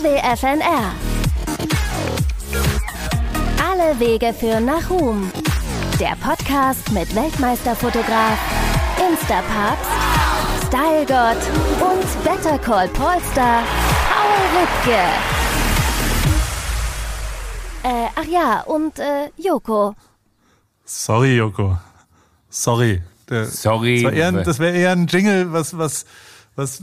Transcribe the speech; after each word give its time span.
AWFNR. 0.00 0.92
Alle 3.62 4.00
Wege 4.00 4.32
führen 4.32 4.64
nach 4.64 4.88
Ruhm. 4.88 5.30
Der 5.98 6.16
Podcast 6.16 6.90
mit 6.92 7.14
Weltmeisterfotograf, 7.14 8.38
Instapapst, 9.10 9.90
Stylegott 10.66 11.36
und 11.82 12.24
Better 12.24 12.58
Call 12.58 12.88
Polestar 12.88 13.62
Paul 14.08 14.62
Rübke. 14.62 15.00
Äh, 17.82 18.08
ach 18.14 18.24
ja, 18.24 18.62
und 18.62 18.98
äh, 18.98 19.28
Joko. 19.36 19.94
Sorry, 20.86 21.36
Joko. 21.36 21.76
Sorry. 22.48 23.02
Der, 23.28 23.44
Sorry. 23.44 24.02
Das, 24.02 24.12
eher, 24.14 24.32
das 24.32 24.58
wäre 24.60 24.76
eher 24.76 24.92
ein 24.92 25.06
Jingle, 25.08 25.52
was, 25.52 25.76
was, 25.76 26.06
was, 26.56 26.82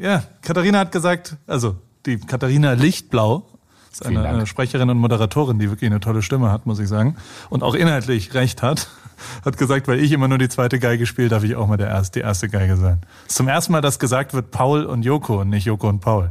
ja, 0.00 0.22
Katharina 0.40 0.78
hat 0.78 0.92
gesagt, 0.92 1.36
also 1.46 1.76
die 2.06 2.18
Katharina 2.18 2.72
Lichtblau 2.72 3.44
ist 3.92 4.04
eine, 4.04 4.22
eine 4.28 4.46
Sprecherin 4.46 4.90
und 4.90 4.98
Moderatorin, 4.98 5.58
die 5.58 5.70
wirklich 5.70 5.90
eine 5.90 6.00
tolle 6.00 6.22
Stimme 6.22 6.50
hat, 6.52 6.66
muss 6.66 6.78
ich 6.78 6.88
sagen. 6.88 7.16
Und 7.48 7.62
auch 7.62 7.74
inhaltlich 7.74 8.34
recht 8.34 8.62
hat. 8.62 8.88
Hat 9.46 9.56
gesagt, 9.56 9.88
weil 9.88 9.98
ich 9.98 10.12
immer 10.12 10.28
nur 10.28 10.36
die 10.36 10.50
zweite 10.50 10.78
Geige 10.78 11.06
spiele, 11.06 11.30
darf 11.30 11.42
ich 11.42 11.56
auch 11.56 11.66
mal 11.66 11.78
der 11.78 11.88
erste, 11.88 12.20
die 12.20 12.22
erste 12.24 12.50
Geige 12.50 12.76
sein. 12.76 13.00
Zum 13.28 13.48
ersten 13.48 13.72
Mal, 13.72 13.80
dass 13.80 13.98
gesagt 13.98 14.34
wird 14.34 14.50
Paul 14.50 14.84
und 14.84 15.04
Joko 15.06 15.40
und 15.40 15.48
nicht 15.48 15.64
Joko 15.64 15.88
und 15.88 16.00
Paul. 16.00 16.30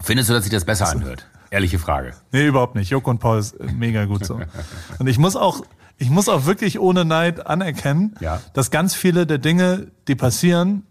Findest 0.00 0.28
du, 0.30 0.34
dass 0.34 0.44
sich 0.44 0.52
das 0.52 0.64
besser 0.64 0.88
anhört? 0.88 1.26
Ehrliche 1.50 1.80
Frage. 1.80 2.12
Nee, 2.30 2.46
überhaupt 2.46 2.76
nicht. 2.76 2.90
Joko 2.90 3.10
und 3.10 3.18
Paul 3.18 3.38
ist 3.40 3.56
mega 3.72 4.04
gut 4.04 4.24
so. 4.24 4.38
Und 5.00 5.06
ich 5.08 5.18
muss 5.18 5.34
auch, 5.34 5.62
ich 5.96 6.10
muss 6.10 6.28
auch 6.28 6.44
wirklich 6.46 6.78
ohne 6.78 7.04
Neid 7.04 7.46
anerkennen, 7.46 8.14
Ja. 8.20 8.40
dass 8.52 8.70
ganz 8.70 8.94
viele 8.94 9.26
der 9.26 9.38
Dinge, 9.38 9.88
die 10.06 10.14
passieren, 10.14 10.84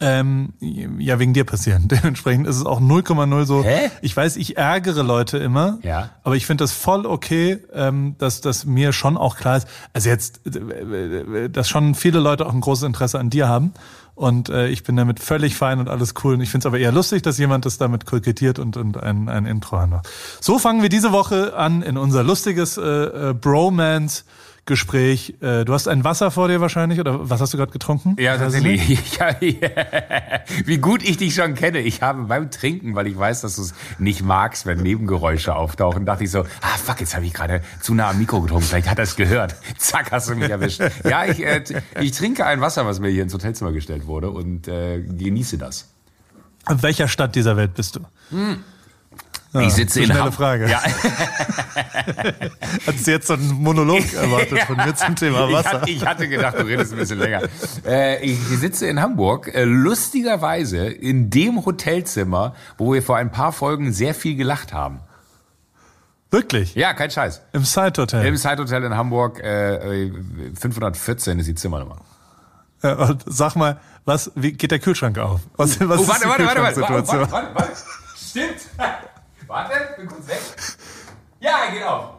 ähm, 0.00 0.52
ja, 0.60 1.18
wegen 1.18 1.34
dir 1.34 1.44
passieren. 1.44 1.88
Dementsprechend 1.88 2.46
ist 2.46 2.56
es 2.56 2.66
auch 2.66 2.80
0,0 2.80 3.44
so. 3.44 3.64
Hä? 3.64 3.90
Ich 4.00 4.16
weiß, 4.16 4.36
ich 4.36 4.56
ärgere 4.56 5.02
Leute 5.02 5.38
immer. 5.38 5.78
Ja. 5.82 6.10
Aber 6.22 6.36
ich 6.36 6.46
finde 6.46 6.64
das 6.64 6.72
voll 6.72 7.04
okay, 7.04 7.58
ähm, 7.72 8.14
dass, 8.18 8.40
dass 8.40 8.64
mir 8.64 8.92
schon 8.92 9.16
auch 9.16 9.36
klar 9.36 9.56
ist, 9.56 9.68
also 9.92 10.08
jetzt, 10.08 10.46
äh, 10.46 11.50
dass 11.50 11.68
schon 11.68 11.94
viele 11.94 12.20
Leute 12.20 12.46
auch 12.46 12.54
ein 12.54 12.60
großes 12.60 12.84
Interesse 12.84 13.18
an 13.18 13.30
dir 13.30 13.48
haben. 13.48 13.72
Und 14.14 14.48
äh, 14.48 14.66
ich 14.68 14.82
bin 14.82 14.96
damit 14.96 15.20
völlig 15.20 15.56
fein 15.56 15.78
und 15.78 15.88
alles 15.88 16.14
cool. 16.24 16.34
Und 16.34 16.40
ich 16.40 16.50
finde 16.50 16.62
es 16.62 16.66
aber 16.66 16.78
eher 16.78 16.90
lustig, 16.90 17.22
dass 17.22 17.38
jemand 17.38 17.66
das 17.66 17.78
damit 17.78 18.04
kokettiert 18.04 18.58
und, 18.58 18.76
und 18.76 19.00
ein, 19.00 19.28
ein 19.28 19.46
Intro 19.46 19.76
anmacht. 19.76 20.08
So 20.40 20.58
fangen 20.58 20.82
wir 20.82 20.88
diese 20.88 21.12
Woche 21.12 21.56
an 21.56 21.82
in 21.82 21.96
unser 21.96 22.24
lustiges 22.24 22.76
äh, 22.78 22.82
äh, 22.82 23.34
Bromance-Gespräch. 23.34 24.24
Äh, 25.40 25.64
du 25.64 25.72
hast 25.72 25.88
ein 25.88 26.04
Wasser 26.04 26.30
vor 26.30 26.48
dir 26.48 26.60
wahrscheinlich, 26.60 27.00
oder 27.00 27.28
was 27.30 27.40
hast 27.40 27.54
du 27.54 27.56
gerade 27.56 27.72
getrunken? 27.72 28.16
Ja, 28.18 28.36
tatsächlich. 28.36 29.00
hab, 29.20 29.40
wie 30.66 30.78
gut 30.78 31.02
ich 31.02 31.16
dich 31.16 31.34
schon 31.34 31.54
kenne. 31.54 31.80
Ich 31.80 32.02
habe 32.02 32.24
beim 32.24 32.50
Trinken, 32.50 32.94
weil 32.94 33.06
ich 33.06 33.18
weiß, 33.18 33.40
dass 33.40 33.56
du 33.56 33.62
es 33.62 33.74
nicht 33.98 34.22
magst, 34.22 34.66
wenn 34.66 34.78
Nebengeräusche 34.78 35.54
auftauchen, 35.54 36.06
dachte 36.06 36.24
ich 36.24 36.30
so, 36.30 36.40
ah 36.40 36.76
fuck, 36.82 37.00
jetzt 37.00 37.14
habe 37.14 37.24
ich 37.24 37.32
gerade 37.32 37.62
zu 37.80 37.94
nah 37.94 38.10
am 38.10 38.18
Mikro 38.18 38.40
getrunken. 38.40 38.66
Vielleicht 38.66 38.88
hat 38.88 38.98
er 38.98 39.04
es 39.04 39.16
gehört. 39.16 39.56
Zack, 39.78 40.12
hast 40.12 40.28
du 40.28 40.34
mich 40.34 40.50
erwischt. 40.50 40.80
Ja, 41.04 41.24
ich, 41.24 41.44
äh, 41.44 41.62
ich 42.00 42.12
trinke 42.12 42.44
ein 42.44 42.60
Wasser, 42.60 42.86
was 42.86 43.00
mir 43.00 43.08
hier 43.08 43.22
ins 43.22 43.34
Hotelzimmer 43.34 43.72
gestellt 43.72 44.06
wurde 44.06 44.30
und 44.30 44.68
äh, 44.68 45.00
genieße 45.00 45.58
das. 45.58 45.88
In 46.68 46.82
welcher 46.82 47.08
Stadt 47.08 47.34
dieser 47.34 47.56
Welt 47.56 47.74
bist 47.74 47.96
du? 47.96 48.00
Ja, 49.54 49.60
ich 49.62 49.72
sitze 49.72 50.00
in 50.00 50.06
schnelle 50.06 50.24
Ham- 50.24 50.32
Frage. 50.32 50.68
Ja, 50.68 50.82
Hattest 52.86 53.06
du 53.06 53.10
jetzt 53.10 53.26
so 53.28 53.34
einen 53.34 53.50
Monolog 53.62 54.12
erwartet 54.14 54.60
von 54.64 54.76
mir 54.76 54.94
zum 54.94 55.16
Thema 55.16 55.50
Wasser? 55.52 55.82
ich 55.86 56.04
hatte 56.04 56.28
gedacht, 56.28 56.58
du 56.58 56.64
redest 56.66 56.92
ein 56.92 56.98
bisschen 56.98 57.18
länger. 57.18 57.42
Äh, 57.86 58.22
ich 58.24 58.38
sitze 58.38 58.86
in 58.86 59.00
Hamburg, 59.00 59.48
äh, 59.54 59.64
lustigerweise 59.64 60.86
in 60.88 61.30
dem 61.30 61.64
Hotelzimmer, 61.64 62.54
wo 62.76 62.92
wir 62.92 63.02
vor 63.02 63.16
ein 63.16 63.30
paar 63.30 63.52
Folgen 63.52 63.92
sehr 63.92 64.14
viel 64.14 64.36
gelacht 64.36 64.72
haben. 64.74 65.00
Wirklich? 66.30 66.74
Ja, 66.74 66.92
kein 66.92 67.10
Scheiß. 67.10 67.40
Im 67.52 67.64
Side 67.64 67.94
Hotel. 68.02 68.26
Im 68.26 68.36
Side 68.36 68.58
Hotel 68.58 68.84
in 68.84 68.94
Hamburg, 68.94 69.40
äh, 69.40 70.10
514 70.60 71.38
ist 71.38 71.46
die 71.46 71.54
Zimmernummer. 71.54 71.96
Und 72.82 73.22
sag 73.26 73.56
mal, 73.56 73.80
was, 74.04 74.30
wie 74.34 74.52
geht 74.52 74.70
der 74.70 74.78
Kühlschrank 74.80 75.18
auf? 75.18 75.40
Was, 75.56 75.80
was 75.80 75.98
Oh, 76.00 76.02
ist 76.02 76.08
warte, 76.08 76.22
die 76.24 76.28
warte, 76.28 76.44
warte, 76.44 76.60
warte, 76.60 76.80
warte, 76.80 76.82
Kühlschranksituation? 76.82 77.32
warte, 77.32 77.54
warte, 77.54 77.54
warte. 77.54 77.76
Stimmt. 78.18 78.68
Warte, 79.48 79.72
bin 79.96 80.06
kurz 80.06 80.28
weg. 80.28 80.40
Ja, 81.40 81.50
er 81.66 81.72
geht 81.72 81.82
auf. 81.84 82.10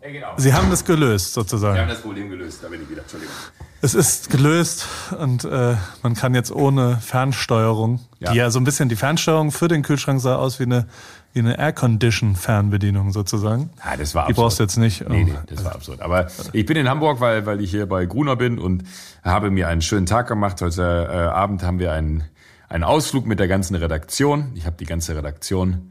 Er 0.00 0.10
geht 0.12 0.24
auf. 0.24 0.32
Sie 0.38 0.52
haben 0.54 0.70
das 0.70 0.84
gelöst, 0.84 1.36
Wir 1.36 1.42
sozusagen. 1.42 1.78
haben 1.78 1.88
das 1.88 2.00
Problem 2.00 2.30
gelöst, 2.30 2.60
da 2.62 2.68
bin 2.68 2.82
ich 2.82 2.90
wieder. 2.90 3.02
Entschuldigung. 3.02 3.34
Es 3.82 3.94
ist 3.94 4.30
gelöst 4.30 4.86
und 5.18 5.44
äh, 5.44 5.76
man 6.02 6.14
kann 6.14 6.34
jetzt 6.34 6.50
ohne 6.50 6.96
Fernsteuerung, 6.96 8.00
Ja. 8.18 8.32
die 8.32 8.38
ja 8.38 8.50
so 8.50 8.58
ein 8.58 8.64
bisschen, 8.64 8.88
die 8.88 8.96
Fernsteuerung 8.96 9.50
für 9.52 9.68
den 9.68 9.82
Kühlschrank 9.82 10.20
sah 10.22 10.36
aus 10.36 10.58
wie 10.58 10.62
eine, 10.64 10.86
wie 11.34 11.40
eine 11.40 11.58
Air-Condition-Fernbedienung 11.58 13.12
sozusagen. 13.12 13.68
Ja, 13.84 13.96
das 13.98 14.14
war 14.14 14.26
Die 14.26 14.32
brauchst 14.32 14.58
du 14.58 14.62
jetzt 14.62 14.78
nicht. 14.78 15.06
Nee, 15.06 15.24
nee, 15.24 15.34
das 15.46 15.62
war 15.64 15.74
absurd. 15.74 16.00
Aber 16.00 16.28
ich 16.54 16.64
bin 16.64 16.78
in 16.78 16.88
Hamburg, 16.88 17.20
weil, 17.20 17.44
weil 17.44 17.60
ich 17.60 17.70
hier 17.70 17.86
bei 17.86 18.06
Gruner 18.06 18.36
bin 18.36 18.58
und 18.58 18.84
habe 19.22 19.50
mir 19.50 19.68
einen 19.68 19.82
schönen 19.82 20.06
Tag 20.06 20.28
gemacht. 20.28 20.62
Heute 20.62 20.82
äh, 21.10 21.16
Abend 21.28 21.62
haben 21.62 21.78
wir 21.78 21.92
einen, 21.92 22.24
einen 22.70 22.84
Ausflug 22.84 23.26
mit 23.26 23.38
der 23.38 23.48
ganzen 23.48 23.74
Redaktion. 23.74 24.52
Ich 24.54 24.64
habe 24.64 24.76
die 24.76 24.86
ganze 24.86 25.14
Redaktion 25.14 25.90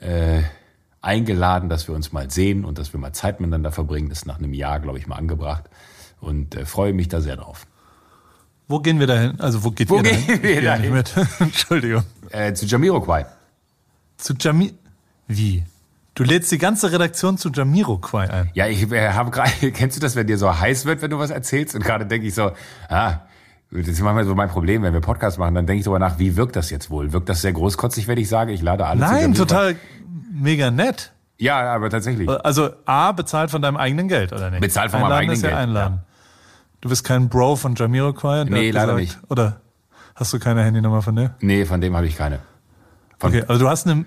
äh, 0.00 0.42
eingeladen, 1.00 1.68
dass 1.68 1.88
wir 1.88 1.94
uns 1.94 2.12
mal 2.12 2.30
sehen 2.30 2.64
und 2.64 2.78
dass 2.78 2.92
wir 2.92 3.00
mal 3.00 3.12
Zeit 3.12 3.40
miteinander 3.40 3.72
verbringen. 3.72 4.08
Das 4.08 4.18
ist 4.18 4.26
nach 4.26 4.38
einem 4.38 4.52
Jahr, 4.52 4.80
glaube 4.80 4.98
ich, 4.98 5.06
mal 5.06 5.16
angebracht. 5.16 5.64
Und 6.20 6.54
äh, 6.54 6.64
freue 6.64 6.92
mich 6.92 7.08
da 7.08 7.20
sehr 7.20 7.36
drauf. 7.36 7.66
Wo 8.68 8.80
gehen 8.80 8.98
wir 8.98 9.06
dahin? 9.06 9.40
Also 9.40 9.62
wo 9.62 9.70
geht 9.70 9.88
Wo 9.90 9.98
ihr 9.98 10.02
dahin? 10.02 10.26
gehen 10.26 10.42
wir 10.42 10.50
Ich 10.50 10.56
gehe 10.56 10.62
dahin? 10.62 10.92
Mit. 10.92 11.14
Entschuldigung. 11.38 12.02
Äh, 12.30 12.52
zu 12.54 12.66
Jamiroquai. 12.66 13.26
Zu 14.16 14.34
Jami... 14.38 14.74
Wie? 15.28 15.64
Du 16.14 16.24
lädst 16.24 16.50
die 16.50 16.58
ganze 16.58 16.90
Redaktion 16.90 17.36
zu 17.36 17.50
Jamiroquai 17.50 18.30
ein. 18.30 18.50
Ja, 18.54 18.66
ich 18.66 18.90
äh, 18.90 19.10
habe 19.10 19.30
gerade, 19.30 19.50
kennst 19.72 19.96
du 19.96 20.00
das, 20.00 20.16
wenn 20.16 20.26
dir 20.26 20.38
so 20.38 20.58
heiß 20.58 20.86
wird, 20.86 21.02
wenn 21.02 21.10
du 21.10 21.18
was 21.18 21.30
erzählst? 21.30 21.74
Und 21.74 21.84
gerade 21.84 22.06
denke 22.06 22.26
ich 22.26 22.34
so, 22.34 22.52
ah, 22.88 23.20
das 23.70 23.88
ist 23.88 24.00
manchmal 24.00 24.24
so 24.24 24.34
mein 24.34 24.48
Problem, 24.48 24.82
wenn 24.82 24.92
wir 24.92 25.00
Podcast 25.00 25.38
machen, 25.38 25.54
dann 25.54 25.66
denke 25.66 25.80
ich 25.80 25.84
darüber 25.84 25.98
nach, 25.98 26.18
wie 26.18 26.36
wirkt 26.36 26.56
das 26.56 26.70
jetzt 26.70 26.90
wohl? 26.90 27.12
Wirkt 27.12 27.28
das 27.28 27.42
sehr 27.42 27.52
großkotzig, 27.52 28.06
wenn 28.08 28.18
ich 28.18 28.28
sage, 28.28 28.52
ich 28.52 28.62
lade 28.62 28.86
alle 28.86 29.00
Nein, 29.00 29.34
total 29.34 29.76
mega 30.32 30.70
nett. 30.70 31.12
Ja, 31.38 31.74
aber 31.74 31.90
tatsächlich. 31.90 32.28
Also 32.28 32.70
A, 32.86 33.12
bezahlt 33.12 33.50
von 33.50 33.60
deinem 33.60 33.76
eigenen 33.76 34.08
Geld, 34.08 34.32
oder 34.32 34.50
nicht? 34.50 34.60
Bezahlt 34.60 34.90
von 34.90 35.00
meinem 35.00 35.12
Einladen 35.12 35.20
eigenen 35.20 35.36
ist 35.36 35.42
ja 35.42 35.48
Geld, 35.50 35.60
Einladen. 35.60 36.00
Du 36.80 36.88
bist 36.88 37.04
kein 37.04 37.28
Bro 37.28 37.56
von 37.56 37.74
Jamiroquai? 37.74 38.44
Nee, 38.44 38.70
leider 38.70 38.94
gesagt, 38.94 39.00
nicht. 39.00 39.18
Oder 39.28 39.60
hast 40.14 40.32
du 40.32 40.38
keine 40.38 40.62
Handynummer 40.62 41.02
von 41.02 41.16
der? 41.16 41.34
Nee, 41.40 41.64
von 41.64 41.80
dem 41.80 41.96
habe 41.96 42.06
ich 42.06 42.16
keine. 42.16 42.38
Von, 43.18 43.30
Okay, 43.30 43.44
also 43.48 43.64
du 43.64 43.68
hast 43.68 43.86
eine, 43.86 44.04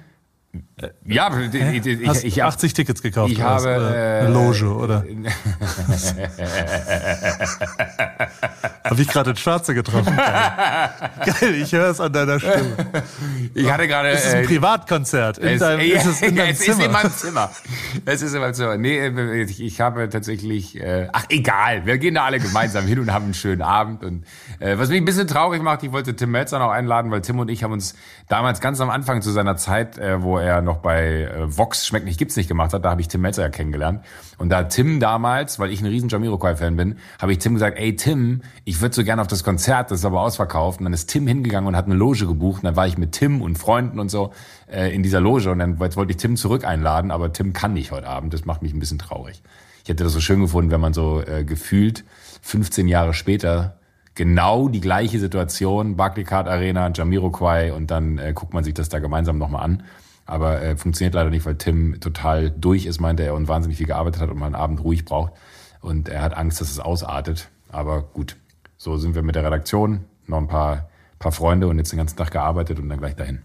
Ja, 1.06 1.30
ich, 1.38 1.86
ich, 1.86 2.08
hast 2.08 2.24
ich, 2.24 2.38
ich, 2.38 2.42
hab- 2.42 2.48
80 2.54 2.74
Tickets 2.74 3.02
gekauft. 3.04 3.32
ich 3.32 3.42
habe, 3.42 3.70
äh, 3.70 4.26
eine 4.26 4.34
Loge, 4.34 4.66
oder? 4.74 5.04
Habe 8.84 9.02
ich 9.02 9.08
gerade 9.08 9.30
ins 9.32 9.40
Schwarze 9.40 9.74
getroffen? 9.76 10.16
Geil, 10.16 10.90
Geil 11.40 11.56
ich 11.56 11.72
höre 11.72 11.90
es 11.92 12.00
an 12.00 12.12
deiner 12.14 12.40
Stimme. 12.40 12.76
ich 13.54 13.72
hatte 13.72 13.88
gerade. 13.88 14.10
Es 14.10 14.26
ist 14.26 14.34
ein 14.34 14.44
äh, 14.44 14.48
Privatkonzert. 14.48 15.38
In 15.38 15.48
Es, 15.50 15.60
deinem, 15.60 15.82
ist 15.82 16.06
es 16.06 16.22
in 16.22 16.36
deinem 16.36 16.50
es 16.54 16.60
Zimmer? 16.60 16.78
ist 16.80 16.86
in 16.86 16.92
meinem 16.92 17.12
Zimmer. 17.12 17.50
Es 18.06 18.22
ist 18.22 18.34
in 18.34 18.42
meinem 18.42 18.54
Zimmer. 18.54 18.78
Nee, 18.78 18.98
äh, 18.98 19.42
ich, 19.44 19.62
ich 19.62 19.82
habe 19.82 20.10
tatsächlich, 20.10 20.80
äh, 20.82 21.08
ach 21.12 21.26
egal, 21.30 21.86
wir 21.86 21.98
gehen 21.98 22.16
da 22.16 22.24
alle 22.26 22.40
gemeinsam 22.40 22.86
hin 22.88 23.00
und 23.00 23.12
haben 23.14 23.26
einen 23.26 23.34
schönen 23.36 23.62
Abend. 23.62 24.04
Und 24.04 24.26
äh, 24.60 24.78
was 24.78 24.90
mich 24.90 24.98
ein 24.98 25.06
bisschen 25.06 25.28
traurig 25.28 25.62
macht, 25.62 25.84
ich 25.84 25.92
wollte 25.92 26.16
Tim 26.16 26.32
Melzer 26.32 26.58
noch 26.60 26.72
einladen, 26.72 27.12
weil 27.12 27.22
Tim 27.22 27.38
und 27.40 27.50
ich 27.50 27.64
haben 27.64 27.74
uns 27.74 27.96
damals 28.28 28.62
ganz 28.62 28.82
am 28.82 28.90
Anfang 28.90 29.22
zu 29.22 29.30
seiner 29.32 29.58
Zeit, 29.58 29.98
äh, 30.00 30.22
wo 30.24 30.39
er 30.42 30.62
noch 30.62 30.78
bei 30.78 31.24
äh, 31.24 31.58
Vox 31.58 31.86
Schmeckt 31.86 32.06
nicht, 32.06 32.18
gibt's 32.18 32.36
nicht 32.36 32.48
gemacht 32.48 32.74
hat, 32.74 32.86
da 32.86 32.92
habe 32.92 33.02
ich 33.02 33.08
Tim 33.08 33.22
Melzer 33.22 33.44
ja 33.44 33.50
kennengelernt. 33.50 34.04
Und 34.38 34.50
da 34.50 34.64
Tim 34.64 35.00
damals, 35.00 35.60
weil 35.60 35.72
ich 35.72 35.82
ein 35.82 35.88
riesen 35.88 36.10
Jamiroquai-Fan 36.10 36.76
bin, 36.76 36.96
habe 37.20 37.32
ich 37.32 37.40
Tim 37.40 37.54
gesagt, 37.54 37.78
ey 37.78 37.96
Tim, 37.96 38.42
ich 38.66 38.82
würde 38.82 38.96
so 38.96 39.04
gerne 39.04 39.22
auf 39.22 39.28
das 39.28 39.44
Konzert, 39.44 39.92
das 39.92 40.00
ist 40.00 40.06
aber 40.06 40.22
ausverkauft. 40.22 40.80
Und 40.80 40.86
dann 40.86 40.94
ist 40.94 41.08
Tim 41.08 41.28
hingegangen 41.28 41.68
und 41.68 41.76
hat 41.76 41.86
eine 41.86 41.96
Loge 41.96 42.26
gebucht. 42.26 42.64
Und 42.64 42.66
dann 42.66 42.76
war 42.76 42.88
ich 42.88 42.98
mit 42.98 43.12
Tim 43.12 43.42
und 43.42 43.58
Freunden 43.58 44.00
und 44.00 44.10
so 44.10 44.32
äh, 44.72 44.94
in 44.94 45.04
dieser 45.04 45.22
Loge. 45.22 45.52
Und 45.52 45.60
dann 45.60 45.80
wollte 45.80 46.12
ich 46.12 46.18
Tim 46.18 46.36
zurück 46.36 46.66
einladen, 46.66 47.12
aber 47.12 47.34
Tim 47.34 47.54
kann 47.54 47.74
nicht 47.74 47.92
heute 47.92 48.08
Abend. 48.08 48.34
Das 48.34 48.46
macht 48.46 48.62
mich 48.62 48.74
ein 48.74 48.80
bisschen 48.80 49.00
traurig. 49.00 49.42
Ich 49.84 49.90
hätte 49.90 50.04
das 50.04 50.14
so 50.14 50.20
schön 50.20 50.42
gefunden, 50.42 50.72
wenn 50.72 50.82
man 50.82 50.94
so 50.94 51.22
äh, 51.22 51.44
gefühlt 51.44 52.04
15 52.42 52.88
Jahre 52.88 53.14
später 53.14 53.80
genau 54.20 54.68
die 54.68 54.82
gleiche 54.82 55.18
Situation, 55.18 55.96
Barclaycard 55.96 56.48
Arena, 56.48 56.92
Jamiroquai 56.94 57.72
und 57.74 57.90
dann 57.90 58.18
äh, 58.18 58.34
guckt 58.34 58.54
man 58.54 58.64
sich 58.66 58.74
das 58.74 58.90
da 58.90 59.00
gemeinsam 59.00 59.38
nochmal 59.38 59.64
an. 59.64 59.84
Aber 60.30 60.62
äh, 60.62 60.78
funktioniert 60.78 61.16
leider 61.16 61.32
nicht, 61.32 61.48
weil 61.48 61.56
Tim 61.56 62.00
total 62.00 62.52
durch 62.52 62.86
ist, 62.86 63.02
meinte 63.02 63.24
er, 63.24 63.34
und 63.34 63.48
wahnsinnig 63.48 63.80
viel 63.80 63.88
gearbeitet 63.88 64.22
hat 64.22 64.30
und 64.30 64.38
mal 64.38 64.46
einen 64.46 64.54
Abend 64.54 64.84
ruhig 64.84 65.04
braucht. 65.04 65.34
Und 65.82 66.08
er 66.08 66.22
hat 66.22 66.38
Angst, 66.38 66.62
dass 66.62 66.70
es 66.70 66.80
ausartet. 66.80 67.50
Aber 67.72 68.04
gut, 68.04 68.36
so 68.78 68.98
sind 68.98 69.16
wir 69.16 69.24
mit 69.24 69.34
der 69.34 69.44
Redaktion, 69.44 70.06
noch 70.28 70.38
ein 70.38 70.48
paar, 70.48 70.88
paar 71.18 71.32
Freunde 71.32 71.68
und 71.68 71.80
jetzt 71.80 71.92
den 71.92 71.98
ganzen 71.98 72.16
Tag 72.16 72.30
gearbeitet 72.30 72.78
und 72.78 72.90
dann 72.90 73.00
gleich 73.00 73.16
dahin. 73.16 73.42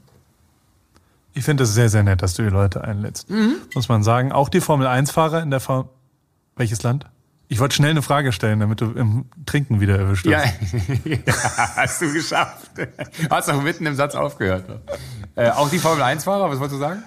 Ich 1.33 1.43
finde 1.43 1.65
es 1.65 1.73
sehr, 1.73 1.89
sehr 1.89 2.03
nett, 2.03 2.21
dass 2.21 2.35
du 2.35 2.43
die 2.43 2.51
Leute 2.51 2.85
einlädst. 2.85 3.31
Mhm. 3.31 3.57
Muss 3.75 3.89
man 3.89 4.03
sagen. 4.03 4.31
Auch 4.31 4.51
die 4.51 4.61
Formel-1-Fahrer 4.61 5.43
in 5.43 5.51
der 5.51 5.61
Formel... 5.61 5.89
Welches 6.57 6.83
Land? 6.83 7.07
Ich 7.49 7.61
wollte 7.61 7.75
schnell 7.77 7.91
eine 7.91 8.03
Frage 8.03 8.33
stellen, 8.33 8.61
damit 8.61 8.81
du 8.81 8.91
im 8.93 9.27
Trinken 9.47 9.81
wieder 9.81 9.99
erwischt 9.99 10.27
Ja, 10.27 10.43
wirst. 10.43 11.05
ja, 11.27 11.35
hast 11.77 12.01
du 12.03 12.13
geschafft. 12.13 12.71
Hast 13.31 13.51
auch 13.51 13.63
mitten 13.63 13.85
im 13.87 13.95
Satz 13.95 14.15
aufgehört. 14.15 14.65
Äh, 15.37 15.51
auch 15.51 15.69
die 15.69 15.79
Formel-1-Fahrer, 15.79 16.49
was 16.51 16.59
wolltest 16.59 16.77
du 16.81 16.85
sagen? 16.85 17.03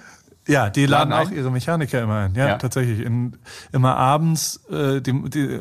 Ja, 0.46 0.70
die 0.70 0.86
laden, 0.86 1.10
Laden 1.10 1.28
auch 1.28 1.32
ihre 1.36 1.50
Mechaniker 1.50 2.00
immer 2.02 2.20
ein. 2.20 2.34
Ja, 2.34 2.46
Ja. 2.48 2.56
tatsächlich. 2.56 3.00
In, 3.00 3.36
immer 3.72 3.96
abends, 3.96 4.60
äh, 4.70 5.00
die, 5.02 5.12
die, 5.28 5.58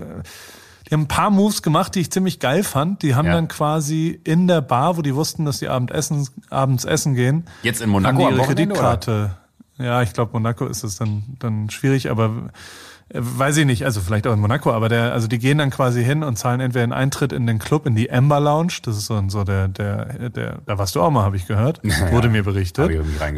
die 0.88 0.94
haben 0.94 1.02
ein 1.02 1.08
paar 1.10 1.32
Moves 1.32 1.62
gemacht, 1.62 1.96
die 1.96 2.02
ich 2.02 2.12
ziemlich 2.12 2.40
geil 2.40 2.64
fand. 2.64 3.02
Die 3.02 3.14
haben 3.16 3.26
Ja. 3.26 3.34
dann 3.34 3.48
quasi 3.50 4.18
in 4.24 4.48
der 4.48 4.62
Bar, 4.62 4.96
wo 4.96 5.02
die 5.02 5.16
wussten, 5.16 5.44
dass 5.44 5.60
die 5.60 5.68
abend 5.68 5.92
essen, 5.92 6.30
abends 6.50 6.86
essen 6.86 7.16
gehen, 7.16 7.46
Jetzt 7.64 7.82
in 7.82 7.88
haben 7.88 7.92
Monaco 7.92 8.18
die 8.20 8.26
am 8.28 8.36
ihre 8.36 8.46
Kreditkarte. 8.46 9.38
Ja, 9.80 10.02
ich 10.04 10.14
glaube, 10.14 10.32
Monaco 10.34 10.66
ist 10.68 10.84
es 10.84 10.96
dann, 10.98 11.24
dann 11.40 11.70
schwierig, 11.70 12.10
aber 12.10 12.32
weiß 13.14 13.58
ich 13.58 13.66
nicht, 13.66 13.86
also 13.86 14.02
vielleicht 14.02 14.28
auch 14.28 14.34
in 14.34 14.40
Monaco, 14.40 14.72
aber 14.72 14.90
der, 14.90 15.14
also 15.14 15.28
die 15.28 15.40
gehen 15.40 15.58
dann 15.58 15.70
quasi 15.70 16.04
hin 16.04 16.24
und 16.24 16.38
zahlen 16.38 16.60
entweder 16.60 16.84
einen 16.84 16.94
Eintritt 16.94 17.32
in 17.32 17.48
den 17.48 17.60
Club, 17.60 17.86
in 17.86 17.96
die 17.96 18.12
Amber 18.12 18.40
Lounge, 18.40 18.74
das 18.84 18.98
ist 18.98 19.06
so, 19.06 19.22
so 19.30 19.44
der, 19.44 19.68
der, 19.70 20.30
der, 20.30 20.60
da 20.66 20.78
warst 20.78 20.96
du 20.96 21.02
auch 21.02 21.10
mal, 21.10 21.24
habe 21.24 21.38
ich 21.38 21.48
gehört, 21.48 21.82
wurde 22.12 22.30
mir 22.30 22.44
berichtet. 22.44 22.90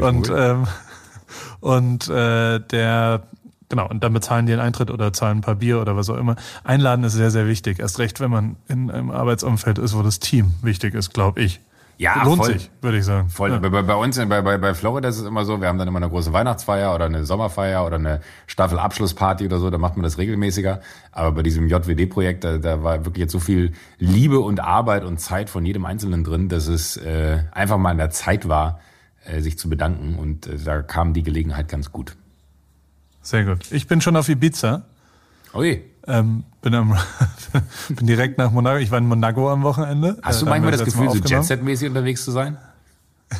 Und 0.01 0.31
ähm, 0.35 0.67
und 1.59 2.09
äh, 2.09 2.59
der 2.59 3.23
Genau, 3.71 3.87
und 3.87 4.03
dann 4.03 4.13
bezahlen 4.13 4.47
die 4.47 4.53
einen 4.53 4.63
Eintritt 4.63 4.89
oder 4.89 5.13
zahlen 5.13 5.37
ein 5.37 5.41
paar 5.41 5.53
Bier 5.53 5.79
oder 5.79 5.95
was 5.95 6.09
auch 6.09 6.17
immer. 6.17 6.35
Einladen 6.63 7.03
ist 7.03 7.13
sehr, 7.13 7.29
sehr 7.29 7.45
wichtig. 7.45 7.77
Erst 7.77 7.99
recht, 7.99 8.19
wenn 8.19 8.31
man 8.31 8.55
in 8.67 8.89
einem 8.89 9.11
Arbeitsumfeld 9.11 9.77
ist, 9.77 9.95
wo 9.95 10.01
das 10.01 10.19
Team 10.19 10.55
wichtig 10.63 10.95
ist, 10.95 11.13
glaube 11.13 11.41
ich. 11.41 11.61
Ja, 12.01 12.23
Lohnt 12.23 12.37
voll. 12.45 12.53
sich, 12.53 12.71
würde 12.81 12.97
ich 12.97 13.03
sagen. 13.03 13.27
Voll. 13.27 13.51
Ja. 13.51 13.59
Bei, 13.59 13.81
bei, 13.81 13.93
uns, 13.93 14.17
in- 14.17 14.29
bei, 14.29 14.41
bei, 14.41 14.57
bei 14.57 14.73
Florida 14.73 15.09
ist 15.09 15.17
es 15.19 15.25
immer 15.25 15.43
so, 15.43 15.59
wir 15.59 15.67
haben 15.67 15.77
dann 15.77 15.89
immer 15.89 15.97
eine 15.97 16.07
große 16.07 16.31
Weihnachtsfeier 16.31 16.95
oder 16.95 17.03
eine 17.05 17.25
Sommerfeier 17.25 17.85
oder 17.85 17.95
eine 17.97 18.21
Staffelabschlussparty 18.47 19.45
oder 19.45 19.59
so, 19.59 19.69
da 19.69 19.77
macht 19.77 19.97
man 19.97 20.03
das 20.05 20.17
regelmäßiger. 20.17 20.79
Aber 21.11 21.33
bei 21.33 21.43
diesem 21.43 21.67
JWD-Projekt, 21.67 22.45
da, 22.45 22.57
da 22.57 22.83
war 22.83 23.03
wirklich 23.03 23.23
jetzt 23.23 23.33
so 23.33 23.39
viel 23.41 23.73
Liebe 23.97 24.39
und 24.39 24.61
Arbeit 24.61 25.03
und 25.03 25.19
Zeit 25.19 25.49
von 25.49 25.65
jedem 25.65 25.83
Einzelnen 25.83 26.23
drin, 26.23 26.47
dass 26.47 26.67
es 26.67 26.95
äh, 26.95 27.43
einfach 27.51 27.77
mal 27.77 27.91
in 27.91 27.97
der 27.97 28.11
Zeit 28.11 28.47
war, 28.47 28.79
äh, 29.25 29.41
sich 29.41 29.57
zu 29.59 29.69
bedanken. 29.69 30.15
Und 30.17 30.47
äh, 30.47 30.57
da 30.57 30.81
kam 30.81 31.13
die 31.13 31.23
Gelegenheit 31.23 31.67
ganz 31.67 31.91
gut. 31.91 32.15
Sehr 33.21 33.43
gut. 33.43 33.69
Ich 33.73 33.87
bin 33.87 33.99
schon 33.99 34.15
auf 34.15 34.29
Ibiza. 34.29 34.83
Ui, 35.53 35.81
Ähm, 36.07 36.43
bin, 36.61 36.73
am, 36.75 36.95
bin 37.89 38.07
direkt 38.07 38.37
nach 38.37 38.51
Monaco. 38.51 38.77
Ich 38.77 38.89
war 38.91 38.97
in 38.97 39.07
Monaco 39.07 39.49
am 39.51 39.63
Wochenende. 39.63 40.17
hast 40.23 40.41
du 40.41 40.45
Äh, 40.45 40.49
manchmal 40.49 40.71
das 40.71 40.83
Gefühl, 40.83 41.09
so. 41.11 41.17
Jet-Set-mäßig 41.19 41.87
unterwegs 41.89 42.23
zu 42.25 42.31
sein? 42.31 42.57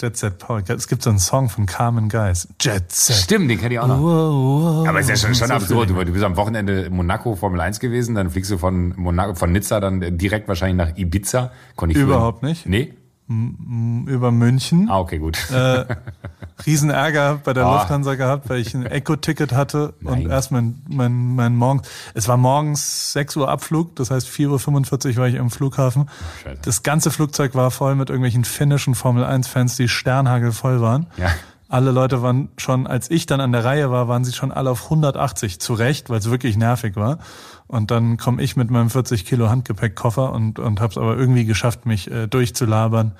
Jet 0.00 0.16
Set 0.16 0.38
Paul. 0.38 0.62
Es 0.66 0.88
gibt 0.88 1.02
so 1.02 1.10
einen 1.10 1.18
Song 1.20 1.48
von 1.48 1.66
Carmen 1.66 2.08
Geis. 2.08 2.48
Jet 2.60 2.90
Set. 2.90 3.16
Stimmt, 3.16 3.48
den 3.48 3.58
kenn 3.60 3.70
ich 3.72 3.78
auch 3.78 3.86
noch. 3.86 4.00
Wow, 4.00 4.80
wow. 4.82 4.88
Aber 4.88 5.00
ist 5.00 5.08
ja 5.08 5.16
schon, 5.16 5.34
schon 5.34 5.48
So 5.48 5.54
absurd. 5.54 5.90
Du, 5.90 5.94
bist 6.12 6.24
am 6.24 6.36
Wochenende 6.36 6.82
in 6.82 6.94
Monaco 6.96 7.36
Formel 7.36 7.60
1 7.60 7.78
gewesen, 7.80 8.14
dann 8.16 8.28
fliegst 8.30 8.50
du 8.50 8.58
von 8.58 8.92
Monaco, 8.96 9.34
von 9.34 9.52
Nizza 9.52 9.78
dann 9.80 10.18
direkt 10.18 10.48
wahrscheinlich 10.48 10.76
nach 10.88 10.96
Ibiza. 10.98 11.52
Konnte 11.76 11.92
ich 11.92 11.98
früher- 12.02 12.08
Überhaupt 12.16 12.42
nicht. 12.42 12.66
Nee? 12.66 12.94
mich. 13.28 14.08
Über 14.08 14.30
München. 14.32 14.88
Ah, 14.90 14.98
okay, 14.98 15.18
gut. 15.18 15.38
Äh, 15.50 15.84
Riesenärger 16.66 17.40
bei 17.42 17.52
der 17.52 17.66
Ah. 17.66 17.74
Lufthansa 17.74 18.14
gehabt, 18.14 18.48
weil 18.48 18.60
ich 18.60 18.74
ein 18.74 18.86
Eco-Ticket 18.90 19.52
hatte 19.52 19.94
Nein. 20.00 20.24
und 20.24 20.30
erst 20.30 20.52
mein, 20.52 20.82
mein, 20.88 21.34
mein 21.34 21.56
Morgen. 21.56 21.82
Es 22.14 22.28
war 22.28 22.36
morgens 22.36 23.12
6 23.12 23.36
Uhr 23.36 23.48
Abflug, 23.48 23.96
das 23.96 24.10
heißt 24.10 24.28
4.45 24.28 25.10
Uhr 25.10 25.16
war 25.16 25.28
ich 25.28 25.38
am 25.38 25.50
Flughafen. 25.50 26.08
Scheiße. 26.42 26.60
Das 26.62 26.82
ganze 26.82 27.10
Flugzeug 27.10 27.54
war 27.54 27.70
voll 27.70 27.94
mit 27.96 28.08
irgendwelchen 28.08 28.44
finnischen 28.44 28.94
Formel 28.94 29.24
1-Fans, 29.24 29.76
die 29.76 29.88
sternhagelvoll 29.88 30.80
waren. 30.80 31.06
Ja. 31.16 31.28
Alle 31.68 31.90
Leute 31.90 32.22
waren 32.22 32.50
schon, 32.56 32.86
als 32.86 33.10
ich 33.10 33.26
dann 33.26 33.40
an 33.40 33.50
der 33.50 33.64
Reihe 33.64 33.90
war, 33.90 34.06
waren 34.06 34.24
sie 34.24 34.32
schon 34.32 34.52
alle 34.52 34.70
auf 34.70 34.84
180 34.84 35.58
zurecht, 35.60 36.08
weil 36.08 36.18
es 36.18 36.30
wirklich 36.30 36.56
nervig 36.56 36.94
war. 36.94 37.18
Und 37.66 37.90
dann 37.90 38.16
komme 38.16 38.42
ich 38.42 38.54
mit 38.54 38.70
meinem 38.70 38.90
40 38.90 39.24
Kilo 39.26 39.48
Handgepäckkoffer 39.48 40.30
und, 40.32 40.58
und 40.60 40.80
habe 40.80 40.92
es 40.92 40.98
aber 40.98 41.16
irgendwie 41.16 41.46
geschafft, 41.46 41.84
mich 41.86 42.08
äh, 42.10 42.28
durchzulabern. 42.28 43.12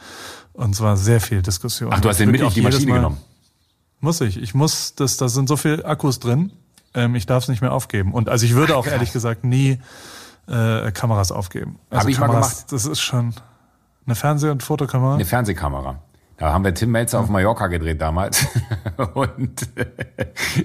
Und 0.55 0.71
es 0.75 0.81
war 0.81 0.97
sehr 0.97 1.21
viel 1.21 1.43
Diskussion. 1.43 1.91
Ach, 1.93 2.01
du 2.01 2.09
hast 2.09 2.19
den 2.21 2.31
mit 2.31 2.43
auf 2.43 2.55
die 2.55 2.63
Maschine 2.63 2.91
Mal- 2.93 2.97
genommen. 2.97 3.19
Muss 4.01 4.21
ich. 4.21 4.41
Ich 4.41 4.55
muss, 4.55 4.95
das, 4.95 5.17
da 5.17 5.29
sind 5.29 5.49
so 5.49 5.57
viel 5.57 5.85
Akkus 5.85 6.19
drin. 6.21 6.53
Ähm, 6.95 7.15
ich 7.15 7.27
darf 7.27 7.43
es 7.45 7.49
nicht 7.49 7.61
mehr 7.63 7.73
aufgeben. 7.73 8.13
Und 8.13 8.29
also 8.29 8.45
ich 8.47 8.55
würde 8.55 8.77
auch 8.77 8.87
ehrlich 8.87 9.13
gesagt 9.13 9.45
nie 9.45 9.79
äh, 10.47 10.93
Kameras 10.93 11.33
aufgeben. 11.33 11.79
Also 11.91 12.03
Hab 12.03 12.09
ich 12.09 12.19
mal 12.19 12.27
Kameras, 12.27 12.51
gemacht. 12.57 12.73
Das 12.73 12.87
ist 12.87 13.01
schon 13.01 13.35
eine 14.07 14.15
Fernseh- 14.15 14.51
und 14.51 14.63
Fotokamera. 14.63 15.15
Eine 15.15 15.25
Fernsehkamera. 15.25 15.99
Da 16.45 16.53
haben 16.53 16.63
wir 16.63 16.75
Tim 16.75 16.91
Melzer 16.91 17.21
auf 17.21 17.31
Mallorca 17.31 17.69
gedreht 17.69 18.03
damals. 18.03 18.47
Und 19.15 19.67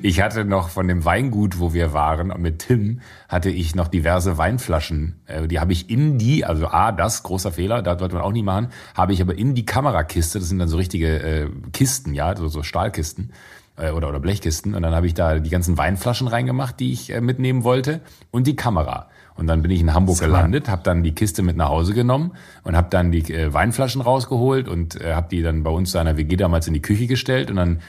ich 0.02 0.22
hatte 0.22 0.44
noch 0.44 0.68
von 0.68 0.90
dem 0.90 1.06
Weingut, 1.06 1.58
wo 1.58 1.74
wir 1.74 1.94
waren, 1.94 2.34
mit 2.42 2.60
Tim, 2.60 3.00
hatte 3.30 3.50
ich 3.50 3.76
noch 3.76 3.88
diverse 3.88 4.38
Weinflaschen. 4.38 5.22
Äh, 5.26 5.48
Die 5.48 5.62
habe 5.62 5.72
ich 5.72 5.90
in 5.90 6.18
die, 6.18 6.44
also 6.44 6.68
A, 6.68 6.92
das, 6.92 7.24
großer 7.24 7.54
Fehler, 7.54 7.82
da 7.82 7.98
sollte 7.98 8.16
man 8.16 8.26
auch 8.26 8.34
nie 8.34 8.44
machen, 8.44 8.74
habe 8.94 9.14
ich 9.14 9.22
aber 9.22 9.38
in 9.38 9.56
die 9.56 9.66
Kamerakiste, 9.66 10.40
das 10.40 10.50
sind 10.50 10.60
dann 10.60 10.68
so 10.68 10.76
richtige 10.76 11.18
äh, 11.24 11.50
Kisten, 11.72 12.14
ja, 12.14 12.36
so, 12.36 12.62
Stahlkisten 12.62 13.32
äh, 13.78 13.92
oder, 13.92 14.20
Blechkisten. 14.20 14.76
Und 14.76 14.82
dann 14.82 14.94
habe 14.94 15.08
ich 15.08 15.14
da 15.14 15.40
die 15.40 15.50
ganzen 15.50 15.78
Weinflaschen 15.78 16.28
reingemacht, 16.28 16.78
die 16.82 16.92
ich 16.92 17.18
mitnehmen 17.22 17.64
wollte 17.64 18.02
und 18.32 18.48
die 18.48 18.58
Kamera. 18.58 19.08
Und 19.40 19.48
dann 19.48 19.62
bin 19.62 19.72
ich 19.72 19.80
in 19.80 19.94
Hamburg 19.94 20.20
gelandet, 20.20 20.68
habe 20.68 20.84
dann 20.84 21.02
die 21.02 21.16
Kiste 21.16 21.44
mit 21.44 21.56
nach 21.56 21.70
Hause 21.70 21.94
genommen 21.94 22.34
und 22.64 22.76
habe 22.76 22.90
dann 22.90 23.10
die 23.10 23.34
äh, 23.34 23.54
Weinflaschen 23.54 24.02
rausgeholt 24.02 24.68
und 24.68 25.00
äh, 25.00 25.14
habe 25.14 25.30
die 25.30 25.42
dann 25.42 25.64
bei 25.64 25.72
uns 25.72 25.92
zu 25.92 25.98
einer 25.98 26.18
WG 26.18 26.36
damals 26.36 26.68
in 26.68 26.74
die 26.74 26.82
Küche 26.82 27.08
gestellt. 27.08 27.50
Und 27.50 27.56
dann 27.56 27.80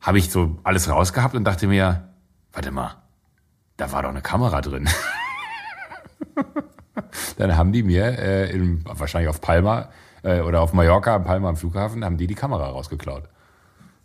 habe 0.00 0.18
ich 0.18 0.30
so 0.30 0.56
alles 0.62 0.88
rausgehabt 0.88 1.34
und 1.34 1.42
dachte 1.42 1.66
mir, 1.66 2.08
warte 2.52 2.70
mal, 2.70 2.94
da 3.76 3.90
war 3.90 4.02
doch 4.02 4.10
eine 4.10 4.22
Kamera 4.22 4.60
drin. 4.60 4.88
dann 7.38 7.56
haben 7.56 7.72
die 7.72 7.82
mir 7.82 8.16
äh, 8.16 8.50
in, 8.52 8.84
wahrscheinlich 8.84 9.28
auf 9.28 9.40
Palma 9.40 9.88
äh, 10.22 10.42
oder 10.42 10.60
auf 10.60 10.74
Mallorca, 10.74 11.18
Palma 11.18 11.48
am 11.48 11.56
Flughafen, 11.56 12.04
haben 12.04 12.18
die 12.18 12.28
die 12.28 12.36
Kamera 12.36 12.68
rausgeklaut. 12.68 13.24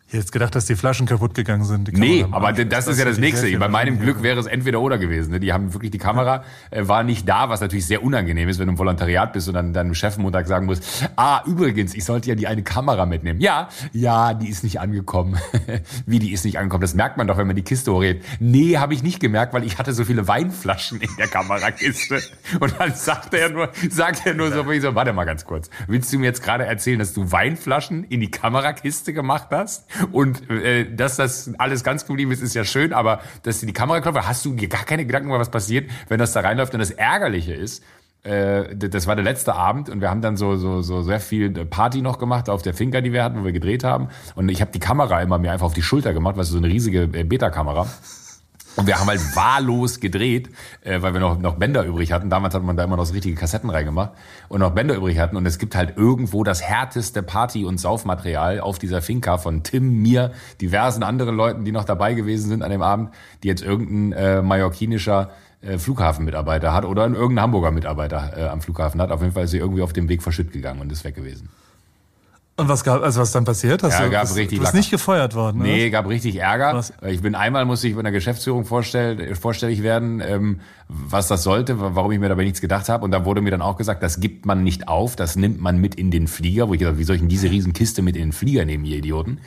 Ich 0.09 0.13
hätte 0.13 0.23
jetzt 0.23 0.31
gedacht, 0.31 0.56
dass 0.56 0.65
die 0.65 0.75
Flaschen 0.75 1.06
kaputt 1.06 1.35
gegangen 1.35 1.65
sind. 1.65 1.88
Die 1.88 1.91
Nee, 1.91 2.25
aber 2.31 2.51
das, 2.51 2.88
ist 2.88 2.97
ja 2.97 3.06
das 3.06 3.17
ich 3.17 3.21
Nächste. 3.21 3.59
Bei 3.59 3.67
meinem 3.67 4.00
Glück 4.00 4.23
wäre 4.23 4.39
es 4.39 4.47
entweder 4.47 4.81
oder 4.81 4.97
gewesen. 4.97 5.29
ne? 5.29 5.39
Die 5.39 5.53
haben 5.53 5.71
wirklich 5.75 5.91
die 5.91 6.00
Kamera 6.00 6.44
äh, 6.71 6.88
war 6.88 7.03
nicht 7.03 7.29
da, 7.29 7.50
was 7.50 7.61
natürlich 7.61 7.85
sehr 7.85 8.01
unangenehm 8.01 8.50
ist, 8.50 8.57
wenn 8.57 8.65
du 8.65 8.71
im 8.71 8.79
Volontariat 8.79 9.33
bist 9.33 9.47
und 9.50 9.53
dann 9.53 9.71
deinem 9.71 9.94
Chef 9.94 10.17
Montag 10.17 10.47
sagen 10.47 10.65
musst, 10.65 11.07
ah, 11.15 11.44
übrigens, 11.45 11.94
ich 11.94 12.06
sollte 12.06 12.27
ja 12.27 12.33
die 12.33 12.47
eine 12.47 12.63
Kamera 12.63 13.06
mitnehmen. 13.06 13.39
Ja, 13.39 13.69
ja, 13.94 14.33
die 14.33 14.50
ist 14.50 14.63
nicht 14.63 14.79
angekommen. 14.79 15.38
Wie, 16.07 16.17
die 16.17 16.33
ist 16.33 16.44
nicht 16.44 16.57
angekommen? 16.57 16.81
Das 16.81 16.95
merkt 16.95 17.17
man 17.17 17.27
doch, 17.27 17.38
wenn 17.38 17.45
man 17.45 17.55
die 17.55 17.62
Kiste 17.62 17.94
hochhebt. 17.94 18.25
Nee, 18.39 18.77
habe 18.77 18.95
ich 18.95 19.03
nicht 19.03 19.19
gemerkt, 19.19 19.53
weil 19.53 19.63
ich 19.63 19.77
hatte 19.77 19.94
so 19.94 20.05
viele 20.05 20.27
Weinflaschen 20.27 21.01
in 21.01 21.09
der 21.19 21.27
Kamerakiste. 21.27 22.19
Und 22.59 22.73
dann 22.79 22.95
sagt 22.95 23.35
er 23.35 23.50
nur, 23.50 23.69
sagt 23.91 24.25
er 24.25 24.33
nur 24.33 24.51
so, 24.51 24.67
wie 24.67 24.79
so, 24.79 24.95
warte 24.95 25.13
mal 25.13 25.25
ganz 25.25 25.45
kurz. 25.45 25.69
Willst 25.85 26.12
du 26.12 26.17
mir 26.17 26.25
jetzt 26.25 26.41
gerade 26.41 26.65
erzählen, 26.65 26.98
dass 26.98 27.13
du 27.13 27.31
Weinflaschen 27.31 28.05
in 28.05 28.22
die 28.22 28.31
Kamerakiste 28.31 29.13
gemacht 29.13 29.50
hast? 29.51 29.86
Und 30.12 30.50
äh, 30.50 30.94
dass 30.94 31.15
das 31.15 31.51
alles 31.58 31.84
ganz 31.84 32.06
geblieben 32.06 32.32
ist, 32.32 32.41
ist 32.41 32.53
ja 32.53 32.63
schön, 32.63 32.94
aber 32.94 33.22
dass 33.44 33.60
du 33.60 33.65
die 33.65 33.74
Kamera 33.74 34.01
klopft, 34.01 34.27
hast 34.27 34.46
du 34.46 34.53
dir 34.53 34.68
gar 34.68 34.86
keine 34.86 35.06
Gedanken 35.06 35.29
was 35.32 35.51
passiert, 35.51 35.89
wenn 36.08 36.20
das 36.20 36.34
da 36.34 36.41
reinläuft. 36.41 36.74
Und 36.74 36.79
das 36.79 36.91
Ärgerliche 36.91 37.53
ist, 37.53 37.84
äh, 38.24 38.75
das 38.75 39.08
war 39.08 39.15
der 39.15 39.24
letzte 39.24 39.56
Abend 39.56 39.89
und 39.89 40.01
wir 40.01 40.10
haben 40.10 40.22
dann 40.22 40.36
so 40.36 40.58
so 40.58 40.82
so 40.82 41.01
sehr 41.03 41.20
viel 41.20 41.51
Party 41.65 42.01
noch 42.01 42.20
gemacht 42.20 42.50
auf 42.50 42.62
der 42.62 42.74
Finca, 42.74 43.01
die 43.01 43.13
wir 43.13 43.24
hatten, 43.24 43.39
wo 43.39 43.46
wir 43.46 43.53
gedreht 43.53 43.84
haben. 43.84 44.10
Und 44.36 44.50
ich 44.50 44.62
habe 44.62 44.72
die 44.72 44.79
Kamera 44.79 45.22
immer 45.22 45.38
mir 45.38 45.51
einfach 45.51 45.68
auf 45.68 45.74
die 45.74 45.82
Schulter 45.82 46.13
gemacht, 46.13 46.36
was 46.36 46.50
so 46.50 46.58
eine 46.58 46.68
riesige 46.68 47.03
äh, 47.03 47.24
Beta-Kamera. 47.24 47.88
Und 48.75 48.88
wir 48.88 48.99
haben 48.99 49.07
halt 49.07 49.35
wahllos 49.35 49.99
gedreht, 49.99 50.49
äh, 50.81 51.01
weil 51.01 51.13
wir 51.13 51.19
noch, 51.19 51.38
noch 51.39 51.55
Bänder 51.55 51.83
übrig 51.83 52.11
hatten. 52.11 52.29
Damals 52.29 52.53
hat 52.53 52.63
man 52.63 52.77
da 52.77 52.83
immer 52.83 52.97
noch 52.97 53.05
so 53.05 53.13
richtige 53.13 53.35
Kassetten 53.35 53.69
reingemacht 53.69 54.11
und 54.47 54.61
noch 54.61 54.71
Bänder 54.71 54.95
übrig 54.95 55.19
hatten. 55.19 55.35
Und 55.35 55.45
es 55.45 55.57
gibt 55.57 55.75
halt 55.75 55.97
irgendwo 55.97 56.43
das 56.43 56.61
härteste 56.61 57.21
Party- 57.23 57.65
und 57.65 57.79
Saufmaterial 57.79 58.59
auf 58.59 58.79
dieser 58.79 59.01
Finca 59.01 59.38
von 59.38 59.63
Tim, 59.63 60.01
mir, 60.01 60.31
diversen 60.61 61.03
anderen 61.03 61.35
Leuten, 61.35 61.65
die 61.65 61.71
noch 61.71 61.83
dabei 61.83 62.13
gewesen 62.13 62.49
sind 62.49 62.63
an 62.63 62.71
dem 62.71 62.81
Abend, 62.81 63.09
die 63.43 63.47
jetzt 63.47 63.61
irgendein 63.61 64.13
äh, 64.13 64.41
mallorquinischer 64.41 65.31
äh, 65.61 65.77
Flughafenmitarbeiter 65.77 66.73
hat 66.73 66.85
oder 66.85 67.03
ein 67.03 67.15
irgendein 67.15 67.43
Hamburger 67.43 67.71
Mitarbeiter 67.71 68.33
äh, 68.38 68.47
am 68.47 68.61
Flughafen 68.61 69.01
hat. 69.01 69.11
Auf 69.11 69.21
jeden 69.21 69.33
Fall 69.33 69.43
ist 69.43 69.51
sie 69.51 69.57
irgendwie 69.57 69.81
auf 69.81 69.93
dem 69.93 70.07
Weg 70.07 70.23
verschütt 70.23 70.53
gegangen 70.53 70.79
und 70.79 70.91
ist 70.91 71.03
weg 71.03 71.15
gewesen. 71.15 71.49
Und 72.60 72.70
was 72.70 72.84
gab, 72.84 73.01
also 73.04 73.22
was 73.22 73.32
dann 73.32 73.46
passiert? 73.46 73.82
Hast 73.84 74.00
Ja, 74.00 74.06
du, 74.06 74.12
gab 74.12 74.22
bist, 74.24 74.36
richtig 74.36 74.58
du 74.58 74.62
bist 74.62 74.74
Lacker. 74.74 74.78
nicht 74.78 74.92
gefeuert 74.92 75.36
worden, 75.36 75.62
Nee, 75.62 75.84
oder? 75.84 75.89
gab 75.92 76.08
richtig 76.10 76.36
Ärger. 76.38 76.74
Was? 76.75 76.94
Ich 77.08 77.22
bin 77.22 77.36
einmal 77.36 77.66
musste 77.66 77.88
ich 77.88 77.96
bei 77.96 78.01
der 78.01 78.12
Geschäftsführung 78.12 78.66
vorstell, 78.66 79.36
vorstellig 79.36 79.82
werden, 79.84 80.22
ähm, 80.25 80.60
was 80.88 81.28
das 81.28 81.44
sollte, 81.44 81.80
wa- 81.80 81.92
warum 81.94 82.12
ich 82.12 82.20
mir 82.20 82.30
dabei 82.30 82.44
nichts 82.44 82.62
gedacht 82.62 82.89
habe. 82.89 83.04
Und 83.06 83.12
da 83.12 83.25
wurde 83.25 83.42
mir 83.42 83.51
dann 83.51 83.62
auch 83.62 83.78
gesagt, 83.78 84.04
das 84.04 84.20
gibt 84.20 84.46
man 84.46 84.63
nicht 84.63 84.88
auf, 84.88 85.16
das 85.16 85.36
nimmt 85.36 85.62
man 85.62 85.80
mit 85.80 85.96
in 85.96 86.12
den 86.12 86.28
Flieger. 86.28 86.68
Wo 86.70 86.74
ich 86.74 86.80
gesagt, 86.80 86.98
wie 86.98 87.04
soll 87.04 87.16
ich 87.16 87.22
denn 87.22 87.30
diese 87.30 87.50
Riesenkiste 87.50 88.01
mit 88.01 88.16
in 88.16 88.24
den 88.24 88.32
Flieger 88.34 88.66
nehmen, 88.66 88.86
ihr 88.86 88.98
Idioten? 88.98 89.39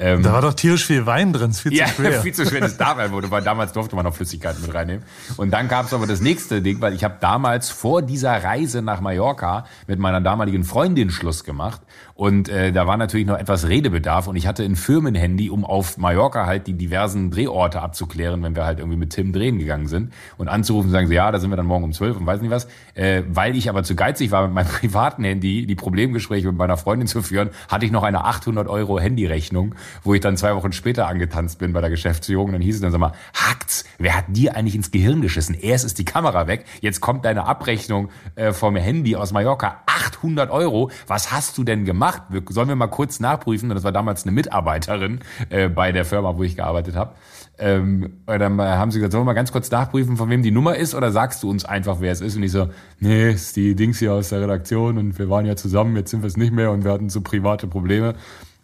Ähm, 0.00 0.22
Da 0.22 0.32
war 0.32 0.42
doch 0.42 0.54
tierisch 0.54 0.86
viel 0.86 1.06
Wein 1.06 1.32
drin, 1.32 1.50
ist 1.50 1.58
viel 1.62 1.74
ja, 1.74 1.86
zu 1.86 1.94
schwer. 1.94 2.12
viel 2.22 2.32
zu 2.32 2.46
schwer. 2.46 2.60
Das 2.60 2.76
darf 2.76 2.98
er 2.98 3.10
wurde, 3.10 3.32
weil 3.32 3.42
damals 3.42 3.72
durfte 3.72 3.96
man 3.96 4.04
noch 4.04 4.14
Flüssigkeiten 4.14 4.62
mit 4.62 4.72
reinnehmen. 4.72 5.02
Und 5.36 5.50
dann 5.50 5.66
gab 5.66 5.86
es 5.86 5.92
aber 5.92 6.06
das 6.06 6.20
nächste 6.20 6.62
Ding, 6.62 6.80
weil 6.80 6.94
ich 6.94 7.02
habe 7.02 7.16
damals 7.20 7.70
vor 7.70 8.00
dieser 8.02 8.44
Reise 8.44 8.80
nach 8.80 9.00
Mallorca 9.00 9.66
mit 9.88 9.98
meiner 9.98 10.20
damaligen 10.20 10.62
Freundin 10.62 11.10
Schluss 11.10 11.42
gemacht. 11.42 11.80
Und 12.18 12.48
äh, 12.48 12.72
da 12.72 12.88
war 12.88 12.96
natürlich 12.96 13.28
noch 13.28 13.38
etwas 13.38 13.68
Redebedarf 13.68 14.26
und 14.26 14.34
ich 14.34 14.48
hatte 14.48 14.64
ein 14.64 14.74
Firmenhandy, 14.74 15.50
um 15.50 15.64
auf 15.64 15.98
Mallorca 15.98 16.46
halt 16.46 16.66
die 16.66 16.72
diversen 16.72 17.30
Drehorte 17.30 17.80
abzuklären, 17.80 18.42
wenn 18.42 18.56
wir 18.56 18.64
halt 18.64 18.80
irgendwie 18.80 18.98
mit 18.98 19.10
Tim 19.10 19.32
drehen 19.32 19.60
gegangen 19.60 19.86
sind. 19.86 20.12
Und 20.36 20.48
anzurufen, 20.48 20.90
sagen 20.90 21.06
sie, 21.06 21.14
ja, 21.14 21.30
da 21.30 21.38
sind 21.38 21.50
wir 21.50 21.56
dann 21.56 21.66
morgen 21.66 21.84
um 21.84 21.92
zwölf 21.92 22.16
und 22.16 22.26
weiß 22.26 22.40
nicht 22.40 22.50
was. 22.50 22.66
Äh, 22.94 23.22
weil 23.28 23.54
ich 23.54 23.70
aber 23.70 23.84
zu 23.84 23.94
geizig 23.94 24.32
war, 24.32 24.48
mit 24.48 24.52
meinem 24.52 24.66
privaten 24.80 25.22
Handy 25.22 25.64
die 25.64 25.76
Problemgespräche 25.76 26.48
mit 26.48 26.56
meiner 26.56 26.76
Freundin 26.76 27.06
zu 27.06 27.22
führen, 27.22 27.50
hatte 27.68 27.86
ich 27.86 27.92
noch 27.92 28.02
eine 28.02 28.24
800 28.24 28.66
Euro 28.66 28.98
Handyrechnung, 28.98 29.76
wo 30.02 30.12
ich 30.12 30.20
dann 30.20 30.36
zwei 30.36 30.56
Wochen 30.56 30.72
später 30.72 31.06
angetanzt 31.06 31.60
bin 31.60 31.72
bei 31.72 31.80
der 31.80 31.90
Geschäftsführung. 31.90 32.50
Dann 32.50 32.62
hieß 32.62 32.74
es 32.74 32.80
dann, 32.80 32.90
sag 32.90 32.98
mal, 32.98 33.12
hackt's, 33.32 33.84
wer 33.98 34.16
hat 34.16 34.24
dir 34.26 34.56
eigentlich 34.56 34.74
ins 34.74 34.90
Gehirn 34.90 35.20
geschissen? 35.20 35.54
Erst 35.54 35.84
ist 35.84 36.00
die 36.00 36.04
Kamera 36.04 36.48
weg, 36.48 36.64
jetzt 36.80 37.00
kommt 37.00 37.24
deine 37.24 37.46
Abrechnung 37.46 38.08
äh, 38.34 38.52
vom 38.52 38.74
Handy 38.74 39.14
aus 39.14 39.30
Mallorca, 39.30 39.82
800 39.86 40.50
Euro. 40.50 40.90
Was 41.06 41.30
hast 41.30 41.56
du 41.58 41.62
denn 41.62 41.84
gemacht? 41.84 42.07
Wir, 42.28 42.42
sollen 42.48 42.68
wir 42.68 42.76
mal 42.76 42.88
kurz 42.88 43.20
nachprüfen? 43.20 43.70
Und 43.70 43.74
das 43.74 43.84
war 43.84 43.92
damals 43.92 44.24
eine 44.24 44.32
Mitarbeiterin 44.32 45.20
äh, 45.50 45.68
bei 45.68 45.92
der 45.92 46.04
Firma, 46.04 46.36
wo 46.36 46.42
ich 46.42 46.56
gearbeitet 46.56 46.96
habe. 46.96 47.14
Ähm, 47.58 48.20
und 48.26 48.38
dann 48.38 48.60
haben 48.60 48.90
sie 48.90 48.98
gesagt, 48.98 49.12
sollen 49.12 49.22
wir 49.22 49.26
mal 49.26 49.34
ganz 49.34 49.50
kurz 49.50 49.70
nachprüfen, 49.70 50.16
von 50.16 50.30
wem 50.30 50.42
die 50.42 50.52
Nummer 50.52 50.76
ist, 50.76 50.94
oder 50.94 51.10
sagst 51.10 51.42
du 51.42 51.50
uns 51.50 51.64
einfach, 51.64 52.00
wer 52.00 52.12
es 52.12 52.20
ist? 52.20 52.36
Und 52.36 52.44
ich 52.44 52.52
so, 52.52 52.68
nee, 53.00 53.30
ist 53.32 53.56
die 53.56 53.74
Dings 53.74 53.98
hier 53.98 54.12
aus 54.12 54.28
der 54.28 54.40
Redaktion 54.42 54.96
und 54.96 55.18
wir 55.18 55.28
waren 55.28 55.44
ja 55.44 55.56
zusammen, 55.56 55.96
jetzt 55.96 56.10
sind 56.10 56.22
wir 56.22 56.28
es 56.28 56.36
nicht 56.36 56.52
mehr 56.52 56.70
und 56.70 56.84
wir 56.84 56.92
hatten 56.92 57.10
so 57.10 57.20
private 57.20 57.66
Probleme. 57.66 58.14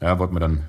Ja, 0.00 0.18
wollten 0.18 0.34
wir 0.34 0.40
dann, 0.40 0.68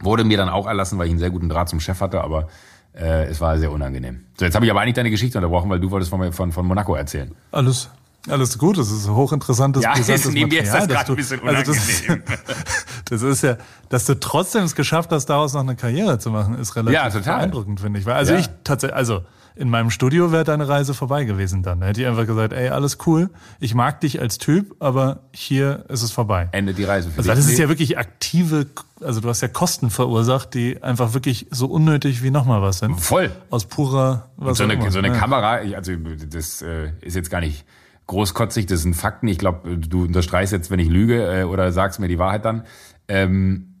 wurde 0.00 0.24
mir 0.24 0.38
dann 0.38 0.48
auch 0.48 0.66
erlassen, 0.66 0.98
weil 0.98 1.06
ich 1.06 1.12
einen 1.12 1.18
sehr 1.18 1.30
guten 1.30 1.48
Draht 1.48 1.68
zum 1.68 1.80
Chef 1.80 2.00
hatte, 2.00 2.22
aber 2.22 2.48
äh, 2.94 3.24
es 3.26 3.40
war 3.40 3.58
sehr 3.58 3.70
unangenehm. 3.70 4.24
So, 4.38 4.46
jetzt 4.46 4.54
habe 4.54 4.64
ich 4.64 4.70
aber 4.70 4.80
eigentlich 4.80 4.94
deine 4.94 5.10
Geschichte 5.10 5.36
unterbrochen, 5.36 5.68
weil 5.68 5.80
du 5.80 5.90
wolltest 5.90 6.10
von, 6.10 6.32
von, 6.32 6.52
von 6.52 6.66
Monaco 6.66 6.94
erzählen. 6.94 7.34
Alles, 7.52 7.90
alles 8.28 8.58
gut, 8.58 8.78
das 8.78 8.90
ist 8.90 9.08
hochinteressantes, 9.08 9.82
Ja, 9.82 9.92
brisantes 9.94 10.24
das 10.24 10.34
Material, 10.34 10.86
gerade 10.86 10.98
ein 10.98 11.06
dass 11.06 11.16
bisschen 11.16 11.40
du- 11.40 11.46
also 11.46 11.72
das, 11.72 11.78
das 13.06 13.22
ist 13.22 13.42
ja, 13.42 13.56
dass 13.88 14.04
du 14.06 14.18
trotzdem 14.18 14.64
es 14.64 14.74
geschafft 14.74 15.10
hast, 15.12 15.26
daraus 15.26 15.54
noch 15.54 15.60
eine 15.60 15.76
Karriere 15.76 16.18
zu 16.18 16.30
machen, 16.30 16.58
ist 16.58 16.74
relativ 16.76 16.94
Ja, 16.94 17.08
beeindruckend, 17.36 17.80
finde 17.80 17.98
ich. 18.00 18.06
Weil, 18.06 18.14
also 18.14 18.32
Ja. 18.34 18.38
ich 18.40 18.48
tatsächlich, 18.64 18.96
also 18.96 19.22
in 19.58 19.70
meinem 19.70 19.88
Studio 19.88 20.32
wäre 20.32 20.44
deine 20.44 20.68
Reise 20.68 20.92
vorbei 20.92 21.24
gewesen 21.24 21.62
dann. 21.62 21.80
Da 21.80 21.86
hätte 21.86 22.02
ich 22.02 22.06
einfach 22.06 22.26
gesagt, 22.26 22.52
ey, 22.52 22.68
alles 22.68 22.98
cool, 23.06 23.30
ich 23.58 23.74
mag 23.74 24.02
dich 24.02 24.20
als 24.20 24.36
Typ, 24.36 24.76
aber 24.80 25.20
hier 25.32 25.84
ist 25.88 26.02
es 26.02 26.10
vorbei. 26.10 26.48
Endet 26.52 26.76
die 26.76 26.84
Reise 26.84 27.08
für 27.10 27.18
Also 27.18 27.30
dich. 27.30 27.38
das 27.40 27.50
ist 27.50 27.58
ja 27.58 27.68
wirklich 27.70 27.96
aktive, 27.96 28.66
also 29.00 29.20
du 29.20 29.28
hast 29.30 29.40
ja 29.40 29.48
Kosten 29.48 29.88
verursacht, 29.88 30.52
die 30.52 30.82
einfach 30.82 31.14
wirklich 31.14 31.46
so 31.50 31.68
unnötig 31.68 32.22
wie 32.22 32.30
nochmal 32.30 32.60
was 32.60 32.80
sind. 32.80 33.00
Voll. 33.00 33.30
Aus 33.48 33.64
purer, 33.64 34.28
was 34.36 34.58
so 34.58 34.64
auch 34.64 34.68
eine, 34.68 34.78
immer. 34.78 34.90
so 34.90 34.98
eine 34.98 35.08
ja. 35.08 35.14
Kamera, 35.14 35.62
ich- 35.62 35.74
also 35.74 35.92
das 36.30 36.60
äh, 36.60 36.90
ist 37.00 37.16
jetzt 37.16 37.30
gar 37.30 37.40
nicht 37.40 37.64
großkotzig, 38.06 38.66
das 38.66 38.82
sind 38.82 38.94
Fakten. 38.94 39.28
Ich 39.28 39.38
glaube, 39.38 39.76
du 39.76 40.04
unterstreichst 40.04 40.52
jetzt, 40.52 40.70
wenn 40.70 40.78
ich 40.78 40.88
lüge 40.88 41.40
äh, 41.40 41.44
oder 41.44 41.72
sagst 41.72 42.00
mir 42.00 42.08
die 42.08 42.18
Wahrheit 42.18 42.44
dann. 42.44 42.64
Ähm, 43.08 43.72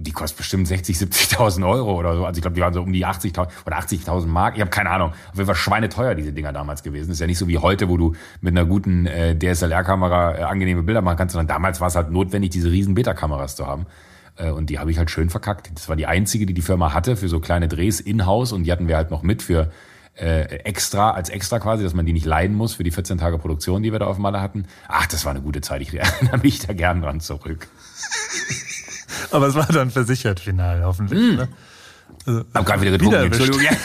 die 0.00 0.12
kostet 0.12 0.38
bestimmt 0.38 0.68
60, 0.68 0.96
70.000 0.96 1.68
Euro 1.68 1.98
oder 1.98 2.14
so. 2.16 2.24
Also 2.24 2.38
ich 2.38 2.42
glaube, 2.42 2.54
die 2.54 2.60
waren 2.60 2.72
so 2.72 2.82
um 2.82 2.92
die 2.92 3.04
80.000 3.04 3.48
oder 3.66 3.78
80.000 3.78 4.26
Mark. 4.26 4.54
Ich 4.54 4.60
habe 4.60 4.70
keine 4.70 4.90
Ahnung. 4.90 5.10
Auf 5.10 5.34
jeden 5.34 5.46
Fall 5.46 5.56
schweineteuer 5.56 6.14
diese 6.14 6.32
Dinger 6.32 6.52
damals 6.52 6.84
gewesen. 6.84 7.10
Ist 7.10 7.20
ja 7.20 7.26
nicht 7.26 7.38
so 7.38 7.48
wie 7.48 7.58
heute, 7.58 7.88
wo 7.88 7.96
du 7.96 8.14
mit 8.40 8.56
einer 8.56 8.64
guten 8.64 9.06
äh, 9.06 9.36
DSLR-Kamera 9.36 10.38
äh, 10.38 10.42
angenehme 10.42 10.84
Bilder 10.84 11.02
machen 11.02 11.16
kannst, 11.16 11.32
sondern 11.32 11.48
damals 11.48 11.80
war 11.80 11.88
es 11.88 11.96
halt 11.96 12.12
notwendig, 12.12 12.50
diese 12.50 12.70
riesen 12.70 12.94
Beta-Kameras 12.94 13.56
zu 13.56 13.66
haben. 13.66 13.86
Äh, 14.36 14.50
Und 14.50 14.70
die 14.70 14.78
habe 14.78 14.92
ich 14.92 14.98
halt 14.98 15.10
schön 15.10 15.30
verkackt. 15.30 15.72
Das 15.74 15.88
war 15.88 15.96
die 15.96 16.06
einzige, 16.06 16.46
die 16.46 16.54
die 16.54 16.62
Firma 16.62 16.94
hatte 16.94 17.16
für 17.16 17.28
so 17.28 17.40
kleine 17.40 17.66
Drehs 17.66 17.98
in-house 17.98 18.52
und 18.52 18.62
die 18.62 18.70
hatten 18.70 18.86
wir 18.86 18.96
halt 18.96 19.10
noch 19.10 19.24
mit 19.24 19.42
für 19.42 19.72
äh, 20.18 20.42
extra, 20.64 21.12
als 21.12 21.28
extra 21.28 21.58
quasi, 21.58 21.84
dass 21.84 21.94
man 21.94 22.06
die 22.06 22.12
nicht 22.12 22.26
leiden 22.26 22.56
muss 22.56 22.74
für 22.74 22.84
die 22.84 22.90
14 22.90 23.18
Tage 23.18 23.38
Produktion, 23.38 23.82
die 23.82 23.92
wir 23.92 23.98
da 23.98 24.06
auf 24.06 24.18
Malle 24.18 24.40
hatten. 24.40 24.66
Ach, 24.88 25.06
das 25.06 25.24
war 25.24 25.30
eine 25.30 25.40
gute 25.40 25.60
Zeit. 25.60 25.80
Ich 25.82 25.94
erinnere 25.98 26.38
mich 26.38 26.60
da 26.66 26.72
gern 26.72 27.00
dran 27.02 27.20
zurück. 27.20 27.68
Aber 29.30 29.46
es 29.46 29.54
war 29.54 29.66
dann 29.66 29.90
versichert 29.90 30.40
final, 30.40 30.82
hoffentlich. 30.84 31.36
Ne? 31.36 31.48
Also, 32.26 32.44
Hab 32.54 32.66
gerade 32.66 32.80
wieder 32.82 32.90
getrunken, 32.92 33.24
Wieder 33.24 33.24
Entschuldigung. 33.24 33.60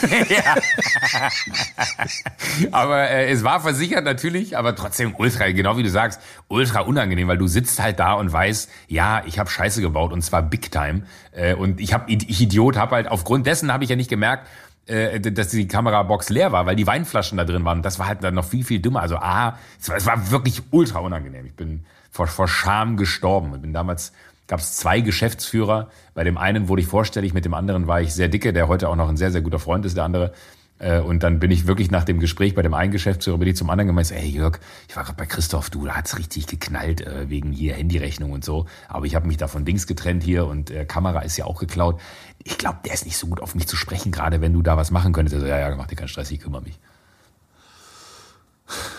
Ja. 2.60 2.68
aber 2.72 3.10
äh, 3.10 3.30
es 3.30 3.42
war 3.42 3.60
versichert 3.60 4.04
natürlich, 4.04 4.56
aber 4.56 4.74
trotzdem 4.74 5.14
ultra, 5.16 5.50
genau 5.50 5.76
wie 5.76 5.82
du 5.82 5.90
sagst, 5.90 6.20
ultra 6.48 6.80
unangenehm, 6.80 7.28
weil 7.28 7.38
du 7.38 7.46
sitzt 7.46 7.80
halt 7.80 7.98
da 7.98 8.14
und 8.14 8.32
weißt, 8.32 8.70
ja, 8.88 9.22
ich 9.26 9.38
habe 9.38 9.50
Scheiße 9.50 9.80
gebaut 9.80 10.12
und 10.12 10.22
zwar 10.22 10.42
Big 10.42 10.70
Time. 10.70 11.02
Äh, 11.32 11.54
und 11.54 11.80
ich 11.80 11.92
habe, 11.92 12.10
ich 12.10 12.40
Idiot, 12.40 12.76
habe 12.76 12.96
halt 12.96 13.08
aufgrund 13.08 13.46
dessen 13.46 13.72
habe 13.72 13.84
ich 13.84 13.90
ja 13.90 13.96
nicht 13.96 14.10
gemerkt, 14.10 14.46
äh, 14.86 15.20
dass 15.20 15.48
die 15.48 15.66
Kamerabox 15.66 16.28
leer 16.30 16.52
war, 16.52 16.66
weil 16.66 16.76
die 16.76 16.86
Weinflaschen 16.86 17.38
da 17.38 17.44
drin 17.44 17.64
waren. 17.64 17.82
Das 17.82 17.98
war 17.98 18.06
halt 18.06 18.22
dann 18.22 18.34
noch 18.34 18.44
viel, 18.44 18.64
viel 18.64 18.80
dümmer. 18.80 19.00
Also, 19.00 19.16
ah, 19.16 19.58
es 19.80 19.88
war, 19.88 19.96
es 19.96 20.06
war 20.06 20.30
wirklich 20.30 20.62
ultra 20.70 20.98
unangenehm. 20.98 21.46
Ich 21.46 21.54
bin 21.54 21.84
vor, 22.10 22.26
vor 22.26 22.48
Scham 22.48 22.96
gestorben. 22.96 23.52
Ich 23.54 23.60
bin 23.62 23.72
damals, 23.72 24.12
gab 24.46 24.60
es 24.60 24.76
zwei 24.76 25.00
Geschäftsführer. 25.00 25.88
Bei 26.14 26.22
dem 26.24 26.38
einen 26.38 26.68
wurde 26.68 26.82
ich 26.82 26.88
vorstellig, 26.88 27.34
mit 27.34 27.44
dem 27.44 27.54
anderen 27.54 27.86
war 27.86 28.00
ich 28.00 28.12
sehr 28.14 28.28
dicke, 28.28 28.52
der 28.52 28.68
heute 28.68 28.88
auch 28.88 28.96
noch 28.96 29.08
ein 29.08 29.16
sehr, 29.16 29.30
sehr 29.30 29.40
guter 29.40 29.58
Freund 29.58 29.86
ist, 29.86 29.96
der 29.96 30.04
andere. 30.04 30.32
Äh, 30.78 31.00
Und 31.00 31.22
dann 31.22 31.38
bin 31.38 31.50
ich 31.50 31.66
wirklich 31.66 31.90
nach 31.90 32.04
dem 32.04 32.20
Gespräch 32.20 32.54
bei 32.54 32.62
dem 32.62 32.74
einen 32.74 32.92
Geschäftsführer, 32.92 33.38
bin 33.38 33.48
ich 33.48 33.56
zum 33.56 33.70
anderen 33.70 33.86
gemeint, 33.86 34.10
ey 34.10 34.28
Jörg, 34.28 34.58
ich 34.88 34.96
war 34.96 35.04
gerade 35.04 35.16
bei 35.16 35.26
Christoph, 35.26 35.70
du, 35.70 35.86
da 35.86 35.94
hat's 35.94 36.18
richtig 36.18 36.46
geknallt 36.46 37.00
äh, 37.00 37.30
wegen 37.30 37.52
hier 37.52 37.74
Handyrechnung 37.74 38.32
und 38.32 38.44
so. 38.44 38.66
Aber 38.88 39.06
ich 39.06 39.14
habe 39.14 39.26
mich 39.26 39.36
da 39.36 39.46
von 39.46 39.64
Dings 39.64 39.86
getrennt 39.86 40.22
hier 40.22 40.46
und 40.46 40.70
äh, 40.70 40.84
Kamera 40.84 41.20
ist 41.20 41.36
ja 41.36 41.44
auch 41.46 41.60
geklaut. 41.60 42.00
Ich 42.44 42.58
glaube, 42.58 42.78
der 42.84 42.92
ist 42.94 43.06
nicht 43.06 43.16
so 43.16 43.26
gut 43.26 43.40
auf 43.40 43.54
mich 43.54 43.66
zu 43.66 43.76
sprechen, 43.76 44.12
gerade 44.12 44.40
wenn 44.40 44.52
du 44.52 44.60
da 44.62 44.76
was 44.76 44.90
machen 44.90 45.12
könntest. 45.12 45.34
Also, 45.34 45.46
ja, 45.46 45.58
ja, 45.58 45.74
mach 45.76 45.86
dir 45.86 45.96
keinen 45.96 46.08
Stress, 46.08 46.30
ich 46.30 46.40
kümmere 46.40 46.62
mich. 46.62 46.78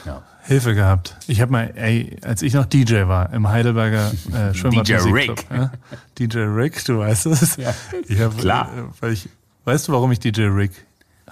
Ja. 0.06 0.24
Hilfe 0.44 0.76
gehabt. 0.76 1.18
Ich 1.28 1.42
habe 1.42 1.52
mal, 1.52 1.72
ey, 1.76 2.18
als 2.22 2.44
ich 2.44 2.54
noch 2.54 2.66
DJ 2.66 3.08
war 3.08 3.34
im 3.34 3.48
Heidelberger 3.50 4.12
äh, 4.34 4.54
Schwimmbad 4.54 4.88
DJ 4.88 4.96
Rick. 5.12 5.46
Ja? 5.50 5.72
DJ 6.20 6.40
Rick, 6.40 6.86
du 6.86 7.00
weißt 7.00 7.26
es. 7.28 7.58
Ja, 7.58 7.74
hab, 8.20 8.38
klar. 8.38 8.70
äh, 8.78 8.84
Weil 9.02 9.14
ich, 9.14 9.28
weißt 9.66 9.88
du, 9.88 9.94
warum 9.94 10.12
ich 10.12 10.20
DJ 10.20 10.44
Rick 10.44 10.86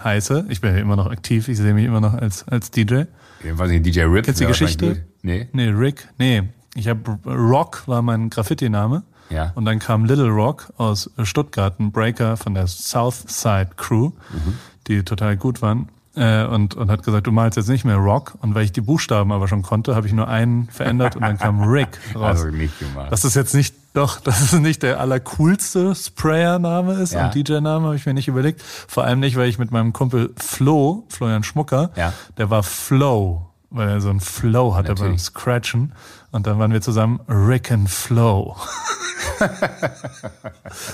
heiße? 0.03 0.45
Ich 0.49 0.61
bin 0.61 0.75
ja 0.75 0.81
immer 0.81 0.95
noch 0.95 1.11
aktiv. 1.11 1.47
Ich 1.47 1.57
sehe 1.57 1.73
mich 1.75 1.85
immer 1.85 2.01
noch 2.01 2.15
als 2.15 2.47
als 2.47 2.71
DJ. 2.71 3.03
Ich 3.43 3.57
weiß 3.57 3.69
nicht, 3.69 3.85
DJ 3.85 4.01
Rip. 4.01 4.25
Kennst 4.25 4.39
du 4.41 4.45
die 4.45 4.51
Geschichte? 4.51 5.05
Nee. 5.21 5.47
Nee, 5.51 5.67
Rick. 5.69 6.07
Nee, 6.17 6.43
ich 6.75 6.87
habe 6.87 7.19
Rock 7.25 7.83
war 7.87 8.01
mein 8.01 8.29
Graffiti-Name. 8.31 9.03
Ja. 9.33 9.51
Und 9.55 9.65
dann 9.65 9.79
kam 9.79 10.05
Little 10.05 10.29
Rock 10.29 10.71
aus 10.77 11.09
Stuttgart, 11.23 11.79
ein 11.79 11.91
Breaker 11.91 12.37
von 12.37 12.53
der 12.53 12.67
Southside 12.67 13.71
Crew, 13.75 14.11
Mhm. 14.31 14.57
die 14.87 15.03
total 15.03 15.35
gut 15.37 15.61
waren. 15.61 15.89
Äh, 16.15 16.45
und, 16.45 16.75
und 16.75 16.91
hat 16.91 17.01
gesagt, 17.01 17.25
du 17.25 17.31
malst 17.31 17.57
jetzt 17.57 17.69
nicht 17.69 17.85
mehr 17.85 17.95
Rock. 17.95 18.33
Und 18.41 18.53
weil 18.53 18.65
ich 18.65 18.71
die 18.71 18.81
Buchstaben 18.81 19.31
aber 19.31 19.47
schon 19.47 19.63
konnte, 19.63 19.95
habe 19.95 20.05
ich 20.05 20.13
nur 20.13 20.27
einen 20.27 20.67
verändert 20.67 21.15
und 21.15 21.23
dann 21.23 21.39
kam 21.39 21.61
Rick 21.67 21.97
raus. 22.13 22.23
Also 22.41 22.49
nicht 22.49 22.77
gemacht. 22.77 23.11
Dass 23.11 23.21
das 23.21 23.33
jetzt 23.33 23.55
nicht, 23.55 23.73
doch, 23.93 24.19
dass 24.19 24.39
es 24.41 24.53
nicht 24.53 24.83
der 24.83 24.99
allercoolste 24.99 25.95
Sprayer-Name 25.95 26.93
ist 26.93 27.13
Ja. 27.13 27.25
und 27.25 27.33
DJ-Name, 27.35 27.85
habe 27.87 27.95
ich 27.95 28.05
mir 28.05 28.13
nicht 28.13 28.27
überlegt. 28.27 28.61
Vor 28.61 29.03
allem 29.05 29.21
nicht, 29.21 29.35
weil 29.37 29.49
ich 29.49 29.57
mit 29.57 29.71
meinem 29.71 29.91
Kumpel 29.91 30.31
Flo, 30.37 31.03
Florian 31.09 31.43
Schmucker, 31.43 31.89
Ja. 31.95 32.13
der 32.37 32.51
war 32.51 32.61
Flow, 32.61 33.49
weil 33.71 33.89
er 33.89 33.99
so 34.01 34.09
einen 34.11 34.19
Flow 34.19 34.75
hatte 34.75 34.89
beim 34.93 34.97
Natürlich. 35.05 35.21
Scratchen. 35.23 35.93
Und 36.33 36.45
dann 36.47 36.59
waren 36.59 36.73
wir 36.73 36.81
zusammen 36.81 37.21
Rick 37.29 37.71
and 37.71 37.89
Flow. 37.89 38.57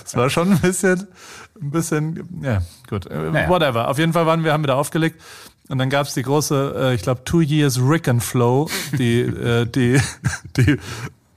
Es 0.05 0.15
war 0.15 0.29
schon 0.29 0.51
ein 0.51 0.59
bisschen, 0.59 1.07
ein 1.61 1.71
bisschen, 1.71 2.41
ja, 2.41 2.61
gut, 2.89 3.05
äh, 3.05 3.31
Naja. 3.31 3.49
whatever. 3.49 3.87
Auf 3.87 3.97
jeden 3.97 4.13
Fall 4.13 4.25
waren 4.25 4.43
wir, 4.43 4.53
haben 4.53 4.63
wir 4.63 4.67
da 4.67 4.75
aufgelegt. 4.75 5.21
Und 5.69 5.77
dann 5.77 5.89
gab's 5.89 6.13
die 6.13 6.23
große, 6.23 6.73
äh, 6.77 6.95
ich 6.95 7.03
glaube, 7.03 7.23
Two 7.25 7.41
Years 7.41 7.79
Rick 7.79 8.07
and 8.07 8.23
Flow, 8.23 8.69
die, 8.97 9.21
äh, 9.21 9.65
die, 9.65 9.99
die, 10.57 10.77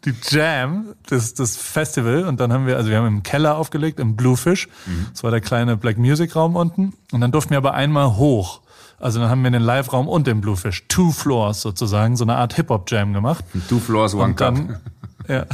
die 0.04 0.14
Jam, 0.30 0.86
das, 1.08 1.34
das 1.34 1.56
Festival. 1.56 2.24
Und 2.24 2.40
dann 2.40 2.52
haben 2.52 2.66
wir, 2.66 2.76
also 2.76 2.90
wir 2.90 2.96
haben 2.96 3.06
im 3.06 3.22
Keller 3.22 3.56
aufgelegt, 3.56 4.00
im 4.00 4.16
Bluefish. 4.16 4.68
Das 5.12 5.22
war 5.22 5.30
der 5.30 5.40
kleine 5.40 5.76
Black 5.76 5.98
Music 5.98 6.34
Raum 6.34 6.56
unten. 6.56 6.94
Und 7.12 7.20
dann 7.20 7.30
durften 7.30 7.50
wir 7.50 7.58
aber 7.58 7.74
einmal 7.74 8.16
hoch. 8.16 8.61
Also 9.02 9.18
dann 9.20 9.28
haben 9.28 9.42
wir 9.42 9.50
den 9.50 9.62
Live-Raum 9.62 10.08
und 10.08 10.26
den 10.28 10.40
Bluefish, 10.40 10.86
two 10.86 11.10
floors 11.10 11.60
sozusagen, 11.60 12.16
so 12.16 12.24
eine 12.24 12.36
Art 12.36 12.54
Hip-Hop-Jam 12.54 13.12
gemacht. 13.12 13.44
Two 13.68 13.80
floors, 13.80 14.14
one 14.14 14.24
Und 14.24 14.36
cup. 14.36 14.54
dann, 14.54 14.78
ja, 15.28 15.44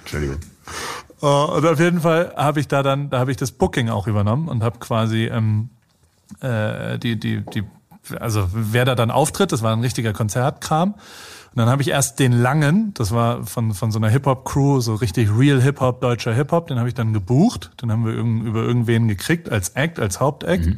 Entschuldigung. 0.00 0.38
Äh, 1.22 1.26
und 1.26 1.66
auf 1.66 1.78
jeden 1.78 2.00
Fall 2.00 2.32
habe 2.36 2.58
ich 2.60 2.68
da 2.68 2.82
dann, 2.82 3.10
da 3.10 3.20
habe 3.20 3.30
ich 3.30 3.36
das 3.36 3.52
Booking 3.52 3.88
auch 3.90 4.08
übernommen 4.08 4.48
und 4.48 4.64
habe 4.64 4.78
quasi 4.78 5.26
ähm, 5.26 5.70
äh, 6.40 6.98
die, 6.98 7.18
die, 7.18 7.42
die, 7.42 7.62
also 8.18 8.48
wer 8.52 8.84
da 8.84 8.94
dann 8.94 9.10
auftritt, 9.12 9.52
das 9.52 9.62
war 9.62 9.72
ein 9.72 9.80
richtiger 9.80 10.12
Konzertkram. 10.12 10.94
Und 11.56 11.60
dann 11.60 11.70
habe 11.70 11.80
ich 11.80 11.88
erst 11.88 12.18
den 12.18 12.32
Langen, 12.32 12.92
das 12.92 13.12
war 13.12 13.46
von, 13.46 13.72
von 13.72 13.90
so 13.90 13.98
einer 13.98 14.10
Hip-Hop-Crew, 14.10 14.80
so 14.80 14.94
richtig 14.94 15.30
real 15.34 15.58
Hip-Hop, 15.62 16.02
deutscher 16.02 16.34
Hip-Hop, 16.34 16.66
den 16.66 16.78
habe 16.78 16.86
ich 16.86 16.94
dann 16.94 17.14
gebucht. 17.14 17.70
Den 17.80 17.90
haben 17.90 18.04
wir 18.04 18.12
über 18.12 18.62
irgendwen 18.62 19.08
gekriegt 19.08 19.50
als 19.50 19.70
Act, 19.70 19.98
als 19.98 20.20
Hauptact. 20.20 20.68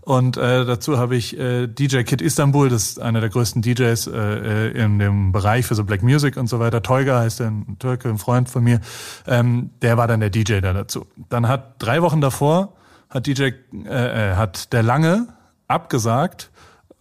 Und 0.00 0.38
äh, 0.38 0.64
dazu 0.64 0.96
habe 0.96 1.16
ich 1.16 1.38
äh, 1.38 1.66
DJ 1.66 2.04
Kid 2.04 2.22
Istanbul, 2.22 2.70
das 2.70 2.84
ist 2.84 2.98
einer 2.98 3.20
der 3.20 3.28
größten 3.28 3.60
DJs 3.60 4.06
äh, 4.06 4.68
in 4.68 4.98
dem 4.98 5.32
Bereich 5.32 5.66
für 5.66 5.74
so 5.74 5.84
Black 5.84 6.02
Music 6.02 6.38
und 6.38 6.46
so 6.46 6.60
weiter. 6.60 6.82
Teuger 6.82 7.18
heißt 7.18 7.40
er, 7.40 7.48
ein 7.48 7.76
Türke, 7.78 8.08
ein 8.08 8.16
Freund 8.16 8.48
von 8.48 8.64
mir. 8.64 8.80
Ähm, 9.26 9.68
der 9.82 9.98
war 9.98 10.08
dann 10.08 10.20
der 10.20 10.30
DJ 10.30 10.60
da 10.60 10.72
dazu. 10.72 11.06
Dann 11.28 11.46
hat 11.46 11.74
drei 11.78 12.00
Wochen 12.00 12.22
davor 12.22 12.72
hat 13.10 13.26
DJ 13.26 13.42
äh, 13.42 14.30
äh, 14.32 14.34
hat 14.36 14.72
der 14.72 14.82
Lange 14.82 15.28
abgesagt 15.68 16.50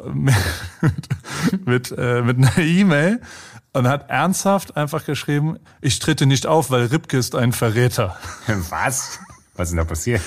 mit, 0.04 0.36
mit, 1.66 1.92
äh, 1.98 2.22
mit 2.22 2.38
einer 2.38 2.58
E-Mail 2.58 3.22
und 3.74 3.88
hat 3.88 4.10
ernsthaft 4.10 4.78
einfach 4.78 5.06
geschrieben, 5.06 5.60
ich 5.82 6.00
trete 6.00 6.26
nicht 6.26 6.48
auf, 6.48 6.72
weil 6.72 6.86
Ripke 6.86 7.18
ist 7.18 7.36
ein 7.36 7.52
Verräter. 7.52 8.18
Was? 8.70 9.20
Was 9.56 9.68
ist 9.68 9.72
denn 9.72 9.78
da 9.78 9.84
passiert? 9.84 10.22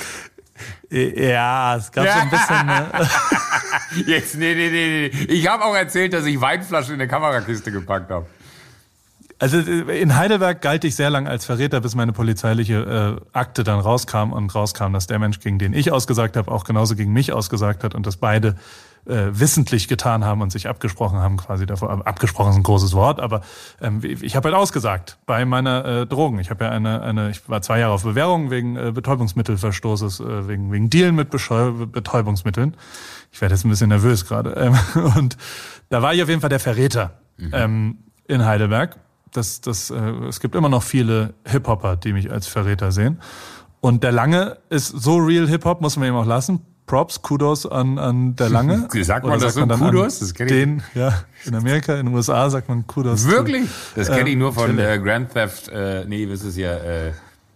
Ja, 0.90 1.76
es 1.76 1.92
gab 1.92 2.06
so 2.06 2.12
ein 2.12 2.30
bisschen. 2.30 2.66
Ne? 2.66 3.08
Jetzt, 4.06 4.36
nee, 4.36 4.54
nee, 4.54 4.70
nee, 4.70 5.10
nee. 5.12 5.32
Ich 5.32 5.46
habe 5.48 5.64
auch 5.64 5.74
erzählt, 5.74 6.12
dass 6.12 6.24
ich 6.24 6.40
Weinflaschen 6.40 6.94
in 6.94 6.98
der 6.98 7.08
Kamerakiste 7.08 7.70
gepackt 7.70 8.10
habe. 8.10 8.26
Also 9.40 9.58
in 9.58 10.16
Heidelberg 10.16 10.60
galt 10.60 10.82
ich 10.82 10.96
sehr 10.96 11.10
lang 11.10 11.28
als 11.28 11.44
Verräter, 11.44 11.80
bis 11.80 11.94
meine 11.94 12.12
polizeiliche 12.12 13.20
äh, 13.32 13.38
Akte 13.38 13.62
dann 13.62 13.78
rauskam 13.78 14.32
und 14.32 14.52
rauskam, 14.52 14.92
dass 14.92 15.06
der 15.06 15.20
Mensch, 15.20 15.38
gegen 15.38 15.60
den 15.60 15.74
ich 15.74 15.92
ausgesagt 15.92 16.36
habe, 16.36 16.50
auch 16.50 16.64
genauso 16.64 16.96
gegen 16.96 17.12
mich 17.12 17.32
ausgesagt 17.32 17.84
hat 17.84 17.94
und 17.94 18.04
dass 18.04 18.16
beide 18.16 18.56
äh, 19.08 19.38
wissentlich 19.38 19.88
getan 19.88 20.24
haben 20.24 20.42
und 20.42 20.52
sich 20.52 20.68
abgesprochen 20.68 21.18
haben 21.18 21.36
quasi 21.36 21.66
davor. 21.66 22.06
Abgesprochen 22.06 22.50
ist 22.50 22.56
ein 22.56 22.62
großes 22.62 22.92
Wort, 22.94 23.20
aber 23.20 23.40
ähm, 23.80 24.00
ich 24.02 24.36
habe 24.36 24.48
halt 24.48 24.56
ausgesagt 24.56 25.18
bei 25.26 25.44
meiner 25.44 25.84
äh, 25.84 26.06
Drogen. 26.06 26.38
Ich 26.38 26.50
habe 26.50 26.64
ja 26.64 26.70
eine, 26.70 27.02
eine, 27.02 27.30
ich 27.30 27.48
war 27.48 27.62
zwei 27.62 27.78
Jahre 27.78 27.94
auf 27.94 28.02
Bewährung 28.04 28.50
wegen 28.50 28.76
äh, 28.76 28.92
Betäubungsmittelverstoßes, 28.92 30.20
äh, 30.20 30.48
wegen 30.48 30.70
wegen 30.72 30.90
Dealen 30.90 31.14
mit 31.14 31.30
Bescheu 31.30 31.72
Betäubungsmitteln. 31.86 32.76
Ich 33.32 33.40
werde 33.40 33.54
jetzt 33.54 33.64
ein 33.64 33.70
bisschen 33.70 33.88
nervös 33.88 34.26
gerade. 34.26 34.50
Ähm, 34.52 34.78
und 35.16 35.36
da 35.88 36.02
war 36.02 36.14
ich 36.14 36.22
auf 36.22 36.28
jeden 36.28 36.40
Fall 36.40 36.50
der 36.50 36.60
Verräter 36.60 37.18
mhm. 37.36 37.50
ähm, 37.52 37.98
in 38.26 38.44
Heidelberg 38.44 38.96
das, 39.32 39.60
das, 39.60 39.90
äh, 39.90 39.98
es 40.28 40.40
gibt 40.40 40.54
immer 40.54 40.68
noch 40.68 40.82
viele 40.82 41.34
Hip-Hopper, 41.46 41.96
die 41.96 42.12
mich 42.12 42.30
als 42.30 42.46
Verräter 42.46 42.92
sehen. 42.92 43.20
Und 43.80 44.02
der 44.02 44.12
Lange 44.12 44.58
ist 44.70 44.88
so 44.88 45.16
real 45.16 45.46
Hip-Hop, 45.46 45.80
muss 45.80 45.96
man 45.96 46.08
ihm 46.08 46.14
auch 46.14 46.26
lassen. 46.26 46.60
Props, 46.88 47.22
Kudos 47.22 47.66
an, 47.66 47.98
an 47.98 48.34
der 48.34 48.48
Lange. 48.48 48.88
sagt 49.04 49.24
man 49.24 49.38
das 49.38 49.54
sagt 49.54 49.70
so? 49.70 49.84
Kudos? 49.84 50.18
Das 50.18 50.34
kenne 50.34 50.50
ich. 50.50 50.56
Den, 50.56 50.82
ja, 50.94 51.22
in 51.44 51.54
Amerika, 51.54 51.94
in 51.94 52.06
den 52.06 52.14
USA 52.14 52.50
sagt 52.50 52.68
man 52.68 52.86
Kudos. 52.88 53.28
Wirklich? 53.28 53.68
Das 53.94 54.08
kenne 54.08 54.30
ich 54.30 54.36
nur 54.36 54.52
von 54.52 54.76
äh, 54.78 54.98
Grand 54.98 55.32
Theft, 55.32 55.68
äh, 55.68 56.04
nee, 56.06 56.28
was 56.28 56.42
ist 56.42 56.56
ja, 56.56 56.72
äh, 56.72 57.12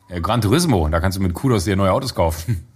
äh, 0.08 0.20
Gran 0.20 0.40
Turismo. 0.40 0.86
Da 0.88 1.00
kannst 1.00 1.18
du 1.18 1.22
mit 1.22 1.34
Kudos 1.34 1.64
dir 1.64 1.74
neue 1.74 1.90
Autos 1.90 2.14
kaufen. 2.14 2.68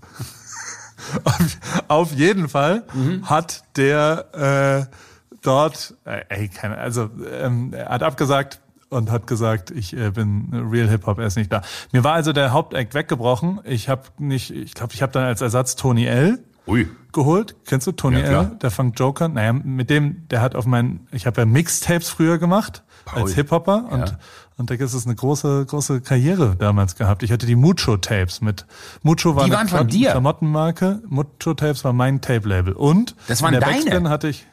auf, 1.24 1.58
auf 1.86 2.12
jeden 2.12 2.48
Fall 2.48 2.84
mhm. 2.92 3.28
hat 3.28 3.62
der 3.76 4.88
äh, 4.90 4.96
dort, 5.42 5.94
äh, 6.04 6.22
ey, 6.28 6.48
keine, 6.48 6.78
also 6.78 7.10
ähm, 7.30 7.72
er 7.72 7.90
hat 7.90 8.02
abgesagt, 8.02 8.60
und 8.96 9.10
hat 9.10 9.26
gesagt, 9.26 9.70
ich 9.70 9.96
äh, 9.96 10.10
bin 10.10 10.48
Real 10.52 10.88
Hip 10.88 11.06
Hop, 11.06 11.18
er 11.18 11.26
ist 11.26 11.36
nicht 11.36 11.52
da. 11.52 11.62
Mir 11.92 12.04
war 12.04 12.14
also 12.14 12.32
der 12.32 12.52
Hauptact 12.52 12.94
weggebrochen. 12.94 13.60
Ich 13.64 13.88
habe 13.88 14.02
nicht, 14.18 14.50
ich 14.50 14.74
glaube, 14.74 14.94
ich 14.94 15.02
habe 15.02 15.12
dann 15.12 15.24
als 15.24 15.40
Ersatz 15.40 15.76
Tony 15.76 16.06
L. 16.06 16.42
Ui. 16.66 16.88
geholt. 17.12 17.54
Kennst 17.64 17.86
du 17.86 17.92
Tony 17.92 18.18
ja, 18.18 18.42
L? 18.42 18.58
Der 18.60 18.72
Funk 18.72 18.98
Joker? 18.98 19.28
Naja, 19.28 19.52
mit 19.52 19.88
dem, 19.88 20.26
der 20.28 20.40
hat 20.40 20.56
auf 20.56 20.66
meinen, 20.66 21.06
ich 21.12 21.26
habe 21.26 21.42
ja 21.42 21.46
Mixtapes 21.46 22.08
früher 22.08 22.38
gemacht 22.38 22.82
Paul. 23.04 23.22
als 23.22 23.34
Hip 23.34 23.52
Hopper 23.52 23.84
und 23.90 24.08
ja. 24.10 24.18
und 24.56 24.70
da 24.70 24.74
ist 24.74 24.92
es 24.92 25.06
eine 25.06 25.14
große 25.14 25.64
große 25.66 26.00
Karriere 26.00 26.56
damals 26.58 26.96
gehabt. 26.96 27.22
Ich 27.22 27.30
hatte 27.30 27.46
die 27.46 27.54
Mucho 27.54 27.96
Tapes 27.98 28.40
mit 28.40 28.66
Mucho 29.02 29.36
war 29.36 29.44
die 29.44 29.54
eine 29.54 29.70
waren 29.70 29.88
Klamottenmarke. 29.88 31.02
Mucho 31.08 31.54
Tapes 31.54 31.84
war 31.84 31.92
mein 31.92 32.20
Tape 32.20 32.48
Label 32.48 32.72
und 32.72 33.14
das 33.28 33.42
waren 33.42 33.54
in 33.54 33.60
der 33.60 33.68
deine. 33.68 33.84
Backspin 33.84 34.08
hatte 34.08 34.28
ich 34.28 34.46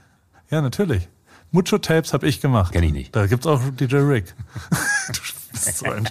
ja 0.52 0.62
natürlich. 0.62 1.10
Mucho 1.54 1.78
Tapes 1.78 2.14
habe 2.14 2.28
ich 2.28 2.42
gemacht. 2.42 2.74
Kenn 2.74 2.84
ich 2.84 2.92
nicht. 2.92 3.16
Da 3.16 3.28
gibt's 3.28 3.48
auch 3.48 3.62
DJ 3.80 3.98
Rick. 3.98 4.34
du 5.08 5.20
bist 5.52 5.78
so 5.78 5.86
ein 5.86 6.10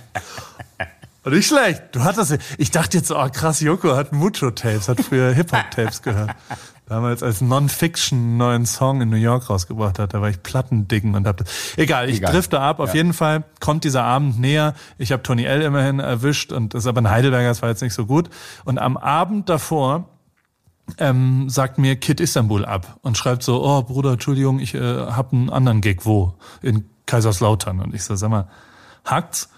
und 1.24 1.34
nicht 1.34 1.46
schlecht. 1.46 1.82
Du 1.92 2.02
hattest, 2.02 2.36
ich 2.58 2.70
dachte 2.72 2.96
jetzt, 2.96 3.12
oh 3.12 3.28
krass, 3.32 3.60
Joko 3.60 3.94
hat 3.94 4.12
Mucho 4.12 4.50
Tapes, 4.50 4.88
hat 4.88 5.00
früher 5.00 5.32
Hip-Hop-Tapes 5.32 6.02
gehört. 6.02 6.30
Damals 6.86 7.22
als 7.22 7.40
Non-Fiction 7.40 8.18
einen 8.18 8.36
neuen 8.38 8.66
Song 8.66 9.00
in 9.00 9.08
New 9.08 9.16
York 9.16 9.48
rausgebracht 9.48 10.00
hat, 10.00 10.14
da 10.14 10.20
war 10.20 10.30
ich 10.30 10.42
Plattendicken 10.42 11.14
und 11.14 11.28
hab 11.28 11.36
das. 11.36 11.76
Egal, 11.76 12.10
ich 12.10 12.16
Egal. 12.16 12.32
drifte 12.32 12.60
ab. 12.60 12.80
Auf 12.80 12.88
ja. 12.88 12.96
jeden 12.96 13.12
Fall 13.12 13.44
kommt 13.60 13.84
dieser 13.84 14.02
Abend 14.02 14.40
näher. 14.40 14.74
Ich 14.98 15.12
habe 15.12 15.22
Tony 15.22 15.44
L 15.44 15.62
immerhin 15.62 16.00
erwischt 16.00 16.52
und 16.52 16.74
das 16.74 16.82
ist 16.82 16.86
aber 16.88 17.00
ein 17.00 17.10
Heidelberger, 17.10 17.48
das 17.48 17.62
war 17.62 17.68
jetzt 17.68 17.82
nicht 17.82 17.94
so 17.94 18.04
gut. 18.04 18.28
Und 18.64 18.78
am 18.78 18.96
Abend 18.96 19.48
davor 19.48 20.08
ähm, 20.98 21.48
sagt 21.48 21.78
mir 21.78 21.96
Kid 21.96 22.20
Istanbul 22.20 22.64
ab 22.64 22.98
und 23.02 23.16
schreibt 23.16 23.42
so, 23.42 23.64
oh 23.64 23.82
Bruder, 23.82 24.12
Entschuldigung, 24.12 24.58
ich 24.58 24.74
äh, 24.74 24.80
habe 24.80 25.36
einen 25.36 25.50
anderen 25.50 25.80
Gig. 25.80 26.04
Wo? 26.04 26.34
In 26.60 26.84
Kaiserslautern. 27.06 27.80
Und 27.80 27.94
ich 27.94 28.04
so, 28.04 28.14
sag 28.16 28.30
mal, 28.30 28.48
hackt's? 29.04 29.48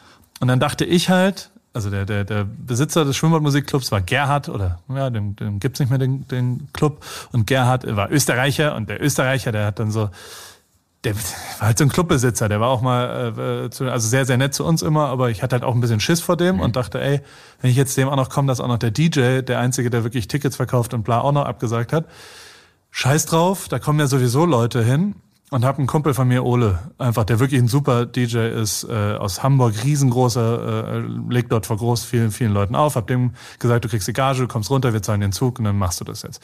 Und 0.40 0.48
dann 0.48 0.60
dachte 0.60 0.84
ich 0.84 1.10
halt, 1.10 1.50
also 1.72 1.90
der 1.90 2.04
der 2.04 2.24
der 2.24 2.44
Besitzer 2.44 3.04
des 3.04 3.16
Schwimmbadmusikclubs 3.16 3.90
war 3.90 4.00
Gerhard 4.00 4.48
oder 4.48 4.78
ja, 4.88 5.10
dem, 5.10 5.34
dem 5.34 5.58
gibt's 5.58 5.80
nicht 5.80 5.90
mehr 5.90 5.98
den 5.98 6.26
den 6.28 6.68
Club. 6.72 7.04
Und 7.32 7.46
Gerhard 7.46 7.84
war 7.96 8.10
Österreicher 8.10 8.76
und 8.76 8.88
der 8.88 9.02
Österreicher, 9.02 9.50
der 9.50 9.66
hat 9.66 9.78
dann 9.78 9.90
so 9.90 10.10
der 11.04 11.14
war 11.14 11.22
halt 11.60 11.78
so 11.78 11.84
ein 11.84 11.90
Clubbesitzer, 11.90 12.48
der 12.48 12.60
war 12.60 12.68
auch 12.68 12.80
mal, 12.80 13.64
äh, 13.66 13.70
zu, 13.70 13.90
also 13.90 14.08
sehr, 14.08 14.26
sehr 14.26 14.36
nett 14.36 14.54
zu 14.54 14.64
uns 14.64 14.82
immer, 14.82 15.06
aber 15.08 15.30
ich 15.30 15.42
hatte 15.42 15.54
halt 15.54 15.64
auch 15.64 15.74
ein 15.74 15.80
bisschen 15.80 16.00
Schiss 16.00 16.20
vor 16.20 16.36
dem 16.36 16.56
mhm. 16.56 16.62
und 16.62 16.76
dachte, 16.76 17.00
ey, 17.00 17.20
wenn 17.60 17.70
ich 17.70 17.76
jetzt 17.76 17.96
dem 17.96 18.08
auch 18.08 18.16
noch 18.16 18.30
komme, 18.30 18.48
dass 18.48 18.60
auch 18.60 18.68
noch 18.68 18.78
der 18.78 18.90
DJ, 18.90 19.42
der 19.42 19.58
Einzige, 19.58 19.90
der 19.90 20.04
wirklich 20.04 20.28
Tickets 20.28 20.56
verkauft 20.56 20.94
und 20.94 21.02
bla 21.02 21.20
auch 21.20 21.32
noch 21.32 21.44
abgesagt 21.44 21.92
hat, 21.92 22.06
scheiß 22.90 23.26
drauf, 23.26 23.68
da 23.68 23.78
kommen 23.78 23.98
ja 24.00 24.06
sowieso 24.06 24.46
Leute 24.46 24.82
hin 24.82 25.14
und 25.50 25.64
habe 25.64 25.78
einen 25.78 25.86
Kumpel 25.86 26.14
von 26.14 26.26
mir, 26.26 26.44
Ole, 26.44 26.78
einfach, 26.98 27.24
der 27.24 27.38
wirklich 27.38 27.60
ein 27.60 27.68
super 27.68 28.06
DJ 28.06 28.48
ist, 28.48 28.84
äh, 28.84 29.14
aus 29.14 29.42
Hamburg, 29.42 29.74
riesengroßer, 29.84 30.94
äh, 30.94 30.98
legt 31.28 31.52
dort 31.52 31.66
vor 31.66 31.76
groß 31.76 32.04
vielen, 32.04 32.30
vielen 32.30 32.52
Leuten 32.52 32.74
auf, 32.74 32.96
hab 32.96 33.06
dem 33.06 33.32
gesagt, 33.58 33.84
du 33.84 33.88
kriegst 33.88 34.08
die 34.08 34.14
Gage, 34.14 34.40
du 34.40 34.48
kommst 34.48 34.70
runter, 34.70 34.92
wir 34.92 35.02
zahlen 35.02 35.20
den 35.20 35.32
Zug 35.32 35.58
und 35.58 35.66
dann 35.66 35.78
machst 35.78 36.00
du 36.00 36.04
das 36.04 36.22
jetzt. 36.22 36.42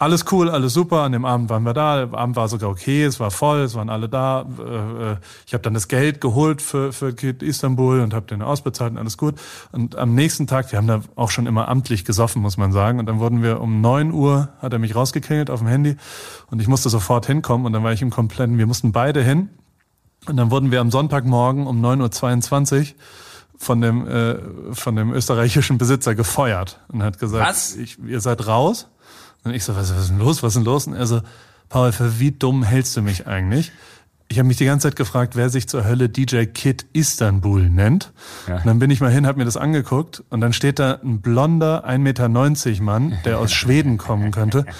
Alles 0.00 0.24
cool, 0.32 0.48
alles 0.48 0.72
super, 0.72 1.02
an 1.02 1.12
dem 1.12 1.24
Abend 1.24 1.50
waren 1.50 1.64
wir 1.64 1.74
da, 1.74 2.06
der 2.06 2.18
Abend 2.18 2.36
war 2.36 2.48
sogar 2.48 2.70
okay, 2.70 3.04
es 3.04 3.20
war 3.20 3.30
voll, 3.30 3.60
es 3.60 3.74
waren 3.74 3.90
alle 3.90 4.08
da, 4.08 4.46
äh, 4.58 5.12
äh 5.12 5.16
ich 5.46 5.52
habe 5.52 5.62
dann 5.62 5.74
das 5.74 5.88
Geld 5.88 6.20
geholt 6.20 6.62
für, 6.62 6.92
für 6.92 7.12
Kid 7.12 7.42
Istanbul 7.42 8.00
und 8.00 8.14
habe 8.14 8.26
den 8.26 8.40
ausbezahlt 8.40 8.92
und 8.92 8.98
alles 8.98 9.18
gut. 9.18 9.34
Und 9.72 9.96
am 9.96 10.14
nächsten 10.14 10.46
Tag, 10.46 10.72
wir 10.72 10.78
haben 10.78 10.86
da 10.86 11.00
auch 11.16 11.30
schon 11.30 11.46
immer 11.46 11.68
amtlich 11.68 12.04
gesoffen, 12.04 12.40
muss 12.40 12.56
man 12.56 12.72
sagen, 12.72 12.98
und 12.98 13.06
dann 13.06 13.18
wurden 13.18 13.42
wir 13.42 13.60
um 13.60 13.80
neun 13.80 14.12
Uhr, 14.12 14.48
hat 14.62 14.72
er 14.72 14.78
mich 14.78 14.94
rausgeklingelt 14.94 15.50
auf 15.50 15.60
dem 15.60 15.68
Handy 15.68 15.96
und 16.50 16.62
ich 16.62 16.68
musste 16.68 16.88
sofort 16.88 17.26
hinkommen 17.26 17.66
und 17.66 17.72
dann 17.72 17.84
war 17.84 17.92
ich 17.92 18.00
im 18.00 18.10
kompletten, 18.38 18.58
wir 18.58 18.66
mussten 18.66 18.92
beide 18.92 19.22
hin 19.22 19.50
und 20.26 20.36
dann 20.36 20.50
wurden 20.50 20.70
wir 20.70 20.80
am 20.80 20.90
Sonntagmorgen 20.90 21.66
um 21.66 21.84
9.22 21.84 22.78
Uhr 22.78 22.86
von 23.56 23.80
dem, 23.80 24.06
äh, 24.06 24.36
von 24.72 24.94
dem 24.94 25.12
österreichischen 25.12 25.78
Besitzer 25.78 26.14
gefeuert 26.14 26.80
und 26.88 27.02
hat 27.02 27.18
gesagt, 27.18 27.48
was? 27.48 27.74
Ich, 27.76 27.98
ihr 27.98 28.20
seid 28.20 28.46
raus. 28.46 28.88
Und 29.44 29.54
ich 29.54 29.64
so, 29.64 29.74
was, 29.74 29.92
was 29.92 30.02
ist 30.02 30.10
denn 30.10 30.18
los, 30.18 30.42
was 30.42 30.50
ist 30.50 30.56
denn 30.56 30.64
los? 30.64 30.86
Und 30.86 30.94
er 30.94 31.06
so, 31.06 31.20
Paul, 31.68 31.92
für 31.92 32.20
wie 32.20 32.30
dumm 32.30 32.62
hältst 32.62 32.96
du 32.96 33.02
mich 33.02 33.26
eigentlich? 33.26 33.72
Ich 34.28 34.38
habe 34.38 34.46
mich 34.46 34.58
die 34.58 34.66
ganze 34.66 34.88
Zeit 34.88 34.96
gefragt, 34.96 35.36
wer 35.36 35.48
sich 35.48 35.68
zur 35.68 35.84
Hölle 35.84 36.08
DJ 36.08 36.44
Kid 36.44 36.86
Istanbul 36.92 37.68
nennt. 37.68 38.12
Ja. 38.46 38.56
Und 38.56 38.66
dann 38.66 38.78
bin 38.78 38.90
ich 38.90 39.00
mal 39.00 39.10
hin, 39.10 39.26
habe 39.26 39.38
mir 39.38 39.46
das 39.46 39.56
angeguckt 39.56 40.22
und 40.28 40.40
dann 40.40 40.52
steht 40.52 40.78
da 40.78 41.00
ein 41.02 41.20
blonder 41.20 41.88
1,90 41.88 41.98
Meter 41.98 42.82
Mann, 42.82 43.18
der 43.24 43.38
aus 43.38 43.52
Schweden 43.52 43.96
kommen 43.96 44.30
könnte. 44.30 44.66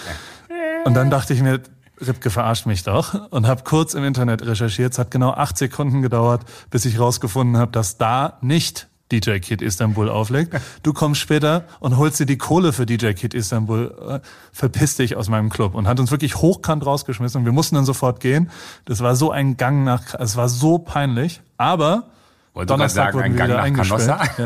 Und 0.85 0.95
dann 0.95 1.11
dachte 1.11 1.35
ich 1.35 1.43
mir, 1.43 1.61
Ripke 2.01 2.31
verarscht 2.31 2.67
mich 2.67 2.83
doch 2.83 3.31
und 3.31 3.47
habe 3.47 3.63
kurz 3.65 3.95
im 3.95 4.05
Internet 4.05 4.45
recherchiert. 4.47 4.93
Es 4.93 4.99
hat 4.99 5.11
genau 5.11 5.31
acht 5.31 5.59
Sekunden 5.59 6.03
gedauert, 6.03 6.43
bis 6.71 6.85
ich 6.85 6.99
rausgefunden 6.99 7.57
habe, 7.57 7.73
dass 7.73 7.99
da 7.99 8.39
nicht 8.41 8.89
DJ 9.11 9.39
Kid 9.39 9.63
Istanbul 9.63 10.09
auflegt. 10.09 10.55
Du 10.83 10.93
kommst 10.93 11.21
später 11.21 11.65
und 11.81 11.97
holst 11.97 12.21
dir 12.21 12.27
die 12.27 12.39
Kohle 12.39 12.73
für 12.73 12.87
DJ 12.87 13.13
Kid 13.13 13.35
Istanbul, 13.35 14.21
äh, 14.23 14.27
verpiss 14.53 14.97
dich 14.97 15.17
aus 15.17 15.29
meinem 15.29 15.49
Club 15.49 15.75
und 15.75 15.89
hat 15.89 15.99
uns 15.99 16.11
wirklich 16.11 16.37
hochkant 16.37 16.85
rausgeschmissen 16.85 17.41
und 17.41 17.45
wir 17.45 17.53
mussten 17.53 17.77
dann 17.77 17.85
sofort 17.85 18.21
gehen. 18.21 18.51
Das 18.85 19.01
war 19.01 19.17
so 19.17 19.31
ein 19.31 19.57
Gang 19.57 19.85
nach, 19.85 20.15
es 20.19 20.37
war 20.37 20.49
so 20.49 20.79
peinlich, 20.79 21.41
aber 21.57 22.11
wollte 22.59 22.73
Donnerstag 22.73 23.13
sagen, 23.13 23.19
wurden 23.19 23.39
wir 23.39 23.45
wieder 23.45 23.63
eingesperrt. 23.63 24.39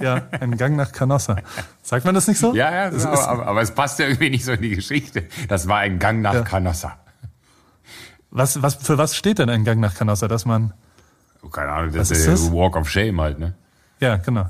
Ja, 0.00 0.16
ja, 0.16 0.22
ein 0.40 0.56
Gang 0.56 0.74
nach 0.76 0.90
Canossa. 0.90 1.36
Sagt 1.80 2.04
man 2.04 2.12
das 2.12 2.26
nicht 2.26 2.38
so? 2.38 2.54
Ja, 2.54 2.72
ja, 2.72 2.90
das 2.90 3.06
aber, 3.06 3.28
aber, 3.28 3.46
aber, 3.46 3.62
es 3.62 3.70
passt 3.70 4.00
ja 4.00 4.06
irgendwie 4.06 4.30
nicht 4.30 4.44
so 4.44 4.52
in 4.52 4.62
die 4.62 4.74
Geschichte. 4.74 5.26
Das 5.46 5.68
war 5.68 5.78
ein 5.78 6.00
Gang 6.00 6.22
nach 6.22 6.34
ja. 6.34 6.42
Canossa. 6.42 6.98
Was, 8.32 8.62
was, 8.62 8.74
für 8.74 8.98
was 8.98 9.14
steht 9.14 9.38
denn 9.38 9.48
ein 9.48 9.64
Gang 9.64 9.78
nach 9.80 9.94
Canossa, 9.94 10.26
dass 10.26 10.44
man... 10.44 10.74
Keine 11.52 11.70
Ahnung, 11.70 11.92
das 11.92 12.10
ist, 12.10 12.26
ist 12.26 12.46
das? 12.46 12.52
Walk 12.52 12.76
of 12.76 12.90
Shame 12.90 13.20
halt, 13.20 13.38
ne? 13.38 13.54
Ja, 14.00 14.16
genau. 14.16 14.46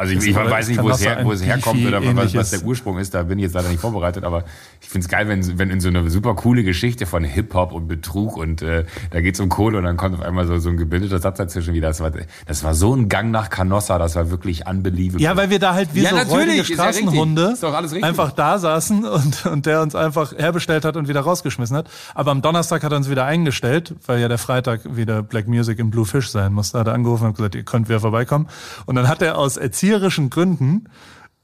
Also 0.00 0.14
ich, 0.14 0.26
ich 0.28 0.34
weiß 0.34 0.68
nicht, 0.68 0.82
wo 0.82 0.88
es, 0.88 1.04
her, 1.04 1.18
wo 1.24 1.32
es 1.32 1.44
herkommt 1.44 1.84
oder 1.86 2.00
was, 2.16 2.34
was 2.34 2.50
der 2.50 2.62
Ursprung 2.62 2.98
ist, 2.98 3.12
da 3.12 3.22
bin 3.22 3.38
ich 3.38 3.42
jetzt 3.42 3.54
leider 3.54 3.68
nicht 3.68 3.82
vorbereitet, 3.82 4.24
aber 4.24 4.44
ich 4.80 4.88
finde 4.88 5.04
es 5.04 5.10
geil, 5.10 5.28
wenn, 5.28 5.58
wenn 5.58 5.68
in 5.68 5.80
so 5.80 5.88
eine 5.88 6.08
super 6.08 6.34
coole 6.34 6.64
Geschichte 6.64 7.04
von 7.04 7.22
Hip-Hop 7.22 7.72
und 7.72 7.86
Betrug 7.86 8.38
und 8.38 8.62
äh, 8.62 8.86
da 9.10 9.20
geht's 9.20 9.40
um 9.40 9.50
Kohle 9.50 9.76
und 9.76 9.84
dann 9.84 9.98
kommt 9.98 10.14
auf 10.14 10.22
einmal 10.22 10.46
so, 10.46 10.58
so 10.58 10.70
ein 10.70 10.78
gebildeter 10.78 11.18
Satz 11.18 11.36
dazwischen 11.36 11.74
wieder. 11.74 11.88
Das 11.88 12.00
war, 12.00 12.12
das 12.46 12.64
war 12.64 12.74
so 12.74 12.96
ein 12.96 13.10
Gang 13.10 13.30
nach 13.30 13.50
Canossa, 13.50 13.98
das 13.98 14.16
war 14.16 14.30
wirklich 14.30 14.66
unbelievable. 14.66 15.22
Ja, 15.22 15.36
weil 15.36 15.50
wir 15.50 15.58
da 15.58 15.74
halt 15.74 15.90
wie 15.92 16.00
ja, 16.00 16.24
so 16.24 16.34
räudige 16.34 16.64
Straßenhunde 16.64 17.56
ja 17.60 18.02
einfach 18.02 18.32
da 18.32 18.58
saßen 18.58 19.04
und, 19.04 19.44
und 19.44 19.66
der 19.66 19.82
uns 19.82 19.94
einfach 19.94 20.32
herbestellt 20.34 20.86
hat 20.86 20.96
und 20.96 21.08
wieder 21.08 21.20
rausgeschmissen 21.20 21.76
hat. 21.76 21.90
Aber 22.14 22.30
am 22.30 22.40
Donnerstag 22.40 22.82
hat 22.84 22.92
er 22.92 22.96
uns 22.96 23.10
wieder 23.10 23.26
eingestellt, 23.26 23.94
weil 24.06 24.18
ja 24.18 24.28
der 24.28 24.38
Freitag 24.38 24.96
wieder 24.96 25.22
Black 25.22 25.46
Music 25.46 25.78
im 25.78 25.90
Blue 25.90 26.06
Fish 26.06 26.30
sein 26.30 26.54
musste. 26.54 26.78
Da 26.78 26.80
hat 26.80 26.86
er 26.86 26.94
angerufen 26.94 27.26
und 27.26 27.36
gesagt, 27.36 27.54
ihr 27.54 27.64
könnt 27.64 27.90
wieder 27.90 28.00
vorbeikommen. 28.00 28.48
Und 28.86 28.94
dann 28.94 29.06
hat 29.06 29.20
er 29.20 29.36
aus 29.36 29.58
Erziehung 29.58 29.89
erzieherischen 29.90 30.30
Gründen 30.30 30.88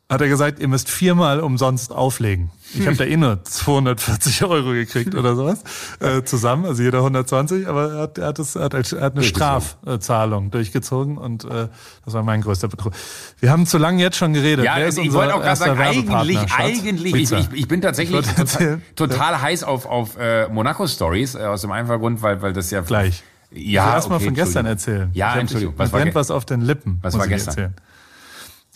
hat 0.09 0.21
er 0.21 0.29
gesagt, 0.29 0.61
ihr 0.61 0.69
müsst 0.69 0.89
viermal 0.89 1.41
umsonst 1.41 1.91
auflegen. 1.91 2.53
Ich 2.75 2.87
habe 2.87 2.97
da 2.97 3.03
eh 3.03 3.17
nur 3.17 3.43
240 3.43 4.45
Euro 4.45 4.71
gekriegt 4.71 5.17
oder 5.17 5.35
sowas 5.35 5.65
äh, 5.99 6.23
zusammen, 6.23 6.65
also 6.65 6.81
jeder 6.81 6.99
120, 6.99 7.67
aber 7.67 7.93
er 7.93 8.01
hat, 8.03 8.19
er 8.19 8.27
hat, 8.29 8.39
es, 8.39 8.55
er 8.55 8.65
hat, 8.67 8.93
er 8.93 9.01
hat 9.01 9.15
eine 9.15 9.25
Strafzahlung 9.25 10.53
durchgezogen 10.53 11.19
und 11.19 11.45
äh, 11.45 11.67
das 12.05 12.15
war 12.15 12.23
mein 12.23 12.41
größter 12.41 12.69
Betrug. 12.69 12.93
Wir 13.41 13.51
haben 13.51 13.67
zu 13.67 13.79
lange 13.79 14.01
jetzt 14.01 14.17
schon 14.17 14.33
geredet. 14.33 14.65
Ja, 14.65 14.77
Wer 14.77 14.87
ist 14.87 14.99
ich 14.99 15.13
wollte 15.13 15.35
auch 15.35 15.43
gerade 15.43 15.57
sagen, 15.57 15.81
eigentlich, 15.81 16.39
eigentlich, 16.57 17.15
ich, 17.17 17.33
ich, 17.33 17.53
ich 17.53 17.67
bin 17.67 17.81
tatsächlich 17.81 18.21
ich 18.21 18.33
total, 18.33 18.81
total 18.95 19.43
heiß 19.43 19.65
auf, 19.65 19.87
auf 19.87 20.17
äh, 20.19 20.49
Monaco-Stories, 20.49 21.35
äh, 21.35 21.39
aus 21.47 21.63
dem 21.63 21.73
einfachen 21.73 21.99
Grund, 21.99 22.23
weil, 22.23 22.41
weil 22.43 22.53
das 22.53 22.71
ja... 22.71 22.83
Gleich. 22.83 23.25
Ja, 23.51 23.89
ich 23.89 23.95
erstmal 23.95 24.17
okay, 24.17 24.27
von 24.27 24.35
gestern 24.35 24.67
erzählen. 24.67 25.11
Ja, 25.15 25.35
ich 25.35 25.41
Entschuldigung. 25.41 25.75
Was 25.77 25.93
war, 25.93 26.15
was 26.15 26.31
auf 26.31 26.45
den 26.45 26.61
Lippen. 26.61 26.99
Was 27.03 27.19
war 27.19 27.27
gestern? 27.27 27.75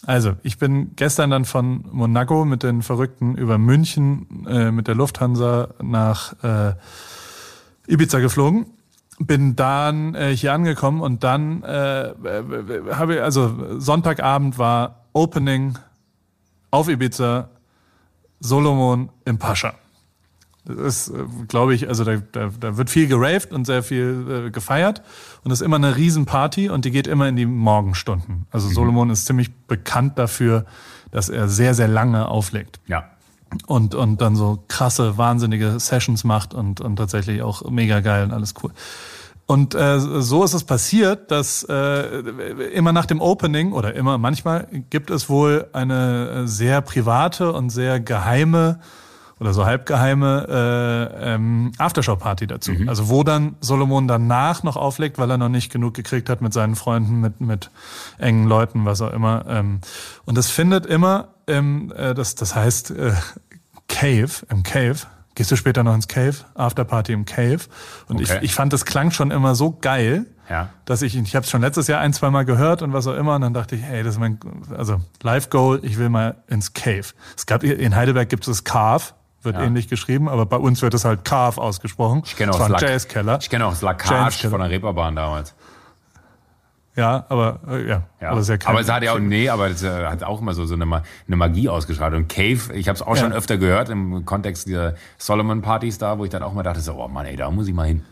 Also, 0.06 0.34
ich 0.42 0.58
bin 0.58 0.96
gestern 0.96 1.30
dann 1.30 1.44
von 1.44 1.84
Monaco 1.90 2.44
mit 2.44 2.62
den 2.62 2.82
Verrückten 2.82 3.36
über 3.36 3.58
München 3.58 4.46
äh, 4.46 4.70
mit 4.70 4.88
der 4.88 4.94
Lufthansa 4.94 5.68
nach 5.82 6.32
äh, 6.42 6.74
Ibiza 7.86 8.18
geflogen. 8.20 8.66
Bin 9.18 9.56
dann 9.56 10.14
äh, 10.14 10.34
hier 10.34 10.54
angekommen 10.54 11.02
und 11.02 11.22
dann 11.22 11.62
äh 11.62 12.14
habe 12.92 13.16
ich, 13.16 13.20
also 13.20 13.78
Sonntagabend 13.78 14.56
war 14.56 15.04
Opening 15.12 15.78
auf 16.70 16.88
Ibiza, 16.88 17.50
Solomon 18.38 19.10
im 19.26 19.38
Pascha. 19.38 19.74
Das 20.64 21.09
ist, 21.09 21.09
äh, 21.09 21.25
glaube 21.49 21.75
ich, 21.75 21.88
also 21.88 22.05
da, 22.05 22.16
da, 22.33 22.51
da 22.59 22.77
wird 22.77 22.90
viel 22.90 23.07
geraved 23.07 23.53
und 23.53 23.64
sehr 23.64 23.83
viel 23.83 24.46
äh, 24.46 24.51
gefeiert. 24.51 25.03
Und 25.42 25.51
das 25.51 25.61
ist 25.61 25.64
immer 25.64 25.77
eine 25.77 25.96
Riesenparty 25.96 26.68
und 26.68 26.85
die 26.85 26.90
geht 26.90 27.07
immer 27.07 27.29
in 27.29 27.37
die 27.37 27.46
Morgenstunden. 27.46 28.46
Also 28.51 28.68
mhm. 28.68 28.75
Solomon 28.75 29.11
ist 29.11 29.27
ziemlich 29.27 29.55
bekannt 29.66 30.18
dafür, 30.18 30.66
dass 31.11 31.29
er 31.29 31.49
sehr, 31.49 31.75
sehr 31.75 31.88
lange 31.88 32.29
auflegt. 32.29 32.81
Ja. 32.87 33.05
Und, 33.66 33.96
und 33.96 34.20
dann 34.20 34.37
so 34.37 34.62
krasse, 34.68 35.18
wahnsinnige 35.18 35.81
Sessions 35.81 36.23
macht 36.23 36.55
und, 36.55 36.81
und 36.81 36.96
tatsächlich 36.96 37.42
auch 37.42 37.68
mega 37.68 38.01
geil 38.01 38.25
und 38.25 38.33
alles 38.33 38.55
cool. 38.62 38.70
Und 39.46 39.75
äh, 39.75 39.99
so 39.99 40.44
ist 40.44 40.55
es 40.55 40.62
passiert, 40.62 41.33
dass 41.33 41.64
äh, 41.64 42.20
immer 42.73 42.92
nach 42.92 43.07
dem 43.07 43.20
Opening 43.20 43.73
oder 43.73 43.96
immer 43.96 44.16
manchmal 44.16 44.68
gibt 44.90 45.11
es 45.11 45.29
wohl 45.29 45.66
eine 45.73 46.46
sehr 46.46 46.81
private 46.83 47.53
und 47.53 47.70
sehr 47.70 47.99
geheime 47.99 48.79
oder 49.40 49.55
so 49.55 49.64
halbgeheime 49.64 50.46
äh, 50.48 51.35
ähm, 51.35 51.72
Aftershow-Party 51.79 52.46
dazu. 52.46 52.72
Mhm. 52.72 52.88
Also 52.90 53.09
wo 53.09 53.24
dann 53.24 53.57
Solomon 53.61 54.07
danach 54.07 54.62
noch 54.62 54.76
auflegt, 54.76 55.18
weil 55.18 55.31
er 55.31 55.38
noch 55.38 55.48
nicht 55.48 55.72
genug 55.72 55.94
gekriegt 55.94 56.29
hat 56.29 56.42
mit 56.42 56.53
seinen 56.53 56.76
Freunden, 56.76 57.20
mit, 57.20 57.40
mit 57.40 57.70
engen 58.18 58.46
Leuten, 58.46 58.85
was 58.85 59.00
auch 59.00 59.12
immer. 59.12 59.46
Ähm, 59.48 59.81
und 60.26 60.37
das 60.37 60.50
findet 60.50 60.85
immer 60.85 61.29
im, 61.46 61.90
äh, 61.92 62.14
das, 62.14 62.35
das 62.35 62.55
heißt 62.55 62.90
äh, 62.90 63.12
Cave, 63.88 64.31
im 64.50 64.62
Cave. 64.62 64.98
Gehst 65.35 65.50
du 65.50 65.57
später 65.57 65.83
noch 65.83 65.94
ins 65.94 66.07
Cave? 66.07 66.37
Afterparty 66.55 67.12
im 67.12 67.24
Cave. 67.24 67.61
Und 68.09 68.20
okay. 68.20 68.38
ich, 68.38 68.42
ich 68.50 68.55
fand, 68.55 68.74
das 68.74 68.85
klang 68.85 69.11
schon 69.11 69.31
immer 69.31 69.55
so 69.55 69.70
geil, 69.81 70.26
ja. 70.50 70.68
dass 70.85 71.00
ich, 71.00 71.16
ich 71.16 71.35
habe 71.35 71.44
es 71.44 71.50
schon 71.50 71.62
letztes 71.62 71.87
Jahr 71.87 72.00
ein, 72.00 72.12
zwei 72.12 72.29
Mal 72.29 72.44
gehört 72.44 72.83
und 72.83 72.92
was 72.92 73.07
auch 73.07 73.14
immer. 73.14 73.37
Und 73.37 73.40
dann 73.40 73.55
dachte 73.55 73.74
ich, 73.74 73.83
hey, 73.83 74.03
das 74.03 74.16
ist 74.16 74.20
mein, 74.20 74.38
also 74.76 75.00
Live 75.22 75.48
Goal, 75.48 75.81
ich 75.83 75.96
will 75.96 76.11
mal 76.11 76.42
ins 76.48 76.74
Cave. 76.74 77.07
Es 77.37 77.46
gab 77.46 77.62
in 77.62 77.96
Heidelberg 77.96 78.29
gibt 78.29 78.42
es 78.42 78.48
das 78.48 78.64
Carve, 78.64 79.14
wird 79.42 79.57
ja. 79.57 79.62
ähnlich 79.62 79.88
geschrieben, 79.88 80.29
aber 80.29 80.46
bei 80.46 80.57
uns 80.57 80.83
wird 80.83 80.94
es 80.94 81.05
halt 81.05 81.24
Carve 81.24 81.61
ausgesprochen. 81.61 82.22
Ich 82.24 82.37
kenne 82.37 82.53
auch, 82.53 82.68
das 82.68 82.81
Jazzkeller. 82.81 83.38
Ich 83.40 83.50
kenne 83.50 83.66
auch 83.66 83.70
das 83.70 83.83
Lacage 83.83 84.48
von 84.48 84.61
der 84.61 84.70
Reeperbahn 84.70 85.16
damals. 85.16 85.55
Ja, 86.96 87.24
aber 87.29 87.61
äh, 87.68 87.88
ja, 87.88 88.03
ja. 88.20 88.31
Aber, 88.31 88.40
es 88.40 88.48
ja 88.48 88.57
aber 88.64 88.81
es 88.81 88.90
hat 88.90 89.03
ja 89.03 89.12
auch 89.14 89.18
nee, 89.18 89.48
aber 89.48 89.68
es 89.68 89.83
äh, 89.83 90.07
hat 90.07 90.22
auch 90.22 90.40
immer 90.40 90.55
so 90.55 90.66
so 90.66 90.74
eine, 90.74 90.85
eine 90.85 91.37
Magie 91.37 91.68
ausgestrahlt 91.68 92.14
und 92.14 92.29
Cave, 92.29 92.74
ich 92.74 92.88
habe 92.88 92.96
es 92.96 93.03
auch 93.03 93.16
schon 93.16 93.33
öfter 93.33 93.59
gehört 93.59 93.88
im 93.88 94.24
Kontext 94.24 94.66
dieser 94.66 94.94
Solomon 95.16 95.62
Partys 95.62 95.98
da, 95.98 96.18
wo 96.18 96.24
ich 96.24 96.31
dann 96.31 96.42
auch 96.42 96.53
mal 96.53 96.62
dachte 96.62 96.81
so, 96.81 96.94
oh 96.94 97.09
Mann, 97.09 97.26
ey, 97.26 97.37
da 97.37 97.50
muss 97.50 97.68
ich 97.68 97.74
mal 97.74 97.87
hin. 97.87 98.05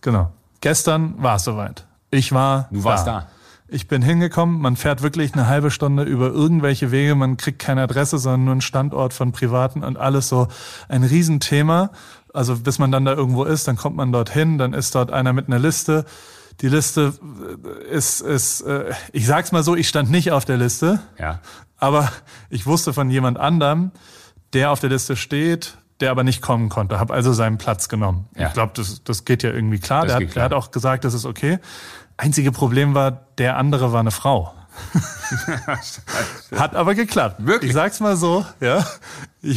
Genau. 0.00 0.30
Gestern 0.60 1.20
war 1.22 1.36
es 1.36 1.44
soweit. 1.44 1.84
Ich 2.10 2.32
war 2.32 2.68
Du 2.70 2.82
warst 2.84 3.06
da. 3.06 3.20
da. 3.20 3.28
Ich 3.70 3.86
bin 3.86 4.00
hingekommen, 4.00 4.60
man 4.60 4.76
fährt 4.76 5.02
wirklich 5.02 5.34
eine 5.34 5.46
halbe 5.46 5.70
Stunde 5.70 6.02
über 6.02 6.30
irgendwelche 6.30 6.90
Wege, 6.90 7.14
man 7.14 7.36
kriegt 7.36 7.58
keine 7.58 7.82
Adresse, 7.82 8.18
sondern 8.18 8.44
nur 8.44 8.52
einen 8.52 8.60
Standort 8.62 9.12
von 9.12 9.32
Privaten 9.32 9.84
und 9.84 9.98
alles 9.98 10.28
so 10.28 10.48
ein 10.88 11.04
Riesenthema. 11.04 11.90
Also 12.32 12.56
bis 12.56 12.78
man 12.78 12.90
dann 12.90 13.04
da 13.04 13.12
irgendwo 13.12 13.44
ist, 13.44 13.68
dann 13.68 13.76
kommt 13.76 13.96
man 13.96 14.10
dorthin, 14.10 14.56
dann 14.56 14.72
ist 14.72 14.94
dort 14.94 15.12
einer 15.12 15.34
mit 15.34 15.48
einer 15.48 15.58
Liste. 15.58 16.06
Die 16.62 16.68
Liste 16.68 17.12
ist, 17.90 18.22
ist 18.22 18.62
äh, 18.62 18.92
ich 19.12 19.26
sag's 19.26 19.52
mal 19.52 19.62
so, 19.62 19.76
ich 19.76 19.88
stand 19.88 20.10
nicht 20.10 20.32
auf 20.32 20.46
der 20.46 20.56
Liste, 20.56 21.00
ja. 21.18 21.40
aber 21.76 22.10
ich 22.48 22.66
wusste 22.66 22.92
von 22.92 23.10
jemand 23.10 23.38
anderem, 23.38 23.92
der 24.54 24.70
auf 24.70 24.80
der 24.80 24.90
Liste 24.90 25.14
steht, 25.14 25.76
der 26.00 26.10
aber 26.10 26.24
nicht 26.24 26.42
kommen 26.42 26.68
konnte, 26.68 26.98
habe 26.98 27.12
also 27.12 27.32
seinen 27.32 27.58
Platz 27.58 27.88
genommen. 27.88 28.28
Ja. 28.36 28.48
Ich 28.48 28.54
glaube, 28.54 28.72
das, 28.74 29.02
das 29.04 29.24
geht 29.24 29.42
ja 29.42 29.50
irgendwie 29.50 29.78
klar. 29.78 30.06
Der 30.06 30.16
hat, 30.16 30.22
klar. 30.22 30.32
der 30.34 30.42
hat 30.44 30.52
auch 30.52 30.70
gesagt, 30.70 31.04
das 31.04 31.14
ist 31.14 31.26
okay. 31.26 31.58
Einzige 32.18 32.50
Problem 32.50 32.94
war, 32.94 33.12
der 33.38 33.56
andere 33.56 33.92
war 33.92 34.00
eine 34.00 34.10
Frau. 34.10 34.52
Hat 36.56 36.74
aber 36.74 36.94
geklappt. 36.94 37.36
Wirklich? 37.38 37.70
Ich 37.70 37.74
sag's 37.74 38.00
mal 38.00 38.16
so, 38.16 38.44
ja. 38.60 38.84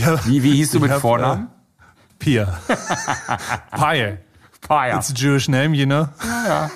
Hab, 0.05 0.27
wie, 0.27 0.43
wie 0.43 0.53
hieß 0.53 0.71
du 0.71 0.79
mit 0.79 0.91
hab, 0.91 1.01
Vornamen? 1.01 1.47
Äh, 1.47 1.89
Pia. 2.19 2.45
Pia. 3.75 4.17
Pia. 4.61 4.97
It's 4.97 5.09
a 5.09 5.13
Jewish 5.13 5.47
name, 5.47 5.75
you 5.75 5.85
know? 5.85 6.07
Ja, 6.23 6.47
ja. 6.47 6.71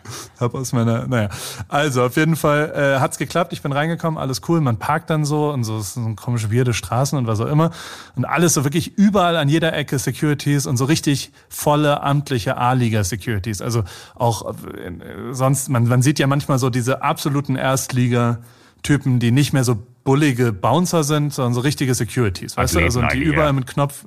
Hab 0.40 0.54
aus 0.54 0.72
meiner, 0.72 1.06
naja. 1.06 1.28
Also 1.68 2.04
auf 2.04 2.16
jeden 2.16 2.36
Fall 2.36 2.72
äh, 2.74 3.00
hat's 3.00 3.18
geklappt. 3.18 3.52
Ich 3.52 3.62
bin 3.62 3.72
reingekommen, 3.72 4.18
alles 4.18 4.42
cool. 4.48 4.60
Man 4.60 4.78
parkt 4.78 5.10
dann 5.10 5.24
so 5.24 5.50
und 5.50 5.64
so, 5.64 5.78
es 5.78 5.94
sind 5.94 6.16
komische 6.16 6.52
weirde 6.52 6.74
Straßen 6.74 7.18
und 7.18 7.26
was 7.26 7.40
auch 7.40 7.46
immer. 7.46 7.70
Und 8.16 8.24
alles 8.24 8.54
so 8.54 8.64
wirklich 8.64 8.96
überall 8.98 9.36
an 9.36 9.48
jeder 9.48 9.72
Ecke 9.72 9.98
Securities 9.98 10.66
und 10.66 10.76
so 10.76 10.84
richtig 10.84 11.32
volle 11.48 12.02
amtliche 12.02 12.56
A-Liga-Securities. 12.56 13.62
Also 13.62 13.84
auch 14.14 14.54
äh, 14.54 14.92
sonst, 15.32 15.68
man, 15.68 15.86
man 15.86 16.02
sieht 16.02 16.18
ja 16.18 16.26
manchmal 16.26 16.58
so 16.58 16.70
diese 16.70 17.02
absoluten 17.02 17.56
Erstliga-Typen, 17.56 19.18
die 19.18 19.30
nicht 19.30 19.52
mehr 19.52 19.64
so 19.64 19.76
bullige 20.04 20.52
Bouncer 20.52 21.04
sind, 21.04 21.32
sondern 21.32 21.54
so 21.54 21.60
richtige 21.60 21.94
Securities, 21.94 22.56
weißt 22.56 22.76
Athleten, 22.76 22.94
du? 22.94 23.00
Also 23.00 23.16
die 23.16 23.22
überall 23.22 23.52
mit 23.52 23.66
Knopf. 23.66 24.04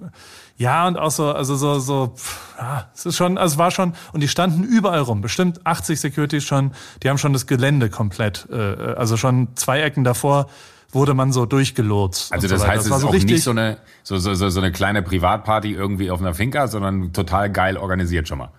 Ja, 0.57 0.87
und 0.87 0.97
auch 0.97 1.11
so, 1.11 1.33
also 1.33 1.55
so, 1.55 1.79
so, 1.79 2.13
pff, 2.15 2.55
ja, 2.57 2.89
es 2.93 3.05
ist 3.05 3.17
schon, 3.17 3.37
also 3.37 3.53
es 3.53 3.57
war 3.57 3.71
schon, 3.71 3.93
und 4.13 4.21
die 4.21 4.29
standen 4.29 4.63
überall 4.63 5.01
rum, 5.01 5.21
bestimmt 5.21 5.65
80 5.65 5.99
Securities 5.99 6.45
schon, 6.45 6.71
die 7.03 7.09
haben 7.09 7.17
schon 7.17 7.33
das 7.33 7.45
Gelände 7.45 7.89
komplett, 7.89 8.47
äh, 8.49 8.55
also 8.55 9.17
schon 9.17 9.49
zwei 9.55 9.81
Ecken 9.81 10.05
davor 10.05 10.47
wurde 10.91 11.13
man 11.13 11.33
so 11.33 11.45
durchgelotst. 11.45 12.31
Also 12.31 12.47
das 12.47 12.61
so 12.61 12.67
heißt, 12.67 12.77
das 12.77 12.85
es 12.85 12.91
ist 12.95 13.01
so 13.01 13.07
auch 13.09 13.13
nicht 13.13 13.43
so 13.43 13.51
eine, 13.51 13.77
so, 14.03 14.17
so, 14.17 14.33
so, 14.33 14.49
so 14.49 14.61
eine 14.61 14.71
kleine 14.71 15.01
Privatparty 15.01 15.73
irgendwie 15.73 16.09
auf 16.09 16.21
einer 16.21 16.33
Finca, 16.33 16.67
sondern 16.67 17.11
total 17.11 17.51
geil 17.51 17.75
organisiert 17.75 18.29
schon 18.29 18.37
mal. 18.37 18.49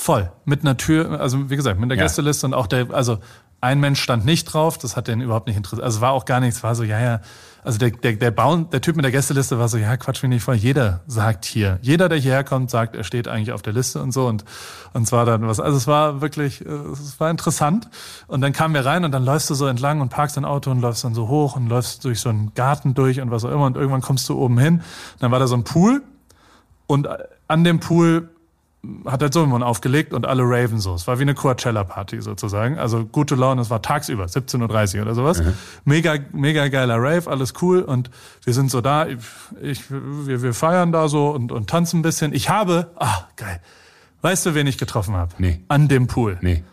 Voll. 0.00 0.32
Mit 0.46 0.62
einer 0.62 0.78
Tür, 0.78 1.20
also 1.20 1.50
wie 1.50 1.56
gesagt, 1.56 1.78
mit 1.78 1.90
der 1.90 1.98
ja. 1.98 2.04
Gästeliste 2.04 2.46
und 2.46 2.54
auch 2.54 2.66
der, 2.66 2.90
also 2.90 3.18
ein 3.60 3.80
Mensch 3.80 4.00
stand 4.00 4.24
nicht 4.24 4.46
drauf, 4.46 4.78
das 4.78 4.96
hat 4.96 5.08
den 5.08 5.20
überhaupt 5.20 5.46
nicht 5.46 5.58
interessiert. 5.58 5.84
Also 5.84 5.98
es 5.98 6.00
war 6.00 6.12
auch 6.12 6.24
gar 6.24 6.40
nichts, 6.40 6.62
war 6.62 6.74
so, 6.74 6.84
ja, 6.84 6.98
ja, 6.98 7.20
also 7.62 7.78
der, 7.78 7.90
der, 7.90 8.14
der, 8.14 8.30
Baum, 8.30 8.70
der 8.70 8.80
Typ 8.80 8.96
mit 8.96 9.04
der 9.04 9.12
Gästeliste 9.12 9.58
war 9.58 9.68
so, 9.68 9.76
ja, 9.76 9.94
quatsch 9.98 10.22
mich 10.22 10.30
nicht 10.30 10.42
voll. 10.42 10.54
Jeder 10.54 11.00
sagt 11.06 11.44
hier. 11.44 11.78
Jeder, 11.82 12.08
der 12.08 12.16
hierher 12.16 12.44
kommt, 12.44 12.70
sagt, 12.70 12.96
er 12.96 13.04
steht 13.04 13.28
eigentlich 13.28 13.52
auf 13.52 13.60
der 13.60 13.74
Liste 13.74 14.00
und 14.00 14.12
so. 14.12 14.26
Und, 14.26 14.46
und 14.94 15.06
zwar 15.06 15.26
dann 15.26 15.46
was. 15.46 15.60
Also 15.60 15.76
es 15.76 15.86
war 15.86 16.22
wirklich, 16.22 16.64
äh, 16.64 16.70
es 16.70 17.20
war 17.20 17.30
interessant. 17.30 17.90
Und 18.26 18.40
dann 18.40 18.54
kamen 18.54 18.72
wir 18.72 18.86
rein 18.86 19.04
und 19.04 19.12
dann 19.12 19.26
läufst 19.26 19.50
du 19.50 19.54
so 19.54 19.66
entlang 19.66 20.00
und 20.00 20.08
parkst 20.08 20.38
dein 20.38 20.46
Auto 20.46 20.70
und 20.70 20.80
läufst 20.80 21.04
dann 21.04 21.12
so 21.14 21.28
hoch 21.28 21.56
und 21.56 21.68
läufst 21.68 22.06
durch 22.06 22.20
so 22.20 22.30
einen 22.30 22.54
Garten 22.54 22.94
durch 22.94 23.20
und 23.20 23.30
was 23.30 23.44
auch 23.44 23.50
immer. 23.50 23.66
Und 23.66 23.76
irgendwann 23.76 24.00
kommst 24.00 24.26
du 24.30 24.38
oben 24.38 24.58
hin. 24.58 24.80
Dann 25.18 25.30
war 25.30 25.38
da 25.38 25.46
so 25.46 25.56
ein 25.56 25.64
Pool. 25.64 26.02
Und 26.86 27.06
an 27.46 27.64
dem 27.64 27.78
Pool 27.80 28.30
hat 29.04 29.20
halt 29.22 29.34
Solomon 29.34 29.62
aufgelegt 29.62 30.14
und 30.14 30.26
alle 30.26 30.42
Raven 30.42 30.78
so. 30.78 30.94
Es 30.94 31.06
war 31.06 31.18
wie 31.18 31.22
eine 31.22 31.34
Coachella-Party 31.34 32.22
sozusagen. 32.22 32.78
Also 32.78 33.04
gute 33.04 33.34
Laune, 33.34 33.60
es 33.60 33.68
war 33.68 33.82
tagsüber, 33.82 34.24
17.30 34.24 34.96
Uhr 34.96 35.02
oder 35.02 35.14
sowas. 35.14 35.42
Mhm. 35.42 35.54
Mega, 35.84 36.16
mega 36.32 36.68
geiler 36.68 36.96
Rave, 36.96 37.30
alles 37.30 37.52
cool 37.60 37.82
und 37.82 38.10
wir 38.44 38.54
sind 38.54 38.70
so 38.70 38.80
da, 38.80 39.06
ich, 39.06 39.90
wir, 39.90 40.42
wir 40.42 40.54
feiern 40.54 40.92
da 40.92 41.08
so 41.08 41.28
und, 41.30 41.52
und 41.52 41.68
tanzen 41.68 42.00
ein 42.00 42.02
bisschen. 42.02 42.32
Ich 42.32 42.48
habe, 42.48 42.90
ah, 42.96 43.28
geil. 43.36 43.60
Weißt 44.22 44.46
du, 44.46 44.54
wen 44.54 44.66
ich 44.66 44.78
getroffen 44.78 45.14
habe? 45.14 45.34
Nee. 45.38 45.60
An 45.68 45.88
dem 45.88 46.06
Pool. 46.06 46.38
Nee. 46.40 46.64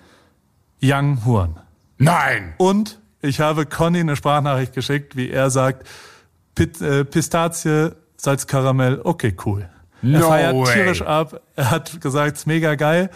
Young 0.82 1.26
Horn. 1.26 1.60
Nein! 1.98 2.54
Und 2.58 3.00
Ich 3.22 3.40
habe 3.40 3.66
Conny 3.66 4.00
eine 4.00 4.16
Sprachnachricht 4.16 4.74
geschickt, 4.74 5.16
wie 5.16 5.30
er 5.30 5.50
sagt, 5.50 5.88
Pit, 6.56 6.82
äh, 6.82 7.04
Pistazie, 7.04 7.92
Salzkaramell, 8.16 9.02
okay, 9.04 9.36
cool. 9.46 9.70
No 10.02 10.20
er 10.20 10.24
feiert 10.24 10.56
way. 10.56 10.74
tierisch 10.74 11.02
ab. 11.02 11.42
Er 11.56 11.72
hat 11.72 12.02
gesagt, 12.02 12.34
es 12.34 12.40
ist 12.42 12.46
mega 12.48 12.76
geil. 12.76 13.10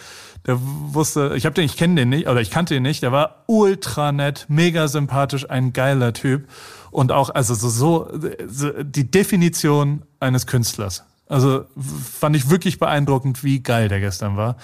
Der 0.47 0.57
wusste, 0.59 1.33
ich 1.35 1.45
habe 1.45 1.53
den, 1.53 1.65
ich 1.65 1.77
kenne 1.77 1.95
den 1.95 2.09
nicht, 2.09 2.27
oder 2.27 2.41
ich 2.41 2.49
kannte 2.49 2.75
ihn 2.75 2.81
nicht. 2.81 3.03
Der 3.03 3.11
war 3.11 3.43
ultra 3.45 4.11
nett, 4.11 4.45
mega 4.47 4.87
sympathisch, 4.87 5.49
ein 5.49 5.73
geiler 5.73 6.13
Typ 6.13 6.47
und 6.89 7.11
auch 7.11 7.29
also 7.29 7.53
so, 7.53 7.69
so, 7.69 8.09
so 8.47 8.71
die 8.83 9.09
Definition 9.09 10.03
eines 10.19 10.47
Künstlers. 10.47 11.03
Also 11.27 11.65
fand 12.19 12.35
ich 12.35 12.49
wirklich 12.49 12.79
beeindruckend, 12.79 13.43
wie 13.43 13.61
geil 13.61 13.87
der 13.87 13.99
gestern 13.99 14.35
war. 14.35 14.57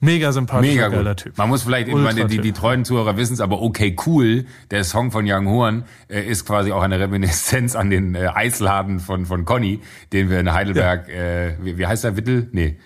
Mega 0.00 0.30
sympathischer, 0.30 0.74
Mega 0.74 0.88
geiler 0.88 1.10
gut. 1.10 1.24
Typ. 1.24 1.38
Man 1.38 1.48
muss 1.48 1.64
vielleicht, 1.64 1.88
ich 1.88 1.94
Ultra 1.94 2.12
meine, 2.12 2.26
die, 2.28 2.38
die 2.38 2.52
treuen 2.52 2.84
Zuhörer 2.84 3.16
wissen 3.16 3.32
es, 3.34 3.40
aber 3.40 3.60
okay, 3.60 3.96
cool. 4.06 4.46
Der 4.70 4.84
Song 4.84 5.10
von 5.10 5.24
Young 5.28 5.48
Horn 5.48 5.84
äh, 6.08 6.22
ist 6.22 6.46
quasi 6.46 6.70
auch 6.70 6.82
eine 6.82 7.00
Reminiszenz 7.00 7.74
an 7.74 7.90
den 7.90 8.14
äh, 8.14 8.28
Eisladen 8.32 9.00
von, 9.00 9.26
von 9.26 9.44
Conny, 9.44 9.80
den 10.12 10.30
wir 10.30 10.38
in 10.38 10.52
Heidelberg, 10.52 11.08
äh, 11.08 11.56
wie, 11.60 11.78
wie 11.78 11.86
heißt 11.86 12.04
der, 12.04 12.16
Wittel? 12.16 12.48
Nee. 12.52 12.78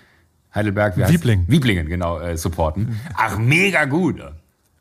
Heidelberg, 0.55 0.97
wie 0.97 1.03
heißt 1.03 1.13
Wieblingen. 1.13 1.45
Wieblingen, 1.49 1.87
genau, 1.87 2.19
äh, 2.19 2.37
supporten. 2.37 2.99
Ach, 3.15 3.39
mega 3.39 3.85
gut. 3.85 4.23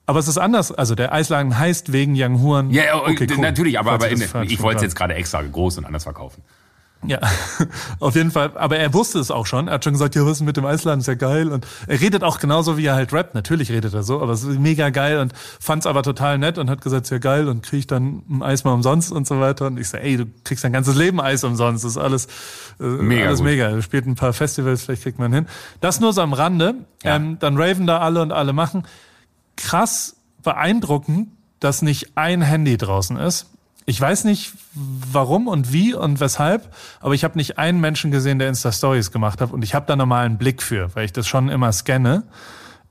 Aber 0.05 0.19
es 0.19 0.27
ist 0.27 0.37
anders. 0.37 0.71
Also 0.71 0.95
der 0.95 1.13
Eisladen 1.13 1.57
heißt 1.57 1.93
wegen 1.93 2.13
Young 2.15 2.41
Huan. 2.41 2.71
Ja, 2.71 2.83
ja, 2.83 2.95
okay, 2.97 3.27
cool. 3.29 3.37
natürlich, 3.37 3.79
aber, 3.79 3.91
aber 3.91 4.09
in, 4.09 4.21
ich 4.43 4.61
wollte 4.61 4.77
es 4.77 4.83
jetzt 4.83 4.95
gerade 4.95 5.13
extra 5.15 5.41
groß 5.41 5.77
und 5.77 5.85
anders 5.85 6.03
verkaufen. 6.03 6.43
Ja, 7.03 7.19
auf 7.99 8.15
jeden 8.15 8.29
Fall. 8.29 8.51
Aber 8.55 8.77
er 8.77 8.93
wusste 8.93 9.17
es 9.19 9.31
auch 9.31 9.47
schon. 9.47 9.67
Er 9.67 9.75
hat 9.75 9.83
schon 9.83 9.93
gesagt, 9.93 10.13
ja, 10.15 10.23
was 10.23 10.33
ist 10.33 10.41
mit 10.41 10.55
dem 10.55 10.65
Eisladen? 10.65 10.99
Ist 11.01 11.07
ja 11.07 11.15
geil. 11.15 11.47
Und 11.51 11.65
er 11.87 11.99
redet 11.99 12.23
auch 12.23 12.39
genauso, 12.39 12.77
wie 12.77 12.85
er 12.85 12.93
halt 12.93 13.11
rappt. 13.11 13.33
Natürlich 13.33 13.71
redet 13.71 13.93
er 13.93 14.03
so, 14.03 14.21
aber 14.21 14.33
es 14.33 14.43
ist 14.43 14.59
mega 14.59 14.89
geil 14.91 15.19
und 15.19 15.33
fand 15.59 15.81
es 15.83 15.87
aber 15.87 16.03
total 16.03 16.37
nett 16.37 16.59
und 16.59 16.69
hat 16.69 16.81
gesagt, 16.81 17.09
ja 17.09 17.17
geil 17.17 17.47
und 17.47 17.63
krieg 17.63 17.79
ich 17.79 17.87
dann 17.87 18.21
ein 18.29 18.43
Eis 18.43 18.63
mal 18.63 18.73
umsonst 18.73 19.11
und 19.11 19.25
so 19.25 19.39
weiter. 19.39 19.65
Und 19.67 19.79
ich 19.79 19.89
so, 19.89 19.97
ey, 19.97 20.17
du 20.17 20.25
kriegst 20.43 20.63
dein 20.63 20.73
ganzes 20.73 20.95
Leben 20.95 21.19
Eis 21.19 21.43
umsonst. 21.43 21.83
Das 21.83 21.91
ist 21.91 21.97
alles, 21.97 22.25
äh, 22.79 22.83
Mega 22.83 23.25
alles 23.27 23.39
gut. 23.39 23.47
mega. 23.47 23.69
Er 23.69 23.81
spielt 23.81 24.05
ein 24.05 24.15
paar 24.15 24.33
Festivals, 24.33 24.83
vielleicht 24.83 25.01
kriegt 25.03 25.17
man 25.17 25.33
hin. 25.33 25.47
Das 25.79 25.99
nur 25.99 26.13
so 26.13 26.21
am 26.21 26.33
Rande. 26.33 26.75
Ja. 27.03 27.15
Ähm, 27.15 27.37
dann 27.39 27.57
raven 27.57 27.87
da 27.87 27.97
alle 27.99 28.21
und 28.21 28.31
alle 28.31 28.53
machen. 28.53 28.83
Krass 29.55 30.15
beeindruckend, 30.43 31.29
dass 31.59 31.81
nicht 31.81 32.11
ein 32.15 32.41
Handy 32.41 32.77
draußen 32.77 33.17
ist. 33.17 33.47
Ich 33.91 33.99
weiß 33.99 34.23
nicht, 34.23 34.53
warum 34.73 35.49
und 35.49 35.73
wie 35.73 35.93
und 35.93 36.21
weshalb, 36.21 36.73
aber 37.01 37.13
ich 37.13 37.25
habe 37.25 37.37
nicht 37.37 37.57
einen 37.57 37.81
Menschen 37.81 38.09
gesehen, 38.09 38.39
der 38.39 38.47
Insta-Stories 38.47 39.11
gemacht 39.11 39.41
hat 39.41 39.51
und 39.51 39.65
ich 39.65 39.75
habe 39.75 39.85
da 39.85 39.97
nochmal 39.97 40.25
einen 40.25 40.37
Blick 40.37 40.63
für, 40.63 40.95
weil 40.95 41.03
ich 41.03 41.11
das 41.11 41.27
schon 41.27 41.49
immer 41.49 41.73
scanne. 41.73 42.23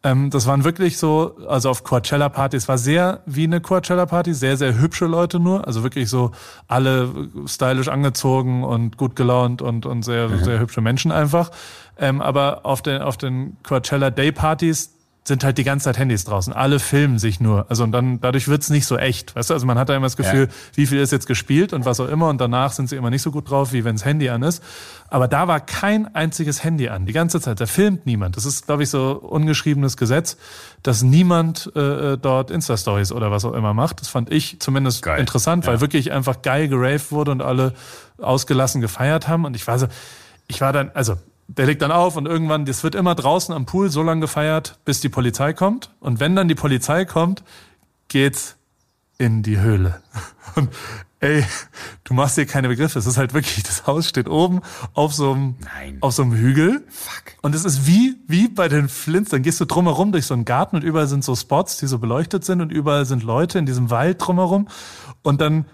Ähm, 0.02 0.28
das 0.28 0.46
waren 0.46 0.62
wirklich 0.62 0.98
so, 0.98 1.38
also 1.48 1.70
auf 1.70 1.84
Coachella-Partys, 1.84 2.68
war 2.68 2.76
sehr 2.76 3.22
wie 3.24 3.44
eine 3.44 3.62
Coachella-Party, 3.62 4.34
sehr, 4.34 4.58
sehr 4.58 4.78
hübsche 4.78 5.06
Leute 5.06 5.40
nur, 5.40 5.66
also 5.66 5.82
wirklich 5.82 6.10
so 6.10 6.32
alle 6.68 7.30
stylisch 7.46 7.88
angezogen 7.88 8.62
und 8.62 8.98
gut 8.98 9.16
gelaunt 9.16 9.62
und, 9.62 9.86
und 9.86 10.02
sehr, 10.02 10.28
sehr 10.44 10.60
hübsche 10.60 10.82
Menschen 10.82 11.12
einfach. 11.12 11.50
Ähm, 11.98 12.20
aber 12.20 12.66
auf 12.66 12.82
den, 12.82 13.00
auf 13.00 13.16
den 13.16 13.56
Coachella-Day-Partys 13.62 14.99
sind 15.22 15.44
halt 15.44 15.58
die 15.58 15.64
ganze 15.64 15.84
Zeit 15.84 15.98
Handys 15.98 16.24
draußen. 16.24 16.52
Alle 16.52 16.78
filmen 16.78 17.18
sich 17.18 17.40
nur. 17.40 17.66
Also 17.68 17.84
und 17.84 17.92
dann 17.92 18.20
dadurch 18.20 18.48
wird's 18.48 18.70
nicht 18.70 18.86
so 18.86 18.96
echt. 18.96 19.36
Weißt 19.36 19.50
du, 19.50 19.54
also 19.54 19.66
man 19.66 19.78
hat 19.78 19.88
da 19.90 19.94
immer 19.94 20.06
das 20.06 20.16
Gefühl, 20.16 20.46
Ja. 20.46 20.52
wie 20.74 20.86
viel 20.86 20.98
ist 20.98 21.12
jetzt 21.12 21.26
gespielt 21.26 21.72
und 21.74 21.84
was 21.84 22.00
auch 22.00 22.08
immer 22.08 22.28
und 22.30 22.40
danach 22.40 22.72
sind 22.72 22.88
sie 22.88 22.96
immer 22.96 23.10
nicht 23.10 23.20
so 23.20 23.30
gut 23.30 23.50
drauf, 23.50 23.72
wie 23.74 23.84
wenns 23.84 24.04
Handy 24.04 24.30
an 24.30 24.42
ist. 24.42 24.62
Aber 25.08 25.28
da 25.28 25.46
war 25.46 25.60
kein 25.60 26.12
einziges 26.14 26.64
Handy 26.64 26.88
an, 26.88 27.04
die 27.04 27.12
ganze 27.12 27.38
Zeit. 27.40 27.60
Da 27.60 27.66
filmt 27.66 28.06
niemand. 28.06 28.36
Das 28.38 28.46
ist, 28.46 28.64
glaube 28.66 28.82
ich, 28.82 28.88
so 28.90 29.12
ungeschriebenes 29.12 29.96
Gesetz, 29.98 30.38
dass 30.82 31.02
niemand 31.02 31.70
äh, 31.76 32.16
dort 32.16 32.50
Insta-Stories 32.50 33.12
oder 33.12 33.30
was 33.30 33.44
auch 33.44 33.52
immer 33.52 33.74
macht. 33.74 34.00
Das 34.00 34.08
fand 34.08 34.32
ich 34.32 34.58
zumindest 34.60 35.02
Geil. 35.02 35.20
interessant, 35.20 35.66
weil 35.66 35.74
Ja. 35.76 35.80
wirklich 35.82 36.12
einfach 36.12 36.40
geil 36.42 36.66
geraved 36.68 37.12
wurde 37.12 37.30
und 37.30 37.42
alle 37.42 37.74
ausgelassen 38.18 38.80
gefeiert 38.80 39.28
haben. 39.28 39.44
Und 39.44 39.54
ich 39.54 39.66
war 39.66 39.78
so, 39.78 39.86
ich 40.48 40.60
war 40.62 40.72
dann, 40.72 40.90
also 40.94 41.16
der 41.56 41.66
legt 41.66 41.82
dann 41.82 41.90
auf 41.90 42.16
und 42.16 42.26
irgendwann, 42.26 42.64
das 42.64 42.84
wird 42.84 42.94
immer 42.94 43.14
draußen 43.14 43.52
am 43.52 43.66
Pool 43.66 43.90
so 43.90 44.02
lange 44.02 44.20
gefeiert, 44.20 44.78
bis 44.84 45.00
die 45.00 45.08
Polizei 45.08 45.52
kommt. 45.52 45.90
Und 45.98 46.20
wenn 46.20 46.36
dann 46.36 46.46
die 46.46 46.54
Polizei 46.54 47.04
kommt, 47.04 47.42
geht's 48.08 48.56
in 49.18 49.42
die 49.42 49.58
Höhle. 49.58 50.00
Und 50.54 50.70
ey, 51.18 51.44
du 52.04 52.14
machst 52.14 52.36
dir 52.36 52.46
keine 52.46 52.68
Begriffe. 52.68 52.98
Es 52.98 53.06
ist 53.06 53.18
halt 53.18 53.34
wirklich, 53.34 53.62
das 53.64 53.86
Haus 53.86 54.08
steht 54.08 54.28
oben 54.28 54.60
auf 54.94 55.12
so 55.12 55.32
einem, 55.32 55.56
Nein. 55.60 55.98
auf 56.00 56.12
so 56.12 56.22
einem 56.22 56.34
Hügel. 56.34 56.84
Fuck. 56.88 57.34
Und 57.42 57.54
es 57.54 57.64
ist 57.64 57.86
wie, 57.86 58.16
wie 58.28 58.48
bei 58.48 58.68
den 58.68 58.88
Flints. 58.88 59.30
Dann 59.30 59.42
gehst 59.42 59.60
du 59.60 59.64
drumherum 59.64 60.12
durch 60.12 60.26
so 60.26 60.34
einen 60.34 60.44
Garten 60.44 60.76
und 60.76 60.82
überall 60.82 61.08
sind 61.08 61.24
so 61.24 61.34
Spots, 61.34 61.78
die 61.78 61.86
so 61.86 61.98
beleuchtet 61.98 62.44
sind 62.44 62.60
und 62.60 62.70
überall 62.70 63.06
sind 63.06 63.24
Leute 63.24 63.58
in 63.58 63.66
diesem 63.66 63.90
Wald 63.90 64.16
drumherum. 64.20 64.68
Und 65.22 65.40
dann 65.40 65.66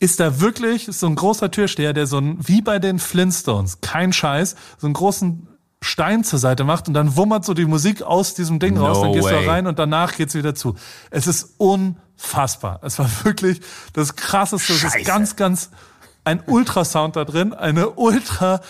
ist 0.00 0.20
da 0.20 0.40
wirklich 0.40 0.86
so 0.90 1.06
ein 1.06 1.16
großer 1.16 1.50
Türsteher, 1.50 1.92
der 1.92 2.06
so 2.06 2.18
ein, 2.18 2.38
wie 2.40 2.62
bei 2.62 2.78
den 2.78 2.98
Flintstones, 2.98 3.80
kein 3.80 4.12
Scheiß, 4.12 4.54
so 4.78 4.86
einen 4.86 4.94
großen 4.94 5.48
Stein 5.80 6.24
zur 6.24 6.38
Seite 6.38 6.64
macht 6.64 6.88
und 6.88 6.94
dann 6.94 7.16
wummert 7.16 7.44
so 7.44 7.54
die 7.54 7.64
Musik 7.64 8.02
aus 8.02 8.34
diesem 8.34 8.58
Ding 8.58 8.74
No 8.74 8.86
raus, 8.86 9.00
dann 9.00 9.12
gehst 9.12 9.26
way. 9.26 9.40
du 9.40 9.46
da 9.46 9.52
rein 9.52 9.66
und 9.66 9.78
danach 9.78 10.16
geht's 10.16 10.34
wieder 10.34 10.54
zu. 10.54 10.74
Es 11.10 11.26
ist 11.26 11.54
unfassbar. 11.58 12.80
Es 12.82 12.98
war 12.98 13.08
wirklich 13.22 13.60
das 13.92 14.16
krasseste, 14.16 14.72
es 14.72 14.82
ist 14.82 15.04
ganz, 15.04 15.36
ganz 15.36 15.70
ein 16.24 16.42
Ultrasound 16.46 17.16
da 17.16 17.24
drin, 17.24 17.52
eine 17.52 17.90
Ultra, 17.90 18.60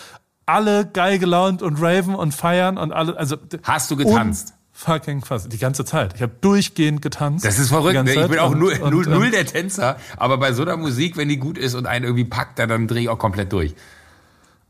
alle 0.45 0.85
geil 0.85 1.19
gelaunt 1.19 1.61
und 1.61 1.81
raven 1.81 2.15
und 2.15 2.33
feiern 2.33 2.77
und 2.77 2.91
alle, 2.91 3.17
also. 3.17 3.37
Hast 3.63 3.91
du 3.91 3.95
getanzt? 3.95 4.53
Fucking 4.81 5.25
fast. 5.25 5.51
Die 5.51 5.57
ganze 5.57 5.83
Zeit. 5.83 6.13
Ich 6.15 6.21
habe 6.21 6.31
durchgehend 6.39 7.01
getanzt. 7.01 7.43
Das 7.43 7.59
ist 7.59 7.67
verrückt. 7.67 8.01
Ne? 8.01 8.13
Ich 8.13 8.27
bin 8.29 8.39
auch 8.39 8.55
null, 8.55 8.79
und, 8.81 8.91
null, 8.91 9.05
ähm, 9.07 9.11
null 9.11 9.29
der 9.29 9.45
Tänzer, 9.45 9.97
aber 10.15 10.37
bei 10.37 10.53
so 10.53 10.61
einer 10.61 10.77
Musik, 10.77 11.17
wenn 11.17 11.27
die 11.27 11.35
gut 11.35 11.57
ist 11.57 11.75
und 11.75 11.85
einen 11.85 12.05
irgendwie 12.05 12.23
packt, 12.23 12.59
dann, 12.59 12.69
dann 12.69 12.87
drehe 12.87 13.01
ich 13.01 13.09
auch 13.09 13.19
komplett 13.19 13.51
durch. 13.51 13.75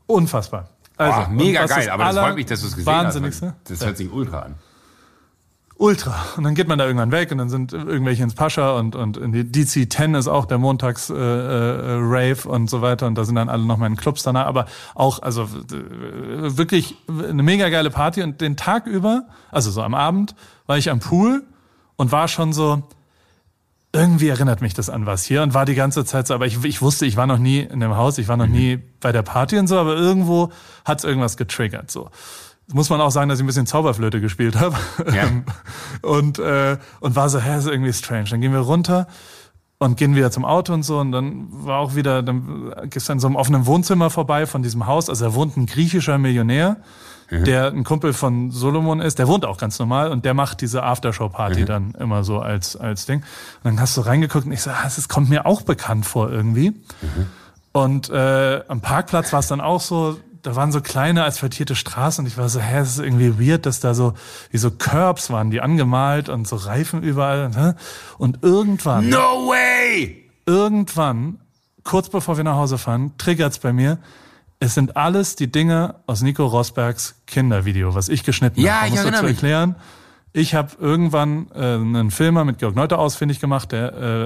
Unfassbar. 0.08 0.68
Also, 0.96 1.16
Also, 1.20 1.30
mega 1.30 1.64
geil, 1.64 1.88
aber 1.90 2.06
das 2.06 2.16
freut 2.16 2.34
mich, 2.34 2.46
dass 2.46 2.60
du 2.60 2.66
es 2.66 2.72
gesehen 2.72 2.86
Wahnsinnigste? 2.86 3.54
hast. 3.62 3.70
Das 3.70 3.86
hört 3.86 3.96
sich 3.98 4.10
ultra 4.12 4.40
an. 4.40 4.56
Ultra. 5.80 6.14
Und 6.36 6.44
dann 6.44 6.54
geht 6.54 6.68
man 6.68 6.78
da 6.78 6.84
irgendwann 6.84 7.10
weg 7.10 7.32
und 7.32 7.38
dann 7.38 7.48
sind 7.48 7.72
irgendwelche 7.72 8.22
ins 8.22 8.34
Pascha 8.34 8.72
und, 8.72 8.94
und 8.94 9.16
in 9.16 9.32
die 9.32 9.44
DC-10 9.44 10.18
ist 10.18 10.28
auch 10.28 10.44
der 10.44 10.58
Montags 10.58 11.08
äh, 11.08 11.14
äh, 11.14 11.96
Rave 12.02 12.46
und 12.46 12.68
so 12.68 12.82
weiter. 12.82 13.06
Und 13.06 13.14
da 13.14 13.24
sind 13.24 13.36
dann 13.36 13.48
alle 13.48 13.64
nochmal 13.64 13.88
in 13.88 13.96
Clubs 13.96 14.22
danach, 14.22 14.44
aber 14.44 14.66
auch, 14.94 15.22
also 15.22 15.44
äh, 15.44 16.58
wirklich 16.58 16.96
eine 17.08 17.42
mega 17.42 17.70
geile 17.70 17.88
Party. 17.88 18.22
Und 18.22 18.42
den 18.42 18.58
Tag 18.58 18.86
über, 18.86 19.24
also 19.50 19.70
so 19.70 19.80
am 19.80 19.94
Abend, 19.94 20.34
war 20.66 20.76
ich 20.76 20.90
am 20.90 21.00
Pool 21.00 21.44
und 21.96 22.12
war 22.12 22.28
schon 22.28 22.52
so, 22.52 22.82
irgendwie 23.94 24.28
erinnert 24.28 24.60
mich 24.60 24.74
das 24.74 24.90
an 24.90 25.06
was 25.06 25.24
hier 25.24 25.42
und 25.42 25.54
war 25.54 25.64
die 25.64 25.74
ganze 25.74 26.04
Zeit 26.04 26.26
so, 26.26 26.34
aber 26.34 26.44
ich, 26.44 26.62
ich 26.62 26.82
wusste, 26.82 27.06
ich 27.06 27.16
war 27.16 27.26
noch 27.26 27.38
nie 27.38 27.60
in 27.60 27.80
dem 27.80 27.96
Haus, 27.96 28.18
ich 28.18 28.28
war 28.28 28.36
noch 28.36 28.46
nie 28.46 28.78
bei 29.00 29.12
der 29.12 29.22
Party 29.22 29.58
und 29.58 29.66
so, 29.66 29.78
aber 29.78 29.96
irgendwo 29.96 30.52
hat's 30.84 31.04
irgendwas 31.04 31.38
getriggert, 31.38 31.90
so. 31.90 32.10
Muss 32.72 32.90
man 32.90 33.00
auch 33.00 33.10
sagen, 33.10 33.28
dass 33.28 33.38
ich 33.38 33.44
ein 33.44 33.46
bisschen 33.46 33.66
Zauberflöte 33.66 34.20
gespielt 34.20 34.58
habe. 34.58 34.76
Ja. 35.12 35.24
und, 36.02 36.38
äh, 36.38 36.76
und 37.00 37.16
war 37.16 37.28
so, 37.28 37.40
hä, 37.40 37.58
ist 37.58 37.66
irgendwie 37.66 37.92
strange. 37.92 38.30
Dann 38.30 38.40
gehen 38.40 38.52
wir 38.52 38.60
runter 38.60 39.06
und 39.78 39.96
gehen 39.96 40.14
wieder 40.14 40.30
zum 40.30 40.44
Auto 40.44 40.74
und 40.74 40.82
so 40.82 40.98
und 40.98 41.10
dann 41.10 41.46
war 41.50 41.78
auch 41.78 41.94
wieder, 41.94 42.22
dann 42.22 42.72
gehst 42.90 43.08
du 43.08 43.12
an 43.12 43.18
so 43.18 43.26
einem 43.26 43.36
offenen 43.36 43.64
Wohnzimmer 43.64 44.10
vorbei 44.10 44.46
von 44.46 44.62
diesem 44.62 44.86
Haus. 44.86 45.08
Also 45.08 45.24
da 45.24 45.34
wohnt 45.34 45.56
ein 45.56 45.64
griechischer 45.64 46.18
Millionär, 46.18 46.76
der 47.30 47.68
ein 47.68 47.84
Kumpel 47.84 48.12
von 48.12 48.50
Solomon 48.50 49.00
ist, 49.00 49.18
der 49.18 49.28
wohnt 49.28 49.44
auch 49.44 49.56
ganz 49.56 49.78
normal 49.78 50.10
und 50.10 50.24
der 50.24 50.34
macht 50.34 50.60
diese 50.60 50.82
Aftershow-Party 50.82 51.64
dann 51.64 51.92
immer 51.92 52.24
so 52.24 52.40
als, 52.40 52.76
als 52.76 53.06
Ding. 53.06 53.20
Und 53.20 53.24
dann 53.64 53.80
hast 53.80 53.96
du 53.96 54.02
reingeguckt 54.02 54.46
und 54.46 54.52
ich 54.52 54.60
so, 54.62 54.70
ah, 54.70 54.82
das 54.82 55.08
kommt 55.08 55.30
mir 55.30 55.46
auch 55.46 55.62
bekannt 55.62 56.04
vor 56.04 56.30
irgendwie. 56.30 56.72
Und 57.72 58.10
äh, 58.10 58.62
am 58.66 58.80
Parkplatz 58.80 59.32
war 59.32 59.40
es 59.40 59.46
dann 59.46 59.60
auch 59.60 59.80
so, 59.80 60.18
da 60.42 60.56
waren 60.56 60.72
so 60.72 60.80
kleine 60.80 61.24
asphaltierte 61.24 61.74
Straßen 61.74 62.24
und 62.24 62.26
ich 62.30 62.36
war 62.38 62.48
so, 62.48 62.60
hä, 62.60 62.78
es 62.78 62.90
ist 62.90 62.98
irgendwie 62.98 63.38
weird, 63.38 63.66
dass 63.66 63.80
da 63.80 63.94
so, 63.94 64.14
wie 64.50 64.58
so 64.58 64.70
Curbs 64.70 65.30
waren, 65.30 65.50
die 65.50 65.60
angemalt 65.60 66.28
und 66.28 66.46
so 66.48 66.56
Reifen 66.56 67.02
überall. 67.02 67.50
hä? 67.54 67.72
Und 68.18 68.38
irgendwann, 68.42 69.08
No 69.08 69.46
way! 69.48 70.24
irgendwann, 70.46 71.38
kurz 71.84 72.08
bevor 72.08 72.36
wir 72.36 72.44
nach 72.44 72.56
Hause 72.56 72.78
fahren, 72.78 73.12
triggert's 73.18 73.58
bei 73.58 73.72
mir, 73.72 73.98
es 74.58 74.74
sind 74.74 74.96
alles 74.96 75.36
die 75.36 75.50
Dinge 75.50 75.94
aus 76.06 76.20
Nico 76.22 76.44
Rosbergs 76.46 77.14
Kindervideo, 77.26 77.94
was 77.94 78.08
ich 78.08 78.24
geschnitten 78.24 78.60
Ja, 78.60 78.76
habe. 78.76 78.86
ich 78.86 78.90
muss 78.92 79.00
erinnere 79.00 79.22
mich. 79.22 79.32
erklären. 79.32 79.74
Ich 80.32 80.54
habe 80.54 80.70
irgendwann 80.78 81.48
äh, 81.54 81.58
einen 81.74 82.10
Filmer 82.12 82.44
mit 82.44 82.58
Georg 82.58 82.76
Neuter 82.76 82.98
ausfindig 83.00 83.40
gemacht, 83.40 83.72
der 83.72 83.92
äh, 83.94 84.22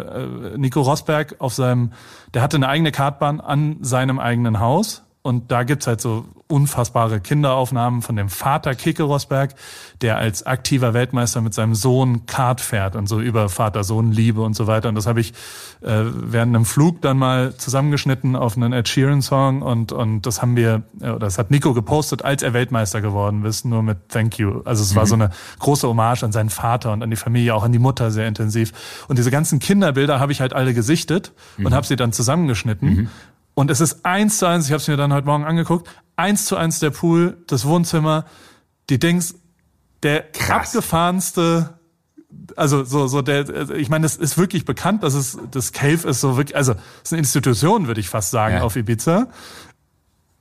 äh, 0.54 0.58
Nico 0.58 0.82
Rosberg 0.82 1.36
auf 1.38 1.54
seinem, 1.54 1.92
der 2.34 2.42
hatte 2.42 2.56
eine 2.56 2.68
eigene 2.68 2.90
Kartbahn 2.92 3.40
an 3.40 3.76
seinem 3.80 4.18
eigenen 4.18 4.58
Haus 4.60 5.02
Und 5.26 5.50
da 5.50 5.62
gibt's 5.62 5.86
halt 5.86 6.02
so 6.02 6.26
unfassbare 6.48 7.18
Kinderaufnahmen 7.18 8.02
von 8.02 8.14
dem 8.14 8.28
Vater 8.28 8.74
Keke 8.74 9.04
Rosberg, 9.04 9.54
der 10.02 10.18
als 10.18 10.44
aktiver 10.44 10.92
Weltmeister 10.92 11.40
mit 11.40 11.54
seinem 11.54 11.74
Sohn 11.74 12.26
Kart 12.26 12.60
fährt 12.60 12.94
und 12.94 13.08
so 13.08 13.22
über 13.22 13.48
Vater-Sohn-Liebe 13.48 14.42
und 14.42 14.54
so 14.54 14.66
weiter. 14.66 14.90
Und 14.90 14.96
das 14.96 15.06
habe 15.06 15.20
ich 15.20 15.32
äh, 15.80 16.02
während 16.04 16.54
einem 16.54 16.66
Flug 16.66 17.00
dann 17.00 17.16
mal 17.16 17.56
zusammengeschnitten 17.56 18.36
auf 18.36 18.58
einen 18.58 18.74
Ed 18.74 18.86
Sheeran-Song 18.86 19.62
und, 19.62 19.92
und 19.92 20.26
das 20.26 20.42
haben 20.42 20.56
wir, 20.56 20.82
äh, 21.00 21.18
das 21.18 21.38
hat 21.38 21.50
Nico 21.50 21.72
gepostet, 21.72 22.22
als 22.22 22.42
er 22.42 22.52
Weltmeister 22.52 23.00
geworden 23.00 23.46
ist, 23.46 23.64
nur 23.64 23.82
mit 23.82 24.10
Thank 24.10 24.38
you. 24.38 24.60
Also 24.66 24.82
es 24.82 24.94
war 24.94 25.06
so 25.06 25.14
eine 25.14 25.30
große 25.58 25.88
Hommage 25.88 26.22
an 26.22 26.32
seinen 26.32 26.50
Vater 26.50 26.92
und 26.92 27.02
an 27.02 27.08
die 27.08 27.16
Familie, 27.16 27.54
auch 27.54 27.62
an 27.62 27.72
die 27.72 27.78
Mutter 27.78 28.10
sehr 28.10 28.28
intensiv. 28.28 29.06
Und 29.08 29.18
diese 29.18 29.30
ganzen 29.30 29.58
Kinderbilder 29.58 30.20
habe 30.20 30.32
ich 30.32 30.42
halt 30.42 30.52
alle 30.52 30.74
gesichtet 30.74 31.32
und 31.56 31.72
habe 31.72 31.86
sie 31.86 31.96
dann 31.96 32.12
zusammengeschnitten. 32.12 33.08
Und 33.54 33.70
es 33.70 33.80
ist 33.80 34.04
eins 34.04 34.38
zu 34.38 34.46
eins, 34.46 34.66
ich 34.66 34.72
habe 34.72 34.80
es 34.80 34.88
mir 34.88 34.96
dann 34.96 35.12
heute 35.12 35.26
Morgen 35.26 35.44
angeguckt, 35.44 35.88
eins 36.16 36.44
zu 36.46 36.56
eins 36.56 36.80
der 36.80 36.90
Pool, 36.90 37.36
das 37.46 37.64
Wohnzimmer, 37.66 38.24
die 38.90 38.98
Dings, 38.98 39.36
der 40.02 40.22
Krass. 40.32 40.68
abgefahrenste, 40.74 41.78
also 42.56 42.84
so, 42.84 43.06
so 43.06 43.22
der, 43.22 43.70
ich 43.70 43.88
meine, 43.88 44.02
das 44.02 44.16
ist 44.16 44.36
wirklich 44.36 44.64
bekannt, 44.64 45.02
dass 45.02 45.14
es, 45.14 45.38
das 45.50 45.72
Cave 45.72 46.08
ist 46.08 46.20
so 46.20 46.36
wirklich, 46.36 46.56
also 46.56 46.72
es 46.72 46.78
ist 47.04 47.12
eine 47.12 47.20
Institution, 47.20 47.86
würde 47.86 48.00
ich 48.00 48.08
fast 48.08 48.30
sagen, 48.32 48.56
Ja. 48.56 48.62
auf 48.62 48.76
Ibiza. 48.76 49.28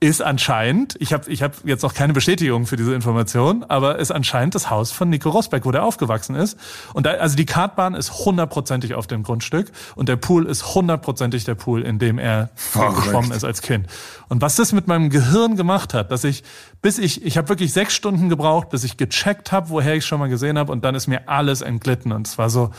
Ist 0.00 0.20
anscheinend, 0.20 0.96
ich 0.98 1.14
habe 1.14 1.30
ich 1.30 1.42
hab 1.42 1.64
jetzt 1.64 1.82
noch 1.82 1.94
keine 1.94 2.12
Bestätigung 2.12 2.66
für 2.66 2.76
diese 2.76 2.94
Information, 2.94 3.64
aber 3.64 3.98
ist 3.98 4.10
anscheinend 4.10 4.54
das 4.54 4.68
Haus 4.68 4.90
von 4.90 5.08
Nico 5.08 5.30
Rosberg, 5.30 5.64
wo 5.64 5.70
der 5.70 5.82
aufgewachsen 5.82 6.34
ist. 6.34 6.58
Und 6.92 7.06
da, 7.06 7.12
also 7.12 7.36
die 7.36 7.46
Kartbahn 7.46 7.94
ist 7.94 8.12
hundertprozentig 8.24 8.94
auf 8.94 9.06
dem 9.06 9.22
Grundstück 9.22 9.70
und 9.94 10.08
der 10.08 10.16
Pool 10.16 10.46
ist 10.46 10.74
hundertprozentig 10.74 11.44
der 11.44 11.54
Pool, 11.54 11.80
in 11.80 11.98
dem 11.98 12.18
er 12.18 12.50
Verrückt. 12.54 13.04
geschwommen 13.04 13.30
ist 13.30 13.44
als 13.44 13.62
Kind. 13.62 13.86
Und 14.28 14.42
was 14.42 14.56
das 14.56 14.72
mit 14.72 14.88
meinem 14.88 15.08
Gehirn 15.08 15.56
gemacht 15.56 15.94
hat, 15.94 16.10
dass 16.10 16.24
ich, 16.24 16.42
bis 16.82 16.98
ich, 16.98 17.24
ich 17.24 17.38
habe 17.38 17.48
wirklich 17.48 17.72
sechs 17.72 17.94
Stunden 17.94 18.28
gebraucht, 18.28 18.68
bis 18.70 18.84
ich 18.84 18.98
gecheckt 18.98 19.52
habe, 19.52 19.70
woher 19.70 19.94
ich 19.94 20.04
schon 20.04 20.18
mal 20.18 20.28
gesehen 20.28 20.58
habe, 20.58 20.70
und 20.70 20.84
dann 20.84 20.94
ist 20.94 21.06
mir 21.06 21.28
alles 21.28 21.62
entglitten. 21.62 22.12
Und 22.12 22.26
es 22.26 22.36
war 22.36 22.50
so, 22.50 22.72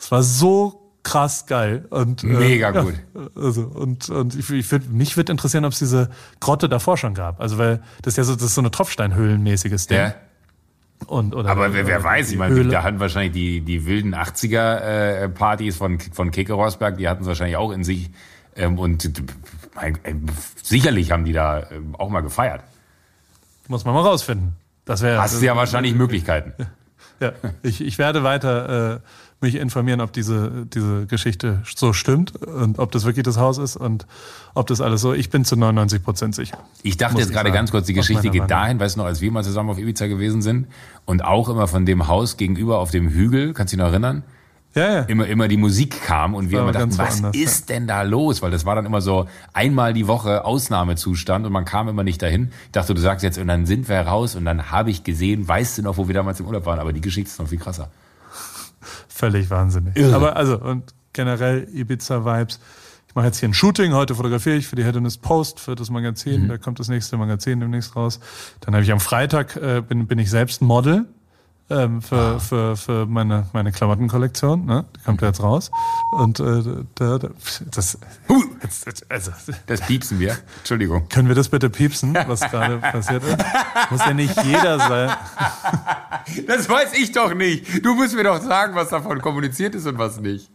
es 0.00 0.10
war 0.10 0.22
so 0.22 0.81
krass 1.02 1.46
geil. 1.46 1.86
Und, 1.90 2.22
äh, 2.22 2.26
Mega 2.26 2.70
gut. 2.70 2.94
also, 3.34 3.62
und, 3.62 4.08
und 4.08 4.34
ich, 4.34 4.50
ich 4.50 4.70
würd, 4.70 4.90
mich 4.90 5.16
würde 5.16 5.32
interessieren, 5.32 5.64
ob 5.64 5.72
es 5.72 5.78
diese 5.78 6.10
Grotte 6.40 6.68
davor 6.68 6.96
schon 6.96 7.14
gab. 7.14 7.40
Also, 7.40 7.58
weil 7.58 7.82
das 8.02 8.12
ist 8.14 8.18
ja 8.18 8.24
so, 8.24 8.34
das 8.34 8.44
ist 8.44 8.54
so 8.54 8.60
eine 8.60 8.70
Tropfsteinhöhlenmäßiges 8.70 9.86
Ding. 9.86 9.98
Ja. 9.98 10.14
Und, 11.06 11.34
oder, 11.34 11.50
Aber 11.50 11.72
wer, 11.74 11.86
wer 11.86 11.98
oder 11.98 12.04
weiß, 12.04 12.30
ich 12.30 12.38
meine, 12.38 12.64
da 12.66 12.82
hatten 12.82 13.00
wahrscheinlich 13.00 13.32
die, 13.32 13.60
die 13.60 13.86
wilden 13.86 14.14
80er-Partys 14.14 15.76
von, 15.76 15.98
von 15.98 16.30
Keke 16.30 16.52
Rosberg, 16.52 16.96
die 16.96 17.08
hatten 17.08 17.22
es 17.22 17.28
wahrscheinlich 17.28 17.56
auch 17.56 17.72
in 17.72 17.82
sich. 17.84 18.10
Ähm, 18.54 18.78
und 18.78 19.04
äh, 19.04 19.10
mein, 19.74 19.94
äh, 20.04 20.14
sicherlich 20.62 21.10
haben 21.10 21.24
die 21.24 21.32
da 21.32 21.70
ähm, 21.70 21.96
auch 21.96 22.08
mal 22.08 22.20
gefeiert. 22.20 22.62
Muss 23.68 23.84
man 23.84 23.94
mal 23.94 24.02
rausfinden. 24.02 24.56
Das 24.84 25.02
wäre. 25.02 25.20
Hast 25.20 25.40
du 25.40 25.44
ja 25.44 25.56
wahrscheinlich 25.56 25.94
Möglichkeiten. 25.94 26.52
Ja, 27.20 27.34
ich, 27.62 27.80
ich 27.80 27.98
werde 27.98 28.24
weiter 28.24 28.96
äh, 28.96 29.00
mich 29.42 29.56
informieren, 29.56 30.00
ob 30.00 30.12
diese, 30.12 30.66
diese 30.66 31.06
Geschichte 31.06 31.62
so 31.74 31.92
stimmt 31.92 32.36
und 32.36 32.78
ob 32.78 32.92
das 32.92 33.04
wirklich 33.04 33.24
das 33.24 33.36
Haus 33.36 33.58
ist 33.58 33.76
und 33.76 34.06
ob 34.54 34.66
das 34.66 34.80
alles 34.80 35.00
so. 35.00 35.12
Ich 35.12 35.30
bin 35.30 35.44
zu 35.44 35.56
99 35.56 36.02
Prozent 36.02 36.34
sicher. 36.34 36.58
Ich 36.82 36.96
dachte 36.96 37.14
Muss 37.14 37.22
jetzt 37.22 37.32
gerade 37.32 37.48
sagen, 37.48 37.54
ganz 37.54 37.70
kurz, 37.70 37.86
die 37.86 37.92
Geschichte 37.92 38.30
geht 38.30 38.50
dahin, 38.50 38.80
weißt 38.80 38.96
du 38.96 39.00
noch, 39.00 39.06
als 39.06 39.20
wir 39.20 39.30
mal 39.30 39.44
zusammen 39.44 39.70
auf 39.70 39.78
Ibiza 39.78 40.06
gewesen 40.06 40.42
sind 40.42 40.68
und 41.04 41.24
auch 41.24 41.48
immer 41.48 41.68
von 41.68 41.84
dem 41.86 42.08
Haus 42.08 42.36
gegenüber 42.36 42.78
auf 42.78 42.90
dem 42.90 43.08
Hügel, 43.08 43.52
kannst 43.52 43.72
du 43.72 43.76
dich 43.76 43.84
noch 43.84 43.90
erinnern? 43.90 44.22
Ja, 44.74 44.92
ja. 44.92 45.00
Immer, 45.02 45.26
immer 45.26 45.48
die 45.48 45.58
Musik 45.58 46.02
kam 46.02 46.34
und 46.34 46.50
wir 46.50 46.60
immer 46.60 46.72
dachten, 46.72 46.96
was 46.96 47.20
ist 47.32 47.68
denn 47.68 47.86
da 47.86 48.02
los? 48.02 48.40
Weil 48.40 48.50
das 48.50 48.64
war 48.64 48.74
dann 48.74 48.86
immer 48.86 49.02
so 49.02 49.28
einmal 49.52 49.92
die 49.92 50.06
Woche 50.06 50.46
Ausnahmezustand 50.46 51.44
und 51.44 51.52
man 51.52 51.66
kam 51.66 51.88
immer 51.88 52.04
nicht 52.04 52.22
dahin. 52.22 52.52
Ich 52.66 52.72
dachte, 52.72 52.94
du 52.94 53.00
sagst 53.00 53.22
jetzt, 53.22 53.36
und 53.36 53.48
dann 53.48 53.66
sind 53.66 53.88
wir 53.88 54.00
raus 54.00 54.34
und 54.34 54.46
dann 54.46 54.70
habe 54.70 54.90
ich 54.90 55.04
gesehen, 55.04 55.46
weißt 55.46 55.78
du 55.78 55.82
noch, 55.82 55.98
wo 55.98 56.08
wir 56.08 56.14
damals 56.14 56.40
im 56.40 56.46
Urlaub 56.46 56.64
waren, 56.64 56.78
aber 56.78 56.94
die 56.94 57.02
Geschichte 57.02 57.28
ist 57.28 57.38
noch 57.38 57.48
viel 57.48 57.58
krasser. 57.58 57.90
Völlig 59.14 59.50
wahnsinnig. 59.50 59.96
Irre. 59.96 60.14
Aber 60.14 60.36
also, 60.36 60.58
und 60.58 60.94
generell 61.12 61.68
Ibiza-Vibes. 61.72 62.58
Ich 63.08 63.14
mache 63.14 63.26
jetzt 63.26 63.40
hier 63.40 63.48
ein 63.50 63.54
Shooting, 63.54 63.92
heute 63.92 64.14
fotografiere 64.14 64.56
ich 64.56 64.66
für 64.66 64.76
die 64.76 64.84
Hedonist 64.84 65.20
Post, 65.20 65.60
für 65.60 65.74
das 65.74 65.90
Mhm. 65.90 65.94
Magazin. 65.94 66.48
Da 66.48 66.56
kommt 66.56 66.80
das 66.80 66.88
nächste 66.88 67.18
Magazin 67.18 67.60
demnächst 67.60 67.94
raus. 67.94 68.20
Dann 68.60 68.74
habe 68.74 68.84
ich 68.84 68.90
am 68.90 69.00
Freitag, 69.00 69.56
äh, 69.56 69.82
bin, 69.86 70.06
bin 70.06 70.18
ich 70.18 70.30
selbst 70.30 70.62
Model 70.62 71.04
ähm, 71.72 71.98
Ah. 72.10 72.38
für, 72.38 72.40
für, 72.40 72.76
für 72.76 73.06
meine, 73.06 73.46
meine 73.52 73.72
Klamottenkollektion. 73.72 74.64
Ne? 74.66 74.84
Die 74.96 75.00
kommt 75.04 75.20
ja 75.22 75.28
jetzt 75.28 75.42
raus. 75.42 75.70
Und 76.12 76.40
äh, 76.40 76.62
da, 76.94 77.18
da, 77.18 77.28
das, 77.70 77.98
jetzt, 78.86 79.10
also, 79.10 79.30
das 79.66 79.80
piepsen 79.80 80.18
wir. 80.20 80.36
Entschuldigung. 80.58 81.08
können 81.08 81.28
wir 81.28 81.34
das 81.34 81.48
bitte 81.48 81.70
piepsen, 81.70 82.14
was 82.26 82.40
gerade 82.40 82.78
passiert 82.78 83.22
ist? 83.24 83.36
Muss 83.90 84.00
ja 84.00 84.14
nicht 84.14 84.42
jeder 84.44 84.78
sein. 84.78 85.10
Das 86.46 86.68
weiß 86.68 86.92
ich 86.94 87.12
doch 87.12 87.34
nicht. 87.34 87.84
Du 87.84 87.94
musst 87.94 88.14
mir 88.14 88.24
doch 88.24 88.40
sagen, 88.40 88.74
was 88.74 88.88
davon 88.90 89.20
kommuniziert 89.20 89.74
ist 89.74 89.86
und 89.86 89.98
was 89.98 90.20
nicht. 90.20 90.50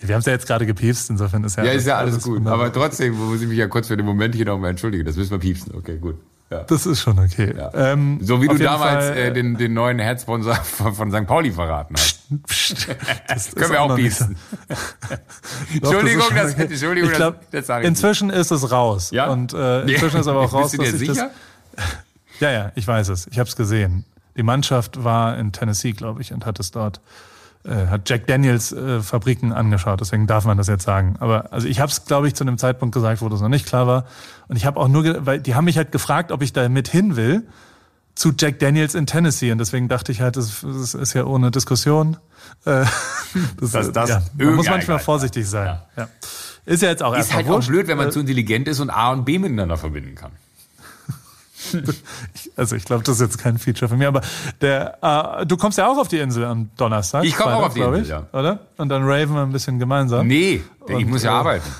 Wir 0.00 0.14
haben 0.14 0.20
es 0.20 0.26
ja 0.26 0.32
jetzt 0.32 0.46
gerade 0.46 0.64
gepiepst, 0.66 1.10
insofern 1.10 1.42
ist 1.44 1.56
ja, 1.56 1.64
Ja, 1.64 1.72
ist 1.72 1.86
ja 1.86 1.96
alles 1.96 2.22
gut. 2.22 2.36
wunderbar. 2.36 2.66
Aber 2.66 2.72
trotzdem 2.72 3.14
muss 3.18 3.40
ich 3.40 3.48
mich 3.48 3.58
ja 3.58 3.66
kurz 3.66 3.88
für 3.88 3.96
den 3.96 4.06
Moment 4.06 4.34
hier 4.34 4.44
nochmal 4.44 4.70
entschuldigen. 4.70 5.04
Das 5.04 5.16
müssen 5.16 5.30
wir 5.32 5.38
piepsen. 5.38 5.74
Okay, 5.74 5.98
gut. 5.98 6.16
Ja. 6.50 6.62
Das 6.64 6.86
ist 6.86 7.00
schon 7.02 7.18
okay. 7.18 7.54
Ähm, 7.74 8.18
So 8.22 8.40
wie 8.40 8.48
du 8.48 8.56
damals 8.56 9.06
Fall, 9.08 9.16
äh, 9.18 9.32
den, 9.34 9.56
den 9.58 9.74
neuen 9.74 9.98
Headsponsor 9.98 10.54
von, 10.54 10.94
von 10.94 11.10
St. 11.12 11.26
Pauli 11.26 11.52
verraten 11.52 11.94
hast. 11.98 12.20
Psst, 12.46 12.88
das 13.28 13.50
Können 13.54 13.72
wir 13.72 13.82
auch 13.82 13.94
nicht. 13.96 14.18
Doch, 15.80 15.92
Entschuldigung, 15.92 16.22
schon 16.22 16.36
das- 16.36 16.54
Entschuldigung, 16.54 17.10
ich 17.10 17.16
glaub, 17.16 17.50
das- 17.50 17.66
das 17.66 17.84
Inzwischen 17.84 18.30
ist 18.30 18.50
es 18.50 18.70
raus. 18.70 19.10
Ja? 19.10 19.26
Und 19.30 19.52
äh, 19.52 19.82
inzwischen 19.82 20.20
ist 20.20 20.26
aber 20.26 20.40
auch 20.40 20.52
raus, 20.54 20.72
Bist 20.72 20.74
du 20.74 20.84
dir 20.86 20.92
dass 20.92 21.00
ich 21.02 21.08
sicher? 21.08 21.30
das. 21.76 21.84
Ja, 22.40 22.50
ja, 22.50 22.72
ich 22.76 22.86
weiß 22.86 23.08
es. 23.08 23.26
Ich 23.26 23.38
habe 23.38 23.48
es 23.48 23.56
gesehen. 23.56 24.04
Die 24.36 24.42
Mannschaft 24.42 25.02
war 25.04 25.36
in 25.36 25.52
Tennessee, 25.52 25.92
glaube 25.92 26.22
ich, 26.22 26.32
und 26.32 26.46
hat 26.46 26.58
es 26.60 26.70
dort 26.70 26.98
äh, 26.98 27.00
hat 27.74 28.08
Jack 28.08 28.26
Daniels 28.26 28.72
äh, 28.72 29.00
Fabriken 29.00 29.52
angeschaut. 29.52 30.00
Deswegen 30.00 30.26
darf 30.26 30.44
man 30.44 30.56
das 30.56 30.66
jetzt 30.68 30.84
sagen. 30.84 31.16
Aber 31.20 31.52
also 31.52 31.66
ich 31.68 31.80
habe 31.80 31.90
es, 31.90 32.04
glaube 32.04 32.28
ich, 32.28 32.34
zu 32.34 32.44
einem 32.44 32.58
Zeitpunkt 32.58 32.94
gesagt, 32.94 33.20
wo 33.22 33.28
das 33.28 33.40
noch 33.40 33.48
nicht 33.48 33.66
klar 33.66 33.86
war. 33.86 34.04
Und 34.48 34.56
ich 34.56 34.66
habe 34.66 34.78
auch 34.80 34.88
nur, 34.88 35.26
weil 35.26 35.40
die 35.40 35.54
haben 35.54 35.64
mich 35.66 35.76
halt 35.76 35.92
gefragt, 35.92 36.32
ob 36.32 36.42
ich 36.42 36.52
da 36.52 36.68
mit 36.68 36.88
hin 36.88 37.16
will 37.16 37.46
zu 38.14 38.32
Jack 38.36 38.58
Daniels 38.58 38.94
in 38.94 39.06
Tennessee. 39.06 39.52
Und 39.52 39.58
deswegen 39.58 39.88
dachte 39.88 40.10
ich 40.12 40.20
halt, 40.20 40.36
das, 40.36 40.62
das 40.62 40.94
ist 40.94 41.12
ja 41.14 41.24
ohne 41.24 41.50
Diskussion. 41.50 42.16
Äh, 42.64 42.84
das, 43.60 43.70
Dass 43.72 43.92
das 43.92 44.10
ja, 44.10 44.22
man 44.36 44.56
muss 44.56 44.68
manchmal 44.68 44.98
vorsichtig 44.98 45.48
sein. 45.48 45.78
Ja. 45.96 46.08
Ist 46.66 46.82
ja 46.82 46.88
jetzt 46.90 47.02
auch 47.02 47.12
Ist 47.12 47.18
erstmal 47.18 47.36
halt 47.38 47.46
auch 47.48 47.54
wurscht. 47.56 47.68
blöd, 47.68 47.86
wenn 47.88 47.96
man 47.96 48.08
Äh, 48.08 48.10
zu 48.10 48.20
intelligent 48.20 48.68
ist 48.68 48.80
und 48.80 48.90
A 48.90 49.12
und 49.12 49.24
B 49.24 49.38
miteinander 49.38 49.76
verbinden 49.76 50.14
kann. 50.14 50.32
Also 52.56 52.76
ich 52.76 52.84
glaube, 52.84 53.04
das 53.04 53.16
ist 53.16 53.20
jetzt 53.20 53.38
kein 53.38 53.58
Feature 53.58 53.88
von 53.88 53.98
mir, 53.98 54.08
aber 54.08 54.20
der, 54.60 54.98
äh, 55.40 55.46
du 55.46 55.56
kommst 55.56 55.78
ja 55.78 55.88
auch 55.88 55.98
auf 55.98 56.08
die 56.08 56.18
Insel 56.18 56.44
am 56.44 56.70
Donnerstag. 56.76 57.24
Ich 57.24 57.36
komm 57.36 57.52
auch 57.52 57.66
auf 57.66 57.74
die 57.74 57.80
Insel, 57.80 58.02
ich, 58.02 58.34
Oder? 58.34 58.60
Und 58.76 58.88
dann 58.88 59.02
raven 59.04 59.34
wir 59.34 59.42
ein 59.42 59.52
bisschen 59.52 59.78
gemeinsam. 59.78 60.26
Nee, 60.26 60.62
ich 60.86 60.94
Und, 60.94 61.08
muss 61.08 61.22
ja 61.22 61.32
äh, 61.32 61.34
arbeiten. 61.34 61.64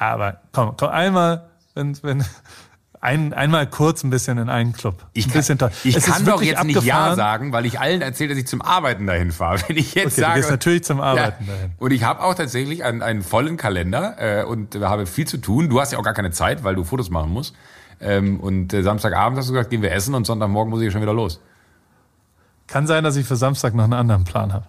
Ja, 0.00 0.14
aber 0.14 0.40
komm, 0.50 0.74
komm 0.78 0.88
einmal, 0.88 1.50
wenn, 1.74 2.02
wenn, 2.02 2.24
ein, 3.04 3.34
einmal 3.34 3.66
kurz 3.66 4.02
ein 4.02 4.08
bisschen 4.08 4.38
in 4.38 4.48
einen 4.48 4.72
Club. 4.72 5.04
Ich 5.12 5.26
ein 5.26 5.28
kann, 5.28 5.38
bisschen 5.40 5.58
toll. 5.58 5.70
ich 5.84 5.94
Es 5.94 6.06
kann 6.06 6.24
doch 6.24 6.40
jetzt 6.40 6.64
nicht 6.64 6.82
Ja 6.84 6.94
abgefahren. 6.94 7.16
sagen, 7.16 7.52
weil 7.52 7.66
ich 7.66 7.78
allen 7.78 8.00
erzähle, 8.00 8.30
dass 8.30 8.38
ich 8.38 8.46
zum 8.46 8.62
Arbeiten 8.62 9.06
dahin 9.06 9.30
fahre. 9.30 9.60
Wenn 9.68 9.76
ich 9.76 9.94
jetzt 9.94 10.06
Okay, 10.06 10.14
du 10.14 10.20
sage, 10.22 10.34
gehst 10.40 10.50
natürlich 10.50 10.84
zum 10.84 11.02
Arbeiten 11.02 11.44
ja. 11.44 11.52
dahin. 11.52 11.72
Und 11.76 11.90
ich 11.90 12.02
habe 12.02 12.22
auch 12.22 12.34
tatsächlich 12.34 12.82
einen, 12.82 13.02
einen 13.02 13.22
vollen 13.22 13.58
Kalender 13.58 14.16
äh, 14.40 14.44
und 14.44 14.74
habe 14.76 15.04
viel 15.04 15.26
zu 15.26 15.36
tun. 15.36 15.68
Du 15.68 15.82
hast 15.82 15.92
ja 15.92 15.98
auch 15.98 16.02
gar 16.02 16.14
keine 16.14 16.30
Zeit, 16.30 16.64
weil 16.64 16.76
du 16.76 16.84
Fotos 16.84 17.10
machen 17.10 17.30
musst. 17.30 17.54
Ähm, 18.00 18.40
und 18.40 18.72
äh, 18.72 18.82
Samstagabend 18.82 19.38
hast 19.38 19.48
du 19.48 19.52
gesagt, 19.52 19.70
gehen 19.70 19.82
wir 19.82 19.92
essen 19.92 20.14
und 20.14 20.26
Sonntagmorgen 20.26 20.70
muss 20.70 20.82
ich 20.82 20.92
schon 20.92 21.02
wieder 21.02 21.14
los. 21.14 21.40
Kann 22.66 22.86
sein, 22.86 23.04
dass 23.04 23.16
ich 23.16 23.26
für 23.26 23.36
Samstag 23.36 23.74
noch 23.74 23.84
einen 23.84 23.92
anderen 23.92 24.24
Plan 24.24 24.52
habe. 24.52 24.66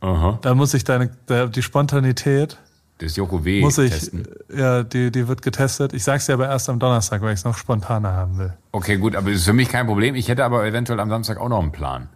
Aha. 0.00 0.38
Da 0.42 0.54
muss 0.54 0.74
ich 0.74 0.84
deine, 0.84 1.10
die 1.28 1.62
Spontanität, 1.62 2.56
Das 2.98 3.16
Joko 3.16 3.44
W. 3.44 3.60
muss 3.60 3.78
ich, 3.78 3.90
testen. 3.90 4.28
ja, 4.54 4.84
die, 4.84 5.10
die 5.10 5.26
wird 5.26 5.42
getestet. 5.42 5.92
Ich 5.92 6.04
sag's 6.04 6.26
dir 6.26 6.34
aber 6.34 6.46
erst 6.48 6.68
am 6.68 6.78
Donnerstag, 6.78 7.20
weil 7.22 7.32
ich 7.32 7.40
es 7.40 7.44
noch 7.44 7.56
spontaner 7.56 8.12
haben 8.12 8.38
will. 8.38 8.52
Okay, 8.70 8.96
gut, 8.98 9.16
aber 9.16 9.30
das 9.30 9.40
ist 9.40 9.46
für 9.46 9.52
mich 9.52 9.68
kein 9.68 9.86
Problem. 9.86 10.14
Ich 10.14 10.28
hätte 10.28 10.44
aber 10.44 10.64
eventuell 10.66 11.00
am 11.00 11.08
Samstag 11.10 11.38
auch 11.38 11.48
noch 11.48 11.60
einen 11.60 11.72
Plan. 11.72 12.08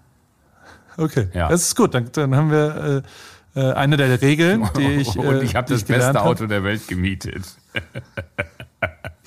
Okay, 0.96 1.28
Ja. 1.34 1.48
das 1.48 1.62
ist 1.62 1.74
gut. 1.76 1.94
Dann, 1.94 2.10
dann 2.12 2.36
haben 2.36 2.50
wir 2.52 3.02
äh, 3.56 3.60
äh, 3.60 3.72
eine 3.72 3.96
der 3.96 4.20
Regeln, 4.22 4.68
die 4.76 4.82
ich, 5.00 5.16
äh, 5.16 5.18
und 5.18 5.42
ich 5.42 5.56
habe 5.56 5.68
das 5.68 5.82
beste 5.82 6.08
hab. 6.14 6.24
Auto 6.26 6.46
der 6.46 6.62
Welt 6.62 6.86
gemietet. 6.86 7.44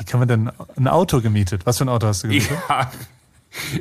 Kann 0.05 0.19
man 0.19 0.27
denn 0.27 0.51
ein 0.77 0.87
Auto 0.87 1.21
gemietet? 1.21 1.65
Was 1.65 1.77
für 1.77 1.85
ein 1.85 1.89
Auto 1.89 2.07
hast 2.07 2.23
du 2.23 2.27
gemietet? 2.27 2.57
Ja. 2.69 2.91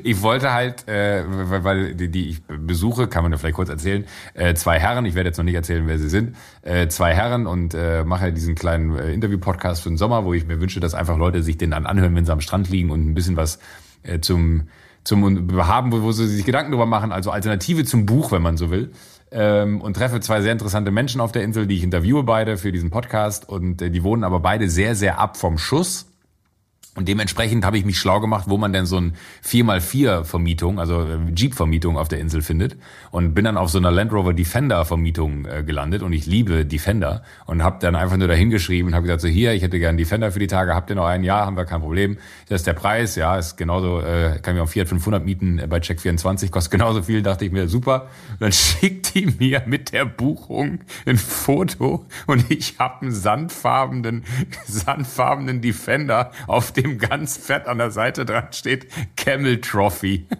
Ich 0.04 0.22
wollte 0.22 0.52
halt, 0.52 0.86
äh, 0.86 1.24
weil, 1.26 1.64
weil 1.64 1.94
die, 1.96 2.08
die 2.08 2.28
ich 2.28 2.42
besuche, 2.44 3.08
kann 3.08 3.24
man 3.24 3.32
ja 3.32 3.38
vielleicht 3.38 3.56
kurz 3.56 3.68
erzählen, 3.68 4.04
äh, 4.34 4.54
zwei 4.54 4.78
Herren, 4.78 5.04
ich 5.04 5.16
werde 5.16 5.30
jetzt 5.30 5.36
noch 5.36 5.44
nicht 5.44 5.56
erzählen, 5.56 5.84
wer 5.88 5.98
sie 5.98 6.08
sind, 6.08 6.36
äh, 6.62 6.86
zwei 6.86 7.12
Herren 7.12 7.48
und 7.48 7.74
äh, 7.74 8.04
mache 8.04 8.32
diesen 8.32 8.54
kleinen 8.54 8.96
äh, 8.96 9.12
Interview-Podcast 9.12 9.82
für 9.82 9.88
den 9.88 9.98
Sommer, 9.98 10.24
wo 10.24 10.32
ich 10.32 10.46
mir 10.46 10.60
wünsche, 10.60 10.78
dass 10.78 10.94
einfach 10.94 11.18
Leute 11.18 11.42
sich 11.42 11.58
den 11.58 11.72
dann 11.72 11.86
anhören, 11.86 12.14
wenn 12.14 12.24
sie 12.24 12.32
am 12.32 12.40
Strand 12.40 12.70
liegen 12.70 12.90
und 12.90 13.04
ein 13.04 13.14
bisschen 13.14 13.36
was 13.36 13.58
äh, 14.04 14.20
zum 14.20 14.68
zum 15.04 15.52
haben, 15.66 15.92
wo, 15.92 16.02
wo 16.02 16.12
sie 16.12 16.26
sich 16.26 16.44
Gedanken 16.44 16.72
drüber 16.72 16.86
machen, 16.86 17.12
also 17.12 17.30
Alternative 17.30 17.84
zum 17.84 18.06
Buch, 18.06 18.32
wenn 18.32 18.42
man 18.42 18.56
so 18.56 18.70
will. 18.70 18.90
Ähm, 19.30 19.80
und 19.80 19.94
treffe 19.94 20.20
zwei 20.20 20.40
sehr 20.40 20.52
interessante 20.52 20.90
Menschen 20.90 21.20
auf 21.20 21.32
der 21.32 21.42
Insel, 21.42 21.66
die 21.66 21.76
ich 21.76 21.82
interviewe 21.82 22.22
beide 22.22 22.56
für 22.56 22.72
diesen 22.72 22.90
Podcast 22.90 23.48
und 23.48 23.82
äh, 23.82 23.90
die 23.90 24.02
wohnen 24.02 24.24
aber 24.24 24.40
beide 24.40 24.70
sehr, 24.70 24.94
sehr 24.94 25.18
ab 25.18 25.36
vom 25.36 25.58
Schuss. 25.58 26.06
Und 26.96 27.08
dementsprechend 27.08 27.64
habe 27.64 27.76
ich 27.76 27.84
mich 27.84 27.98
schlau 27.98 28.20
gemacht, 28.20 28.44
wo 28.46 28.56
man 28.56 28.72
denn 28.72 28.86
so 28.86 28.98
ein 28.98 29.14
4x4-Vermietung, 29.44 30.78
also 30.78 31.02
äh, 31.02 31.18
Jeep-Vermietung 31.34 31.98
auf 31.98 32.06
der 32.06 32.20
Insel 32.20 32.40
findet. 32.40 32.76
Und 33.10 33.34
bin 33.34 33.44
dann 33.44 33.56
auf 33.56 33.68
so 33.70 33.78
einer 33.78 33.90
Land 33.90 34.12
Rover 34.12 34.32
Defender-Vermietung 34.32 35.44
äh, 35.44 35.64
gelandet. 35.64 36.02
Und 36.02 36.12
ich 36.12 36.26
liebe 36.26 36.64
Defender. 36.64 37.24
Und 37.46 37.64
habe 37.64 37.78
dann 37.80 37.96
einfach 37.96 38.16
nur 38.16 38.28
dahin 38.28 38.50
geschrieben 38.50 38.88
und 38.88 38.94
habe 38.94 39.06
gesagt, 39.06 39.22
so 39.22 39.28
hier, 39.28 39.54
ich 39.54 39.62
hätte 39.62 39.80
gern 39.80 39.96
Defender 39.96 40.30
für 40.30 40.38
die 40.38 40.46
Tage. 40.46 40.72
Habt 40.72 40.88
ihr 40.88 40.96
noch 40.96 41.06
ein 41.06 41.24
Jahr? 41.24 41.46
Haben 41.46 41.56
wir 41.56 41.64
kein 41.64 41.80
Problem. 41.80 42.16
Das 42.48 42.60
ist 42.60 42.66
der 42.68 42.74
Preis. 42.74 43.16
Ja, 43.16 43.38
ist 43.38 43.56
genauso, 43.56 44.00
äh, 44.00 44.38
kann 44.40 44.54
ich 44.54 44.62
auch 44.62 44.68
Fiat 44.68 44.88
500 44.88 45.24
mieten 45.24 45.58
äh, 45.58 45.66
bei 45.66 45.78
Check24. 45.78 46.50
Kostet 46.50 46.70
genauso 46.70 47.02
viel. 47.02 47.22
Dachte 47.22 47.44
ich 47.44 47.50
mir, 47.50 47.66
super. 47.66 48.08
Und 48.32 48.42
dann 48.42 48.52
schickt 48.84 49.16
die 49.16 49.26
mir 49.26 49.62
mit 49.66 49.92
der 49.92 50.04
Buchung 50.04 50.78
ein 51.06 51.16
Foto. 51.16 52.06
Und 52.28 52.48
ich 52.52 52.78
habe 52.78 53.02
einen 53.02 53.12
sandfarbenen, 53.12 54.22
sandfarbenen 54.66 55.60
Defender 55.60 56.30
auf 56.46 56.70
dem 56.70 56.83
dem 56.84 56.98
ganz 56.98 57.36
fett 57.36 57.66
an 57.66 57.78
der 57.78 57.90
Seite 57.90 58.24
dran 58.24 58.48
steht 58.52 58.86
Camel 59.16 59.60
Trophy. 59.60 60.26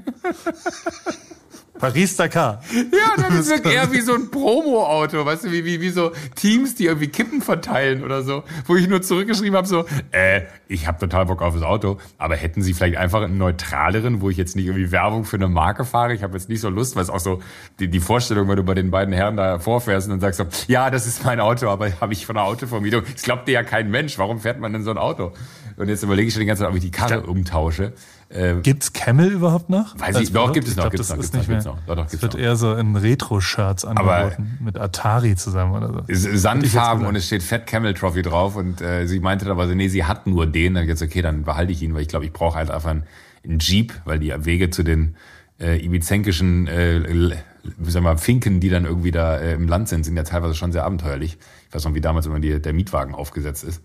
Paris-Dakar. 1.79 2.63
Ja, 2.73 3.29
das 3.29 3.49
ist 3.49 3.67
eher 3.67 3.93
wie 3.93 4.01
so 4.01 4.15
ein 4.15 4.31
Promo-Auto, 4.31 5.25
weißt 5.25 5.45
du, 5.45 5.53
wie, 5.53 5.65
wie, 5.65 5.81
wie 5.81 5.91
so 5.91 6.13
Teams, 6.35 6.77
die 6.77 6.87
irgendwie 6.87 7.09
Kippen 7.09 7.43
verteilen 7.43 8.05
oder 8.05 8.23
so, 8.23 8.45
wo 8.67 8.77
ich 8.77 8.89
nur 8.89 9.03
zurückgeschrieben 9.03 9.57
habe, 9.57 9.67
so, 9.67 9.85
äh, 10.13 10.43
ich 10.69 10.87
habe 10.87 10.99
total 10.99 11.27
Bock 11.27 11.43
auf 11.43 11.53
das 11.53 11.63
Auto, 11.63 11.99
aber 12.17 12.37
hätten 12.37 12.63
Sie 12.63 12.73
vielleicht 12.75 12.97
einfach 12.97 13.23
einen 13.23 13.39
neutraleren, 13.39 14.21
wo 14.21 14.31
ich 14.31 14.37
jetzt 14.37 14.57
nicht 14.57 14.67
irgendwie 14.67 14.93
Werbung 14.93 15.25
für 15.25 15.37
eine 15.37 15.49
Marke 15.49 15.85
fahre? 15.85 16.15
Ich 16.15 16.23
habe 16.23 16.35
jetzt 16.35 16.49
nicht 16.49 16.61
so 16.61 16.71
Lust, 16.71 16.97
weil 16.97 17.03
es 17.03 17.11
auch 17.11 17.21
so 17.21 17.43
die, 17.81 17.89
die 17.89 18.01
Vorstellung, 18.01 18.49
wenn 18.49 18.57
du 18.57 18.63
bei 18.63 18.75
den 18.75 18.91
beiden 18.91 19.13
Herren 19.13 19.37
da 19.37 19.59
vorfährst 19.59 20.07
und 20.07 20.13
dann 20.13 20.21
sagst 20.21 20.39
so, 20.39 20.73
ja, 20.73 20.91
das 20.91 21.07
ist 21.07 21.25
mein 21.25 21.41
Auto, 21.41 21.69
aber 21.69 22.01
habe 22.01 22.13
ich 22.13 22.25
von 22.25 22.37
der 22.37 22.45
Autovermietung. 22.45 23.03
Das 23.13 23.23
glaubt 23.23 23.49
dir 23.49 23.53
ja 23.53 23.63
kein 23.63 23.91
Mensch. 23.91 24.17
Warum 24.17 24.41
fährt 24.41 24.61
man 24.61 24.73
denn 24.73 24.85
so 24.85 24.91
ein 24.91 24.99
Auto? 24.99 25.33
Und 25.77 25.89
jetzt 25.89 26.03
überlege 26.03 26.29
ich 26.29 26.35
schon 26.35 26.41
die 26.41 26.47
ganze 26.47 26.63
Zeit, 26.63 26.71
ob 26.71 26.77
ich 26.77 26.83
die 26.83 26.91
Karre 26.91 27.23
umtausche. 27.23 27.93
Ähm, 28.31 28.63
gibt's 28.63 28.93
Camel 28.93 29.31
überhaupt 29.31 29.71
noch? 29.71 29.99
Weiß 29.99 30.19
ich, 30.19 30.33
doch, 30.33 30.53
gibt 30.53 30.67
es 30.67 30.77
noch, 30.77 30.91
gibt 30.91 31.01
es 31.01 31.09
noch, 31.09 31.17
gibt 31.17 31.33
es 31.33 31.65
noch. 31.65 31.79
Doch, 31.87 31.97
doch, 31.97 32.07
es 32.07 32.21
wird 32.21 32.35
noch. 32.35 32.41
eher 32.41 32.57
so 32.57 32.75
in 32.75 32.97
Retro-Shirts 32.97 33.85
angeboten, 33.85 34.59
mit 34.61 34.79
Atari 34.79 35.37
zusammen 35.37 35.75
oder 35.75 36.05
so. 36.09 36.37
Sandfarben 36.37 37.07
und 37.07 37.17
es 37.17 37.27
steht 37.27 37.43
Fat 37.43 37.67
Camel 37.67 37.95
Trophy 37.95 38.23
drauf 38.23 38.57
und 38.57 38.81
äh, 38.81 39.07
sie 39.07 39.21
meinte 39.21 39.49
aber 39.51 39.69
so, 39.69 39.75
nee, 39.75 39.89
sie 39.89 40.05
hat 40.05 40.27
nur 40.27 40.47
den. 40.47 40.75
Dann 40.75 40.87
jetzt 40.87 41.03
okay, 41.03 41.23
dann 41.23 41.45
behalte 41.45 41.73
ich 41.73 41.83
ihn, 41.83 41.95
weil 41.95 42.03
ich 42.03 42.09
glaube, 42.09 42.25
ich 42.25 42.33
brauche 42.33 42.57
halt 42.57 42.71
einfach 42.71 42.91
einen, 42.91 43.05
einen, 43.45 43.59
Jeep, 43.59 43.93
weil 44.05 44.19
die 44.19 44.33
Wege 44.37 44.71
zu 44.71 44.83
den 44.83 45.17
äh, 45.61 45.85
ibizenkischen 45.85 46.67
äh, 46.67 47.37
sag 47.83 48.03
mal, 48.03 48.17
Finken, 48.17 48.61
die 48.61 48.69
dann 48.69 48.85
irgendwie 48.85 49.11
da 49.11 49.39
äh, 49.39 49.55
im 49.55 49.69
Land 49.69 49.89
sind, 49.89 50.05
sind 50.05 50.17
ja 50.17 50.25
teilweise 50.25 50.55
schon 50.55 50.73
sehr 50.73 50.85
abenteuerlich. 50.85 51.39
Ich 51.69 51.75
weiß 51.75 51.85
noch, 51.85 51.95
wie 51.95 52.01
damals 52.01 52.27
immer 52.27 52.41
die, 52.41 52.61
der 52.61 52.73
Mietwagen 52.73 53.15
aufgesetzt 53.15 53.65
ist 53.65 53.83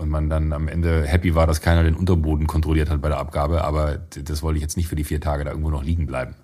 und 0.00 0.08
man 0.08 0.30
dann 0.30 0.52
am 0.52 0.66
Ende 0.66 1.04
happy 1.04 1.34
war, 1.34 1.46
dass 1.46 1.60
keiner 1.60 1.82
den 1.82 1.94
Unterboden 1.94 2.46
kontrolliert 2.46 2.88
hat 2.88 3.02
bei 3.02 3.08
der 3.08 3.18
Abgabe, 3.18 3.62
aber 3.62 3.98
das 3.98 4.42
wollte 4.42 4.56
ich 4.56 4.62
jetzt 4.62 4.76
nicht 4.76 4.88
für 4.88 4.96
die 4.96 5.04
vier 5.04 5.20
Tage 5.20 5.44
da 5.44 5.50
irgendwo 5.50 5.70
noch 5.70 5.84
liegen 5.84 6.06
bleiben. 6.06 6.34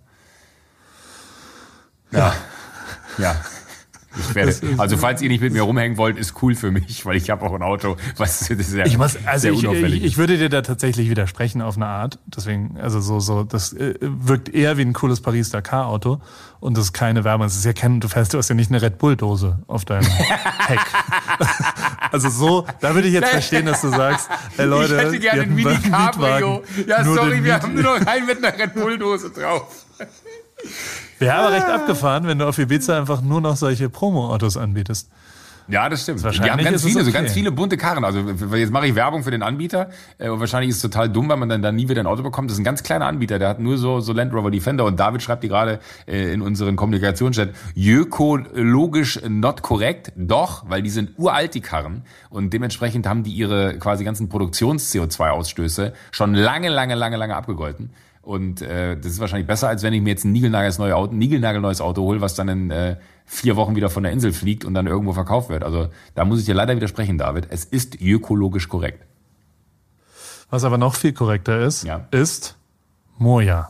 Ja. 2.12 2.34
Ja. 3.18 3.40
Werde, 4.33 4.55
also 4.79 4.97
falls 4.97 5.23
ihr 5.23 5.29
nicht 5.29 5.41
mit 5.41 5.53
mir 5.53 5.62
rumhängen 5.62 5.97
wollt, 5.97 6.17
ist 6.17 6.43
cool 6.43 6.55
für 6.55 6.71
mich, 6.71 7.05
weil 7.05 7.17
ich 7.17 7.31
habe 7.31 7.45
auch 7.45 7.55
ein 7.55 7.62
Auto, 7.62 7.97
was 8.17 8.39
sehr, 8.47 8.87
ich 8.87 8.99
muss, 8.99 9.19
also 9.25 9.43
sehr 9.43 9.53
ich, 9.53 9.59
unauffällig 9.67 10.01
ich, 10.01 10.05
ich 10.05 10.19
würde 10.19 10.39
dir 10.39 10.49
da 10.49 10.62
tatsächlich 10.62 11.11
widersprechen 11.11 11.62
auf 11.62 11.77
eine 11.77 11.87
Art. 11.87 12.19
Deswegen, 12.27 12.79
also 12.81 13.01
so, 13.01 13.21
so, 13.21 13.45
das 13.45 13.73
äh, 13.73 13.95
wirkt 14.01 14.49
eher 14.49 14.77
wie 14.77 14.83
ein 14.83 14.93
cooles 14.93 15.21
Paris-Dakar-Auto 15.21 16.21
und 16.61 16.77
das 16.77 16.87
ist 16.87 16.93
keine 16.93 17.25
Werbung. 17.25 17.47
Es 17.47 17.57
ist 17.57 17.64
ja 17.64 17.73
kein, 17.73 18.01
du 18.01 18.09
fährst, 18.09 18.35
du 18.35 18.39
hast 18.39 18.49
ja 18.49 18.55
nicht 18.55 18.71
eine 18.71 18.81
Red 18.81 18.99
Bull-Dose 18.99 19.59
auf 19.67 19.85
deinem 19.85 20.07
Heck. 20.67 20.81
also 22.11 22.29
so, 22.31 22.67
da 22.81 22.95
würde 22.95 23.09
ich 23.09 23.14
jetzt 23.14 23.29
verstehen, 23.29 23.67
dass 23.67 23.81
du 23.83 23.89
sagst, 23.89 24.29
hey 24.57 24.67
Leute, 24.67 24.95
ich 24.97 25.03
hätte 25.03 25.19
gerne 25.19 25.43
ein 25.43 25.55
Mini 25.55 25.77
Cabrio. 25.77 26.62
Ja, 26.87 27.05
sorry, 27.05 27.45
wir 27.45 27.55
haben 27.55 27.75
nur 27.75 27.83
noch 27.83 28.07
einen 28.07 28.27
mit 28.27 28.45
einer 28.45 28.59
Red 28.59 28.75
Bull-Dose 28.75 29.31
drauf. 29.31 29.85
Wäre 31.19 31.35
aber 31.35 31.53
recht 31.53 31.67
abgefahren, 31.67 32.27
wenn 32.27 32.39
du 32.39 32.47
auf 32.47 32.59
Ibiza 32.59 32.99
einfach 32.99 33.23
nur 33.23 33.41
noch 33.41 33.57
solche 33.57 33.89
Promo-Autos 33.89 34.57
anbietest. 34.57 35.09
Ja, 35.69 35.89
das 35.89 36.03
stimmt. 36.03 36.23
Die 36.23 36.51
haben 36.51 36.62
ganz 36.62 36.85
viele, 36.85 37.01
okay. 37.01 37.05
so 37.05 37.12
ganz 37.12 37.33
viele 37.33 37.51
bunte 37.51 37.77
Karren. 37.77 38.05
Also 38.05 38.21
jetzt 38.55 38.73
mache 38.73 38.87
ich 38.87 38.95
Werbung 38.95 39.25
für 39.25 39.33
den 39.33 39.43
Anbieter 39.43 39.91
äh, 40.19 40.29
und 40.29 40.39
wahrscheinlich 40.39 40.71
ist 40.71 40.77
es 40.77 40.83
total 40.83 41.09
dumm, 41.09 41.29
weil 41.29 41.37
man 41.39 41.49
dann, 41.49 41.62
dann 41.62 41.75
nie 41.75 41.89
wieder 41.89 42.01
ein 42.01 42.07
Auto 42.07 42.23
bekommt. 42.23 42.51
Das 42.51 42.55
ist 42.55 42.61
ein 42.61 42.64
ganz 42.64 42.83
kleiner 42.83 43.07
Anbieter, 43.07 43.39
der 43.39 43.49
hat 43.49 43.59
nur 43.59 43.77
so, 43.77 44.01
so 44.01 44.12
Land 44.12 44.33
Rover 44.33 44.51
Defender 44.51 44.85
und 44.85 45.01
David 45.01 45.23
schreibt 45.23 45.43
die 45.43 45.49
gerade 45.49 45.81
äh, 46.07 46.33
in 46.33 46.41
unseren 46.41 46.77
Kommunikationschat, 46.77 47.51
ökologisch 47.77 49.21
not 49.29 49.62
korrekt, 49.62 50.12
doch, 50.14 50.64
weil 50.69 50.83
die 50.83 50.91
sind 50.91 51.19
uralt, 51.19 51.55
die 51.55 51.61
Karren 51.61 52.03
und 52.31 52.53
dementsprechend 52.53 53.07
haben 53.07 53.25
die 53.25 53.33
ihre 53.33 53.79
quasi 53.79 54.05
ganzen 54.05 54.29
Produktions-CO2-Ausstöße 54.29 55.93
schon 56.12 56.35
lange, 56.35 56.69
lange, 56.69 56.95
lange, 56.95 57.17
lange 57.17 57.35
abgegolten. 57.35 57.91
Und 58.27 58.61
äh, 58.61 58.97
das 58.97 59.07
ist 59.07 59.20
wahrscheinlich 59.20 59.47
besser, 59.47 59.68
als 59.68 59.85
wenn 59.85 59.93
ich 59.93 60.03
mir 60.03 60.11
jetzt 60.11 60.24
ein 60.24 60.33
niegelnagelneues 60.33 60.79
neue 60.79 60.97
Auto, 60.97 61.14
niegelnagelneues 61.14 61.81
Auto 61.81 62.03
hole, 62.03 62.20
was 62.20 62.35
dann 62.35 62.49
in 62.49 62.70
äh, 62.72 62.97
vier 63.24 63.55
Wochen 63.55 63.77
wieder 63.77 63.89
von 63.89 64.03
der 64.03 64.11
Insel 64.11 64.33
fliegt 64.33 64.64
und 64.64 64.74
dann 64.74 64.89
irgendwo 64.89 65.12
verkauft 65.12 65.49
wird. 65.49 65.62
Also 65.62 65.91
da 66.16 66.24
muss 66.24 66.41
ich 66.41 66.45
dir 66.45 66.55
leider 66.55 66.74
widersprechen, 66.74 67.18
David. 67.18 67.47
Es 67.51 67.64
ist 67.64 68.01
ökologisch 68.01 68.68
korrekt. 68.68 69.07
Was 70.51 70.64
aber 70.64 70.77
noch 70.77 70.97
viel 70.97 71.12
korrekter 71.12 71.61
ist, 71.61 71.85
ja. 71.85 72.09
ist 72.11 72.57
Moja, 73.16 73.68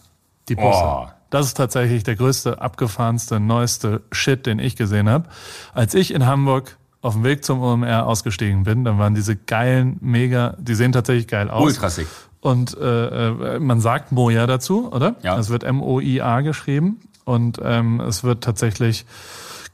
die 0.49 0.55
Busse. 0.55 0.83
Oh. 0.83 1.07
Das 1.29 1.45
ist 1.45 1.59
tatsächlich 1.59 2.05
der 2.05 2.17
größte, 2.17 2.59
abgefahrenste, 2.59 3.39
neueste 3.39 4.05
Shit, 4.11 4.47
den 4.47 4.59
ich 4.59 4.75
gesehen 4.75 5.11
habe. 5.11 5.29
Als 5.75 5.93
ich 5.93 6.15
in 6.15 6.25
Hamburg 6.25 6.79
auf 7.03 7.13
dem 7.13 7.25
Weg 7.25 7.45
zum 7.45 7.61
OMR 7.61 8.07
ausgestiegen 8.07 8.63
bin, 8.63 8.85
dann 8.85 8.99
waren 8.99 9.15
diese 9.15 9.37
geilen, 9.37 9.99
mega, 10.01 10.57
die 10.59 10.75
sehen 10.75 10.93
tatsächlich 10.93 11.29
geil 11.29 11.51
aus. 11.51 11.63
Ultrasig. 11.63 12.07
Und 12.47 12.79
äh, 12.79 13.57
äh, 13.57 13.59
man 13.59 13.81
sagt 13.81 14.13
Moja 14.13 14.47
dazu, 14.47 14.93
oder? 14.93 15.17
Ja. 15.25 15.37
Es 15.37 15.51
wird 15.51 15.65
M-O-I-A 15.65 16.43
geschrieben. 16.43 17.01
Und 17.25 17.59
ähm, 17.61 17.99
es 17.99 18.23
wird 18.23 18.45
tatsächlich 18.45 19.05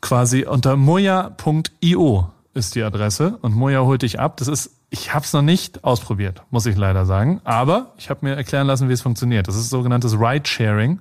quasi 0.01 0.47
unter 0.47 0.77
moja.io 0.77 2.31
ist 2.55 2.75
die 2.75 2.83
Adresse. 2.83 3.37
Und 3.43 3.55
Moja 3.55 3.83
holt 3.83 4.01
dich 4.01 4.19
ab. 4.21 4.39
Das 4.39 4.49
ist, 4.49 4.71
ich 4.89 5.13
habe 5.13 5.23
es 5.23 5.35
noch 5.35 5.43
nicht 5.43 5.85
ausprobiert, 5.85 6.45
muss 6.49 6.65
ich 6.65 6.79
leider 6.79 7.05
sagen. 7.05 7.43
Aber 7.45 7.93
ich 7.99 8.09
habe 8.09 8.21
mir 8.23 8.37
erklären 8.37 8.67
lassen, 8.67 8.89
wie 8.89 8.95
es 8.95 9.03
funktioniert. 9.03 9.49
Das 9.49 9.57
ist 9.57 9.69
sogenanntes 9.69 10.19
Ride-Sharing. 10.19 10.99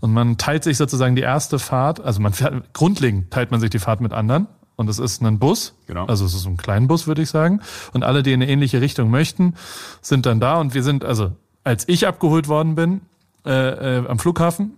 Und 0.00 0.12
man 0.12 0.38
teilt 0.38 0.64
sich 0.64 0.76
sozusagen 0.76 1.14
die 1.14 1.22
erste 1.22 1.60
Fahrt, 1.60 2.00
also 2.00 2.20
man 2.20 2.32
fährt, 2.32 2.74
grundlegend 2.74 3.30
teilt 3.30 3.52
man 3.52 3.60
sich 3.60 3.70
die 3.70 3.78
Fahrt 3.78 4.00
mit 4.00 4.12
anderen 4.12 4.48
und 4.82 4.88
es 4.88 4.98
ist 4.98 5.22
ein 5.22 5.38
Bus. 5.38 5.74
Genau. 5.86 6.06
Also 6.06 6.26
es 6.26 6.34
ist 6.34 6.44
ein 6.44 6.56
kleiner 6.56 6.86
Bus, 6.86 7.06
würde 7.06 7.22
ich 7.22 7.30
sagen. 7.30 7.60
Und 7.92 8.02
alle, 8.02 8.22
die 8.22 8.32
in 8.32 8.42
eine 8.42 8.50
ähnliche 8.50 8.80
Richtung 8.80 9.10
möchten, 9.10 9.54
sind 10.00 10.26
dann 10.26 10.40
da. 10.40 10.60
Und 10.60 10.74
wir 10.74 10.82
sind, 10.82 11.04
also 11.04 11.32
als 11.64 11.88
ich 11.88 12.06
abgeholt 12.06 12.48
worden 12.48 12.74
bin 12.74 13.00
äh, 13.46 13.98
äh, 13.98 14.06
am 14.08 14.18
Flughafen 14.18 14.72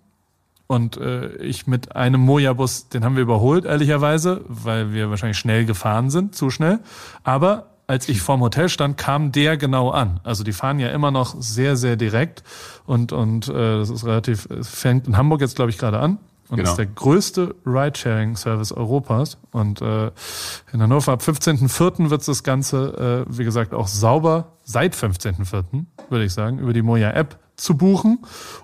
und 0.67 0.99
äh, 0.99 1.35
ich 1.37 1.67
mit 1.67 1.97
einem 1.97 2.21
Moja-Bus, 2.21 2.91
den 2.91 3.05
haben 3.05 3.17
wir 3.17 3.23
überholt, 3.23 3.65
ehrlicherweise, 3.65 4.45
weil 4.47 4.93
wir 4.93 5.11
wahrscheinlich 5.11 5.39
schnell 5.39 5.65
gefahren 5.65 6.11
sind, 6.11 6.35
zu 6.35 6.51
schnell. 6.51 6.81
Aber 7.23 7.71
als 7.87 8.09
ich 8.09 8.21
vorm 8.21 8.41
Hotel 8.41 8.69
stand, 8.69 8.97
kam 8.97 9.33
der 9.33 9.57
genau 9.57 9.91
an. 9.91 10.21
Also 10.23 10.45
die 10.45 10.53
fahren 10.53 10.79
ja 10.79 10.89
immer 10.89 11.11
noch 11.11 11.35
sehr, 11.39 11.77
sehr 11.77 11.97
direkt 11.97 12.43
und 12.87 13.13
und 13.13 13.49
äh, 13.49 13.79
das 13.79 13.91
ist 13.91 14.05
relativ, 14.05 14.49
es 14.51 14.69
fängt 14.69 15.07
in 15.07 15.17
Hamburg 15.17 15.41
jetzt 15.41 15.57
glaube 15.57 15.71
ich 15.71 15.79
gerade 15.79 15.99
an 15.99 16.19
und 16.49 16.59
genau. 16.59 16.71
ist 16.71 16.77
der 16.77 16.87
größte 16.87 17.55
Ridesharing-Service 17.65 18.73
Europas. 18.73 19.39
Und 19.51 19.81
äh, 19.81 20.11
in 20.73 20.83
Hannover 20.83 21.13
ab 21.13 21.23
15.04. 21.23 22.11
wird 22.11 22.27
das 22.27 22.43
Ganze, 22.43 23.25
äh, 23.29 23.39
wie 23.39 23.45
gesagt, 23.45 23.73
auch 23.73 23.89
sauber 23.89 24.53
seit 24.63 24.95
15.04., 24.95 25.85
würde 26.11 26.25
ich 26.25 26.33
sagen, 26.33 26.59
über 26.59 26.73
die 26.73 26.83
Moja-App 26.83 27.39
zu 27.57 27.77
buchen. 27.77 28.19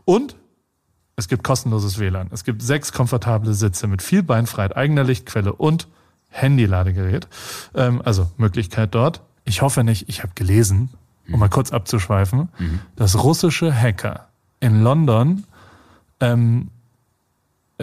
Und 0.04 0.36
es 1.16 1.28
gibt 1.28 1.42
kostenloses 1.42 1.98
WLAN. 1.98 2.28
Es 2.32 2.44
gibt 2.44 2.62
sechs 2.62 2.92
komfortable 2.92 3.54
Sitze 3.54 3.86
mit 3.86 4.02
viel 4.02 4.22
Beinfreiheit, 4.22 4.76
eigener 4.76 5.04
Lichtquelle 5.04 5.52
und 5.52 5.88
Handy-Ladegerät. 6.28 7.28
Ähm, 7.74 8.02
also 8.04 8.30
Möglichkeit 8.36 8.94
dort. 8.94 9.22
Ich 9.44 9.62
hoffe 9.62 9.84
nicht, 9.84 10.08
ich 10.08 10.22
habe 10.22 10.32
gelesen, 10.34 10.90
um 11.26 11.34
mhm. 11.34 11.38
mal 11.40 11.48
kurz 11.48 11.72
abzuschweifen, 11.72 12.50
mhm. 12.58 12.80
dass 12.96 13.22
russische 13.22 13.74
Hacker 13.74 14.28
in 14.60 14.82
London 14.82 15.44
ähm, 16.20 16.68
äh, 16.68 16.79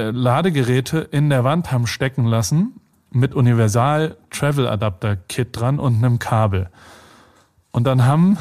Ladegeräte 0.03 0.99
in 0.99 1.29
der 1.29 1.43
Wand 1.43 1.71
haben 1.71 1.87
stecken 1.87 2.25
lassen 2.25 2.79
mit 3.11 3.33
Universal 3.33 4.17
Travel 4.29 4.67
Adapter 4.67 5.15
Kit 5.15 5.49
dran 5.51 5.79
und 5.79 6.03
einem 6.03 6.19
Kabel. 6.19 6.69
Und 7.71 7.85
dann 7.85 8.05
haben, 8.05 8.37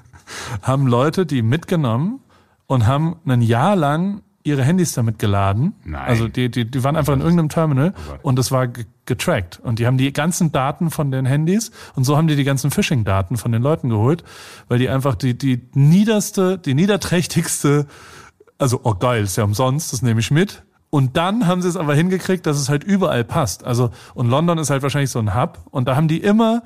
haben 0.62 0.86
Leute 0.86 1.26
die 1.26 1.42
mitgenommen 1.42 2.20
und 2.66 2.86
haben 2.86 3.16
ein 3.26 3.42
Jahr 3.42 3.76
lang 3.76 4.22
ihre 4.44 4.62
Handys 4.62 4.94
damit 4.94 5.18
geladen. 5.18 5.74
Nein. 5.84 6.08
Also 6.08 6.28
die, 6.28 6.50
die, 6.50 6.64
die 6.70 6.82
waren 6.82 6.96
einfach 6.96 7.12
in 7.12 7.20
irgendeinem 7.20 7.48
Terminal 7.48 7.92
oh 8.10 8.18
und 8.22 8.38
das 8.38 8.50
war 8.50 8.68
getrackt. 9.04 9.60
Und 9.62 9.78
die 9.78 9.86
haben 9.86 9.98
die 9.98 10.12
ganzen 10.12 10.52
Daten 10.52 10.90
von 10.90 11.10
den 11.10 11.26
Handys 11.26 11.70
und 11.94 12.04
so 12.04 12.16
haben 12.16 12.28
die 12.28 12.36
die 12.36 12.44
ganzen 12.44 12.70
Phishing-Daten 12.70 13.36
von 13.36 13.52
den 13.52 13.62
Leuten 13.62 13.90
geholt, 13.90 14.24
weil 14.68 14.78
die 14.78 14.88
einfach 14.88 15.14
die, 15.14 15.36
die 15.36 15.68
niederste, 15.74 16.58
die 16.58 16.74
niederträchtigste, 16.74 17.86
also 18.58 18.80
oh 18.84 18.94
geil, 18.94 19.24
ist 19.24 19.36
ja 19.36 19.44
umsonst, 19.44 19.92
das 19.92 20.02
nehme 20.02 20.20
ich 20.20 20.30
mit. 20.30 20.62
Und 20.90 21.16
dann 21.16 21.46
haben 21.46 21.60
sie 21.60 21.68
es 21.68 21.76
aber 21.76 21.94
hingekriegt, 21.94 22.46
dass 22.46 22.58
es 22.58 22.68
halt 22.68 22.82
überall 22.82 23.24
passt. 23.24 23.64
Also, 23.64 23.90
und 24.14 24.28
London 24.28 24.58
ist 24.58 24.70
halt 24.70 24.82
wahrscheinlich 24.82 25.10
so 25.10 25.18
ein 25.18 25.34
Hub. 25.34 25.58
Und 25.70 25.86
da 25.86 25.96
haben 25.96 26.08
die 26.08 26.18
immer 26.18 26.62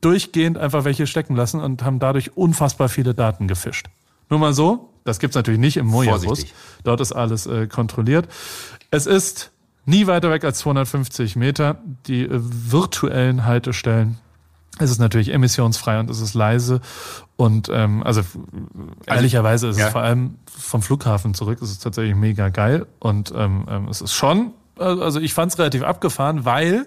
durchgehend 0.00 0.56
einfach 0.56 0.84
welche 0.84 1.06
stecken 1.06 1.36
lassen 1.36 1.60
und 1.60 1.82
haben 1.82 1.98
dadurch 1.98 2.36
unfassbar 2.36 2.88
viele 2.88 3.14
Daten 3.14 3.48
gefischt. 3.48 3.88
Nur 4.30 4.38
mal 4.40 4.54
so, 4.54 4.90
das 5.04 5.18
gibt's 5.18 5.36
natürlich 5.36 5.60
nicht 5.60 5.76
im 5.76 5.86
Moja-Bus. 5.86 6.46
Dort 6.84 7.00
ist 7.00 7.12
alles 7.12 7.46
äh, 7.46 7.66
kontrolliert. 7.66 8.28
Es 8.90 9.06
ist 9.06 9.52
nie 9.84 10.06
weiter 10.06 10.30
weg 10.30 10.44
als 10.44 10.58
250 10.58 11.36
Meter. 11.36 11.78
Die 12.06 12.22
äh, 12.22 12.28
virtuellen 12.30 13.44
Haltestellen 13.44 14.18
es 14.78 14.90
ist 14.90 14.98
natürlich 14.98 15.32
emissionsfrei 15.32 15.98
und 16.00 16.10
es 16.10 16.20
ist 16.20 16.34
leise. 16.34 16.80
Und 17.36 17.68
ähm, 17.72 18.02
also, 18.02 18.20
also 18.20 18.40
ehrlicherweise 19.06 19.68
ist 19.68 19.78
ja. 19.78 19.86
es 19.86 19.92
vor 19.92 20.02
allem 20.02 20.36
vom 20.46 20.82
Flughafen 20.82 21.34
zurück, 21.34 21.60
ist 21.62 21.70
es 21.70 21.78
tatsächlich 21.78 22.14
mega 22.14 22.48
geil. 22.50 22.86
Und 22.98 23.32
ähm, 23.34 23.66
ähm 23.68 23.88
es 23.88 24.00
ist 24.00 24.12
schon, 24.12 24.52
also 24.78 25.20
ich 25.20 25.34
fand 25.34 25.52
es 25.52 25.58
relativ 25.58 25.82
abgefahren, 25.82 26.44
weil 26.44 26.86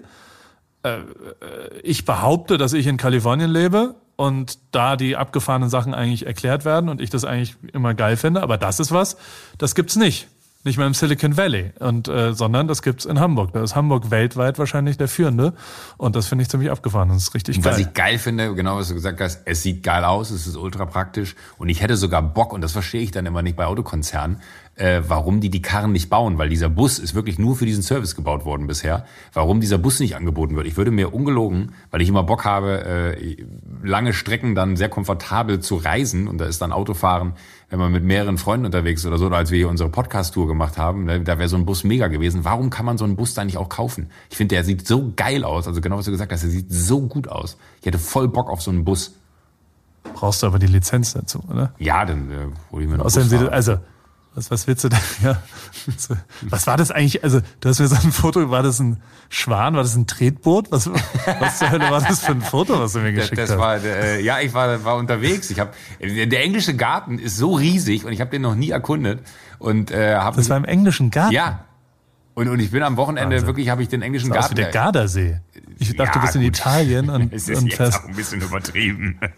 äh, 0.82 0.98
ich 1.82 2.04
behaupte, 2.04 2.58
dass 2.58 2.72
ich 2.72 2.86
in 2.86 2.96
Kalifornien 2.96 3.50
lebe 3.50 3.96
und 4.16 4.58
da 4.70 4.96
die 4.96 5.16
abgefahrenen 5.16 5.70
Sachen 5.70 5.94
eigentlich 5.94 6.26
erklärt 6.26 6.64
werden 6.64 6.90
und 6.90 7.00
ich 7.00 7.10
das 7.10 7.24
eigentlich 7.24 7.56
immer 7.72 7.94
geil 7.94 8.16
finde. 8.16 8.42
Aber 8.42 8.58
das 8.58 8.78
ist 8.78 8.92
was, 8.92 9.16
das 9.58 9.74
gibt's 9.74 9.96
nicht. 9.96 10.28
Nicht 10.62 10.76
mal 10.76 10.86
im 10.86 10.92
Silicon 10.92 11.38
Valley, 11.38 11.72
und, 11.78 12.06
äh, 12.08 12.34
sondern 12.34 12.68
das 12.68 12.82
gibt's 12.82 13.06
in 13.06 13.18
Hamburg. 13.18 13.54
Da 13.54 13.62
ist 13.62 13.74
Hamburg 13.74 14.10
weltweit 14.10 14.58
wahrscheinlich 14.58 14.98
der 14.98 15.08
führende. 15.08 15.54
Und 15.96 16.16
das 16.16 16.26
finde 16.26 16.42
ich 16.42 16.50
ziemlich 16.50 16.70
abgefahren. 16.70 17.08
Das 17.08 17.16
ist 17.22 17.34
richtig 17.34 17.62
geil. 17.62 17.72
Was 17.72 17.78
ich 17.78 17.94
geil 17.94 18.18
finde, 18.18 18.54
genau 18.54 18.76
was 18.76 18.88
du 18.88 18.94
gesagt 18.94 19.22
hast, 19.22 19.40
es 19.46 19.62
sieht 19.62 19.82
geil 19.82 20.04
aus, 20.04 20.30
es 20.30 20.46
ist 20.46 20.56
ultra 20.56 20.84
praktisch. 20.84 21.34
Und 21.56 21.70
ich 21.70 21.80
hätte 21.80 21.96
sogar 21.96 22.20
Bock, 22.20 22.52
und 22.52 22.60
das 22.60 22.72
verstehe 22.72 23.00
ich 23.00 23.10
dann 23.10 23.24
immer 23.24 23.40
nicht 23.40 23.56
bei 23.56 23.64
Autokonzernen, 23.64 24.42
äh, 24.76 25.02
warum 25.06 25.40
die 25.40 25.50
die 25.50 25.60
Karren 25.62 25.92
nicht 25.92 26.08
bauen, 26.08 26.38
weil 26.38 26.48
dieser 26.48 26.68
Bus 26.70 26.98
ist 26.98 27.14
wirklich 27.14 27.38
nur 27.38 27.54
für 27.54 27.66
diesen 27.66 27.82
Service 27.82 28.16
gebaut 28.16 28.44
worden 28.44 28.66
bisher. 28.66 29.04
Warum 29.32 29.60
dieser 29.60 29.78
Bus 29.78 30.00
nicht 30.00 30.16
angeboten 30.16 30.56
wird. 30.56 30.66
Ich 30.66 30.76
würde 30.76 30.90
mir 30.90 31.12
ungelogen, 31.12 31.72
weil 31.90 32.00
ich 32.00 32.08
immer 32.08 32.22
Bock 32.22 32.44
habe, 32.44 32.84
äh, 32.84 33.36
lange 33.82 34.12
Strecken 34.12 34.54
dann 34.54 34.76
sehr 34.76 34.88
komfortabel 34.88 35.60
zu 35.60 35.76
reisen 35.76 36.28
und 36.28 36.38
da 36.38 36.46
ist 36.46 36.62
dann 36.62 36.72
Autofahren, 36.72 37.34
wenn 37.68 37.78
man 37.78 37.92
mit 37.92 38.04
mehreren 38.04 38.38
Freunden 38.38 38.66
unterwegs 38.66 39.02
ist 39.02 39.06
oder 39.06 39.18
so, 39.18 39.26
oder 39.26 39.36
als 39.36 39.50
wir 39.50 39.58
hier 39.58 39.68
unsere 39.68 39.90
Podcast-Tour 39.90 40.48
gemacht 40.48 40.78
haben, 40.78 41.04
ne, 41.04 41.20
da 41.20 41.38
wäre 41.38 41.48
so 41.48 41.56
ein 41.56 41.66
Bus 41.66 41.84
mega 41.84 42.08
gewesen. 42.08 42.44
Warum 42.44 42.70
kann 42.70 42.86
man 42.86 42.96
so 42.96 43.04
einen 43.04 43.16
Bus 43.16 43.34
da 43.34 43.44
nicht 43.44 43.58
auch 43.58 43.68
kaufen? 43.68 44.10
Ich 44.30 44.36
finde, 44.36 44.54
der 44.54 44.64
sieht 44.64 44.86
so 44.86 45.12
geil 45.14 45.44
aus, 45.44 45.68
also 45.68 45.80
genau 45.80 45.98
was 45.98 46.06
du 46.06 46.10
gesagt 46.10 46.32
hast, 46.32 46.42
der 46.42 46.50
sieht 46.50 46.72
so 46.72 47.02
gut 47.02 47.28
aus. 47.28 47.58
Ich 47.80 47.86
hätte 47.86 47.98
voll 47.98 48.28
Bock 48.28 48.48
auf 48.48 48.62
so 48.62 48.70
einen 48.70 48.84
Bus. 48.84 49.14
Brauchst 50.14 50.42
du 50.42 50.46
aber 50.46 50.58
die 50.58 50.66
Lizenz 50.66 51.12
dazu, 51.12 51.44
oder? 51.48 51.74
Ja, 51.78 52.04
dann 52.06 52.30
äh, 52.30 52.72
hole 52.72 52.84
ich 52.84 52.90
mir 52.90 52.96
noch 52.96 53.04
Außerdem, 53.04 53.50
also 53.50 53.76
was, 54.34 54.50
was 54.50 54.66
willst 54.66 54.84
du 54.84 54.88
denn? 54.88 54.98
Ja. 55.22 55.42
Was 56.42 56.66
war 56.66 56.76
das 56.76 56.90
eigentlich? 56.90 57.24
Also, 57.24 57.40
du 57.60 57.68
hast 57.68 57.80
mir 57.80 57.88
so 57.88 57.96
ein 57.96 58.12
Foto, 58.12 58.50
war 58.50 58.62
das 58.62 58.80
ein 58.80 59.02
Schwan, 59.28 59.74
war 59.74 59.82
das 59.82 59.96
ein 59.96 60.06
Tretboot? 60.06 60.70
Was, 60.70 60.88
was 61.40 61.58
zur 61.58 61.70
Hölle 61.70 61.90
war 61.90 62.00
das 62.00 62.20
für 62.20 62.32
ein 62.32 62.42
Foto, 62.42 62.78
was 62.78 62.92
du 62.92 63.00
mir 63.00 63.12
geschickt 63.14 63.38
das, 63.38 63.50
das 63.50 63.58
hast? 63.58 63.60
War, 63.60 63.84
äh, 63.84 64.20
ja, 64.22 64.40
ich 64.40 64.54
war, 64.54 64.84
war 64.84 64.96
unterwegs. 64.96 65.50
Ich 65.50 65.58
hab, 65.58 65.74
der 66.00 66.42
englische 66.42 66.74
Garten 66.76 67.18
ist 67.18 67.36
so 67.36 67.54
riesig 67.54 68.04
und 68.04 68.12
ich 68.12 68.20
habe 68.20 68.30
den 68.30 68.42
noch 68.42 68.54
nie 68.54 68.70
erkundet. 68.70 69.20
Und, 69.58 69.90
äh, 69.90 70.14
hab 70.14 70.36
das 70.36 70.48
war 70.48 70.56
im 70.56 70.64
englischen 70.64 71.10
Garten? 71.10 71.32
Ja, 71.32 71.64
und, 72.40 72.48
und 72.48 72.58
ich 72.58 72.70
bin 72.70 72.82
am 72.82 72.96
Wochenende 72.96 73.36
Wahnsinn. 73.36 73.46
wirklich, 73.48 73.68
habe 73.68 73.82
ich 73.82 73.88
den 73.88 74.00
englischen 74.00 74.30
Garten. 74.30 74.54
Der 74.54 74.70
Gardasee. 74.70 75.40
Ich 75.78 75.94
dachte, 75.94 76.02
ja, 76.04 76.12
du 76.14 76.20
bist 76.20 76.36
in 76.36 76.42
Italien 76.42 77.10
und, 77.10 77.32
es 77.34 77.50
ist 77.50 77.58
und 77.58 77.66
jetzt 77.66 77.76
fährst. 77.76 77.98
auch 77.98 78.08
ein 78.08 78.14
bisschen 78.14 78.40
übertrieben. 78.40 79.20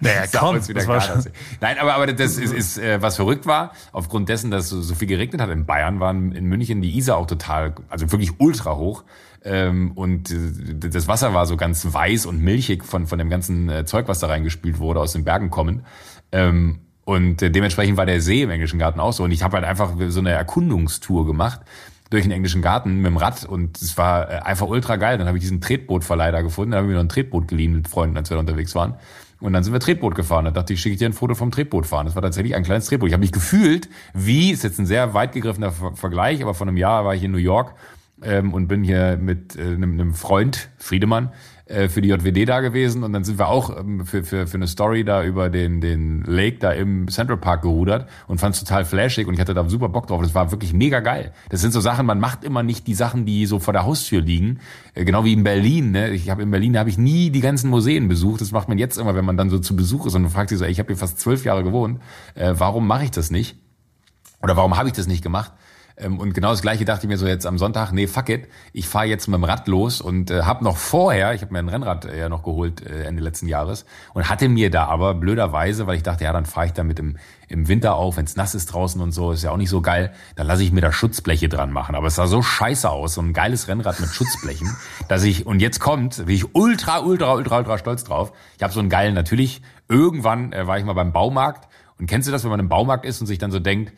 Naja, 0.00 0.22
komm, 0.32 0.56
das 0.56 0.86
war 0.86 1.00
schon. 1.00 1.24
Nein, 1.60 1.78
aber, 1.78 1.94
aber 1.94 2.12
das 2.12 2.36
ist, 2.36 2.52
ist 2.52 2.78
äh, 2.78 3.02
was 3.02 3.16
verrückt 3.16 3.46
war. 3.46 3.72
Aufgrund 3.92 4.28
dessen, 4.28 4.50
dass 4.50 4.68
so, 4.68 4.80
so 4.80 4.94
viel 4.94 5.08
geregnet 5.08 5.40
hat 5.40 5.50
in 5.50 5.64
Bayern, 5.64 6.00
waren 6.00 6.32
in 6.32 6.46
München 6.46 6.82
die 6.82 6.96
Isar 6.96 7.16
auch 7.16 7.26
total, 7.26 7.74
also 7.88 8.10
wirklich 8.10 8.32
ultra 8.38 8.76
hoch. 8.76 9.04
Ähm, 9.44 9.92
und 9.92 10.30
äh, 10.30 10.88
das 10.90 11.08
Wasser 11.08 11.34
war 11.34 11.46
so 11.46 11.56
ganz 11.56 11.86
weiß 11.92 12.26
und 12.26 12.40
milchig 12.40 12.84
von, 12.84 13.06
von 13.06 13.18
dem 13.18 13.30
ganzen 13.30 13.68
äh, 13.68 13.84
Zeug, 13.84 14.06
was 14.08 14.20
da 14.20 14.28
reingespült 14.28 14.78
wurde, 14.78 15.00
aus 15.00 15.12
den 15.12 15.24
Bergen 15.24 15.50
kommend. 15.50 15.82
Ähm, 16.30 16.80
und 17.04 17.42
äh, 17.42 17.50
dementsprechend 17.50 17.96
war 17.96 18.06
der 18.06 18.20
See 18.20 18.42
im 18.42 18.50
Englischen 18.50 18.78
Garten 18.78 19.00
auch 19.00 19.12
so. 19.12 19.24
Und 19.24 19.32
ich 19.32 19.42
habe 19.42 19.56
halt 19.56 19.66
einfach 19.66 19.92
so 20.08 20.20
eine 20.20 20.30
Erkundungstour 20.30 21.26
gemacht 21.26 21.60
durch 22.12 22.24
den 22.24 22.32
englischen 22.32 22.62
Garten 22.62 22.96
mit 22.96 23.06
dem 23.06 23.16
Rad 23.16 23.44
und 23.44 23.80
es 23.80 23.96
war 23.96 24.30
äh, 24.30 24.34
einfach 24.40 24.68
ultra 24.68 24.96
geil. 24.96 25.18
Dann 25.18 25.26
habe 25.26 25.38
ich 25.38 25.42
diesen 25.42 25.60
Tretbootverleih 25.60 26.42
gefunden, 26.42 26.72
dann 26.72 26.82
haben 26.82 26.88
wir 26.88 26.96
noch 26.96 27.04
ein 27.04 27.08
Tretboot 27.08 27.48
geliehen 27.48 27.72
mit 27.72 27.88
Freunden, 27.88 28.16
als 28.16 28.30
wir 28.30 28.36
da 28.36 28.40
unterwegs 28.40 28.74
waren. 28.74 28.94
Und 29.40 29.54
dann 29.54 29.64
sind 29.64 29.72
wir 29.72 29.80
Tretboot 29.80 30.14
gefahren. 30.14 30.44
Da 30.44 30.50
dachte 30.52 30.72
ich, 30.72 30.80
schicke 30.80 30.92
ich 30.92 30.98
dir 30.98 31.06
ein 31.06 31.14
Foto 31.14 31.34
vom 31.34 31.50
Tretboot 31.50 31.86
fahren. 31.86 32.06
Das 32.06 32.14
war 32.14 32.22
tatsächlich 32.22 32.54
ein 32.54 32.62
kleines 32.62 32.86
Tretboot. 32.86 33.08
Ich 33.08 33.12
habe 33.12 33.22
mich 33.22 33.32
gefühlt, 33.32 33.88
wie, 34.14 34.52
ist 34.52 34.62
jetzt 34.62 34.78
ein 34.78 34.86
sehr 34.86 35.14
weit 35.14 35.32
gegriffener 35.32 35.72
Vergleich, 35.72 36.42
aber 36.42 36.54
vor 36.54 36.66
einem 36.66 36.76
Jahr 36.76 37.04
war 37.04 37.14
ich 37.14 37.24
in 37.24 37.32
New 37.32 37.38
York 37.38 37.74
ähm, 38.22 38.54
und 38.54 38.68
bin 38.68 38.84
hier 38.84 39.16
mit 39.20 39.56
äh, 39.56 39.62
einem, 39.62 39.94
einem 39.94 40.14
Freund, 40.14 40.68
Friedemann, 40.78 41.30
äh, 41.72 41.88
für 41.88 42.02
die 42.02 42.10
JWD 42.10 42.48
da 42.48 42.60
gewesen 42.60 43.02
und 43.02 43.12
dann 43.12 43.24
sind 43.24 43.38
wir 43.38 43.48
auch 43.48 43.78
ähm, 43.78 44.04
für, 44.04 44.22
für, 44.22 44.46
für 44.46 44.56
eine 44.56 44.66
Story 44.66 45.04
da 45.04 45.24
über 45.24 45.48
den, 45.48 45.80
den 45.80 46.22
Lake 46.22 46.58
da 46.58 46.72
im 46.72 47.08
Central 47.08 47.38
Park 47.38 47.62
gerudert 47.62 48.08
und 48.26 48.38
fand 48.38 48.54
es 48.54 48.60
total 48.62 48.84
flashig 48.84 49.26
und 49.26 49.34
ich 49.34 49.40
hatte 49.40 49.54
da 49.54 49.68
super 49.68 49.88
Bock 49.88 50.06
drauf. 50.06 50.22
Das 50.22 50.34
war 50.34 50.50
wirklich 50.50 50.74
mega 50.74 51.00
geil. 51.00 51.32
Das 51.48 51.60
sind 51.60 51.72
so 51.72 51.80
Sachen, 51.80 52.04
man 52.04 52.20
macht 52.20 52.44
immer 52.44 52.62
nicht 52.62 52.86
die 52.86 52.94
Sachen, 52.94 53.24
die 53.24 53.46
so 53.46 53.58
vor 53.58 53.72
der 53.72 53.84
Haustür 53.84 54.20
liegen. 54.20 54.60
Äh, 54.94 55.04
genau 55.04 55.24
wie 55.24 55.32
in 55.32 55.44
Berlin. 55.44 55.92
Ne? 55.92 56.10
Ich 56.10 56.30
habe 56.30 56.42
in 56.42 56.50
Berlin 56.50 56.76
habe 56.76 56.90
ich 56.90 56.98
nie 56.98 57.30
die 57.30 57.40
ganzen 57.40 57.70
Museen 57.70 58.08
besucht. 58.08 58.42
Das 58.42 58.52
macht 58.52 58.68
man 58.68 58.78
jetzt 58.78 58.98
immer, 58.98 59.14
wenn 59.14 59.24
man 59.24 59.36
dann 59.36 59.48
so 59.48 59.58
zu 59.58 59.74
Besuch 59.74 60.06
ist 60.06 60.14
und 60.14 60.22
man 60.22 60.30
fragt 60.30 60.50
sich 60.50 60.58
so, 60.58 60.64
ey, 60.64 60.70
ich 60.70 60.78
habe 60.78 60.88
hier 60.88 60.96
fast 60.96 61.20
zwölf 61.20 61.44
Jahre 61.44 61.64
gewohnt. 61.64 62.00
Äh, 62.34 62.54
warum 62.58 62.86
mache 62.86 63.04
ich 63.04 63.10
das 63.10 63.30
nicht? 63.30 63.56
Oder 64.42 64.56
warum 64.56 64.76
habe 64.76 64.88
ich 64.88 64.94
das 64.94 65.06
nicht 65.06 65.22
gemacht? 65.22 65.52
Ähm, 66.02 66.18
und 66.18 66.34
genau 66.34 66.50
das 66.50 66.62
gleiche 66.62 66.84
dachte 66.84 67.06
ich 67.06 67.08
mir 67.08 67.18
so 67.18 67.26
jetzt 67.26 67.46
am 67.46 67.58
Sonntag, 67.58 67.92
nee, 67.92 68.06
fuck 68.06 68.28
it, 68.28 68.48
ich 68.72 68.88
fahre 68.88 69.06
jetzt 69.06 69.28
mit 69.28 69.36
dem 69.36 69.44
Rad 69.44 69.68
los 69.68 70.00
und 70.00 70.30
äh, 70.30 70.42
habe 70.42 70.64
noch 70.64 70.76
vorher, 70.76 71.34
ich 71.34 71.42
habe 71.42 71.52
mir 71.52 71.60
ein 71.60 71.68
Rennrad 71.68 72.04
äh, 72.04 72.18
ja 72.18 72.28
noch 72.28 72.42
geholt 72.42 72.84
äh, 72.84 73.04
Ende 73.04 73.22
letzten 73.22 73.48
Jahres 73.48 73.84
und 74.14 74.28
hatte 74.28 74.48
mir 74.48 74.70
da 74.70 74.86
aber 74.86 75.14
blöderweise, 75.14 75.86
weil 75.86 75.96
ich 75.96 76.02
dachte, 76.02 76.24
ja, 76.24 76.32
dann 76.32 76.46
fahre 76.46 76.66
ich 76.66 76.72
damit 76.72 76.98
im, 76.98 77.16
im 77.48 77.68
Winter 77.68 77.94
auf, 77.94 78.16
wenn 78.16 78.24
es 78.24 78.36
nass 78.36 78.54
ist 78.54 78.66
draußen 78.66 79.00
und 79.00 79.12
so, 79.12 79.32
ist 79.32 79.42
ja 79.42 79.50
auch 79.50 79.56
nicht 79.56 79.70
so 79.70 79.80
geil, 79.80 80.12
dann 80.36 80.46
lasse 80.46 80.62
ich 80.62 80.72
mir 80.72 80.80
da 80.80 80.92
Schutzbleche 80.92 81.48
dran 81.48 81.72
machen. 81.72 81.94
Aber 81.94 82.06
es 82.06 82.16
sah 82.16 82.26
so 82.26 82.42
scheiße 82.42 82.88
aus, 82.88 83.14
so 83.14 83.20
ein 83.20 83.32
geiles 83.32 83.68
Rennrad 83.68 84.00
mit 84.00 84.10
Schutzblechen, 84.10 84.74
dass 85.08 85.22
ich, 85.22 85.46
und 85.46 85.60
jetzt 85.60 85.78
kommt, 85.80 86.24
bin 86.26 86.34
ich 86.34 86.54
ultra, 86.54 87.00
ultra, 87.00 87.34
ultra, 87.34 87.58
ultra 87.58 87.78
stolz 87.78 88.04
drauf. 88.04 88.32
Ich 88.56 88.62
habe 88.62 88.72
so 88.72 88.80
einen 88.80 88.88
geilen, 88.88 89.14
natürlich, 89.14 89.62
irgendwann 89.88 90.52
äh, 90.52 90.66
war 90.66 90.78
ich 90.78 90.84
mal 90.84 90.94
beim 90.94 91.12
Baumarkt 91.12 91.68
und 91.98 92.06
kennst 92.06 92.26
du 92.26 92.32
das, 92.32 92.42
wenn 92.42 92.50
man 92.50 92.60
im 92.60 92.68
Baumarkt 92.68 93.04
ist 93.04 93.20
und 93.20 93.26
sich 93.26 93.38
dann 93.38 93.50
so 93.50 93.60
denkt, 93.60 93.92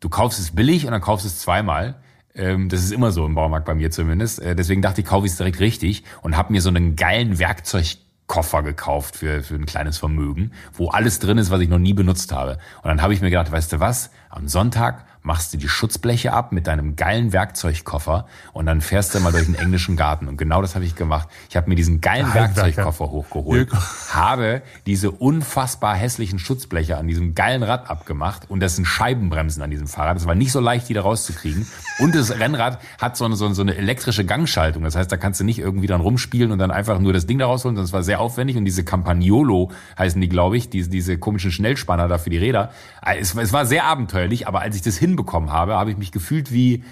du 0.00 0.08
kaufst 0.08 0.38
es 0.38 0.54
billig 0.54 0.86
und 0.86 0.92
dann 0.92 1.00
kaufst 1.00 1.26
es 1.26 1.40
zweimal. 1.40 1.96
Ähm, 2.34 2.68
das 2.68 2.80
ist 2.84 2.92
immer 2.92 3.10
so 3.10 3.24
im 3.26 3.34
Baumarkt 3.34 3.66
bei 3.66 3.74
mir 3.74 3.90
zumindest. 3.90 4.40
Äh, 4.40 4.54
deswegen 4.54 4.82
dachte 4.82 5.00
ich, 5.00 5.06
kaufe 5.06 5.26
ich 5.26 5.32
es 5.32 5.38
direkt 5.38 5.60
richtig 5.60 6.04
und 6.22 6.36
habe 6.36 6.52
mir 6.52 6.60
so 6.60 6.68
einen 6.68 6.96
geilen 6.96 7.38
Werkzeugkoffer 7.38 8.62
gekauft 8.62 9.16
für, 9.16 9.42
für 9.42 9.54
ein 9.54 9.66
kleines 9.66 9.98
Vermögen, 9.98 10.52
wo 10.72 10.88
alles 10.88 11.18
drin 11.18 11.38
ist, 11.38 11.50
was 11.50 11.60
ich 11.60 11.68
noch 11.68 11.78
nie 11.78 11.94
benutzt 11.94 12.32
habe. 12.32 12.58
Und 12.82 12.88
dann 12.88 13.02
habe 13.02 13.14
ich 13.14 13.20
mir 13.20 13.30
gedacht, 13.30 13.50
weißt 13.50 13.72
du 13.72 13.80
was, 13.80 14.10
am 14.28 14.48
Sonntag 14.48 15.06
machst 15.26 15.52
du 15.52 15.58
die 15.58 15.68
Schutzbleche 15.68 16.32
ab 16.32 16.52
mit 16.52 16.68
deinem 16.68 16.94
geilen 16.94 17.32
Werkzeugkoffer 17.32 18.26
und 18.52 18.66
dann 18.66 18.80
fährst 18.80 19.12
du 19.14 19.20
mal 19.20 19.32
durch 19.32 19.46
den 19.46 19.56
englischen 19.56 19.96
Garten. 19.96 20.28
Und 20.28 20.36
genau 20.36 20.62
das 20.62 20.76
habe 20.76 20.84
ich 20.84 20.94
gemacht. 20.94 21.28
Ich 21.50 21.56
habe 21.56 21.68
mir 21.68 21.74
diesen 21.74 22.00
geilen 22.00 22.32
Werkzeugkoffer 22.32 23.10
hochgeholt, 23.10 23.70
habe 24.10 24.62
diese 24.86 25.10
unfassbar 25.10 25.96
hässlichen 25.96 26.38
Schutzbleche 26.38 26.96
an 26.96 27.08
diesem 27.08 27.34
geilen 27.34 27.64
Rad 27.64 27.90
abgemacht 27.90 28.48
und 28.48 28.60
das 28.60 28.76
sind 28.76 28.84
Scheibenbremsen 28.84 29.62
an 29.62 29.70
diesem 29.70 29.88
Fahrrad. 29.88 30.16
Das 30.16 30.26
war 30.26 30.36
nicht 30.36 30.52
so 30.52 30.60
leicht, 30.60 30.88
die 30.88 30.94
da 30.94 31.02
rauszukriegen. 31.02 31.66
Und 31.98 32.14
das 32.14 32.30
Rennrad 32.30 32.78
hat 33.00 33.16
so 33.16 33.24
eine, 33.24 33.34
so 33.34 33.44
eine 33.46 33.74
elektrische 33.74 34.24
Gangschaltung. 34.24 34.84
Das 34.84 34.94
heißt, 34.94 35.10
da 35.10 35.16
kannst 35.16 35.40
du 35.40 35.44
nicht 35.44 35.58
irgendwie 35.58 35.88
dann 35.88 36.00
rumspielen 36.00 36.52
und 36.52 36.60
dann 36.60 36.70
einfach 36.70 37.00
nur 37.00 37.12
das 37.12 37.26
Ding 37.26 37.38
da 37.38 37.46
rausholen, 37.46 37.74
sondern 37.74 37.86
es 37.86 37.92
war 37.92 38.04
sehr 38.04 38.20
aufwendig. 38.20 38.56
Und 38.56 38.64
diese 38.64 38.84
Campagnolo 38.84 39.72
heißen 39.98 40.20
die, 40.20 40.28
glaube 40.28 40.56
ich, 40.56 40.70
diese, 40.70 40.88
diese 40.88 41.18
komischen 41.18 41.50
Schnellspanner 41.50 42.06
da 42.06 42.18
für 42.18 42.30
die 42.30 42.38
Räder. 42.38 42.70
Es, 43.18 43.34
es 43.34 43.52
war 43.52 43.66
sehr 43.66 43.84
abenteuerlich, 43.84 44.46
aber 44.46 44.60
als 44.60 44.76
ich 44.76 44.82
das 44.82 44.96
hin 44.96 45.15
hinbekommen 45.16 45.50
habe, 45.50 45.74
habe 45.74 45.90
ich 45.90 45.96
mich 45.96 46.12
gefühlt 46.12 46.52
wie 46.52 46.84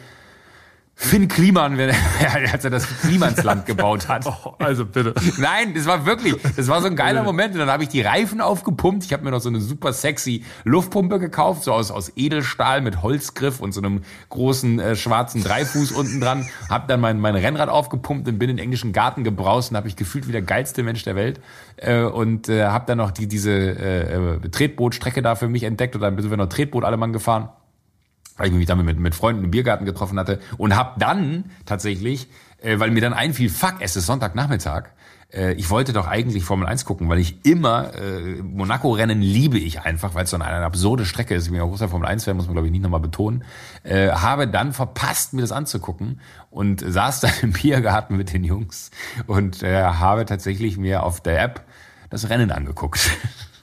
Finn 0.96 1.26
Kliman, 1.26 1.78
als 2.52 2.64
er 2.64 2.70
das 2.70 2.86
Klimansland 3.00 3.66
gebaut 3.66 4.08
hat. 4.08 4.26
Oh, 4.26 4.54
also 4.58 4.86
bitte. 4.86 5.12
Nein, 5.38 5.74
das 5.74 5.86
war 5.86 6.06
wirklich, 6.06 6.36
das 6.56 6.68
war 6.68 6.80
so 6.80 6.86
ein 6.86 6.94
geiler 6.94 7.24
Moment. 7.24 7.52
Und 7.54 7.58
dann 7.58 7.68
habe 7.68 7.82
ich 7.82 7.88
die 7.88 8.00
Reifen 8.00 8.40
aufgepumpt. 8.40 9.04
Ich 9.04 9.12
habe 9.12 9.24
mir 9.24 9.32
noch 9.32 9.40
so 9.40 9.48
eine 9.48 9.60
super 9.60 9.92
sexy 9.92 10.44
Luftpumpe 10.62 11.18
gekauft, 11.18 11.64
so 11.64 11.72
aus, 11.72 11.90
aus 11.90 12.12
Edelstahl 12.16 12.80
mit 12.80 13.02
Holzgriff 13.02 13.60
und 13.60 13.72
so 13.72 13.80
einem 13.80 14.02
großen 14.30 14.78
äh, 14.78 14.96
schwarzen 14.96 15.42
Dreifuß 15.42 15.92
unten 15.92 16.20
dran. 16.20 16.46
Habe 16.70 16.86
dann 16.86 17.00
mein, 17.00 17.18
mein 17.18 17.34
Rennrad 17.34 17.68
aufgepumpt 17.68 18.28
und 18.28 18.38
bin 18.38 18.48
in 18.48 18.56
den 18.56 18.62
englischen 18.62 18.92
Garten 18.92 19.24
gebraust 19.24 19.72
und 19.72 19.76
habe 19.76 19.88
ich 19.88 19.96
gefühlt 19.96 20.28
wie 20.28 20.32
der 20.32 20.42
geilste 20.42 20.84
Mensch 20.84 21.02
der 21.02 21.16
Welt. 21.16 21.40
Äh, 21.76 22.02
und 22.02 22.48
äh, 22.48 22.66
habe 22.66 22.84
dann 22.86 22.98
noch 22.98 23.10
die, 23.10 23.26
diese 23.26 23.50
äh, 23.50 24.36
äh 24.36 24.48
Tretbootstrecke 24.48 25.22
da 25.22 25.34
für 25.34 25.48
mich 25.48 25.64
entdeckt. 25.64 25.96
Und 25.96 26.02
dann 26.02 26.16
sind 26.16 26.30
wir 26.30 26.36
noch 26.36 26.48
Tretboot 26.48 26.84
alle 26.84 26.96
Mann 26.96 27.12
gefahren. 27.12 27.48
Weil 28.36 28.48
ich 28.48 28.54
mich 28.54 28.66
damit 28.66 28.86
mit, 28.86 28.98
mit 28.98 29.14
Freunden 29.14 29.44
im 29.44 29.50
Biergarten 29.50 29.84
getroffen 29.84 30.18
hatte 30.18 30.40
und 30.56 30.76
habe 30.76 30.98
dann 30.98 31.50
tatsächlich, 31.66 32.28
äh, 32.62 32.78
weil 32.78 32.90
mir 32.90 33.00
dann 33.00 33.14
einfiel, 33.14 33.48
fuck, 33.48 33.76
es 33.80 33.96
ist 33.96 34.06
Sonntagnachmittag, 34.06 34.90
äh, 35.34 35.52
ich 35.54 35.70
wollte 35.70 35.92
doch 35.92 36.06
eigentlich 36.06 36.44
Formel 36.44 36.66
1 36.66 36.84
gucken, 36.84 37.08
weil 37.08 37.18
ich 37.18 37.44
immer, 37.44 37.94
äh, 37.94 38.42
Monaco-Rennen 38.42 39.20
liebe 39.20 39.58
ich 39.58 39.80
einfach, 39.82 40.14
weil 40.14 40.24
es 40.24 40.30
so 40.30 40.36
eine, 40.36 40.46
eine 40.46 40.64
absurde 40.64 41.04
Strecke 41.04 41.34
ist. 41.34 41.44
Ich 41.44 41.50
bin 41.50 41.60
ja 41.60 41.66
großer 41.66 41.88
Formel 41.88 42.08
1-Fan, 42.08 42.36
muss 42.36 42.46
man 42.46 42.54
glaube 42.54 42.68
ich 42.68 42.72
nicht 42.72 42.82
nochmal 42.82 43.00
betonen. 43.00 43.44
Äh, 43.82 44.10
habe 44.10 44.48
dann 44.48 44.72
verpasst, 44.72 45.32
mir 45.32 45.42
das 45.42 45.52
anzugucken 45.52 46.20
und 46.50 46.84
saß 46.86 47.20
dann 47.20 47.32
im 47.42 47.52
Biergarten 47.52 48.16
mit 48.16 48.32
den 48.32 48.44
Jungs 48.44 48.90
und 49.26 49.62
äh, 49.62 49.82
habe 49.82 50.24
tatsächlich 50.24 50.76
mir 50.76 51.02
auf 51.02 51.20
der 51.20 51.42
App 51.42 51.64
das 52.10 52.28
Rennen 52.28 52.50
angeguckt. 52.50 53.10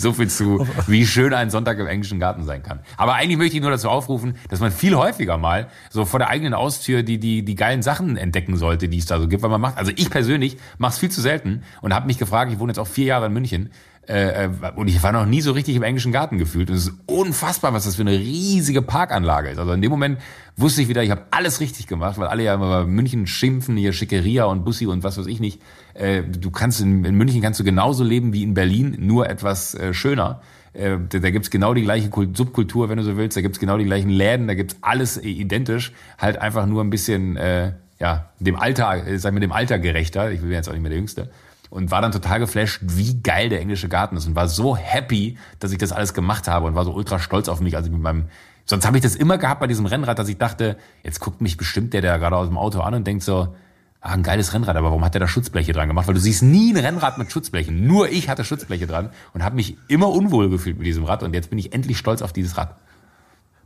So 0.00 0.14
viel 0.14 0.28
zu, 0.28 0.66
wie 0.86 1.06
schön 1.06 1.34
ein 1.34 1.50
Sonntag 1.50 1.78
im 1.78 1.86
englischen 1.86 2.18
Garten 2.18 2.44
sein 2.44 2.62
kann. 2.62 2.80
Aber 2.96 3.14
eigentlich 3.14 3.36
möchte 3.36 3.56
ich 3.56 3.62
nur 3.62 3.70
dazu 3.70 3.90
aufrufen, 3.90 4.36
dass 4.48 4.60
man 4.60 4.72
viel 4.72 4.94
häufiger 4.94 5.36
mal 5.36 5.68
so 5.90 6.06
vor 6.06 6.18
der 6.18 6.30
eigenen 6.30 6.54
Austür 6.54 7.02
die, 7.02 7.18
die, 7.18 7.44
die 7.44 7.54
geilen 7.54 7.82
Sachen 7.82 8.16
entdecken 8.16 8.56
sollte, 8.56 8.88
die 8.88 8.98
es 8.98 9.06
da 9.06 9.20
so 9.20 9.28
gibt, 9.28 9.42
weil 9.42 9.50
man 9.50 9.60
macht, 9.60 9.76
also 9.76 9.92
ich 9.94 10.08
persönlich 10.08 10.56
mache 10.78 10.92
es 10.92 10.98
viel 10.98 11.10
zu 11.10 11.20
selten 11.20 11.62
und 11.82 11.94
habe 11.94 12.06
mich 12.06 12.18
gefragt, 12.18 12.50
ich 12.50 12.58
wohne 12.58 12.70
jetzt 12.70 12.78
auch 12.78 12.86
vier 12.86 13.06
Jahre 13.06 13.26
in 13.26 13.34
München, 13.34 13.70
äh, 14.08 14.46
äh, 14.46 14.50
und 14.74 14.88
ich 14.88 15.02
war 15.02 15.12
noch 15.12 15.26
nie 15.26 15.40
so 15.40 15.52
richtig 15.52 15.76
im 15.76 15.82
englischen 15.82 16.10
Garten 16.10 16.38
gefühlt. 16.38 16.68
Und 16.70 16.76
es 16.76 16.88
ist 16.88 16.94
unfassbar, 17.06 17.72
was 17.72 17.84
das 17.84 17.96
für 17.96 18.02
eine 18.02 18.18
riesige 18.18 18.82
Parkanlage 18.82 19.50
ist. 19.50 19.58
Also 19.58 19.72
in 19.72 19.82
dem 19.82 19.90
Moment 19.90 20.18
wusste 20.56 20.82
ich 20.82 20.88
wieder, 20.88 21.02
ich 21.04 21.10
habe 21.10 21.26
alles 21.30 21.60
richtig 21.60 21.86
gemacht, 21.86 22.18
weil 22.18 22.26
alle 22.26 22.42
ja 22.42 22.54
immer 22.54 22.86
München 22.86 23.26
schimpfen, 23.26 23.76
hier 23.76 23.92
Schickeria 23.92 24.44
und 24.46 24.64
Bussi 24.64 24.86
und 24.86 25.04
was 25.04 25.16
weiß 25.16 25.26
ich 25.26 25.38
nicht. 25.38 25.60
Äh, 25.94 26.22
du 26.22 26.50
kannst 26.50 26.80
in, 26.80 27.04
in 27.04 27.14
München 27.14 27.40
kannst 27.40 27.60
du 27.60 27.64
genauso 27.64 28.02
leben 28.02 28.32
wie 28.32 28.42
in 28.42 28.54
Berlin, 28.54 28.96
nur 28.98 29.28
etwas 29.28 29.74
äh, 29.74 29.94
schöner. 29.94 30.40
Äh, 30.72 30.96
da, 31.08 31.18
da 31.18 31.30
gibt's 31.30 31.50
genau 31.50 31.74
die 31.74 31.82
gleiche 31.82 32.08
Kult 32.08 32.36
Subkultur, 32.36 32.88
wenn 32.88 32.96
du 32.96 33.04
so 33.04 33.16
willst. 33.16 33.36
Da 33.36 33.42
gibt's 33.42 33.60
genau 33.60 33.76
die 33.78 33.84
gleichen 33.84 34.10
Läden, 34.10 34.48
da 34.48 34.54
gibt's 34.54 34.76
alles 34.80 35.18
äh, 35.18 35.28
identisch. 35.28 35.92
Halt 36.18 36.38
einfach 36.38 36.66
nur 36.66 36.82
ein 36.82 36.90
bisschen, 36.90 37.36
äh, 37.36 37.74
ja, 38.00 38.30
dem 38.40 38.56
Alter, 38.56 39.04
sag 39.18 39.34
mir 39.34 39.40
dem 39.40 39.52
Alter 39.52 39.78
gerechter. 39.78 40.32
Ich 40.32 40.40
bin 40.40 40.50
jetzt 40.50 40.68
auch 40.68 40.72
nicht 40.72 40.82
mehr 40.82 40.90
der 40.90 40.98
Jüngste 40.98 41.28
und 41.70 41.90
war 41.90 42.02
dann 42.02 42.12
total 42.12 42.40
geflasht, 42.40 42.80
wie 42.82 43.22
geil 43.22 43.48
der 43.48 43.60
englische 43.60 43.88
Garten 43.88 44.16
ist 44.16 44.26
und 44.26 44.34
war 44.34 44.48
so 44.48 44.76
happy, 44.76 45.38
dass 45.60 45.72
ich 45.72 45.78
das 45.78 45.92
alles 45.92 46.12
gemacht 46.12 46.48
habe 46.48 46.66
und 46.66 46.74
war 46.74 46.84
so 46.84 46.92
ultra 46.92 47.18
stolz 47.18 47.48
auf 47.48 47.60
mich, 47.60 47.76
als 47.76 47.86
ich 47.86 47.92
mit 47.92 48.02
meinem 48.02 48.26
Sonst 48.66 48.86
habe 48.86 48.96
ich 48.96 49.02
das 49.02 49.16
immer 49.16 49.36
gehabt 49.36 49.58
bei 49.60 49.66
diesem 49.66 49.86
Rennrad, 49.86 50.18
dass 50.20 50.28
ich 50.28 50.38
dachte, 50.38 50.76
jetzt 51.02 51.18
guckt 51.18 51.40
mich 51.40 51.56
bestimmt 51.56 51.92
der, 51.92 52.02
der 52.02 52.18
gerade 52.20 52.36
aus 52.36 52.46
dem 52.46 52.56
Auto 52.56 52.80
an 52.80 52.94
und 52.94 53.04
denkt 53.04 53.24
so, 53.24 53.52
ah, 54.00 54.12
ein 54.12 54.22
geiles 54.22 54.54
Rennrad, 54.54 54.76
aber 54.76 54.88
warum 54.88 55.04
hat 55.04 55.14
der 55.14 55.20
da 55.20 55.26
Schutzbleche 55.26 55.72
dran 55.72 55.88
gemacht? 55.88 56.06
Weil 56.06 56.14
du 56.14 56.20
siehst 56.20 56.44
nie 56.44 56.72
ein 56.72 56.76
Rennrad 56.76 57.18
mit 57.18 57.32
Schutzblechen. 57.32 57.84
Nur 57.84 58.10
ich 58.10 58.28
hatte 58.28 58.44
Schutzbleche 58.44 58.86
dran 58.86 59.10
und 59.32 59.42
habe 59.42 59.56
mich 59.56 59.76
immer 59.88 60.08
unwohl 60.10 60.50
gefühlt 60.50 60.78
mit 60.78 60.86
diesem 60.86 61.04
Rad 61.04 61.24
und 61.24 61.34
jetzt 61.34 61.50
bin 61.50 61.58
ich 61.58 61.72
endlich 61.72 61.98
stolz 61.98 62.22
auf 62.22 62.32
dieses 62.32 62.56
Rad. 62.56 62.76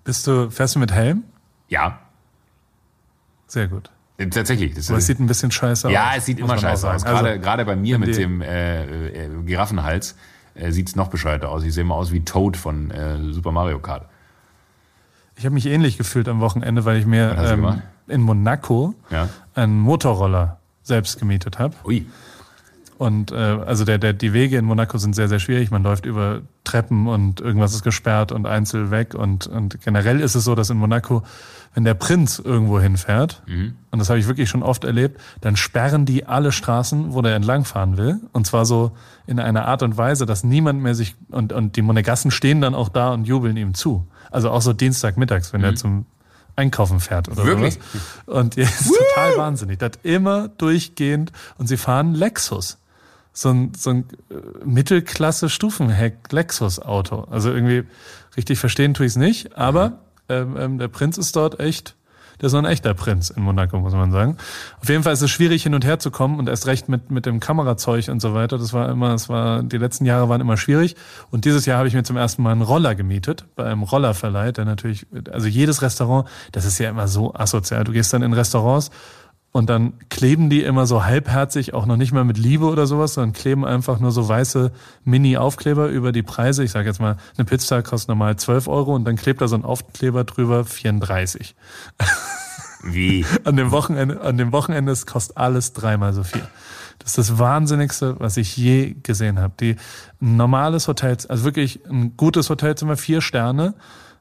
Bist 0.05 0.26
du, 0.26 0.50
fährst 0.50 0.74
du 0.74 0.78
mit 0.78 0.92
Helm? 0.92 1.24
Ja. 1.68 1.98
Sehr 3.46 3.68
gut. 3.68 3.90
Tatsächlich. 4.30 4.74
Das 4.74 4.88
Aber 4.90 4.98
es 4.98 5.06
sieht 5.06 5.18
ein 5.18 5.26
bisschen 5.26 5.50
scheiße 5.50 5.90
ja, 5.90 6.10
aus. 6.10 6.18
es 6.18 6.26
sieht 6.26 6.38
immer 6.38 6.56
scheiße 6.56 6.88
aus. 6.90 7.04
Gerade, 7.04 7.28
Also, 7.30 7.40
gerade 7.40 7.64
bei 7.64 7.74
mir 7.74 7.98
mit 7.98 8.16
dem 8.16 8.42
äh, 8.42 9.08
äh, 9.08 9.28
Giraffenhals 9.44 10.14
äh, 10.54 10.70
sieht's 10.70 10.94
noch 10.94 11.08
bescheuerter 11.08 11.48
aus. 11.50 11.64
Ich 11.64 11.74
sehe 11.74 11.82
immer 11.82 11.96
aus 11.96 12.12
wie 12.12 12.20
Toad 12.20 12.56
von 12.56 12.90
äh, 12.92 13.18
Super 13.32 13.50
Mario 13.50 13.80
Kart. 13.80 14.06
Ich 15.36 15.44
habe 15.44 15.54
mich 15.54 15.66
ähnlich 15.66 15.98
gefühlt 15.98 16.28
am 16.28 16.38
Wochenende, 16.40 16.84
weil 16.84 16.96
ich 16.98 17.06
mir 17.06 17.36
ähm, 17.36 17.82
in 18.06 18.20
Monaco 18.20 18.94
Ja. 19.10 19.28
einen 19.56 19.80
Motorroller 19.80 20.58
selbst 20.84 21.18
gemietet 21.18 21.58
habe. 21.58 21.74
Ui. 21.84 22.06
Und 22.96 23.32
äh, 23.32 23.34
also 23.34 23.84
der, 23.84 23.98
der, 23.98 24.12
die 24.12 24.32
Wege 24.32 24.56
in 24.56 24.64
Monaco 24.64 24.96
sind 24.98 25.16
sehr, 25.16 25.28
sehr 25.28 25.40
schwierig. 25.40 25.72
Man 25.72 25.82
läuft 25.82 26.06
über 26.06 26.42
Treppen 26.62 27.08
und 27.08 27.40
irgendwas 27.40 27.74
ist 27.74 27.82
gesperrt 27.82 28.30
und 28.30 28.46
einzeln 28.46 28.92
weg. 28.92 29.14
Und, 29.14 29.48
und 29.48 29.80
generell 29.84 30.20
ist 30.20 30.36
es 30.36 30.44
so, 30.44 30.54
dass 30.54 30.70
in 30.70 30.76
Monaco, 30.76 31.24
wenn 31.74 31.84
der 31.84 31.94
Prinz 31.94 32.38
irgendwo 32.38 32.78
hinfährt, 32.80 33.42
und 33.90 33.98
das 33.98 34.08
habe 34.08 34.20
ich 34.20 34.28
wirklich 34.28 34.48
schon 34.48 34.62
oft 34.62 34.84
erlebt, 34.84 35.20
dann 35.40 35.56
sperren 35.56 36.06
die 36.06 36.24
alle 36.24 36.52
Straßen, 36.52 37.12
wo 37.12 37.20
der 37.20 37.34
entlangfahren 37.34 37.96
will. 37.96 38.20
Und 38.32 38.46
zwar 38.46 38.64
so 38.64 38.92
in 39.26 39.40
einer 39.40 39.66
Art 39.66 39.82
und 39.82 39.96
Weise, 39.96 40.24
dass 40.24 40.44
niemand 40.44 40.80
mehr 40.82 40.94
sich 40.94 41.16
und, 41.30 41.52
und 41.52 41.74
die 41.76 41.82
Monegassen 41.82 42.30
stehen 42.30 42.60
dann 42.60 42.76
auch 42.76 42.88
da 42.88 43.12
und 43.12 43.26
jubeln 43.26 43.56
ihm 43.56 43.74
zu. 43.74 44.06
Also 44.30 44.50
auch 44.50 44.62
so 44.62 44.72
Dienstagmittags, 44.72 45.52
wenn 45.52 45.64
er 45.64 45.74
zum 45.74 46.06
Einkaufen 46.56 47.00
fährt 47.00 47.28
oder 47.28 47.44
Wirklich? 47.44 47.74
sowas. 47.74 47.86
Und 48.26 48.56
ja, 48.56 48.64
ist 48.64 48.88
total 48.88 49.36
wahnsinnig. 49.36 49.78
Das 49.78 49.92
immer 50.02 50.48
durchgehend 50.48 51.30
und 51.58 51.66
sie 51.66 51.76
fahren 51.76 52.14
Lexus. 52.14 52.78
So 53.32 53.50
ein, 53.50 53.72
so 53.76 53.90
ein 53.90 54.06
äh, 54.30 54.34
Mittelklasse-Stufenheck-Lexus-Auto. 54.64 57.26
Also 57.30 57.50
irgendwie 57.50 57.82
richtig 58.36 58.60
verstehen 58.60 58.94
tue 58.94 59.06
ich 59.06 59.12
es 59.12 59.16
nicht, 59.16 59.56
aber 59.56 59.86
ähm, 59.86 59.94
ähm, 60.28 60.78
der 60.78 60.88
Prinz 60.88 61.18
ist 61.18 61.36
dort 61.36 61.60
echt, 61.60 61.96
der 62.40 62.48
ist 62.48 62.52
noch 62.52 62.60
ein 62.60 62.70
echter 62.70 62.94
Prinz 62.94 63.30
in 63.30 63.42
Monaco, 63.42 63.78
muss 63.78 63.92
man 63.92 64.10
sagen. 64.10 64.36
Auf 64.80 64.88
jeden 64.88 65.02
Fall 65.02 65.12
ist 65.12 65.22
es 65.22 65.30
schwierig, 65.30 65.62
hin 65.62 65.74
und 65.74 65.84
her 65.84 65.98
zu 65.98 66.10
kommen 66.10 66.38
und 66.38 66.48
erst 66.48 66.66
recht 66.66 66.88
mit, 66.88 67.10
mit 67.10 67.26
dem 67.26 67.40
Kamerazeug 67.40 68.08
und 68.08 68.20
so 68.20 68.34
weiter. 68.34 68.58
Das 68.58 68.72
war 68.72 68.88
immer, 68.88 69.10
das 69.10 69.28
war, 69.28 69.62
die 69.62 69.78
letzten 69.78 70.04
Jahre 70.04 70.28
waren 70.28 70.40
immer 70.40 70.56
schwierig. 70.56 70.96
Und 71.30 71.44
dieses 71.44 71.64
Jahr 71.66 71.78
habe 71.78 71.88
ich 71.88 71.94
mir 71.94 72.02
zum 72.02 72.16
ersten 72.16 72.42
Mal 72.42 72.52
einen 72.52 72.62
Roller 72.62 72.94
gemietet, 72.94 73.44
bei 73.54 73.64
einem 73.64 73.82
Rollerverleih, 73.82 74.52
der 74.52 74.64
natürlich, 74.64 75.06
also 75.30 75.46
jedes 75.46 75.82
Restaurant, 75.82 76.28
das 76.52 76.64
ist 76.64 76.78
ja 76.78 76.90
immer 76.90 77.06
so 77.06 77.34
asozial. 77.34 77.84
Du 77.84 77.92
gehst 77.92 78.12
dann 78.12 78.22
in 78.22 78.32
Restaurants 78.32 78.90
und 79.57 79.70
dann 79.70 79.92
kleben 80.11 80.50
die 80.50 80.64
immer 80.64 80.84
so 80.84 81.05
halbherzig, 81.05 81.74
auch 81.74 81.86
noch 81.86 81.96
nicht 81.96 82.11
mal 82.11 82.24
mit 82.24 82.38
Liebe 82.38 82.64
oder 82.64 82.88
sowas, 82.88 83.14
sondern 83.14 83.32
kleben 83.32 83.64
einfach 83.64 84.00
nur 84.00 84.11
so 84.11 84.28
weiße 84.28 84.72
Mini-Aufkleber 85.05 85.86
über 85.86 86.11
die 86.11 86.24
Preise. 86.24 86.64
Ich 86.64 86.72
sage 86.72 86.88
jetzt 86.88 87.00
mal, 87.00 87.18
eine 87.38 87.44
Pizza 87.44 87.80
kostet 87.82 88.09
normal 88.09 88.34
12 88.34 88.66
Euro 88.66 88.96
und 88.96 89.05
dann 89.05 89.14
klebt 89.14 89.40
da 89.40 89.46
so 89.46 89.55
ein 89.55 89.64
Aufkleber 89.64 90.24
drüber 90.24 90.64
34. 90.64 91.55
Wie? 92.82 93.24
An 93.44 93.55
dem 93.55 93.70
Wochenende, 93.70 94.20
an 94.22 94.38
dem 94.38 94.50
Wochenende 94.50 94.90
es 94.90 95.07
kostet 95.07 95.36
alles 95.36 95.72
dreimal 95.72 96.12
so 96.12 96.24
viel. 96.24 96.42
Das 96.98 97.11
ist 97.11 97.18
das 97.18 97.38
Wahnsinnigste, 97.38 98.16
was 98.18 98.36
ich 98.36 98.57
je 98.57 98.96
gesehen 99.05 99.38
habe. 99.38 99.55
Die 99.61 99.76
ein 100.20 100.36
normales 100.36 100.88
Hotel, 100.88 101.16
also 101.28 101.44
wirklich 101.44 101.80
ein 101.88 102.16
gutes 102.16 102.50
Hotelzimmer, 102.50 102.96
vier 102.96 103.20
Sterne, 103.20 103.74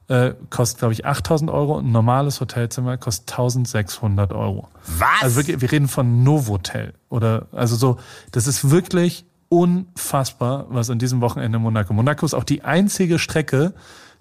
äh, 0.07 0.33
kostet, 0.49 0.79
glaube 0.79 0.93
ich, 0.93 1.05
8000 1.05 1.49
Euro. 1.49 1.79
Ein 1.79 1.91
normales 1.91 2.41
Hotelzimmer 2.41 2.97
kostet 2.97 3.31
1600 3.31 4.33
Euro. 4.33 4.67
Was? 4.97 5.07
Also 5.21 5.35
wirklich, 5.37 5.61
wir 5.61 5.71
reden 5.71 5.87
von 5.87 6.23
Novotel 6.23 6.93
oder 7.09 7.47
also 7.51 7.75
so. 7.75 7.97
Das 8.31 8.47
ist 8.47 8.69
wirklich 8.69 9.25
unfassbar, 9.49 10.65
was 10.69 10.89
an 10.89 10.99
diesem 10.99 11.21
Wochenende 11.21 11.57
in 11.57 11.61
Monaco. 11.61 11.93
Monaco 11.93 12.25
ist 12.25 12.33
auch 12.33 12.43
die 12.43 12.63
einzige 12.63 13.19
Strecke, 13.19 13.73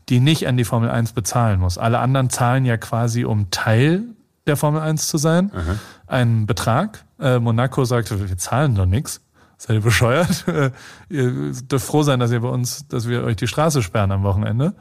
die 0.08 0.20
nicht 0.20 0.46
an 0.46 0.56
die 0.56 0.64
Formel 0.64 0.90
1 0.90 1.12
bezahlen 1.12 1.60
muss. 1.60 1.78
Alle 1.78 2.00
anderen 2.00 2.28
zahlen 2.28 2.64
ja 2.64 2.76
quasi, 2.76 3.24
um 3.24 3.50
Teil 3.50 4.04
der 4.46 4.56
Formel 4.56 4.80
1 4.80 5.06
zu 5.06 5.18
sein, 5.18 5.52
einen 6.06 6.46
Betrag. 6.46 7.04
Äh, 7.20 7.38
Monaco 7.38 7.84
sagt, 7.84 8.10
wir 8.10 8.38
zahlen 8.38 8.74
doch 8.74 8.86
nichts. 8.86 9.20
Seid 9.56 9.76
ihr 9.76 9.82
bescheuert? 9.82 10.44
Äh, 10.48 10.70
ihr 11.08 11.52
dürft 11.52 11.86
froh 11.86 12.02
sein, 12.02 12.18
dass 12.18 12.32
ihr 12.32 12.40
bei 12.40 12.48
uns, 12.48 12.88
dass 12.88 13.08
wir 13.08 13.22
euch 13.22 13.36
die 13.36 13.46
Straße 13.46 13.82
sperren 13.82 14.10
am 14.10 14.24
Wochenende. 14.24 14.74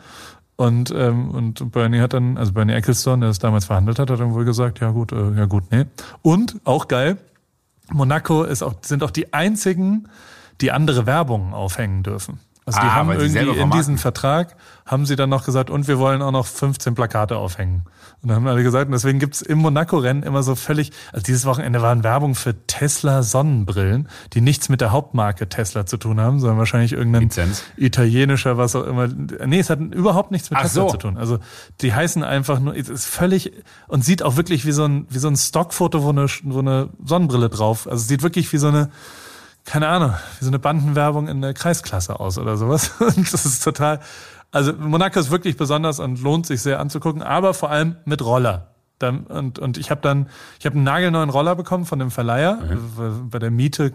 Und, 0.61 0.93
ähm, 0.95 1.31
und 1.31 1.71
Bernie 1.71 2.01
hat 2.01 2.13
dann, 2.13 2.37
also 2.37 2.53
Bernie 2.53 2.73
Ecclestone, 2.73 3.21
der 3.21 3.29
das 3.29 3.39
damals 3.39 3.65
verhandelt 3.65 3.97
hat, 3.97 4.11
hat 4.11 4.19
dann 4.19 4.35
wohl 4.35 4.45
gesagt, 4.45 4.79
ja 4.79 4.91
gut, 4.91 5.11
äh, 5.11 5.31
ja 5.31 5.45
gut, 5.45 5.63
nee. 5.71 5.85
Und, 6.21 6.57
auch 6.65 6.87
geil, 6.87 7.17
Monaco 7.91 8.43
ist 8.43 8.61
auch, 8.61 8.75
sind 8.83 9.01
auch 9.01 9.09
die 9.09 9.33
einzigen, 9.33 10.07
die 10.61 10.71
andere 10.71 11.07
Werbung 11.07 11.55
aufhängen 11.55 12.03
dürfen. 12.03 12.39
Also 12.63 12.79
die 12.79 12.85
Ah, 12.85 12.93
haben 12.93 13.09
irgendwie 13.09 13.59
in 13.59 13.71
diesem 13.71 13.97
Vertrag, 13.97 14.55
haben 14.85 15.07
sie 15.07 15.15
dann 15.15 15.31
noch 15.31 15.45
gesagt, 15.45 15.71
und 15.71 15.87
wir 15.87 15.97
wollen 15.97 16.21
auch 16.21 16.31
noch 16.31 16.45
15 16.45 16.93
Plakate 16.93 17.37
aufhängen. 17.37 17.81
Und 18.21 18.29
dann 18.29 18.37
haben 18.37 18.47
alle 18.47 18.61
gesagt, 18.61 18.85
und 18.85 18.91
deswegen 18.91 19.17
gibt's 19.17 19.41
im 19.41 19.57
Monaco-Rennen 19.57 20.21
immer 20.21 20.43
so 20.43 20.53
völlig, 20.53 20.91
also 21.11 21.23
dieses 21.23 21.45
Wochenende 21.45 21.81
waren 21.81 22.03
Werbung 22.03 22.35
für 22.35 22.67
Tesla 22.67 23.23
Sonnenbrillen, 23.23 24.09
die 24.33 24.41
nichts 24.41 24.69
mit 24.69 24.79
der 24.79 24.91
Hauptmarke 24.91 25.49
Tesla 25.49 25.87
zu 25.87 25.97
tun 25.97 26.19
haben, 26.19 26.39
sondern 26.39 26.59
wahrscheinlich 26.59 26.93
irgendein 26.93 27.23
Lizenz. 27.23 27.63
italienischer, 27.77 28.57
was 28.57 28.75
auch 28.75 28.85
immer. 28.85 29.07
Nee, 29.07 29.59
es 29.59 29.71
hat 29.71 29.79
überhaupt 29.79 30.29
nichts 30.29 30.51
mit 30.51 30.59
Ach 30.59 30.63
Tesla 30.63 30.83
so. 30.83 30.89
zu 30.89 30.97
tun. 30.97 31.17
Also 31.17 31.39
die 31.81 31.93
heißen 31.93 32.23
einfach 32.23 32.59
nur, 32.59 32.75
es 32.75 32.89
ist 32.89 33.05
völlig 33.05 33.53
und 33.87 34.05
sieht 34.05 34.21
auch 34.21 34.37
wirklich 34.37 34.65
wie 34.65 34.71
so 34.71 34.85
ein 34.85 35.07
wie 35.09 35.19
so 35.19 35.27
ein 35.27 35.35
Stockfoto, 35.35 36.03
wo 36.03 36.09
eine, 36.09 36.27
wo 36.43 36.59
eine 36.59 36.89
Sonnenbrille 37.03 37.49
drauf. 37.49 37.87
Also 37.87 38.01
es 38.01 38.07
sieht 38.07 38.21
wirklich 38.21 38.51
wie 38.53 38.57
so 38.57 38.67
eine, 38.67 38.91
keine 39.65 39.87
Ahnung, 39.87 40.13
wie 40.39 40.45
so 40.45 40.51
eine 40.51 40.59
Bandenwerbung 40.59 41.27
in 41.27 41.41
der 41.41 41.53
Kreisklasse 41.53 42.19
aus 42.19 42.37
oder 42.37 42.57
sowas. 42.57 42.91
Und 42.99 43.33
das 43.33 43.45
ist 43.45 43.63
total. 43.63 43.99
Also 44.51 44.73
Monaco 44.73 45.19
ist 45.19 45.31
wirklich 45.31 45.55
besonders 45.57 45.99
und 45.99 46.21
lohnt 46.21 46.45
sich 46.45 46.61
sehr 46.61 46.79
anzugucken, 46.79 47.21
aber 47.23 47.53
vor 47.53 47.69
allem 47.71 47.95
mit 48.05 48.21
Roller. 48.23 48.67
Dann, 48.99 49.21
und, 49.25 49.57
und 49.59 49.77
ich 49.77 49.89
habe 49.91 50.01
dann, 50.01 50.29
ich 50.59 50.65
habe 50.65 50.75
einen 50.75 50.83
nagelneuen 50.83 51.29
Roller 51.29 51.55
bekommen 51.55 51.85
von 51.85 51.97
dem 51.99 52.11
Verleiher. 52.11 52.59
Bei- 52.97 53.09
Bei 53.31 53.39
der 53.39 53.49
Miete 53.49 53.93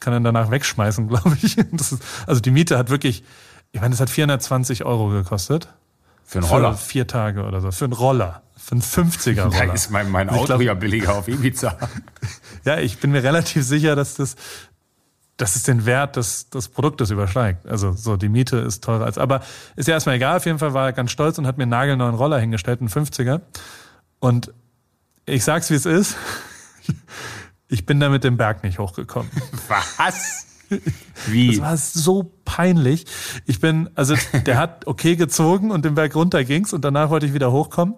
kann 0.00 0.12
er 0.12 0.20
danach 0.20 0.50
wegschmeißen, 0.50 1.08
glaube 1.08 1.36
ich. 1.42 1.56
Ist, 1.58 1.96
also 2.26 2.40
die 2.40 2.50
Miete 2.50 2.76
hat 2.78 2.90
wirklich, 2.90 3.24
ich 3.72 3.80
meine, 3.80 3.92
das 3.92 4.00
hat 4.00 4.10
420 4.10 4.84
Euro 4.84 5.08
gekostet. 5.08 5.68
Für 6.26 6.38
einen 6.38 6.46
Für 6.48 6.54
Roller. 6.54 6.74
vier 6.74 7.06
Tage 7.06 7.44
oder 7.44 7.60
so. 7.60 7.70
Für 7.70 7.84
einen 7.84 7.92
Roller. 7.94 8.42
Für 8.56 8.72
einen 8.72 8.82
50er 8.82 9.34
Da 9.34 9.44
Roller. 9.60 9.74
ist 9.74 9.90
mein, 9.90 10.10
mein 10.10 10.28
Auto 10.30 10.44
glaub- 10.46 10.60
ja 10.62 10.74
billiger 10.74 11.14
auf 11.16 11.28
Ibiza. 11.28 11.76
Ja, 12.64 12.78
ich 12.78 12.98
bin 12.98 13.10
mir 13.10 13.22
relativ 13.22 13.62
sicher, 13.62 13.94
dass 13.94 14.14
das 14.14 14.36
dass 15.36 15.56
es 15.56 15.64
den 15.64 15.84
Wert 15.84 16.16
des, 16.16 16.48
des 16.50 16.68
Produktes 16.68 17.10
übersteigt. 17.10 17.66
Also 17.66 17.92
so, 17.92 18.16
die 18.16 18.28
Miete 18.28 18.58
ist 18.58 18.84
teurer 18.84 19.04
als, 19.04 19.18
aber 19.18 19.42
ist 19.76 19.88
ja 19.88 19.94
erstmal 19.94 20.16
egal. 20.16 20.36
Auf 20.36 20.46
jeden 20.46 20.58
Fall 20.58 20.74
war 20.74 20.86
er 20.86 20.92
ganz 20.92 21.10
stolz 21.10 21.38
und 21.38 21.46
hat 21.46 21.58
mir 21.58 21.64
einen 21.64 21.70
nagelneuen 21.70 22.14
Roller 22.14 22.38
hingestellt, 22.38 22.80
einen 22.80 22.88
50er. 22.88 23.40
Und 24.20 24.52
ich 25.26 25.44
sag's, 25.44 25.70
wie 25.70 25.74
es 25.74 25.86
ist. 25.86 26.16
Ich 27.68 27.86
bin 27.86 27.98
da 27.98 28.08
mit 28.08 28.24
dem 28.24 28.36
Berg 28.36 28.62
nicht 28.62 28.78
hochgekommen. 28.78 29.30
Was? 29.68 30.46
Wie? 31.26 31.56
Das 31.56 31.60
war 31.60 31.76
so 31.76 32.32
peinlich. 32.44 33.06
Ich 33.46 33.60
bin, 33.60 33.90
also 33.94 34.14
der 34.46 34.58
hat 34.58 34.86
okay 34.86 35.16
gezogen 35.16 35.70
und 35.70 35.84
den 35.84 35.94
Berg 35.94 36.14
runter 36.14 36.44
ging's 36.44 36.72
und 36.72 36.84
danach 36.84 37.10
wollte 37.10 37.26
ich 37.26 37.34
wieder 37.34 37.50
hochkommen. 37.52 37.94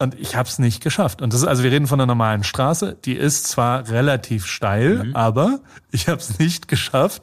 Und 0.00 0.14
ich 0.14 0.36
habe 0.36 0.48
es 0.48 0.60
nicht 0.60 0.80
geschafft. 0.80 1.22
Und 1.22 1.32
das 1.32 1.40
ist, 1.40 1.48
also 1.48 1.64
wir 1.64 1.72
reden 1.72 1.88
von 1.88 2.00
einer 2.00 2.06
normalen 2.06 2.44
Straße, 2.44 2.96
die 3.04 3.14
ist 3.14 3.48
zwar 3.48 3.88
relativ 3.88 4.46
steil, 4.46 5.06
mhm. 5.06 5.16
aber 5.16 5.58
ich 5.90 6.06
habe 6.06 6.20
es 6.20 6.38
nicht 6.38 6.68
geschafft 6.68 7.22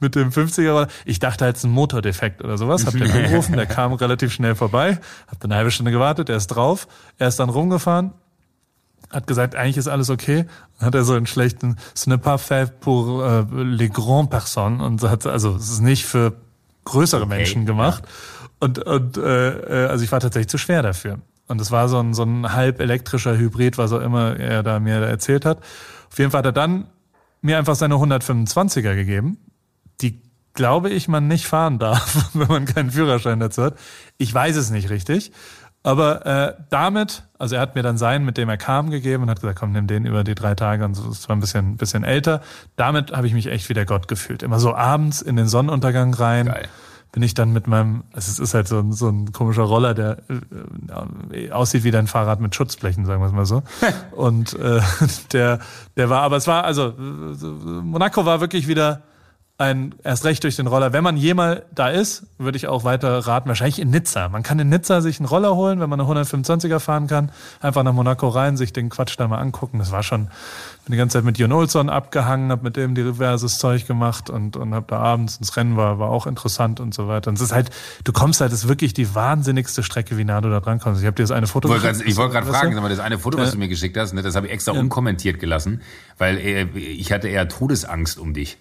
mit 0.00 0.16
dem 0.16 0.30
50er 0.30 0.70
Roller. 0.70 0.88
Ich 1.04 1.20
dachte 1.20 1.44
halt, 1.44 1.54
es 1.54 1.60
ist 1.62 1.70
ein 1.70 1.72
Motordefekt 1.72 2.42
oder 2.42 2.58
sowas. 2.58 2.84
Hab 2.84 2.94
den 2.94 3.08
angerufen, 3.08 3.54
der 3.56 3.66
kam 3.66 3.92
relativ 3.92 4.32
schnell 4.32 4.56
vorbei, 4.56 4.98
hab 5.28 5.38
dann 5.38 5.52
eine 5.52 5.58
halbe 5.58 5.70
Stunde 5.70 5.92
gewartet, 5.92 6.28
er 6.28 6.36
ist 6.36 6.48
drauf, 6.48 6.88
er 7.16 7.28
ist 7.28 7.38
dann 7.38 7.48
rumgefahren, 7.48 8.12
hat 9.10 9.28
gesagt, 9.28 9.54
eigentlich 9.54 9.76
ist 9.76 9.86
alles 9.86 10.10
okay. 10.10 10.46
Dann 10.78 10.86
hat 10.86 10.96
er 10.96 11.04
so 11.04 11.14
einen 11.14 11.26
schlechten 11.26 11.76
Ce 11.94 12.10
n'est 12.10 12.18
pas 12.18 12.38
fait 12.38 12.80
pour 12.80 13.22
euh, 13.22 13.44
les 13.52 13.88
grandes 13.88 14.30
personnes 14.30 14.80
und 14.80 15.00
hat 15.04 15.26
also 15.26 15.54
es 15.54 15.70
ist 15.70 15.80
nicht 15.80 16.04
für 16.04 16.32
größere 16.84 17.22
okay, 17.22 17.36
Menschen 17.36 17.66
gemacht. 17.66 18.02
Ja. 18.04 18.46
Und 18.58 18.78
und 18.80 19.16
äh, 19.16 19.84
äh, 19.84 19.86
also 19.86 20.02
ich 20.02 20.10
war 20.10 20.18
tatsächlich 20.18 20.48
zu 20.48 20.58
schwer 20.58 20.82
dafür. 20.82 21.20
Und 21.48 21.60
es 21.60 21.70
war 21.70 21.88
so 21.88 21.98
ein 21.98 22.14
so 22.14 22.24
ein 22.24 22.52
halb 22.52 22.80
elektrischer 22.80 23.36
Hybrid, 23.36 23.78
was 23.78 23.92
auch 23.92 24.00
immer 24.00 24.38
er 24.38 24.62
da 24.62 24.80
mir 24.80 24.96
erzählt 24.96 25.44
hat. 25.44 25.58
Auf 26.10 26.18
jeden 26.18 26.30
Fall 26.30 26.38
hat 26.38 26.46
er 26.46 26.52
dann 26.52 26.86
mir 27.40 27.58
einfach 27.58 27.76
seine 27.76 27.94
125er 27.94 28.94
gegeben, 28.94 29.38
die 30.00 30.20
glaube 30.54 30.90
ich 30.90 31.08
man 31.08 31.28
nicht 31.28 31.46
fahren 31.46 31.78
darf, 31.80 32.30
wenn 32.34 32.48
man 32.48 32.64
keinen 32.64 32.90
Führerschein 32.90 33.40
dazu 33.40 33.62
hat. 33.62 33.76
Ich 34.18 34.32
weiß 34.32 34.56
es 34.56 34.70
nicht 34.70 34.90
richtig. 34.90 35.32
Aber 35.82 36.26
äh, 36.26 36.54
damit, 36.68 37.22
also 37.38 37.54
er 37.54 37.60
hat 37.60 37.76
mir 37.76 37.82
dann 37.84 37.96
seinen, 37.96 38.24
mit 38.24 38.36
dem 38.38 38.48
er 38.48 38.56
kam, 38.56 38.90
gegeben 38.90 39.22
und 39.22 39.30
hat 39.30 39.40
gesagt, 39.40 39.60
komm, 39.60 39.70
nimm 39.70 39.86
den 39.86 40.04
über 40.04 40.24
die 40.24 40.34
drei 40.34 40.56
Tage 40.56 40.84
und 40.84 40.94
so, 40.94 41.08
es 41.08 41.28
war 41.28 41.36
ein 41.36 41.38
bisschen, 41.38 41.76
bisschen 41.76 42.02
älter. 42.02 42.40
Damit 42.74 43.12
habe 43.12 43.28
ich 43.28 43.34
mich 43.34 43.46
echt 43.46 43.68
wie 43.68 43.74
der 43.74 43.86
Gott 43.86 44.08
gefühlt. 44.08 44.42
Immer 44.42 44.58
so 44.58 44.74
abends 44.74 45.22
in 45.22 45.36
den 45.36 45.46
Sonnenuntergang 45.46 46.12
rein. 46.12 46.46
Geil. 46.46 46.68
Bin 47.16 47.22
ich 47.22 47.32
dann 47.32 47.54
mit 47.54 47.66
meinem, 47.66 48.04
es 48.12 48.38
ist 48.38 48.52
halt 48.52 48.68
so 48.68 48.78
ein, 48.78 48.92
so 48.92 49.08
ein 49.08 49.32
komischer 49.32 49.62
Roller, 49.62 49.94
der 49.94 50.18
äh, 51.32 51.50
aussieht 51.50 51.82
wie 51.82 51.90
dein 51.90 52.08
Fahrrad 52.08 52.42
mit 52.42 52.54
Schutzblechen, 52.54 53.06
sagen 53.06 53.22
wir 53.22 53.26
es 53.28 53.32
mal 53.32 53.46
so. 53.46 53.62
und 54.10 54.52
äh, 54.52 54.82
der, 55.32 55.60
der 55.96 56.10
war, 56.10 56.20
aber 56.20 56.36
es 56.36 56.46
war, 56.46 56.64
also 56.64 56.92
Monaco 56.92 58.26
war 58.26 58.42
wirklich 58.42 58.68
wieder 58.68 59.00
ein 59.58 59.94
erst 60.04 60.26
recht 60.26 60.44
durch 60.44 60.56
den 60.56 60.66
Roller. 60.66 60.92
Wenn 60.92 61.02
man 61.02 61.16
jemals 61.16 61.62
da 61.74 61.88
ist, 61.88 62.26
würde 62.36 62.56
ich 62.58 62.68
auch 62.68 62.84
weiter 62.84 63.18
raten, 63.20 63.48
wahrscheinlich 63.48 63.78
in 63.78 63.88
Nizza. 63.88 64.28
Man 64.28 64.42
kann 64.42 64.58
in 64.58 64.68
Nizza 64.68 65.00
sich 65.00 65.18
einen 65.18 65.26
Roller 65.26 65.54
holen, 65.54 65.80
wenn 65.80 65.88
man 65.88 65.98
eine 65.98 66.08
125er 66.08 66.78
fahren 66.78 67.06
kann, 67.06 67.32
einfach 67.62 67.82
nach 67.82 67.94
Monaco 67.94 68.28
rein, 68.28 68.58
sich 68.58 68.74
den 68.74 68.90
Quatsch 68.90 69.14
da 69.18 69.28
mal 69.28 69.38
angucken. 69.38 69.78
Das 69.78 69.92
war 69.92 70.02
schon, 70.02 70.26
bin 70.84 70.92
die 70.92 70.98
ganze 70.98 71.14
Zeit 71.14 71.24
mit 71.24 71.38
Jon 71.38 71.52
Olsson 71.52 71.88
abgehangen, 71.88 72.50
habe 72.50 72.64
mit 72.64 72.76
dem 72.76 72.94
diverses 72.94 73.56
Zeug 73.56 73.86
gemacht 73.86 74.28
und, 74.28 74.58
und 74.58 74.74
habe 74.74 74.86
da 74.88 74.98
abends 74.98 75.38
ins 75.38 75.56
Rennen 75.56 75.78
war, 75.78 75.98
war 75.98 76.10
auch 76.10 76.26
interessant 76.26 76.78
und 76.78 76.92
so 76.92 77.08
weiter. 77.08 77.30
Und 77.30 77.36
es 77.36 77.42
ist 77.42 77.52
halt, 77.52 77.70
du 78.04 78.12
kommst 78.12 78.42
halt, 78.42 78.52
es 78.52 78.64
ist 78.64 78.68
wirklich 78.68 78.92
die 78.92 79.14
wahnsinnigste 79.14 79.82
Strecke, 79.82 80.18
wie 80.18 80.24
nah 80.24 80.42
du 80.42 80.50
da 80.50 80.60
dran 80.60 80.80
kommst. 80.80 81.00
Ich 81.00 81.06
habe 81.06 81.16
dir 81.16 81.22
das 81.22 81.30
eine 81.30 81.46
Foto 81.46 81.74
Ich 81.74 82.16
wollte 82.16 82.34
gerade 82.34 82.46
wollt 82.46 82.56
fragen, 82.58 82.76
aber 82.76 82.90
das 82.90 82.98
eine 82.98 83.18
Foto, 83.18 83.38
was 83.38 83.52
du 83.52 83.58
mir 83.58 83.68
geschickt 83.68 83.96
hast, 83.96 84.12
ne, 84.12 84.20
das 84.20 84.36
habe 84.36 84.48
ich 84.48 84.52
extra 84.52 84.74
ja. 84.74 84.80
unkommentiert 84.80 85.40
gelassen, 85.40 85.80
weil 86.18 86.36
äh, 86.36 86.64
ich 86.76 87.10
hatte 87.10 87.28
eher 87.28 87.48
Todesangst 87.48 88.18
um 88.18 88.34
dich. 88.34 88.58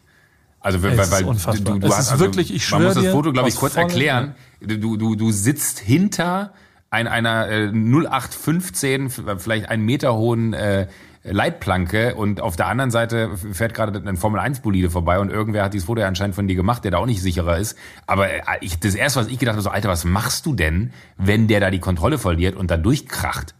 Also 0.65 0.81
weil, 0.81 0.97
weil 0.97 1.23
du, 1.23 1.77
du 1.77 1.89
hast 1.89 2.11
also, 2.11 2.25
wirklich, 2.25 2.51
ich 2.51 2.71
man 2.71 2.85
muss 2.85 2.95
das 2.95 3.05
Foto, 3.05 3.31
glaube 3.31 3.49
ich, 3.49 3.55
kurz 3.55 3.75
erklären. 3.75 4.33
Du, 4.59 4.97
du, 4.97 5.15
du 5.15 5.31
sitzt 5.31 5.77
hinter 5.77 6.53
ein, 6.89 7.07
einer 7.07 7.47
äh, 7.47 7.67
0815, 7.67 9.11
vielleicht 9.37 9.69
einen 9.69 9.85
Meter 9.85 10.15
hohen 10.15 10.53
äh, 10.53 10.87
Leitplanke 11.21 12.15
und 12.15 12.41
auf 12.41 12.55
der 12.55 12.65
anderen 12.65 12.89
Seite 12.89 13.37
fährt 13.37 13.75
gerade 13.75 14.01
ein 14.09 14.17
Formel 14.17 14.39
1 14.39 14.61
Bolide 14.61 14.89
vorbei 14.89 15.19
und 15.19 15.29
irgendwer 15.29 15.65
hat 15.65 15.75
dieses 15.75 15.85
Foto 15.85 16.01
ja 16.01 16.07
anscheinend 16.07 16.33
von 16.33 16.47
dir 16.47 16.55
gemacht, 16.55 16.83
der 16.83 16.89
da 16.89 16.97
auch 16.97 17.05
nicht 17.05 17.21
sicherer 17.21 17.59
ist. 17.59 17.77
Aber 18.07 18.31
äh, 18.31 18.41
ich, 18.61 18.79
das 18.79 18.95
erste, 18.95 19.19
was 19.19 19.27
ich 19.27 19.37
gedacht 19.37 19.53
habe, 19.53 19.61
so 19.61 19.69
Alter, 19.69 19.89
was 19.89 20.03
machst 20.03 20.47
du 20.47 20.55
denn, 20.55 20.93
wenn 21.15 21.47
der 21.47 21.59
da 21.59 21.69
die 21.69 21.79
Kontrolle 21.79 22.17
verliert 22.17 22.55
und 22.55 22.71
da 22.71 22.77
durchkracht? 22.77 23.53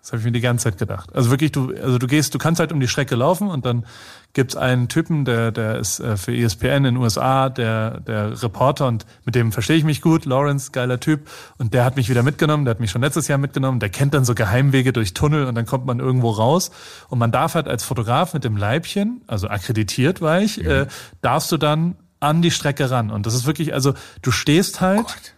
Das 0.00 0.12
habe 0.12 0.20
ich 0.20 0.24
mir 0.24 0.32
die 0.32 0.40
ganze 0.40 0.64
Zeit 0.64 0.78
gedacht. 0.78 1.14
Also 1.14 1.30
wirklich, 1.30 1.52
du, 1.52 1.74
also 1.74 1.98
du 1.98 2.06
gehst, 2.06 2.34
du 2.34 2.38
kannst 2.38 2.58
halt 2.58 2.72
um 2.72 2.80
die 2.80 2.88
Strecke 2.88 3.16
laufen 3.16 3.48
und 3.48 3.66
dann 3.66 3.84
gibt's 4.32 4.56
einen 4.56 4.88
Typen, 4.88 5.24
der, 5.24 5.52
der 5.52 5.78
ist 5.78 6.00
äh, 6.00 6.16
für 6.16 6.34
ESPN 6.34 6.68
in 6.68 6.84
den 6.84 6.96
USA, 6.96 7.50
der, 7.50 8.00
der 8.00 8.42
Reporter 8.42 8.86
und 8.86 9.04
mit 9.24 9.34
dem 9.34 9.52
verstehe 9.52 9.76
ich 9.76 9.84
mich 9.84 10.00
gut, 10.00 10.24
Lawrence, 10.24 10.70
geiler 10.70 11.00
Typ. 11.00 11.28
Und 11.58 11.74
der 11.74 11.84
hat 11.84 11.96
mich 11.96 12.08
wieder 12.08 12.22
mitgenommen, 12.22 12.64
der 12.64 12.72
hat 12.72 12.80
mich 12.80 12.90
schon 12.90 13.02
letztes 13.02 13.28
Jahr 13.28 13.38
mitgenommen, 13.38 13.78
der 13.78 13.90
kennt 13.90 14.14
dann 14.14 14.24
so 14.24 14.34
Geheimwege 14.34 14.92
durch 14.92 15.12
Tunnel 15.12 15.44
und 15.44 15.54
dann 15.54 15.66
kommt 15.66 15.84
man 15.84 15.98
irgendwo 15.98 16.30
raus. 16.30 16.70
Und 17.08 17.18
man 17.18 17.30
darf 17.30 17.54
halt 17.54 17.68
als 17.68 17.84
Fotograf 17.84 18.32
mit 18.32 18.44
dem 18.44 18.56
Leibchen, 18.56 19.20
also 19.26 19.48
akkreditiert 19.48 20.22
war 20.22 20.40
ich, 20.40 20.58
mhm. 20.58 20.70
äh, 20.70 20.86
darfst 21.20 21.52
du 21.52 21.58
dann 21.58 21.96
an 22.20 22.40
die 22.40 22.50
Strecke 22.50 22.90
ran. 22.90 23.10
Und 23.10 23.26
das 23.26 23.34
ist 23.34 23.46
wirklich, 23.46 23.74
also 23.74 23.94
du 24.22 24.30
stehst 24.30 24.80
halt. 24.80 25.04
Oh 25.06 25.30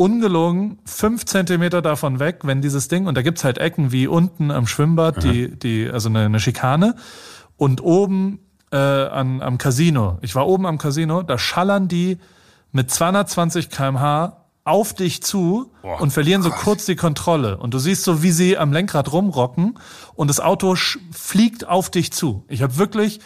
ungelogen 0.00 0.78
fünf 0.86 1.26
Zentimeter 1.26 1.82
davon 1.82 2.20
weg, 2.20 2.38
wenn 2.44 2.62
dieses 2.62 2.88
Ding, 2.88 3.06
und 3.06 3.18
da 3.18 3.22
gibt's 3.22 3.44
halt 3.44 3.58
Ecken 3.58 3.92
wie 3.92 4.06
unten 4.06 4.50
am 4.50 4.66
Schwimmbad, 4.66 5.18
Aha. 5.18 5.30
die, 5.30 5.58
die, 5.58 5.90
also 5.90 6.08
eine, 6.08 6.20
eine 6.20 6.40
Schikane, 6.40 6.94
und 7.58 7.82
oben 7.82 8.40
äh, 8.72 8.76
an, 8.76 9.42
am 9.42 9.58
Casino. 9.58 10.18
Ich 10.22 10.34
war 10.34 10.46
oben 10.46 10.64
am 10.64 10.78
Casino, 10.78 11.22
da 11.22 11.36
schallern 11.36 11.86
die 11.86 12.16
mit 12.72 12.90
220 12.90 13.68
kmh 13.68 14.38
auf 14.64 14.94
dich 14.94 15.22
zu 15.22 15.70
Boah, 15.82 16.00
und 16.00 16.12
verlieren 16.12 16.40
so 16.42 16.48
kurz 16.48 16.86
die 16.86 16.96
Kontrolle. 16.96 17.58
Und 17.58 17.74
du 17.74 17.78
siehst 17.78 18.02
so, 18.02 18.22
wie 18.22 18.30
sie 18.30 18.56
am 18.56 18.72
Lenkrad 18.72 19.12
rumrocken 19.12 19.78
und 20.14 20.28
das 20.28 20.40
Auto 20.40 20.76
fliegt 21.12 21.68
auf 21.68 21.90
dich 21.90 22.10
zu. 22.10 22.44
Ich 22.48 22.62
habe 22.62 22.78
wirklich 22.78 23.20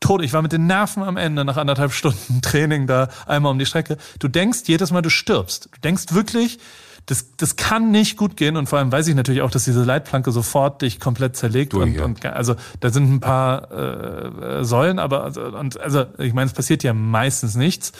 tot. 0.00 0.22
Ich 0.22 0.32
war 0.32 0.42
mit 0.42 0.52
den 0.52 0.66
Nerven 0.66 1.02
am 1.02 1.16
Ende 1.16 1.44
nach 1.44 1.56
anderthalb 1.56 1.92
Stunden 1.92 2.40
Training 2.42 2.86
da 2.86 3.08
einmal 3.26 3.52
um 3.52 3.58
die 3.58 3.66
Strecke. 3.66 3.96
Du 4.18 4.28
denkst 4.28 4.60
jedes 4.66 4.90
Mal, 4.92 5.02
du 5.02 5.10
stirbst. 5.10 5.68
Du 5.72 5.80
denkst 5.80 6.12
wirklich, 6.12 6.58
das, 7.06 7.36
das 7.36 7.56
kann 7.56 7.90
nicht 7.90 8.16
gut 8.16 8.36
gehen. 8.36 8.56
Und 8.56 8.68
vor 8.68 8.78
allem 8.78 8.90
weiß 8.90 9.06
ich 9.08 9.14
natürlich 9.14 9.42
auch, 9.42 9.50
dass 9.50 9.64
diese 9.64 9.84
Leitplanke 9.84 10.32
sofort 10.32 10.82
dich 10.82 11.00
komplett 11.00 11.36
zerlegt. 11.36 11.72
Du, 11.72 11.82
und, 11.82 11.94
ja. 11.94 12.04
und 12.04 12.24
also 12.26 12.56
da 12.80 12.90
sind 12.90 13.10
ein 13.10 13.20
paar 13.20 13.70
äh, 13.70 14.64
Säulen, 14.64 14.98
aber 14.98 15.22
also, 15.22 15.42
und, 15.42 15.80
also 15.80 16.06
ich 16.18 16.34
meine, 16.34 16.46
es 16.46 16.52
passiert 16.52 16.82
ja 16.82 16.92
meistens 16.92 17.54
nichts. 17.54 17.92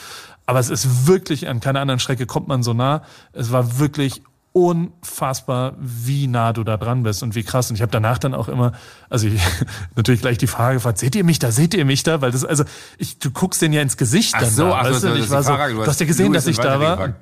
Aber 0.45 0.59
es 0.59 0.69
ist 0.69 1.07
wirklich, 1.07 1.47
an 1.49 1.59
keiner 1.59 1.81
anderen 1.81 1.99
Strecke 1.99 2.25
kommt 2.25 2.47
man 2.47 2.63
so 2.63 2.73
nah. 2.73 3.01
Es 3.33 3.51
war 3.51 3.79
wirklich 3.79 4.21
unfassbar, 4.57 5.75
wie 5.77 6.25
nah 6.25 6.51
du 6.51 6.63
da 6.63 6.77
dran 6.77 7.03
bist 7.03 7.21
und 7.21 7.35
wie 7.35 7.43
krass. 7.43 7.69
Und 7.69 7.75
ich 7.75 7.83
habe 7.83 7.91
danach 7.91 8.17
dann 8.17 8.33
auch 8.33 8.47
immer, 8.47 8.71
also 9.07 9.27
ich, 9.27 9.39
natürlich 9.95 10.21
gleich 10.21 10.39
die 10.39 10.47
Frage 10.47 10.77
gefragt, 10.77 10.97
seht 10.97 11.15
ihr 11.15 11.23
mich 11.23 11.37
da, 11.37 11.51
seht 11.51 11.75
ihr 11.75 11.85
mich 11.85 12.01
da? 12.01 12.21
Weil 12.21 12.31
das, 12.31 12.43
also 12.43 12.63
ich, 12.97 13.19
du 13.19 13.29
guckst 13.29 13.61
den 13.61 13.71
ja 13.71 13.83
ins 13.83 13.97
Gesicht 13.97 14.33
ach 14.35 14.41
dann 14.41 14.49
so, 14.49 14.69
da. 14.69 14.81
Ach 14.81 14.93
so, 14.93 15.13
ich 15.13 15.29
war 15.29 15.43
so, 15.43 15.55
du 15.55 15.85
hast 15.85 15.99
ja 15.99 16.07
gesehen, 16.07 16.33
dass 16.33 16.47
ich 16.47 16.57
da 16.57 16.79
war. 16.79 17.13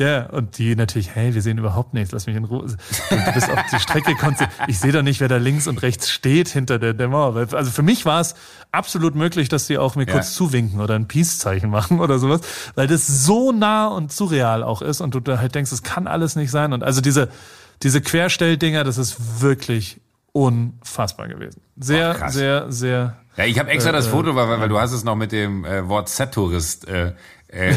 Ja, 0.00 0.30
und 0.30 0.56
die 0.56 0.74
natürlich, 0.76 1.14
hey, 1.14 1.34
wir 1.34 1.42
sehen 1.42 1.58
überhaupt 1.58 1.92
nichts, 1.92 2.10
lass 2.12 2.26
mich 2.26 2.34
in 2.34 2.44
Ruhe. 2.44 2.64
Du 3.10 3.32
bist 3.34 3.50
auf 3.50 3.58
die 3.70 3.78
Strecke 3.78 4.14
konzentriert. 4.14 4.50
Ich 4.66 4.78
sehe 4.78 4.92
doch 4.92 5.02
nicht, 5.02 5.20
wer 5.20 5.28
da 5.28 5.36
links 5.36 5.68
und 5.68 5.82
rechts 5.82 6.10
steht 6.10 6.48
hinter 6.48 6.78
der, 6.78 6.94
der 6.94 7.08
Mauer. 7.08 7.36
Also 7.52 7.70
für 7.70 7.82
mich 7.82 8.06
war 8.06 8.18
es 8.22 8.34
absolut 8.72 9.14
möglich, 9.14 9.50
dass 9.50 9.66
die 9.66 9.76
auch 9.76 9.96
mir 9.96 10.06
ja. 10.06 10.14
kurz 10.14 10.32
zuwinken 10.32 10.80
oder 10.80 10.94
ein 10.94 11.06
Peace-Zeichen 11.06 11.68
machen 11.68 12.00
oder 12.00 12.18
sowas, 12.18 12.40
weil 12.76 12.86
das 12.86 13.06
so 13.06 13.52
nah 13.52 13.88
und 13.88 14.10
surreal 14.10 14.62
auch 14.62 14.80
ist 14.80 15.02
und 15.02 15.14
du 15.14 15.20
da 15.20 15.38
halt 15.38 15.54
denkst, 15.54 15.70
es 15.70 15.82
kann 15.82 16.06
alles 16.06 16.34
nicht 16.34 16.50
sein. 16.50 16.72
Und 16.72 16.82
also 16.82 17.02
diese, 17.02 17.28
diese 17.82 18.00
Querstelldinger, 18.00 18.84
das 18.84 18.96
ist 18.96 19.42
wirklich 19.42 20.00
unfassbar 20.32 21.28
gewesen. 21.28 21.60
Sehr, 21.76 22.16
Ach, 22.22 22.30
sehr, 22.30 22.72
sehr. 22.72 23.18
Ja, 23.36 23.44
ich 23.44 23.58
habe 23.58 23.68
extra 23.70 23.90
äh, 23.90 23.94
das 23.94 24.06
Foto, 24.06 24.34
weil, 24.34 24.60
weil, 24.60 24.68
du 24.68 24.78
hast 24.78 24.92
es 24.92 25.04
noch 25.04 25.16
mit 25.16 25.32
dem 25.32 25.64
äh, 25.64 25.88
Wort 25.88 26.08
Z-Tourist 26.08 26.88
äh, 26.88 27.12
äh, 27.52 27.74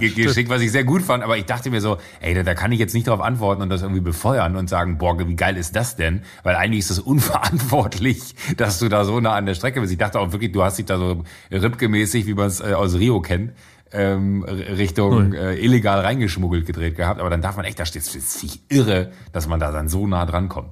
geschickt, 0.00 0.48
was 0.48 0.62
ich 0.62 0.72
sehr 0.72 0.84
gut 0.84 1.02
fand. 1.02 1.22
Aber 1.22 1.36
ich 1.36 1.44
dachte 1.44 1.70
mir 1.70 1.80
so, 1.80 1.98
ey, 2.20 2.34
da, 2.34 2.42
da 2.42 2.54
kann 2.54 2.72
ich 2.72 2.78
jetzt 2.78 2.94
nicht 2.94 3.06
darauf 3.06 3.20
antworten 3.20 3.62
und 3.62 3.70
das 3.70 3.82
irgendwie 3.82 4.00
befeuern 4.00 4.56
und 4.56 4.68
sagen, 4.68 4.98
boah, 4.98 5.18
wie 5.18 5.36
geil 5.36 5.56
ist 5.56 5.76
das 5.76 5.96
denn? 5.96 6.22
Weil 6.42 6.56
eigentlich 6.56 6.80
ist 6.80 6.90
es 6.90 6.98
unverantwortlich, 6.98 8.34
dass 8.56 8.78
du 8.78 8.88
da 8.88 9.04
so 9.04 9.20
nah 9.20 9.34
an 9.34 9.46
der 9.46 9.54
Strecke 9.54 9.80
bist. 9.80 9.92
Ich 9.92 9.98
dachte 9.98 10.20
auch 10.20 10.32
wirklich, 10.32 10.52
du 10.52 10.62
hast 10.62 10.78
dich 10.78 10.86
da 10.86 10.98
so 10.98 11.24
rippgemäßig, 11.50 12.26
wie 12.26 12.34
man 12.34 12.46
es 12.46 12.60
äh, 12.60 12.72
aus 12.72 12.94
Rio 12.94 13.20
kennt, 13.20 13.52
ähm, 13.92 14.44
Richtung 14.44 15.32
äh, 15.32 15.54
illegal 15.54 16.00
reingeschmuggelt 16.00 16.66
gedreht 16.66 16.96
gehabt. 16.96 17.20
Aber 17.20 17.30
dann 17.30 17.42
darf 17.42 17.56
man 17.56 17.64
echt, 17.64 17.78
da 17.78 17.86
steht 17.86 18.02
es 18.02 18.58
irre, 18.68 19.12
dass 19.32 19.46
man 19.46 19.60
da 19.60 19.70
dann 19.72 19.88
so 19.88 20.06
nah 20.06 20.26
dran 20.26 20.48
kommt. 20.48 20.70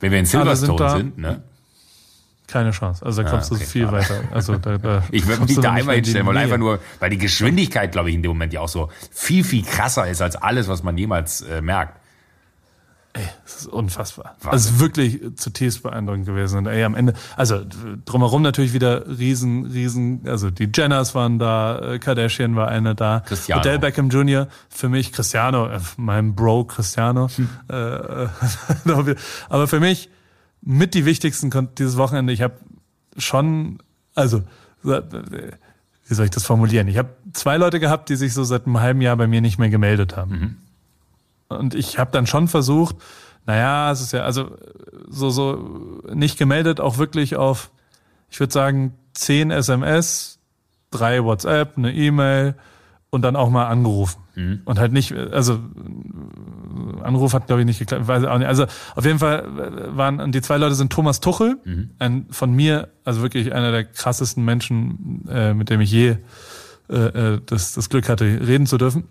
Wenn 0.00 0.12
wir 0.12 0.18
in 0.18 0.26
Silverstone 0.26 0.90
sind, 0.90 1.18
ne? 1.18 1.42
Keine 2.50 2.72
Chance. 2.72 3.04
Also 3.04 3.22
da 3.22 3.28
ah, 3.28 3.30
kommst 3.30 3.52
ah, 3.52 3.54
okay, 3.54 3.64
du 3.64 3.70
viel 3.70 3.86
klar. 3.86 4.00
weiter. 4.00 4.22
Also 4.32 4.56
da, 4.56 4.78
da 4.78 5.04
ich 5.10 5.26
würde 5.26 5.42
mich 5.44 5.60
da 5.60 5.72
einmal 5.72 5.96
hinstellen 5.96 6.26
wollen, 6.26 6.36
einfach 6.36 6.58
nur, 6.58 6.80
weil 6.98 7.10
die 7.10 7.18
Geschwindigkeit, 7.18 7.92
glaube 7.92 8.08
ich, 8.08 8.16
in 8.16 8.22
dem 8.22 8.30
Moment 8.30 8.52
ja 8.52 8.60
auch 8.60 8.68
so 8.68 8.90
viel, 9.10 9.44
viel 9.44 9.64
krasser 9.64 10.08
ist 10.08 10.20
als 10.20 10.36
alles, 10.36 10.68
was 10.68 10.82
man 10.82 10.98
jemals 10.98 11.42
äh, 11.42 11.60
merkt. 11.60 12.00
Ey, 13.12 13.24
das 13.44 13.56
ist 13.62 13.66
unfassbar. 13.66 14.36
Wahnsinn. 14.40 14.50
Also 14.50 14.80
wirklich 14.80 15.20
zutiefst 15.36 15.82
beeindruckend 15.82 16.26
gewesen. 16.26 16.58
Und 16.58 16.66
ey, 16.66 16.84
am 16.84 16.94
Ende, 16.94 17.14
also 17.36 17.60
drumherum 18.04 18.42
natürlich 18.42 18.72
wieder 18.72 19.06
riesen, 19.18 19.66
riesen, 19.66 20.22
also 20.26 20.50
die 20.50 20.70
Jenners 20.72 21.14
waren 21.16 21.40
da, 21.40 21.94
äh, 21.94 21.98
Kardashian 21.98 22.54
war 22.54 22.68
eine 22.68 22.94
da, 22.94 23.20
Cristiano. 23.26 23.60
Odell 23.60 23.78
Beckham 23.80 24.10
Jr., 24.10 24.46
für 24.68 24.88
mich 24.88 25.12
Cristiano, 25.12 25.66
äh, 25.68 25.80
mein 25.96 26.36
Bro 26.36 26.66
Cristiano. 26.66 27.28
Hm. 27.28 27.48
Äh, 27.68 27.74
aber 29.48 29.66
für 29.66 29.80
mich 29.80 30.08
mit 30.62 30.94
die 30.94 31.04
wichtigsten 31.04 31.50
dieses 31.78 31.96
Wochenende. 31.96 32.32
Ich 32.32 32.42
habe 32.42 32.54
schon, 33.16 33.78
also 34.14 34.42
wie 34.82 36.14
soll 36.14 36.24
ich 36.24 36.30
das 36.30 36.44
formulieren? 36.44 36.88
Ich 36.88 36.98
habe 36.98 37.10
zwei 37.32 37.56
Leute 37.56 37.80
gehabt, 37.80 38.08
die 38.08 38.16
sich 38.16 38.34
so 38.34 38.44
seit 38.44 38.66
einem 38.66 38.80
halben 38.80 39.00
Jahr 39.00 39.16
bei 39.16 39.26
mir 39.26 39.40
nicht 39.40 39.58
mehr 39.58 39.70
gemeldet 39.70 40.16
haben. 40.16 40.30
Mhm. 40.30 40.56
Und 41.56 41.74
ich 41.74 41.98
habe 41.98 42.10
dann 42.12 42.26
schon 42.26 42.48
versucht, 42.48 42.96
naja, 43.46 43.90
es 43.90 44.00
ist 44.00 44.12
ja, 44.12 44.22
also 44.22 44.56
so, 45.08 45.30
so 45.30 46.02
nicht 46.12 46.38
gemeldet, 46.38 46.80
auch 46.80 46.98
wirklich 46.98 47.36
auf, 47.36 47.70
ich 48.30 48.38
würde 48.38 48.52
sagen, 48.52 48.94
zehn 49.14 49.50
SMS, 49.50 50.38
drei 50.90 51.24
WhatsApp, 51.24 51.76
eine 51.76 51.92
E-Mail 51.92 52.54
und 53.10 53.22
dann 53.22 53.36
auch 53.36 53.50
mal 53.50 53.66
angerufen. 53.66 54.20
Mhm. 54.40 54.60
Und 54.64 54.78
halt 54.78 54.92
nicht, 54.92 55.12
also 55.12 55.58
Anruf 57.02 57.34
hat, 57.34 57.46
glaube 57.46 57.62
ich, 57.62 57.66
nicht 57.66 57.78
geklappt. 57.78 58.08
Weiß 58.08 58.24
auch 58.24 58.38
nicht. 58.38 58.48
Also 58.48 58.66
auf 58.94 59.04
jeden 59.04 59.18
Fall 59.18 59.44
waren, 59.96 60.32
die 60.32 60.40
zwei 60.40 60.56
Leute 60.56 60.74
sind 60.74 60.92
Thomas 60.92 61.20
Tuchel, 61.20 61.58
mhm. 61.64 61.90
ein 61.98 62.26
von 62.30 62.52
mir, 62.52 62.88
also 63.04 63.22
wirklich 63.22 63.52
einer 63.52 63.70
der 63.70 63.84
krassesten 63.84 64.44
Menschen, 64.44 65.28
äh, 65.28 65.54
mit 65.54 65.70
dem 65.70 65.80
ich 65.80 65.90
je 65.90 66.16
äh, 66.88 66.94
äh 66.94 67.40
das, 67.44 67.74
das 67.74 67.88
Glück 67.90 68.08
hatte, 68.08 68.24
reden 68.24 68.66
zu 68.66 68.78
dürfen. 68.78 69.04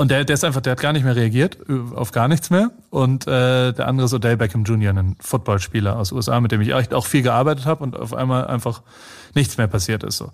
Und 0.00 0.12
der, 0.12 0.24
der 0.24 0.34
ist 0.34 0.44
einfach, 0.44 0.60
der 0.60 0.72
hat 0.72 0.80
gar 0.80 0.92
nicht 0.92 1.02
mehr 1.02 1.16
reagiert, 1.16 1.58
äh, 1.68 1.94
auf 1.94 2.12
gar 2.12 2.28
nichts 2.28 2.50
mehr. 2.50 2.70
Und 2.90 3.26
äh, 3.26 3.72
der 3.72 3.88
andere 3.88 4.04
ist 4.04 4.14
Odell 4.14 4.36
Beckham 4.36 4.64
Jr., 4.64 4.96
ein 4.96 5.16
Footballspieler 5.20 5.96
aus 5.96 6.12
USA, 6.12 6.40
mit 6.40 6.52
dem 6.52 6.60
ich 6.60 6.72
echt 6.72 6.94
auch 6.94 7.06
viel 7.06 7.22
gearbeitet 7.22 7.66
habe 7.66 7.82
und 7.82 7.96
auf 7.96 8.14
einmal 8.14 8.46
einfach 8.46 8.82
nichts 9.34 9.56
mehr 9.58 9.66
passiert 9.66 10.04
ist. 10.04 10.18
So. 10.18 10.30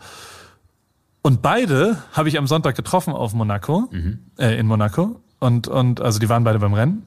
Und 1.26 1.40
beide 1.40 1.96
habe 2.12 2.28
ich 2.28 2.36
am 2.36 2.46
Sonntag 2.46 2.76
getroffen 2.76 3.14
auf 3.14 3.32
Monaco, 3.32 3.88
mhm. 3.90 4.18
äh, 4.36 4.58
in 4.58 4.66
Monaco. 4.66 5.22
Und, 5.40 5.68
und 5.68 6.02
also 6.02 6.18
die 6.18 6.28
waren 6.28 6.44
beide 6.44 6.58
beim 6.58 6.74
Rennen. 6.74 7.06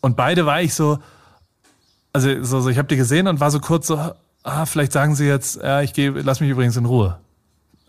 Und 0.00 0.16
beide 0.16 0.46
war 0.46 0.62
ich 0.62 0.72
so, 0.72 1.00
also 2.14 2.42
so, 2.42 2.62
so 2.62 2.70
ich 2.70 2.78
habe 2.78 2.88
die 2.88 2.96
gesehen 2.96 3.26
und 3.26 3.40
war 3.40 3.50
so 3.50 3.60
kurz 3.60 3.88
so, 3.88 3.98
ah, 4.42 4.64
vielleicht 4.64 4.92
sagen 4.92 5.14
sie 5.14 5.26
jetzt, 5.26 5.60
ja, 5.62 5.82
ich 5.82 5.92
gehe, 5.92 6.12
lass 6.12 6.40
mich 6.40 6.48
übrigens 6.48 6.78
in 6.78 6.86
Ruhe. 6.86 7.18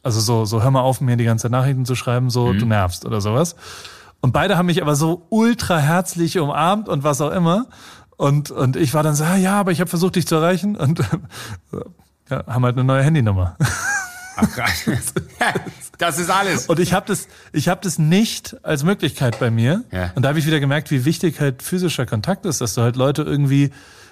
Also 0.03 0.19
so, 0.19 0.43
so 0.43 0.61
hör 0.61 0.69
mal 0.69 0.82
auf, 0.82 0.99
mir 0.99 1.15
die 1.15 1.23
ganze 1.23 1.49
Nachrichten 1.49 1.86
zu 1.86 1.95
schreiben, 1.95 2.30
so 2.30 2.47
mhm. 2.51 2.59
du 2.59 2.65
nervst 2.65 3.05
oder 3.05 3.21
sowas. 3.21 3.55
Und 4.19 4.34
beide 4.34 4.57
haben 4.57 4.65
mich 4.65 4.82
aber 4.82 4.97
so 4.97 5.27
ultra 5.30 5.77
herzlich 5.77 6.39
umarmt 6.39 6.89
und 6.89 7.05
was 7.05 7.21
auch 7.21 7.32
immer. 7.32 7.67
Und, 8.17 8.51
und 8.51 8.75
ich 8.75 8.93
war 8.93 9.03
dann 9.03 9.15
so, 9.15 9.23
ah, 9.23 9.38
ja, 9.38 9.57
aber 9.57 9.71
ich 9.71 9.80
habe 9.80 9.89
versucht, 9.89 10.17
dich 10.17 10.27
zu 10.27 10.36
erreichen 10.36 10.75
und 10.75 10.99
ja, 12.30 12.45
haben 12.47 12.65
halt 12.65 12.75
eine 12.75 12.84
neue 12.84 13.01
Handynummer. 13.01 13.55
Das 15.97 16.17
ist 16.17 16.29
alles. 16.29 16.67
Und 16.67 16.79
ich 16.79 16.93
habe 16.93 17.05
das, 17.07 17.27
ich 17.51 17.67
habe 17.67 17.81
das 17.83 17.99
nicht 17.99 18.55
als 18.63 18.83
Möglichkeit 18.83 19.37
bei 19.37 19.51
mir. 19.51 19.83
Ja. 19.91 20.11
Und 20.15 20.23
da 20.23 20.29
habe 20.29 20.39
ich 20.39 20.45
wieder 20.45 20.61
gemerkt, 20.61 20.91
wie 20.91 21.03
wichtig 21.03 21.41
halt 21.41 21.61
physischer 21.61 22.05
Kontakt 22.05 22.45
ist, 22.45 22.61
dass 22.61 22.73
du 22.73 22.81
halt 22.81 22.95
Leute 22.95 23.23
irgendwie 23.23 23.71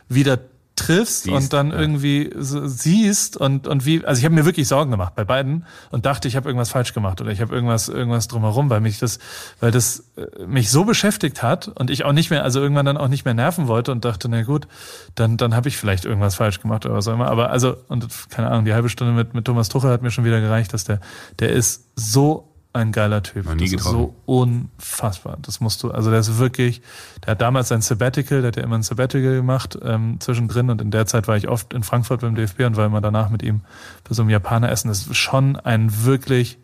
wieder 0.10 0.38
triffst 0.78 1.24
siehst, 1.24 1.36
und 1.36 1.54
dann 1.54 1.72
ja. 1.72 1.80
irgendwie 1.80 2.30
so 2.38 2.68
siehst 2.68 3.36
und 3.36 3.68
und 3.68 3.86
wie 3.86 4.06
also 4.06 4.20
ich 4.20 4.26
habe 4.26 4.36
mir 4.36 4.46
wirklich 4.46 4.68
Sorgen 4.68 4.92
gemacht 4.92 5.16
bei 5.16 5.26
beiden 5.26 5.66
und 5.92 6.06
dachte 6.06 6.28
ich 6.28 6.36
habe 6.36 6.48
irgendwas 6.48 6.70
falsch 6.70 6.94
gemacht 6.94 7.20
oder 7.20 7.32
ich 7.32 7.42
habe 7.42 7.54
irgendwas 7.54 7.90
irgendwas 7.90 8.28
drumherum 8.28 8.70
weil 8.70 8.80
mich 8.80 9.00
das 9.00 9.20
weil 9.60 9.72
das 9.72 10.04
äh, 10.16 10.46
mich 10.46 10.70
so 10.70 10.86
beschäftigt 10.86 11.44
hat 11.44 11.68
und 11.68 11.90
ich 11.90 12.06
auch 12.06 12.14
nicht 12.14 12.30
mehr 12.30 12.44
also 12.44 12.62
irgendwann 12.62 12.86
dann 12.86 12.98
auch 12.98 13.08
nicht 13.08 13.26
mehr 13.26 13.34
nerven 13.34 13.68
wollte 13.68 13.92
und 13.92 14.06
dachte 14.06 14.30
na 14.30 14.44
gut 14.44 14.68
dann 15.16 15.36
dann 15.36 15.56
habe 15.56 15.68
ich 15.68 15.78
vielleicht 15.78 16.06
irgendwas 16.06 16.36
falsch 16.36 16.62
gemacht 16.62 16.86
oder 16.86 16.96
was 16.96 17.08
auch 17.08 17.14
immer 17.14 17.28
aber 17.28 17.50
also 17.50 17.76
und 17.88 18.08
keine 18.30 18.50
Ahnung 18.50 18.66
die 18.66 18.74
halbe 18.74 18.90
Stunde 18.90 19.14
mit 19.14 19.34
mit 19.34 19.46
Thomas 19.46 19.70
Tuchel 19.70 19.90
hat 19.90 20.04
mir 20.04 20.12
schon 20.12 20.26
wieder 20.26 20.40
gereicht 20.40 20.74
dass 20.74 20.84
der 20.84 21.02
der 21.40 21.52
ist 21.52 21.86
so 21.96 22.47
ein 22.78 22.92
geiler 22.92 23.24
Typ. 23.24 23.46
Noch 23.46 23.56
nie 23.56 23.64
das 23.64 23.72
getroffen. 23.72 23.96
ist 23.96 24.02
so 24.02 24.16
unfassbar. 24.26 25.38
Das 25.42 25.60
musst 25.60 25.84
du, 25.84 25.92
also 25.92 26.10
der 26.10 26.20
ist 26.20 26.38
wirklich, 26.38 26.82
der 27.26 27.32
hat 27.32 27.42
damals 27.42 27.68
sein 27.68 27.82
Sabbatical, 27.82 28.42
der 28.42 28.48
hat 28.50 28.56
ja 28.56 28.64
immer 28.64 28.78
ein 28.78 28.84
Sabbatical 28.84 29.36
gemacht 29.36 29.78
ähm, 29.84 30.20
zwischendrin 30.20 30.70
und 30.70 30.82
in 30.82 30.92
der 30.92 31.06
Zeit 31.06 31.28
war 31.28 31.36
ich 31.38 31.48
oft 31.48 31.74
in 31.74 31.84
Frankfurt 31.84 32.22
beim 32.22 32.36
DFB 32.36 32.62
und 32.62 32.78
war 32.78 32.86
immer 32.86 33.02
danach 33.02 33.30
mit 33.30 33.44
ihm 33.44 33.62
bei 34.08 34.14
so 34.14 34.22
einem 34.22 34.30
Japaner 34.30 34.72
essen. 34.72 34.88
Das 34.88 35.08
ist 35.08 35.18
schon 35.18 35.56
ein 35.58 36.06
wirklich, 36.06 36.58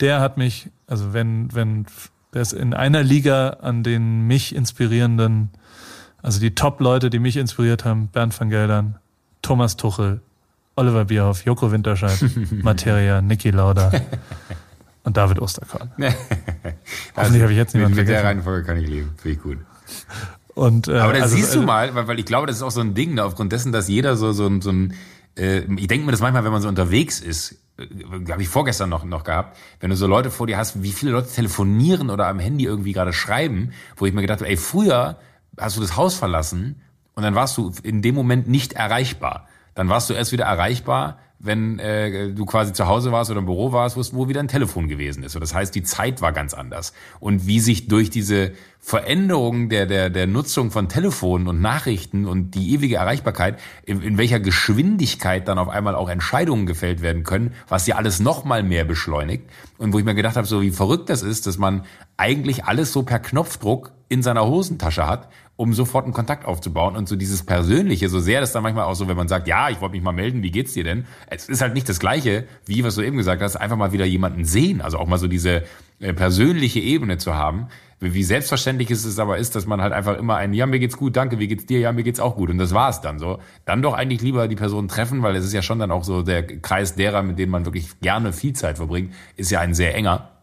der 0.00 0.20
hat 0.20 0.36
mich, 0.36 0.70
also 0.86 1.12
wenn, 1.12 1.54
wenn, 1.54 1.86
der 2.32 2.42
ist 2.42 2.52
in 2.52 2.74
einer 2.74 3.02
Liga 3.02 3.50
an 3.60 3.82
den 3.82 4.26
mich 4.26 4.54
inspirierenden, 4.54 5.50
also 6.22 6.40
die 6.40 6.54
Top-Leute, 6.54 7.10
die 7.10 7.18
mich 7.18 7.36
inspiriert 7.36 7.84
haben, 7.84 8.08
Bernd 8.08 8.38
van 8.38 8.50
Geldern, 8.50 8.96
Thomas 9.42 9.76
Tuchel, 9.76 10.20
Oliver 10.76 11.06
Bierhoff, 11.06 11.44
Joko 11.44 11.72
Winterscheid, 11.72 12.18
Materia, 12.62 13.22
Niki 13.22 13.50
Lauda. 13.50 13.90
Und 15.06 15.16
David 15.16 15.40
Osterkorn. 15.40 15.92
Hoffentlich 17.16 17.42
habe 17.42 17.52
ich 17.52 17.58
jetzt 17.58 17.74
niemanden 17.74 17.96
Mit, 17.96 18.06
mit 18.06 18.14
der 18.14 18.24
Reihenfolge 18.24 18.66
kann 18.66 18.76
ich 18.76 18.88
leben. 18.88 19.14
Finde 19.16 19.36
ich 19.36 19.42
gut. 19.42 19.58
Und, 20.54 20.88
äh, 20.88 20.98
Aber 20.98 21.12
da 21.12 21.22
also, 21.22 21.36
siehst 21.36 21.54
du 21.54 21.60
äh, 21.60 21.64
mal, 21.64 21.94
weil, 21.94 22.08
weil 22.08 22.18
ich 22.18 22.26
glaube, 22.26 22.48
das 22.48 22.56
ist 22.56 22.62
auch 22.62 22.72
so 22.72 22.80
ein 22.80 22.94
Ding, 22.94 23.14
ne, 23.14 23.24
aufgrund 23.24 23.52
dessen, 23.52 23.70
dass 23.70 23.88
jeder 23.88 24.16
so, 24.16 24.32
so, 24.32 24.60
so 24.60 24.70
ein, 24.70 24.94
äh, 25.38 25.60
ich 25.76 25.86
denke 25.86 26.06
mir 26.06 26.10
das 26.10 26.20
manchmal, 26.20 26.44
wenn 26.44 26.50
man 26.50 26.60
so 26.60 26.66
unterwegs 26.66 27.20
ist, 27.20 27.56
äh, 27.78 27.86
habe 28.32 28.42
ich 28.42 28.48
vorgestern 28.48 28.90
noch, 28.90 29.04
noch 29.04 29.22
gehabt, 29.22 29.56
wenn 29.78 29.90
du 29.90 29.96
so 29.96 30.08
Leute 30.08 30.32
vor 30.32 30.48
dir 30.48 30.58
hast, 30.58 30.82
wie 30.82 30.92
viele 30.92 31.12
Leute 31.12 31.28
telefonieren 31.28 32.10
oder 32.10 32.26
am 32.26 32.40
Handy 32.40 32.64
irgendwie 32.64 32.92
gerade 32.92 33.12
schreiben, 33.12 33.70
wo 33.96 34.06
ich 34.06 34.12
mir 34.12 34.22
gedacht 34.22 34.40
habe, 34.40 34.50
ey, 34.50 34.56
früher 34.56 35.18
hast 35.56 35.76
du 35.76 35.82
das 35.82 35.96
Haus 35.96 36.16
verlassen 36.16 36.82
und 37.14 37.22
dann 37.22 37.36
warst 37.36 37.56
du 37.58 37.72
in 37.84 38.02
dem 38.02 38.16
Moment 38.16 38.48
nicht 38.48 38.72
erreichbar. 38.72 39.46
Dann 39.76 39.88
warst 39.88 40.10
du 40.10 40.14
erst 40.14 40.32
wieder 40.32 40.46
erreichbar, 40.46 41.18
wenn 41.38 41.78
äh, 41.78 42.32
du 42.32 42.46
quasi 42.46 42.72
zu 42.72 42.86
Hause 42.86 43.12
warst 43.12 43.30
oder 43.30 43.40
im 43.40 43.46
Büro 43.46 43.72
warst, 43.72 43.96
wo, 44.14 44.28
wieder 44.28 44.40
ein 44.40 44.48
Telefon 44.48 44.88
gewesen 44.88 45.22
ist. 45.22 45.34
Und 45.36 45.42
das 45.42 45.54
heißt, 45.54 45.74
die 45.74 45.82
Zeit 45.82 46.22
war 46.22 46.32
ganz 46.32 46.54
anders. 46.54 46.92
Und 47.20 47.46
wie 47.46 47.60
sich 47.60 47.88
durch 47.88 48.08
diese 48.08 48.52
Veränderung 48.80 49.68
der, 49.68 49.86
der, 49.86 50.08
der 50.10 50.26
Nutzung 50.26 50.70
von 50.70 50.88
Telefonen 50.88 51.46
und 51.46 51.60
Nachrichten 51.60 52.24
und 52.24 52.52
die 52.54 52.72
ewige 52.72 52.96
Erreichbarkeit, 52.96 53.58
in, 53.84 54.00
in 54.00 54.16
welcher 54.16 54.40
Geschwindigkeit 54.40 55.46
dann 55.46 55.58
auf 55.58 55.68
einmal 55.68 55.94
auch 55.94 56.08
Entscheidungen 56.08 56.66
gefällt 56.66 57.02
werden 57.02 57.22
können, 57.22 57.52
was 57.68 57.86
ja 57.86 57.96
alles 57.96 58.18
noch 58.20 58.44
mal 58.44 58.62
mehr 58.62 58.84
beschleunigt. 58.84 59.44
Und 59.76 59.92
wo 59.92 59.98
ich 59.98 60.04
mir 60.04 60.14
gedacht 60.14 60.36
habe, 60.36 60.46
so 60.46 60.62
wie 60.62 60.70
verrückt 60.70 61.10
das 61.10 61.22
ist, 61.22 61.46
dass 61.46 61.58
man 61.58 61.84
eigentlich 62.16 62.64
alles 62.64 62.92
so 62.92 63.02
per 63.02 63.18
Knopfdruck 63.18 63.92
in 64.08 64.22
seiner 64.22 64.46
Hosentasche 64.46 65.06
hat 65.06 65.28
um 65.56 65.72
sofort 65.72 66.04
einen 66.04 66.12
Kontakt 66.12 66.44
aufzubauen 66.44 66.96
und 66.96 67.08
so 67.08 67.16
dieses 67.16 67.44
Persönliche, 67.44 68.08
so 68.08 68.20
sehr 68.20 68.40
das 68.40 68.52
dann 68.52 68.62
manchmal 68.62 68.84
auch 68.84 68.94
so, 68.94 69.08
wenn 69.08 69.16
man 69.16 69.28
sagt, 69.28 69.48
ja, 69.48 69.70
ich 69.70 69.80
wollte 69.80 69.94
mich 69.94 70.02
mal 70.02 70.12
melden, 70.12 70.42
wie 70.42 70.50
geht's 70.50 70.74
dir 70.74 70.84
denn? 70.84 71.06
Es 71.28 71.48
ist 71.48 71.62
halt 71.62 71.74
nicht 71.74 71.88
das 71.88 71.98
Gleiche, 71.98 72.46
wie 72.66 72.84
was 72.84 72.94
du 72.94 73.02
eben 73.02 73.16
gesagt 73.16 73.42
hast, 73.42 73.56
einfach 73.56 73.76
mal 73.76 73.92
wieder 73.92 74.04
jemanden 74.04 74.44
sehen, 74.44 74.82
also 74.82 74.98
auch 74.98 75.06
mal 75.06 75.18
so 75.18 75.28
diese 75.28 75.64
äh, 75.98 76.12
persönliche 76.12 76.80
Ebene 76.80 77.16
zu 77.16 77.34
haben. 77.34 77.68
Wie 77.98 78.22
selbstverständlich 78.22 78.90
ist 78.90 79.06
es 79.06 79.18
aber 79.18 79.38
ist, 79.38 79.56
dass 79.56 79.64
man 79.64 79.80
halt 79.80 79.94
einfach 79.94 80.18
immer 80.18 80.36
ein, 80.36 80.52
ja, 80.52 80.66
mir 80.66 80.78
geht's 80.78 80.98
gut, 80.98 81.16
danke, 81.16 81.38
wie 81.38 81.48
geht's 81.48 81.64
dir, 81.64 81.80
ja, 81.80 81.92
mir 81.92 82.02
geht's 82.02 82.20
auch 82.20 82.36
gut 82.36 82.50
und 82.50 82.58
das 82.58 82.74
war's 82.74 83.00
dann 83.00 83.18
so. 83.18 83.38
Dann 83.64 83.80
doch 83.80 83.94
eigentlich 83.94 84.20
lieber 84.20 84.48
die 84.48 84.56
Person 84.56 84.88
treffen, 84.88 85.22
weil 85.22 85.34
es 85.34 85.46
ist 85.46 85.54
ja 85.54 85.62
schon 85.62 85.78
dann 85.78 85.90
auch 85.90 86.04
so 86.04 86.20
der 86.20 86.46
Kreis 86.46 86.94
derer, 86.94 87.22
mit 87.22 87.38
denen 87.38 87.50
man 87.50 87.64
wirklich 87.64 87.98
gerne 88.00 88.34
viel 88.34 88.52
Zeit 88.52 88.76
verbringt, 88.76 89.14
ist 89.36 89.50
ja 89.50 89.60
ein 89.60 89.72
sehr 89.72 89.94
enger 89.94 90.35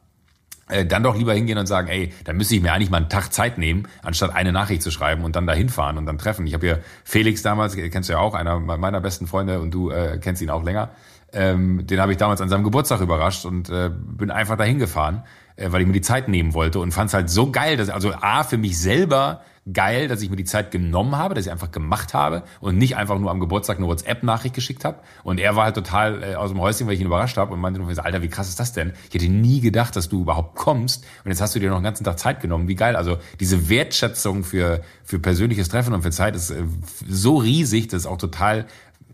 dann 0.88 1.03
doch 1.03 1.18
lieber 1.18 1.34
hingehen 1.34 1.57
und 1.57 1.66
sagen, 1.66 1.88
ey, 1.89 2.14
da 2.24 2.34
müsste 2.34 2.55
ich 2.55 2.61
mir 2.61 2.72
eigentlich 2.72 2.89
mal 2.89 2.97
einen 2.97 3.09
Tag 3.09 3.34
Zeit 3.34 3.57
nehmen, 3.57 3.88
anstatt 4.01 4.34
eine 4.34 4.51
Nachricht 4.51 4.82
zu 4.82 4.91
schreiben 4.91 5.24
und 5.24 5.36
dann 5.36 5.45
dahin 5.45 5.70
fahren 5.70 5.97
und 5.97 6.05
dann 6.05 6.18
treffen. 6.18 6.47
Ich 6.47 6.53
habe 6.53 6.66
hier 6.66 6.80
Felix 7.03 7.41
damals, 7.41 7.76
kennst 7.76 8.09
du 8.09 8.14
ja 8.14 8.20
auch, 8.20 8.34
einer 8.34 8.59
meiner 8.59 9.01
besten 9.01 9.28
Freunde 9.28 9.59
und 9.59 9.74
du 9.74 9.89
äh, 9.89 10.20
kennst 10.22 10.41
ihn 10.41 10.49
auch 10.49 10.64
länger. 10.64 10.89
Ähm, 11.34 11.86
den 11.88 11.99
habe 11.99 12.11
ich 12.11 12.18
damals 12.18 12.41
an 12.41 12.49
seinem 12.49 12.64
Geburtstag 12.64 13.01
überrascht 13.01 13.45
und 13.45 13.70
äh, 13.70 13.89
bin 13.91 14.30
einfach 14.30 14.55
dahin 14.55 14.78
gefahren, 14.78 15.24
äh, 15.55 15.72
weil 15.72 15.82
ich 15.82 15.88
mir 15.88 15.93
die 15.93 16.01
Zeit 16.01 16.28
nehmen 16.28 16.53
wollte 16.53 16.80
und 16.80 16.91
fand 16.91 17.07
es 17.07 17.14
halt 17.14 17.30
so 17.30 17.51
geil, 17.51 17.76
dass 17.76 17.89
also 17.89 18.14
a 18.14 18.43
für 18.43 18.57
mich 18.57 18.80
selber 18.80 19.41
geil, 19.72 20.09
dass 20.09 20.22
ich 20.22 20.30
mir 20.30 20.36
die 20.36 20.43
Zeit 20.43 20.72
genommen 20.72 21.16
habe, 21.16 21.36
dass 21.36 21.45
ich 21.45 21.51
einfach 21.51 21.72
gemacht 21.72 22.14
habe 22.14 22.43
und 22.59 22.78
nicht 22.78 22.97
einfach 22.97 23.18
nur 23.18 23.32
am 23.32 23.39
Geburtstag 23.39 23.78
eine 23.78 23.88
WhatsApp-Nachricht 23.88 24.53
geschickt 24.53 24.84
habe. 24.84 24.99
Und 25.24 25.39
er 25.39 25.55
war 25.55 25.66
halt 25.66 25.76
total 25.76 26.24
äh, 26.24 26.36
aus 26.36 26.51
dem 26.51 26.59
Häuschen, 26.59 26.86
weil 26.88 26.95
ich 26.95 26.99
ihn 26.99 27.07
überrascht 27.07 27.38
habe 27.38 27.53
und 27.53 27.61
meinte 27.61 27.80
nur, 27.80 27.89
Alter, 28.03 28.22
wie 28.22 28.28
krass 28.28 28.49
ist 28.49 28.59
das 28.59 28.74
denn? 28.74 28.93
Ich 29.07 29.16
hätte 29.16 29.30
nie 29.30 29.61
gedacht, 29.61 29.95
dass 29.95 30.09
du 30.09 30.22
überhaupt 30.22 30.55
kommst 30.55 31.05
und 31.24 31.32
jetzt 31.32 31.39
hast 31.39 31.55
du 31.55 31.59
dir 31.59 31.70
noch 31.70 31.78
einen 31.78 31.86
ganzen 31.86 32.03
Tag 32.03 32.20
Zeit 32.20 32.41
genommen. 32.41 32.68
Wie 32.68 32.76
geil. 32.76 32.95
Also 32.95 33.18
diese 33.39 33.70
Wertschätzung 33.70 34.43
für, 34.43 34.82
für 35.03 35.20
persönliches 35.20 35.70
Treffen 35.70 35.93
und 35.93 36.01
für 36.01 36.11
Zeit 36.11 36.36
ist 36.36 36.49
äh, 36.51 36.64
so 37.07 37.38
riesig, 37.38 37.88
dass 37.88 38.01
es 38.01 38.07
auch 38.07 38.18
total 38.18 38.66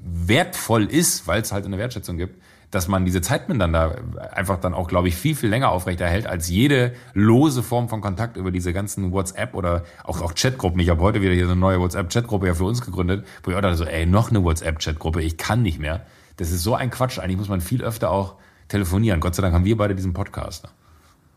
wertvoll 0.01 0.85
ist, 0.85 1.27
weil 1.27 1.41
es 1.41 1.51
halt 1.51 1.65
eine 1.65 1.77
Wertschätzung 1.77 2.17
gibt 2.17 2.41
dass 2.71 2.87
man 2.87 3.03
diese 3.05 3.21
Zeit 3.21 3.49
miteinander 3.49 3.95
einfach 4.31 4.59
dann 4.59 4.73
auch, 4.73 4.87
glaube 4.87 5.07
ich, 5.07 5.15
viel, 5.15 5.35
viel 5.35 5.49
länger 5.49 5.69
aufrechterhält 5.69 6.27
als 6.27 6.49
jede 6.49 6.93
lose 7.13 7.63
Form 7.63 7.89
von 7.89 8.01
Kontakt 8.01 8.37
über 8.37 8.51
diese 8.51 8.73
ganzen 8.73 9.11
WhatsApp 9.11 9.55
oder 9.55 9.83
auch, 10.03 10.21
auch 10.21 10.35
Chatgruppen. 10.35 10.79
Ich 10.79 10.89
habe 10.89 11.01
heute 11.01 11.21
wieder 11.21 11.33
hier 11.33 11.45
eine 11.45 11.55
neue 11.55 11.79
WhatsApp-Chatgruppe 11.79 12.47
ja 12.47 12.53
für 12.53 12.65
uns 12.65 12.81
gegründet, 12.81 13.25
wo 13.43 13.51
ich 13.51 13.57
auch 13.57 13.61
dachte 13.61 13.77
so, 13.77 13.85
ey, 13.85 14.05
noch 14.05 14.29
eine 14.29 14.43
WhatsApp-Chatgruppe, 14.43 15.21
ich 15.21 15.37
kann 15.37 15.63
nicht 15.63 15.79
mehr. 15.79 16.05
Das 16.37 16.51
ist 16.51 16.63
so 16.63 16.75
ein 16.75 16.91
Quatsch. 16.91 17.19
Eigentlich 17.19 17.37
muss 17.37 17.49
man 17.49 17.61
viel 17.61 17.83
öfter 17.83 18.11
auch 18.11 18.35
telefonieren. 18.67 19.19
Gott 19.19 19.35
sei 19.35 19.41
Dank 19.41 19.53
haben 19.53 19.65
wir 19.65 19.75
beide 19.75 19.95
diesen 19.95 20.13
Podcast. 20.13 20.65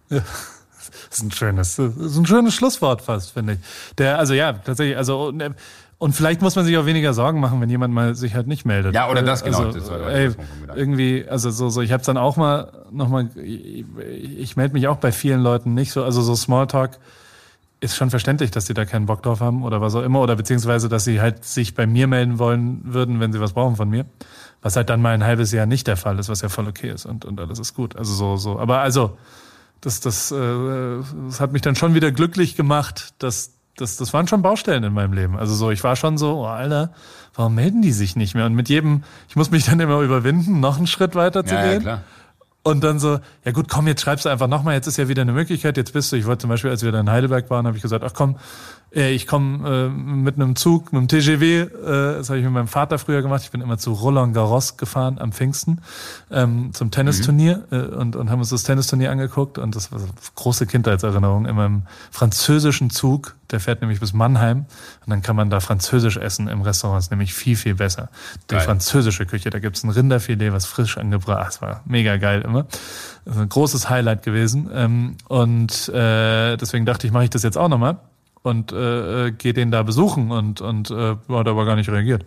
Ne? 0.08 0.18
Ja. 0.18 0.24
Das 1.08 1.18
ist 1.18 1.22
ein 1.24 1.30
schönes, 1.30 1.76
das 1.76 1.96
ist 1.96 2.16
ein 2.16 2.26
schönes 2.26 2.54
Schlusswort 2.54 3.02
fast, 3.02 3.32
finde 3.32 3.54
ich. 3.54 3.58
Der, 3.98 4.18
also 4.18 4.34
ja, 4.34 4.52
tatsächlich, 4.52 4.96
also 4.96 5.32
und 6.02 6.14
vielleicht 6.14 6.42
muss 6.42 6.56
man 6.56 6.64
sich 6.64 6.76
auch 6.78 6.84
weniger 6.84 7.14
Sorgen 7.14 7.38
machen, 7.38 7.60
wenn 7.60 7.70
jemand 7.70 7.94
mal 7.94 8.16
sich 8.16 8.34
halt 8.34 8.48
nicht 8.48 8.64
meldet. 8.64 8.92
Ja, 8.92 9.08
oder 9.08 9.22
das 9.22 9.44
genau. 9.44 9.66
Also, 9.66 9.78
das 9.78 9.88
war 9.88 10.10
ey, 10.10 10.32
irgendwie, 10.74 11.24
also 11.28 11.52
so, 11.52 11.68
so 11.68 11.80
ich 11.80 11.92
habe 11.92 12.02
dann 12.02 12.16
auch 12.16 12.36
mal 12.36 12.72
nochmal, 12.90 13.28
ich, 13.36 13.84
ich 14.36 14.56
melde 14.56 14.74
mich 14.74 14.88
auch 14.88 14.96
bei 14.96 15.12
vielen 15.12 15.42
Leuten 15.42 15.74
nicht 15.74 15.92
so, 15.92 16.02
also 16.02 16.20
so 16.20 16.34
Smalltalk 16.34 16.98
ist 17.78 17.94
schon 17.94 18.10
verständlich, 18.10 18.50
dass 18.50 18.64
die 18.64 18.74
da 18.74 18.84
keinen 18.84 19.06
Bock 19.06 19.22
drauf 19.22 19.38
haben 19.38 19.62
oder 19.62 19.80
was 19.80 19.94
auch 19.94 20.02
immer 20.02 20.20
oder 20.20 20.34
beziehungsweise, 20.34 20.88
dass 20.88 21.04
sie 21.04 21.20
halt 21.20 21.44
sich 21.44 21.76
bei 21.76 21.86
mir 21.86 22.08
melden 22.08 22.40
wollen 22.40 22.80
würden, 22.82 23.20
wenn 23.20 23.32
sie 23.32 23.40
was 23.40 23.52
brauchen 23.52 23.76
von 23.76 23.88
mir, 23.88 24.04
was 24.60 24.74
halt 24.74 24.90
dann 24.90 25.00
mal 25.00 25.14
ein 25.14 25.22
halbes 25.22 25.52
Jahr 25.52 25.66
nicht 25.66 25.86
der 25.86 25.96
Fall 25.96 26.18
ist, 26.18 26.28
was 26.28 26.40
ja 26.40 26.48
voll 26.48 26.66
okay 26.66 26.90
ist 26.90 27.06
und 27.06 27.24
und 27.24 27.38
alles 27.38 27.60
ist 27.60 27.74
gut. 27.74 27.94
Also 27.94 28.12
so 28.12 28.36
so, 28.36 28.58
aber 28.58 28.80
also 28.80 29.16
das 29.80 30.00
das, 30.00 30.32
äh, 30.32 30.36
das 31.28 31.40
hat 31.40 31.52
mich 31.52 31.62
dann 31.62 31.76
schon 31.76 31.94
wieder 31.94 32.10
glücklich 32.10 32.56
gemacht, 32.56 33.14
dass 33.18 33.52
das, 33.76 33.96
das 33.96 34.12
waren 34.12 34.28
schon 34.28 34.42
Baustellen 34.42 34.84
in 34.84 34.92
meinem 34.92 35.12
Leben. 35.12 35.38
Also 35.38 35.54
so, 35.54 35.70
ich 35.70 35.82
war 35.82 35.96
schon 35.96 36.18
so, 36.18 36.40
oh, 36.40 36.46
Alter, 36.46 36.92
warum 37.34 37.54
melden 37.54 37.82
die 37.82 37.92
sich 37.92 38.16
nicht 38.16 38.34
mehr? 38.34 38.46
Und 38.46 38.54
mit 38.54 38.68
jedem, 38.68 39.04
ich 39.28 39.36
muss 39.36 39.50
mich 39.50 39.64
dann 39.64 39.80
immer 39.80 40.00
überwinden, 40.00 40.60
noch 40.60 40.76
einen 40.76 40.86
Schritt 40.86 41.14
weiter 41.14 41.44
zu 41.44 41.54
ja, 41.54 41.62
gehen. 41.62 41.72
Ja, 41.72 41.80
klar. 41.80 42.02
Und 42.64 42.84
dann 42.84 43.00
so, 43.00 43.18
ja 43.44 43.50
gut, 43.50 43.68
komm, 43.68 43.88
jetzt 43.88 44.02
schreibst 44.02 44.24
du 44.24 44.28
einfach 44.28 44.46
nochmal, 44.46 44.74
jetzt 44.74 44.86
ist 44.86 44.96
ja 44.96 45.08
wieder 45.08 45.22
eine 45.22 45.32
Möglichkeit, 45.32 45.76
jetzt 45.76 45.92
bist 45.92 46.12
du, 46.12 46.16
ich 46.16 46.26
wollte 46.26 46.42
zum 46.42 46.50
Beispiel, 46.50 46.70
als 46.70 46.84
wir 46.84 46.92
da 46.92 47.00
in 47.00 47.10
Heidelberg 47.10 47.50
waren, 47.50 47.66
habe 47.66 47.76
ich 47.76 47.82
gesagt, 47.82 48.04
ach 48.04 48.12
komm, 48.14 48.36
ich 48.94 49.26
komme 49.26 49.86
äh, 49.86 49.88
mit 49.88 50.34
einem 50.34 50.54
Zug, 50.54 50.92
mit 50.92 50.98
einem 50.98 51.08
TGW, 51.08 51.60
äh, 51.60 51.68
das 52.18 52.28
habe 52.28 52.38
ich 52.38 52.44
mit 52.44 52.52
meinem 52.52 52.68
Vater 52.68 52.98
früher 52.98 53.22
gemacht. 53.22 53.42
Ich 53.42 53.50
bin 53.50 53.62
immer 53.62 53.78
zu 53.78 53.92
Roland 53.92 54.34
Garros 54.34 54.76
gefahren 54.76 55.18
am 55.18 55.32
Pfingsten 55.32 55.80
ähm, 56.30 56.74
zum 56.74 56.90
Tennisturnier 56.90 57.64
mhm. 57.70 57.76
äh, 57.76 57.82
und, 57.84 58.16
und 58.16 58.30
haben 58.30 58.40
uns 58.40 58.50
das 58.50 58.64
Tennisturnier 58.64 59.10
angeguckt 59.10 59.56
und 59.56 59.74
das 59.74 59.92
war 59.92 59.98
so 59.98 60.06
große 60.34 60.66
Kindheitserinnerung 60.66 61.46
in 61.46 61.56
meinem 61.56 61.82
französischen 62.10 62.90
Zug. 62.90 63.34
Der 63.50 63.60
fährt 63.60 63.80
nämlich 63.80 64.00
bis 64.00 64.12
Mannheim 64.12 64.66
und 65.06 65.10
dann 65.10 65.22
kann 65.22 65.36
man 65.36 65.48
da 65.48 65.60
französisch 65.60 66.18
essen 66.18 66.48
im 66.48 66.60
Restaurant. 66.60 66.98
Das 66.98 67.06
ist 67.06 67.10
nämlich 67.10 67.32
viel, 67.32 67.56
viel 67.56 67.74
besser. 67.74 68.10
Die 68.50 68.54
geil. 68.54 68.64
französische 68.64 69.24
Küche, 69.24 69.48
da 69.48 69.58
gibt's 69.58 69.84
ein 69.84 69.90
Rinderfilet, 69.90 70.52
was 70.52 70.66
frisch 70.66 70.98
angebracht. 70.98 71.46
Das 71.46 71.62
war 71.62 71.80
mega 71.86 72.18
geil 72.18 72.42
immer. 72.42 72.64
Das 73.24 73.36
ist 73.36 73.40
ein 73.40 73.48
großes 73.48 73.88
Highlight 73.88 74.22
gewesen. 74.22 74.70
Ähm, 74.72 75.16
und 75.28 75.88
äh, 75.88 76.56
deswegen 76.58 76.84
dachte 76.84 77.06
ich, 77.06 77.12
mache 77.12 77.24
ich 77.24 77.30
das 77.30 77.42
jetzt 77.42 77.56
auch 77.56 77.68
nochmal 77.68 77.98
und 78.42 78.72
äh, 78.72 79.26
äh, 79.26 79.30
gehe 79.32 79.52
den 79.52 79.70
da 79.70 79.82
besuchen 79.82 80.30
und, 80.30 80.60
und 80.60 80.90
äh, 80.90 81.16
hat 81.28 81.48
aber 81.48 81.64
gar 81.64 81.76
nicht 81.76 81.88
reagiert. 81.88 82.24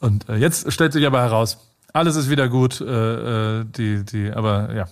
Und 0.00 0.28
äh, 0.28 0.36
jetzt 0.36 0.70
stellt 0.72 0.92
sich 0.92 1.06
aber 1.06 1.22
heraus, 1.22 1.58
alles 1.92 2.16
ist 2.16 2.30
wieder 2.30 2.48
gut, 2.48 2.80
äh, 2.80 3.60
äh, 3.60 3.64
die, 3.64 4.04
die, 4.04 4.30
aber 4.30 4.74
ja, 4.74 4.84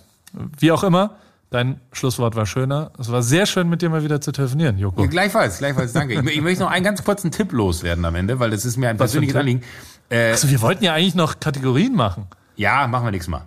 wie 0.59 0.71
auch 0.71 0.83
immer, 0.83 1.17
dein 1.51 1.79
Schlusswort 1.91 2.35
war 2.35 2.45
schöner. 2.45 2.91
Es 2.99 3.11
war 3.11 3.21
sehr 3.21 3.45
schön, 3.45 3.69
mit 3.69 3.81
dir 3.81 3.89
mal 3.89 4.03
wieder 4.03 4.21
zu 4.21 4.31
telefonieren, 4.31 4.77
Joko. 4.77 5.01
Ja, 5.01 5.07
gleichfalls, 5.07 5.59
gleichfalls, 5.59 5.93
danke. 5.93 6.15
Ich, 6.15 6.37
ich, 6.37 6.41
möchte 6.41 6.63
noch 6.63 6.71
einen 6.71 6.83
ganz 6.83 7.03
kurzen 7.03 7.31
Tipp 7.31 7.51
loswerden 7.51 8.03
am 8.05 8.15
Ende, 8.15 8.39
weil 8.39 8.49
das 8.49 8.65
ist 8.65 8.77
mir 8.77 8.89
ein 8.89 8.97
persönliches 8.97 9.35
Anliegen. 9.35 9.61
Äh, 10.09 10.31
also 10.31 10.49
wir 10.49 10.61
wollten 10.61 10.83
ja 10.83 10.93
eigentlich 10.93 11.15
noch 11.15 11.39
Kategorien 11.39 11.95
machen. 11.95 12.27
Ja, 12.55 12.87
machen 12.87 13.05
wir 13.05 13.11
nächstes 13.11 13.31
Mal. 13.31 13.45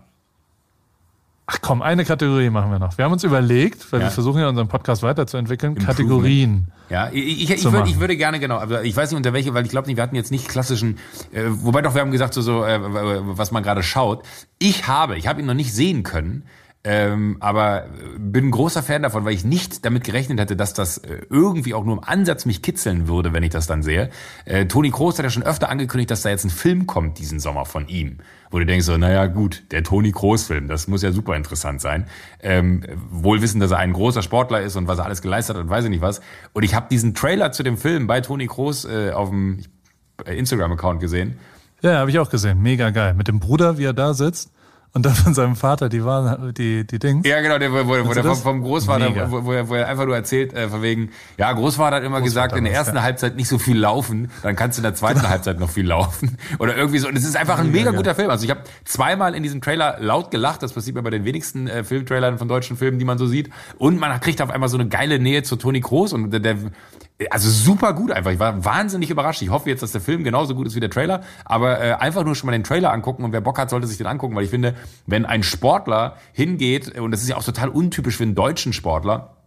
Ach 1.51 1.63
komm, 1.63 1.81
eine 1.81 2.05
Kategorie 2.05 2.51
machen 2.51 2.71
wir 2.71 2.79
noch. 2.79 2.99
Wir 2.99 3.07
haben 3.07 3.13
uns 3.13 3.25
überlegt, 3.25 3.91
weil 3.91 4.01
ja. 4.01 4.07
wir 4.07 4.11
versuchen 4.11 4.39
ja 4.39 4.51
unseren 4.51 4.69
Podcast 4.69 5.03
weiterzuentwickeln, 5.03 5.77
Kategorien. 5.77 6.67
Ja, 6.91 7.09
ich, 7.11 7.43
ich, 7.45 7.51
ich, 7.51 7.73
würde, 7.73 7.89
ich 7.89 7.99
würde 7.99 8.19
gerne 8.19 8.39
genau, 8.39 8.59
aber 8.59 8.85
ich 8.85 8.95
weiß 8.95 9.11
nicht 9.11 9.17
unter 9.17 9.33
welche, 9.33 9.55
weil 9.55 9.65
ich 9.65 9.71
glaube 9.71 9.87
nicht, 9.87 9.97
wir 9.97 10.03
hatten 10.03 10.15
jetzt 10.15 10.31
nicht 10.31 10.47
klassischen, 10.47 10.99
äh, 11.33 11.45
wobei 11.47 11.81
doch 11.81 11.95
wir 11.95 12.03
haben 12.03 12.11
gesagt 12.11 12.35
so, 12.35 12.43
so 12.43 12.65
äh, 12.65 12.79
was 12.83 13.51
man 13.51 13.63
gerade 13.63 13.83
schaut. 13.83 14.25
Ich 14.59 14.89
habe, 14.89 15.17
ich 15.17 15.27
habe 15.27 15.41
ihn 15.41 15.47
noch 15.47 15.55
nicht 15.55 15.73
sehen 15.73 16.03
können, 16.03 16.45
ähm, 16.91 17.37
aber 17.41 17.85
bin 18.17 18.47
ein 18.47 18.51
großer 18.51 18.83
Fan 18.83 19.03
davon, 19.03 19.27
weil 19.27 19.35
ich 19.35 19.45
nicht 19.45 19.85
damit 19.85 20.05
gerechnet 20.05 20.41
hätte, 20.41 20.57
dass 20.57 20.73
das 20.73 20.97
äh, 20.97 21.21
irgendwie 21.29 21.75
auch 21.75 21.85
nur 21.85 21.99
im 21.99 22.03
Ansatz 22.03 22.47
mich 22.47 22.63
kitzeln 22.63 23.09
würde, 23.09 23.35
wenn 23.35 23.43
ich 23.43 23.51
das 23.51 23.67
dann 23.67 23.83
sehe. 23.83 24.09
Äh, 24.47 24.65
Toni 24.65 24.91
Kroos 24.91 25.19
hat 25.19 25.25
ja 25.25 25.29
schon 25.29 25.43
öfter 25.43 25.69
angekündigt, 25.69 26.11
dass 26.11 26.23
da 26.23 26.31
jetzt 26.31 26.45
ein 26.45 26.51
Film 26.51 26.87
kommt 26.87 27.19
diesen 27.19 27.41
Sommer 27.41 27.67
von 27.67 27.89
ihm. 27.89 28.21
Wo 28.51 28.59
du 28.59 28.65
denkst 28.65 28.87
so, 28.87 28.97
naja 28.97 29.27
gut, 29.27 29.65
der 29.71 29.85
Toni 29.85 30.13
Kroos-Film, 30.13 30.67
das 30.67 30.89
muss 30.89 31.03
ja 31.03 31.13
super 31.13 31.37
interessant 31.37 31.83
sein. 31.83 32.07
Ähm, 32.41 32.83
wohl 33.11 33.43
wissen, 33.43 33.61
dass 33.61 33.71
er 33.71 33.77
ein 33.77 33.93
großer 33.93 34.23
Sportler 34.23 34.63
ist 34.63 34.75
und 34.77 34.89
was 34.89 34.99
er 34.99 35.05
alles 35.05 35.21
geleistet 35.21 35.59
hat 35.59 35.69
weiß 35.69 35.85
ich 35.85 35.91
nicht 35.91 36.01
was. 36.01 36.23
Und 36.55 36.63
ich 36.63 36.75
habe 36.75 36.87
diesen 36.91 37.13
Trailer 37.13 37.53
zu 37.53 37.63
dem 37.63 37.77
Film 37.77 38.07
bei 38.07 38.23
Toni 38.23 38.47
Kroos 38.47 38.87
äh, 38.87 39.11
auf 39.11 39.29
dem 39.29 39.63
Instagram-Account 40.25 41.01
gesehen. 41.01 41.37
Ja, 41.83 41.99
habe 41.99 42.09
ich 42.11 42.19
auch 42.19 42.31
gesehen. 42.31 42.63
Mega 42.63 42.89
geil. 42.89 43.13
Mit 43.13 43.29
dem 43.29 43.41
Bruder, 43.41 43.77
wie 43.77 43.85
er 43.85 43.93
da 43.93 44.15
sitzt 44.15 44.53
und 44.95 45.05
dann 45.05 45.15
von 45.15 45.35
seinem 45.35 45.57
Vater 45.57 45.89
die 45.89 46.05
waren 46.05 46.55
die 46.55 46.87
die 46.87 46.99
Dings. 46.99 47.27
Ja, 47.27 47.41
genau, 47.41 47.59
der, 47.59 47.73
wo, 47.73 47.87
wo, 47.87 48.15
der 48.15 48.25
vom, 48.25 48.37
vom 48.37 48.63
Großvater, 48.63 49.31
wo, 49.31 49.45
wo, 49.45 49.53
er, 49.53 49.69
wo 49.69 49.75
er 49.75 49.87
einfach 49.87 50.07
nur 50.07 50.17
erzählt, 50.17 50.53
äh, 50.55 50.69
von 50.69 50.83
wegen, 50.83 51.11
ja, 51.37 51.53
Großvater 51.53 51.97
hat 51.97 52.03
immer 52.03 52.21
Großvater 52.21 52.49
gesagt, 52.49 52.57
in 52.57 52.65
der 52.65 52.73
ersten 52.73 52.97
ja. 52.97 53.03
Halbzeit 53.03 53.37
nicht 53.37 53.49
so 53.49 53.59
viel 53.59 53.79
laufen, 53.79 54.31
dann 54.43 54.57
kannst 54.57 54.79
du 54.79 54.81
in 54.81 54.85
der 54.85 54.95
zweiten 54.95 55.19
genau. 55.19 55.31
Halbzeit 55.31 55.61
noch 55.61 55.71
viel 55.71 55.87
laufen. 55.87 56.39
Oder 56.59 56.77
irgendwie 56.77 56.99
so. 56.99 57.09
Und 57.09 57.17
es 57.17 57.25
ist 57.25 57.37
einfach 57.37 57.59
ein 57.59 57.71
mega, 57.71 57.91
guter 57.91 58.15
Film. 58.15 58.31
Also 58.31 58.45
ich 58.45 58.51
habe 58.51 58.63
zweimal 58.85 59.35
in 59.35 59.43
diesem 59.43 59.61
Trailer 59.61 59.97
laut 60.01 60.31
gelacht, 60.31 60.63
das 60.63 60.73
passiert 60.73 60.97
mir 60.97 61.03
bei 61.03 61.11
den 61.11 61.25
wenigsten 61.25 61.69
äh, 61.69 61.85
Filmtrailern 61.85 62.39
von 62.39 62.49
deutschen 62.49 62.77
Filmen, 62.77 62.99
die 62.99 63.05
man 63.05 63.19
so 63.19 63.27
sieht. 63.27 63.51
Und 63.77 64.01
man 64.01 64.19
kriegt 64.21 64.41
auf 64.41 64.51
einmal 64.51 64.69
so 64.69 64.79
eine 64.79 64.89
geile 64.89 65.19
Nähe 65.19 65.43
zu 65.43 65.57
Toni 65.57 65.81
Kroos 65.81 66.13
und 66.13 66.31
der, 66.31 66.41
der 66.41 66.57
also 67.31 67.51
super 67.51 67.95
gut 67.95 68.11
einfach. 68.13 68.31
Ich 68.31 68.39
war 68.39 68.65
wahnsinnig 68.65 69.11
überrascht. 69.11 69.43
Ich 69.43 69.51
hoffe 69.51 69.69
jetzt, 69.69 69.83
dass 69.83 69.93
der 69.93 70.01
Film 70.01 70.23
genauso 70.23 70.55
gut 70.55 70.67
ist 70.67 70.77
wie 70.77 70.81
der 70.81 70.91
Trailer. 70.91 71.23
Aber 71.45 71.81
äh, 71.81 71.93
einfach 71.95 72.25
nur 72.25 72.35
schon 72.35 72.47
mal 72.47 72.53
den 72.53 72.65
Trailer 72.65 72.93
angucken 72.93 73.25
und 73.25 73.33
wer 73.33 73.41
Bock 73.41 73.59
hat, 73.59 73.71
sollte 73.71 73.87
sich 73.87 73.99
den 73.99 74.07
angucken, 74.07 74.37
weil 74.37 74.45
ich 74.45 74.51
finde, 74.51 74.75
wenn 75.07 75.27
ein 75.27 75.43
Sportler 75.43 76.17
hingeht, 76.33 76.99
und 76.99 77.11
das 77.11 77.23
ist 77.23 77.29
ja 77.29 77.37
auch 77.37 77.45
total 77.45 77.71
untypisch 77.71 78.17
für 78.17 78.23
einen 78.23 78.35
deutschen 78.35 78.73
Sportler, 78.73 79.38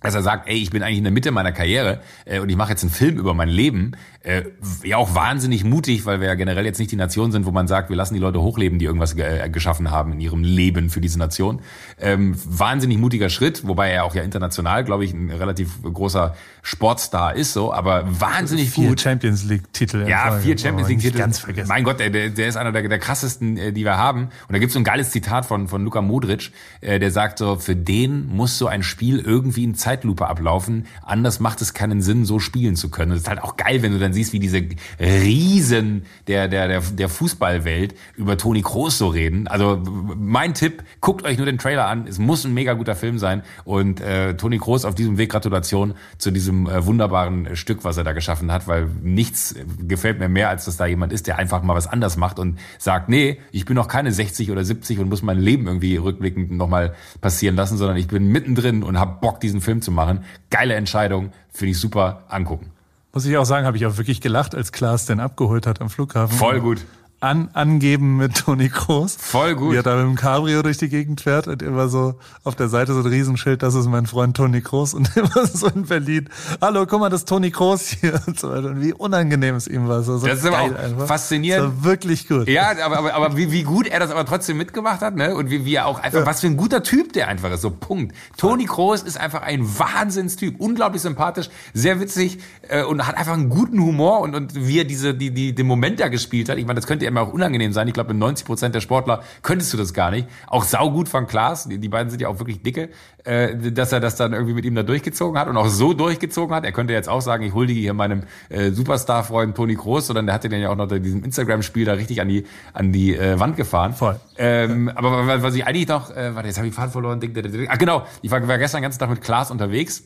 dass 0.00 0.14
er 0.14 0.22
sagt, 0.22 0.48
ey, 0.48 0.56
ich 0.56 0.70
bin 0.70 0.82
eigentlich 0.82 0.98
in 0.98 1.04
der 1.04 1.12
Mitte 1.12 1.30
meiner 1.30 1.52
Karriere 1.52 2.00
äh, 2.24 2.38
und 2.40 2.48
ich 2.48 2.56
mache 2.56 2.70
jetzt 2.70 2.82
einen 2.82 2.92
Film 2.92 3.16
über 3.16 3.34
mein 3.34 3.48
Leben. 3.48 3.92
Äh, 4.20 4.42
ja, 4.82 4.96
auch 4.96 5.14
wahnsinnig 5.14 5.64
mutig, 5.64 6.04
weil 6.04 6.20
wir 6.20 6.26
ja 6.26 6.34
generell 6.34 6.64
jetzt 6.64 6.78
nicht 6.78 6.90
die 6.90 6.96
Nation 6.96 7.32
sind, 7.32 7.46
wo 7.46 7.50
man 7.50 7.68
sagt, 7.68 7.88
wir 7.88 7.96
lassen 7.96 8.14
die 8.14 8.20
Leute 8.20 8.42
hochleben, 8.42 8.78
die 8.78 8.84
irgendwas 8.84 9.16
ge 9.16 9.24
äh, 9.24 9.48
geschaffen 9.48 9.90
haben 9.90 10.12
in 10.12 10.20
ihrem 10.20 10.42
Leben 10.42 10.90
für 10.90 11.00
diese 11.00 11.18
Nation. 11.18 11.60
Ähm, 12.00 12.34
wahnsinnig 12.44 12.98
mutiger 12.98 13.30
Schritt, 13.30 13.66
wobei 13.66 13.90
er 13.90 14.04
auch 14.04 14.14
ja 14.14 14.22
international, 14.22 14.84
glaube 14.84 15.04
ich, 15.04 15.12
ein 15.12 15.30
relativ 15.30 15.80
großer 15.82 16.34
Sportstar 16.62 17.36
ist, 17.36 17.52
so, 17.52 17.72
aber 17.72 18.04
wahnsinnig 18.20 18.70
vier 18.70 18.88
gut. 18.88 19.00
Champions 19.00 19.44
League-Titel. 19.44 20.06
Ja, 20.08 20.32
vier 20.32 20.58
Champions 20.58 20.88
League-Titel. 20.88 21.18
Ganz 21.18 21.38
vergessen. 21.38 21.68
Mein 21.68 21.84
Gott, 21.84 22.00
der, 22.00 22.10
der 22.10 22.48
ist 22.48 22.56
einer 22.56 22.72
der, 22.72 22.88
der 22.88 22.98
krassesten, 22.98 23.56
äh, 23.56 23.72
die 23.72 23.84
wir 23.84 23.96
haben. 23.96 24.24
Und 24.24 24.52
da 24.52 24.58
gibt's 24.58 24.74
so 24.74 24.80
ein 24.80 24.84
geiles 24.84 25.10
Zitat 25.10 25.46
von, 25.46 25.68
von 25.68 25.84
Luka 25.84 26.02
Modric, 26.02 26.50
äh, 26.80 26.98
der 26.98 27.12
sagt 27.12 27.38
so, 27.38 27.56
für 27.56 27.76
den 27.76 28.26
muss 28.26 28.58
so 28.58 28.66
ein 28.66 28.82
Spiel 28.82 29.20
irgendwie 29.20 29.64
in 29.64 29.74
Zeitlupe 29.86 30.26
ablaufen 30.26 30.66
laufen. 30.66 30.86
Anders 31.02 31.40
macht 31.40 31.60
es 31.60 31.74
keinen 31.74 32.02
Sinn, 32.02 32.24
so 32.24 32.38
spielen 32.38 32.76
zu 32.76 32.90
können. 32.90 33.12
Es 33.12 33.20
ist 33.20 33.28
halt 33.28 33.42
auch 33.42 33.56
geil, 33.56 33.82
wenn 33.82 33.92
du 33.92 33.98
dann 33.98 34.12
siehst, 34.12 34.32
wie 34.32 34.38
diese 34.38 34.62
Riesen 34.98 36.04
der, 36.26 36.48
der, 36.48 36.68
der, 36.68 36.80
der 36.80 37.08
Fußballwelt 37.08 37.94
über 38.16 38.36
Toni 38.36 38.62
Kroos 38.62 38.98
so 38.98 39.08
reden. 39.08 39.46
Also 39.46 39.82
mein 40.16 40.54
Tipp, 40.54 40.82
guckt 41.00 41.24
euch 41.24 41.36
nur 41.36 41.46
den 41.46 41.58
Trailer 41.58 41.86
an. 41.86 42.06
Es 42.06 42.18
muss 42.18 42.44
ein 42.44 42.54
mega 42.54 42.72
guter 42.72 42.96
Film 42.96 43.18
sein. 43.18 43.42
Und 43.64 44.00
äh, 44.00 44.36
Toni 44.36 44.58
Kroos 44.58 44.84
auf 44.84 44.94
diesem 44.94 45.18
Weg 45.18 45.30
Gratulation 45.30 45.94
zu 46.18 46.30
diesem 46.30 46.66
äh, 46.66 46.86
wunderbaren 46.86 47.54
Stück, 47.56 47.84
was 47.84 47.96
er 47.96 48.04
da 48.04 48.12
geschaffen 48.12 48.50
hat, 48.50 48.66
weil 48.66 48.88
nichts 49.02 49.54
gefällt 49.86 50.18
mir 50.18 50.28
mehr, 50.28 50.48
als 50.48 50.64
dass 50.64 50.76
da 50.76 50.86
jemand 50.86 51.12
ist, 51.12 51.26
der 51.26 51.38
einfach 51.38 51.62
mal 51.62 51.74
was 51.74 51.86
anders 51.86 52.16
macht 52.16 52.38
und 52.38 52.58
sagt, 52.78 53.08
nee, 53.08 53.38
ich 53.52 53.64
bin 53.64 53.76
noch 53.76 53.88
keine 53.88 54.12
60 54.12 54.50
oder 54.50 54.64
70 54.64 54.98
und 54.98 55.08
muss 55.08 55.22
mein 55.22 55.38
Leben 55.38 55.66
irgendwie 55.66 55.96
rückblickend 55.96 56.50
nochmal 56.52 56.94
passieren 57.20 57.56
lassen, 57.56 57.76
sondern 57.76 57.96
ich 57.96 58.08
bin 58.08 58.28
mittendrin 58.28 58.82
und 58.82 58.98
hab 58.98 59.20
Bock, 59.20 59.40
diesen 59.40 59.60
Film 59.60 59.75
zu 59.82 59.90
machen 59.90 60.24
geile 60.50 60.74
Entscheidung, 60.74 61.32
finde 61.52 61.72
ich 61.72 61.80
super, 61.80 62.24
angucken. 62.28 62.72
Muss 63.12 63.24
ich 63.24 63.36
auch 63.36 63.44
sagen, 63.44 63.66
habe 63.66 63.76
ich 63.76 63.86
auch 63.86 63.96
wirklich 63.96 64.20
gelacht, 64.20 64.54
als 64.54 64.72
Klaas 64.72 65.06
den 65.06 65.20
abgeholt 65.20 65.66
hat 65.66 65.80
am 65.80 65.88
Flughafen. 65.88 66.36
Voll 66.36 66.60
gut 66.60 66.84
an, 67.20 67.48
angeben 67.54 68.18
mit 68.18 68.36
Toni 68.36 68.68
Kroos. 68.68 69.16
Voll 69.18 69.54
gut. 69.54 69.72
Wie 69.72 69.76
er 69.76 69.82
da 69.82 69.96
mit 69.96 70.04
dem 70.04 70.16
Cabrio 70.16 70.62
durch 70.62 70.76
die 70.76 70.90
Gegend 70.90 71.22
fährt 71.22 71.48
und 71.48 71.62
immer 71.62 71.88
so 71.88 72.16
auf 72.44 72.56
der 72.56 72.68
Seite 72.68 72.92
so 72.92 73.00
ein 73.00 73.06
Riesenschild, 73.06 73.62
das 73.62 73.74
ist 73.74 73.86
mein 73.86 74.06
Freund 74.06 74.36
Toni 74.36 74.60
Kroos 74.60 74.92
und 74.92 75.10
immer 75.16 75.46
so 75.46 75.68
in 75.68 75.86
Berlin. 75.86 76.28
Hallo, 76.60 76.84
guck 76.86 77.00
mal, 77.00 77.08
das 77.08 77.20
ist 77.20 77.28
Toni 77.28 77.50
Kroos 77.50 77.88
hier 77.88 78.20
und 78.26 78.38
so 78.38 78.50
weiter. 78.50 78.68
Und 78.68 78.82
wie 78.82 78.92
unangenehm 78.92 79.54
es 79.54 79.66
ihm 79.66 79.88
war. 79.88 80.02
So, 80.02 80.18
so 80.18 80.26
das 80.26 80.40
ist 80.40 80.46
aber 80.46 80.60
auch 80.60 80.74
einfach. 80.74 81.06
faszinierend. 81.06 81.68
Das 81.68 81.76
war 81.76 81.84
wirklich 81.84 82.28
gut. 82.28 82.48
Ja, 82.48 82.72
aber, 82.84 82.98
aber, 82.98 83.14
aber 83.14 83.36
wie, 83.36 83.50
wie 83.50 83.62
gut 83.62 83.86
er 83.86 83.98
das 83.98 84.10
aber 84.10 84.26
trotzdem 84.26 84.58
mitgemacht 84.58 85.00
hat, 85.00 85.16
ne? 85.16 85.34
Und 85.34 85.48
wie, 85.48 85.64
wie 85.64 85.74
er 85.74 85.86
auch 85.86 86.00
einfach, 86.00 86.20
ja. 86.20 86.26
was 86.26 86.42
für 86.42 86.48
ein 86.48 86.58
guter 86.58 86.82
Typ 86.82 87.14
der 87.14 87.28
einfach 87.28 87.50
ist. 87.50 87.62
So, 87.62 87.70
Punkt. 87.70 88.14
Toni 88.36 88.66
Kroos 88.66 89.02
ist 89.02 89.18
einfach 89.18 89.40
ein 89.40 89.66
Wahnsinnstyp. 89.78 90.60
Unglaublich 90.60 91.00
sympathisch, 91.00 91.48
sehr 91.72 91.98
witzig 91.98 92.40
äh, 92.68 92.82
und 92.82 93.06
hat 93.06 93.16
einfach 93.16 93.32
einen 93.32 93.48
guten 93.48 93.80
Humor 93.80 94.20
und, 94.20 94.34
und 94.34 94.66
wie 94.66 94.80
er 94.80 94.84
diese, 94.84 95.14
die, 95.14 95.30
die, 95.30 95.54
den 95.54 95.66
Moment 95.66 95.98
da 95.98 96.08
gespielt 96.08 96.50
hat. 96.50 96.58
Ich 96.58 96.66
meine, 96.66 96.78
das 96.78 96.86
könnte 96.86 97.05
die 97.06 97.08
immer 97.08 97.22
auch 97.22 97.32
unangenehm 97.32 97.72
sein. 97.72 97.88
Ich 97.88 97.94
glaube, 97.94 98.12
in 98.12 98.18
90 98.18 98.46
Prozent 98.46 98.74
der 98.74 98.80
Sportler 98.80 99.22
könntest 99.42 99.72
du 99.72 99.76
das 99.76 99.94
gar 99.94 100.10
nicht. 100.10 100.28
Auch 100.46 100.64
saugut 100.64 101.08
von 101.08 101.26
Klaas, 101.26 101.68
die, 101.68 101.78
die 101.78 101.88
beiden 101.88 102.10
sind 102.10 102.20
ja 102.20 102.28
auch 102.28 102.38
wirklich 102.38 102.62
dicke, 102.62 102.90
äh, 103.24 103.56
dass 103.72 103.92
er 103.92 104.00
das 104.00 104.16
dann 104.16 104.32
irgendwie 104.32 104.54
mit 104.54 104.64
ihm 104.64 104.74
da 104.74 104.82
durchgezogen 104.82 105.38
hat 105.38 105.48
und 105.48 105.56
auch 105.56 105.68
so 105.68 105.94
durchgezogen 105.94 106.54
hat. 106.54 106.64
Er 106.64 106.72
könnte 106.72 106.92
jetzt 106.92 107.08
auch 107.08 107.20
sagen, 107.20 107.44
ich 107.44 107.54
huldige 107.54 107.80
hier 107.80 107.94
meinem 107.94 108.24
äh, 108.48 108.70
Superstar-Freund 108.70 109.56
Toni 109.56 109.76
Kroos, 109.76 110.06
sondern 110.06 110.26
der 110.26 110.34
hatte 110.34 110.48
den 110.48 110.60
ja 110.60 110.70
auch 110.70 110.76
noch 110.76 110.90
in 110.90 111.02
diesem 111.02 111.24
Instagram-Spiel 111.24 111.84
da 111.84 111.92
richtig 111.94 112.20
an 112.20 112.28
die, 112.28 112.44
an 112.72 112.92
die 112.92 113.16
äh, 113.16 113.38
Wand 113.38 113.56
gefahren. 113.56 113.94
Voll. 113.94 114.18
Ähm, 114.38 114.90
aber 114.94 115.42
was 115.42 115.54
ich 115.54 115.66
eigentlich 115.66 115.88
noch, 115.88 116.10
äh, 116.10 116.34
warte, 116.34 116.48
jetzt 116.48 116.58
habe 116.58 116.68
ich 116.68 116.74
Faden 116.74 116.92
verloren. 116.92 117.20
Ding, 117.20 117.32
ding, 117.32 117.50
ding. 117.50 117.68
Ah, 117.68 117.76
genau, 117.76 118.06
ich 118.22 118.30
war, 118.30 118.46
war 118.46 118.58
gestern 118.58 118.78
den 118.78 118.84
ganzen 118.84 118.98
Tag 118.98 119.10
mit 119.10 119.22
Klaas 119.22 119.50
unterwegs 119.50 120.04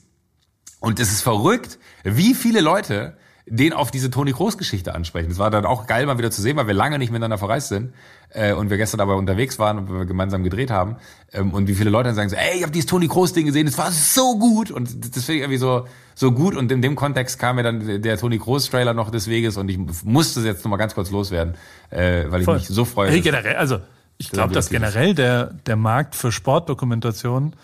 und 0.80 0.98
es 0.98 1.12
ist 1.12 1.22
verrückt, 1.22 1.78
wie 2.04 2.34
viele 2.34 2.60
Leute 2.60 3.16
den 3.50 3.72
auf 3.72 3.90
diese 3.90 4.10
Toni 4.10 4.32
Kroos 4.32 4.56
Geschichte 4.56 4.94
ansprechen. 4.94 5.28
Das 5.28 5.38
war 5.38 5.50
dann 5.50 5.66
auch 5.66 5.86
geil, 5.86 6.06
mal 6.06 6.18
wieder 6.18 6.30
zu 6.30 6.40
sehen, 6.40 6.56
weil 6.56 6.68
wir 6.68 6.74
lange 6.74 6.98
nicht 6.98 7.10
miteinander 7.10 7.36
verreist 7.36 7.68
sind 7.68 7.92
äh, 8.30 8.52
und 8.52 8.70
wir 8.70 8.76
gestern 8.76 9.00
aber 9.00 9.16
unterwegs 9.16 9.58
waren 9.58 9.78
und 9.78 9.92
wir 9.92 10.06
gemeinsam 10.06 10.44
gedreht 10.44 10.70
haben 10.70 10.96
ähm, 11.32 11.52
und 11.52 11.66
wie 11.66 11.74
viele 11.74 11.90
Leute 11.90 12.08
dann 12.08 12.14
sagen 12.14 12.30
so, 12.30 12.36
ey, 12.36 12.58
ich 12.58 12.62
habe 12.62 12.72
dieses 12.72 12.86
Toni 12.86 13.08
Kroos 13.08 13.32
Ding 13.32 13.46
gesehen, 13.46 13.66
das 13.66 13.76
war 13.76 13.90
so 13.90 14.38
gut 14.38 14.70
und 14.70 14.88
das 15.16 15.24
finde 15.24 15.38
ich 15.38 15.40
irgendwie 15.42 15.58
so 15.58 15.86
so 16.14 16.32
gut 16.32 16.54
und 16.54 16.70
in 16.70 16.80
dem 16.80 16.94
Kontext 16.94 17.38
kam 17.38 17.56
mir 17.56 17.64
dann 17.64 18.02
der 18.02 18.18
Toni 18.18 18.38
Kroos 18.38 18.70
Trailer 18.70 18.94
noch 18.94 19.10
des 19.10 19.28
Weges 19.28 19.56
und 19.56 19.68
ich 19.68 19.78
musste 20.04 20.40
es 20.40 20.46
jetzt 20.46 20.64
noch 20.64 20.70
mal 20.70 20.76
ganz 20.76 20.94
kurz 20.94 21.10
loswerden, 21.10 21.54
äh, 21.90 22.24
weil 22.28 22.40
ich 22.40 22.44
Voll. 22.44 22.58
mich 22.58 22.68
so 22.68 22.84
freue. 22.84 23.10
Hey, 23.10 23.20
generell, 23.20 23.56
also 23.56 23.78
ich 24.16 24.30
glaube, 24.30 24.54
dass 24.54 24.70
generell 24.70 25.14
der 25.14 25.46
der 25.66 25.76
Markt 25.76 26.14
für 26.14 26.30
Sportdokumentation 26.30 27.54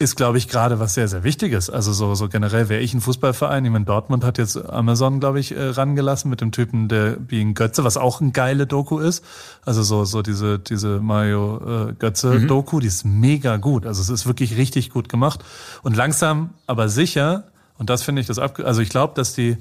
ist, 0.00 0.16
glaube 0.16 0.38
ich, 0.38 0.48
gerade 0.48 0.80
was 0.80 0.94
sehr, 0.94 1.08
sehr 1.08 1.24
Wichtiges. 1.24 1.68
Also 1.68 1.92
so, 1.92 2.14
so 2.14 2.30
generell 2.30 2.70
wäre 2.70 2.80
ich 2.80 2.94
ein 2.94 3.02
Fußballverein. 3.02 3.66
Ich 3.66 3.70
meine, 3.70 3.84
Dortmund 3.84 4.24
hat 4.24 4.38
jetzt 4.38 4.56
Amazon, 4.56 5.20
glaube 5.20 5.40
ich, 5.40 5.54
äh, 5.54 5.62
rangelassen 5.62 6.30
mit 6.30 6.40
dem 6.40 6.52
Typen, 6.52 6.88
der 6.88 7.16
Being 7.16 7.52
Götze, 7.52 7.84
was 7.84 7.98
auch 7.98 8.22
ein 8.22 8.32
geile 8.32 8.66
Doku 8.66 8.98
ist. 8.98 9.22
Also 9.62 9.82
so, 9.82 10.06
so 10.06 10.22
diese, 10.22 10.58
diese 10.58 11.00
Mario 11.00 11.88
äh, 11.90 11.92
Götze-Doku, 11.92 12.76
mhm. 12.76 12.80
die 12.80 12.86
ist 12.86 13.04
mega 13.04 13.58
gut. 13.58 13.84
Also 13.84 14.00
es 14.00 14.08
ist 14.08 14.26
wirklich 14.26 14.56
richtig 14.56 14.88
gut 14.88 15.10
gemacht. 15.10 15.44
Und 15.82 15.98
langsam, 15.98 16.54
aber 16.66 16.88
sicher, 16.88 17.44
und 17.76 17.90
das 17.90 18.02
finde 18.02 18.22
ich 18.22 18.26
das 18.26 18.38
ab, 18.38 18.58
also 18.58 18.80
ich 18.80 18.88
glaube, 18.88 19.12
dass 19.14 19.34
die, 19.34 19.58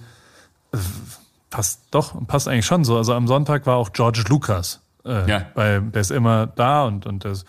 äh, 0.71 0.77
passt 1.49 1.81
doch, 1.91 2.15
passt 2.27 2.47
eigentlich 2.47 2.65
schon 2.65 2.85
so. 2.85 2.95
Also 2.95 3.13
am 3.13 3.27
Sonntag 3.27 3.65
war 3.65 3.75
auch 3.75 3.91
George 3.91 4.23
Lucas. 4.29 4.79
Äh, 5.03 5.29
ja. 5.29 5.41
Bei, 5.53 5.79
der 5.79 5.99
ist 5.99 6.11
immer 6.11 6.47
da 6.47 6.85
und, 6.85 7.05
und 7.05 7.25
das, 7.25 7.43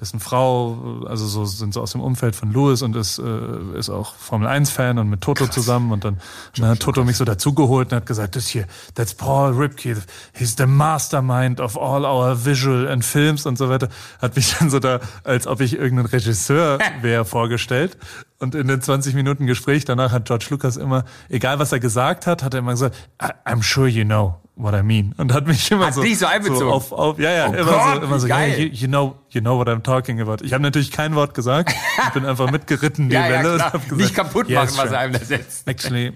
dessen 0.00 0.20
Frau, 0.20 1.02
also 1.06 1.26
so 1.26 1.44
sind 1.44 1.72
so 1.72 1.80
aus 1.80 1.92
dem 1.92 2.00
Umfeld 2.00 2.36
von 2.36 2.52
Lewis 2.52 2.82
und 2.82 2.94
ist, 2.96 3.18
äh, 3.18 3.78
ist 3.78 3.88
auch 3.88 4.14
Formel 4.14 4.46
1 4.46 4.70
Fan 4.70 4.98
und 4.98 5.08
mit 5.08 5.22
Toto 5.22 5.44
Krass. 5.44 5.54
zusammen 5.54 5.92
und 5.92 6.04
dann, 6.04 6.20
dann 6.56 6.68
hat 6.68 6.80
Toto 6.80 7.02
mich 7.04 7.16
so 7.16 7.24
dazugeholt 7.24 7.92
und 7.92 7.96
hat 7.96 8.06
gesagt, 8.06 8.36
das 8.36 8.46
hier, 8.48 8.66
that's 8.94 9.14
Paul 9.14 9.52
Ripke, 9.52 9.96
he's 10.34 10.54
the 10.56 10.66
mastermind 10.66 11.60
of 11.60 11.78
all 11.78 12.04
our 12.04 12.44
visual 12.44 12.86
and 12.88 13.04
films 13.04 13.46
und 13.46 13.56
so 13.56 13.68
weiter, 13.68 13.88
hat 14.20 14.36
mich 14.36 14.54
dann 14.58 14.68
so 14.68 14.78
da, 14.78 15.00
als 15.24 15.46
ob 15.46 15.60
ich 15.60 15.74
irgendein 15.74 16.06
Regisseur 16.06 16.78
wäre, 17.00 17.24
vorgestellt 17.24 17.96
und 18.38 18.54
in 18.54 18.68
den 18.68 18.80
20 18.80 19.14
Minuten 19.14 19.46
Gespräch 19.46 19.84
danach 19.84 20.12
hat 20.12 20.26
George 20.26 20.46
Lucas 20.50 20.76
immer, 20.76 21.04
egal 21.28 21.58
was 21.58 21.72
er 21.72 21.80
gesagt 21.80 22.26
hat, 22.26 22.42
hat 22.42 22.54
er 22.54 22.60
immer 22.60 22.72
gesagt, 22.72 22.96
I'm 23.44 23.62
sure 23.62 23.88
you 23.88 24.04
know 24.04 24.36
what 24.56 24.74
I 24.74 24.82
mean. 24.82 25.14
Und 25.16 25.32
hat 25.32 25.46
mich 25.46 25.70
immer 25.70 25.86
hat 25.86 25.94
so, 25.94 26.02
so 26.02 26.26
einbezogen. 26.26 26.58
So 26.58 26.70
auf, 26.70 26.92
auf, 26.92 27.18
ja, 27.18 27.30
ja, 27.30 27.48
oh 27.48 27.52
immer 27.54 27.72
Gott, 27.72 27.94
so, 27.94 28.02
immer 28.02 28.20
so, 28.20 28.26
yeah, 28.26 28.46
you, 28.46 28.68
you, 28.72 28.88
know, 28.88 29.16
you 29.30 29.40
know 29.40 29.58
what 29.58 29.68
I'm 29.68 29.82
talking 29.82 30.20
about. 30.20 30.42
Ich 30.42 30.52
habe 30.52 30.62
natürlich 30.62 30.90
kein 30.90 31.14
Wort 31.14 31.34
gesagt. 31.34 31.74
Ich 32.06 32.10
bin 32.10 32.26
einfach 32.26 32.50
mitgeritten, 32.50 33.08
die 33.08 33.14
ja, 33.14 33.24
Welle. 33.28 33.58
Ja, 33.58 33.70
gesagt, 33.70 33.92
Nicht 33.92 34.14
kaputt 34.14 34.50
machen, 34.50 34.68
yes, 34.68 34.78
was 34.78 34.90
er 34.90 34.98
einem 34.98 35.12
da 35.12 35.20
setzt. 35.20 35.68
Actually, 35.68 36.12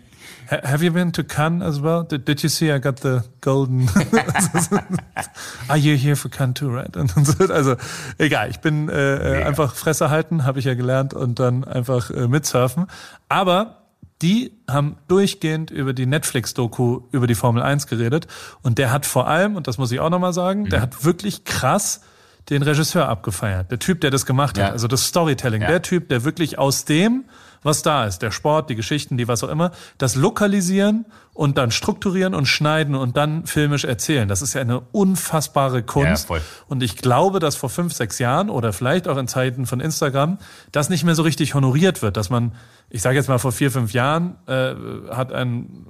have 0.51 0.83
you 0.83 0.91
been 0.93 1.13
to 1.13 1.25
Cannes 1.25 1.63
as 1.63 1.81
well? 1.81 2.03
Did, 2.03 2.25
did 2.25 2.43
you 2.43 2.49
see 2.49 2.71
I 2.71 2.79
got 2.79 3.01
the 3.01 3.23
golden? 3.41 3.89
Are 5.69 5.77
you 5.77 5.97
here 5.97 6.17
for 6.17 6.29
Cannes 6.29 6.55
too, 6.55 6.71
right? 6.71 6.95
also, 7.51 7.77
egal, 8.19 8.51
ich 8.51 8.61
bin 8.61 8.89
äh, 8.89 9.45
einfach 9.47 9.75
Fresse 9.75 10.11
halten, 10.11 10.45
habe 10.45 10.59
ich 10.59 10.65
ja 10.65 10.75
gelernt 10.75 11.15
und 11.15 11.39
dann 11.39 11.65
einfach 11.65 12.11
äh, 12.11 12.27
mitsurfen. 12.27 12.87
Aber 13.29 13.77
die 14.23 14.53
haben 14.69 14.97
durchgehend 15.09 15.71
über 15.71 15.93
die 15.93 16.07
Netflix-Doku 16.07 17.03
über 17.11 17.27
die 17.27 17.35
Formel 17.35 17.63
1 17.63 17.87
geredet. 17.87 18.27
Und 18.63 18.79
der 18.79 18.93
hat 18.93 19.07
vor 19.07 19.29
allem, 19.29 19.57
und 19.57 19.67
das 19.67 19.79
muss 19.79 19.93
ich 19.93 20.01
auch 20.01 20.11
nochmal 20.11 20.33
sagen, 20.33 20.63
mhm. 20.63 20.71
der 20.71 20.83
hat 20.83 21.05
wirklich 21.05 21.45
krass 21.45 22.03
den 22.49 22.63
Regisseur 22.63 23.09
abgefeiert. 23.09 23.71
Der 23.71 23.79
Typ, 23.79 24.01
der 24.01 24.11
das 24.11 24.27
gemacht 24.27 24.59
ja. 24.59 24.67
hat. 24.67 24.73
Also 24.73 24.89
das 24.89 25.07
Storytelling. 25.07 25.63
Ja. 25.63 25.69
Der 25.69 25.83
Typ, 25.83 26.09
der 26.09 26.25
wirklich 26.25 26.59
aus 26.59 26.85
dem, 26.85 27.25
was 27.63 27.83
da 27.83 28.07
ist, 28.07 28.23
der 28.23 28.31
Sport, 28.31 28.71
die 28.71 28.75
Geschichten, 28.75 29.17
die 29.17 29.29
was 29.29 29.45
auch 29.45 29.49
immer, 29.49 29.73
das 29.99 30.15
lokalisieren 30.15 31.05
und 31.35 31.59
dann 31.59 31.71
strukturieren 31.71 32.35
und 32.35 32.47
schneiden 32.47 32.95
und 32.95 33.17
dann 33.17 33.47
filmisch 33.47 33.85
erzählen. 33.85 34.29
Das 34.29 34.43
ist 34.43 34.55
ja 34.55 34.61
eine 34.61 34.81
unfassbare 34.93 35.83
Kunst. 35.83 36.31
Ja, 36.31 36.37
und 36.69 36.83
ich 36.83 36.97
glaube, 36.97 37.39
dass 37.39 37.57
vor 37.57 37.71
fünf, 37.71 37.93
sechs 37.93 38.19
Jahren 38.19 38.51
oder 38.51 38.73
vielleicht 38.73 39.09
auch 39.09 39.17
in 39.17 39.29
Zeiten 39.29 39.67
von 39.67 39.81
Instagram 39.81 40.39
das 40.73 40.91
nicht 40.91 41.05
mehr 41.05 41.15
so 41.15 41.23
richtig 41.23 41.55
honoriert 41.55 42.03
wird, 42.03 42.17
dass 42.17 42.31
man, 42.31 42.53
ich 42.89 43.03
sage 43.03 43.17
jetzt 43.17 43.29
mal 43.29 43.39
vor 43.39 43.53
vier, 43.53 43.71
fünf 43.71 43.93
Jahren, 43.93 44.37
äh, 44.47 44.75
hat 45.11 45.33
ein 45.33 45.87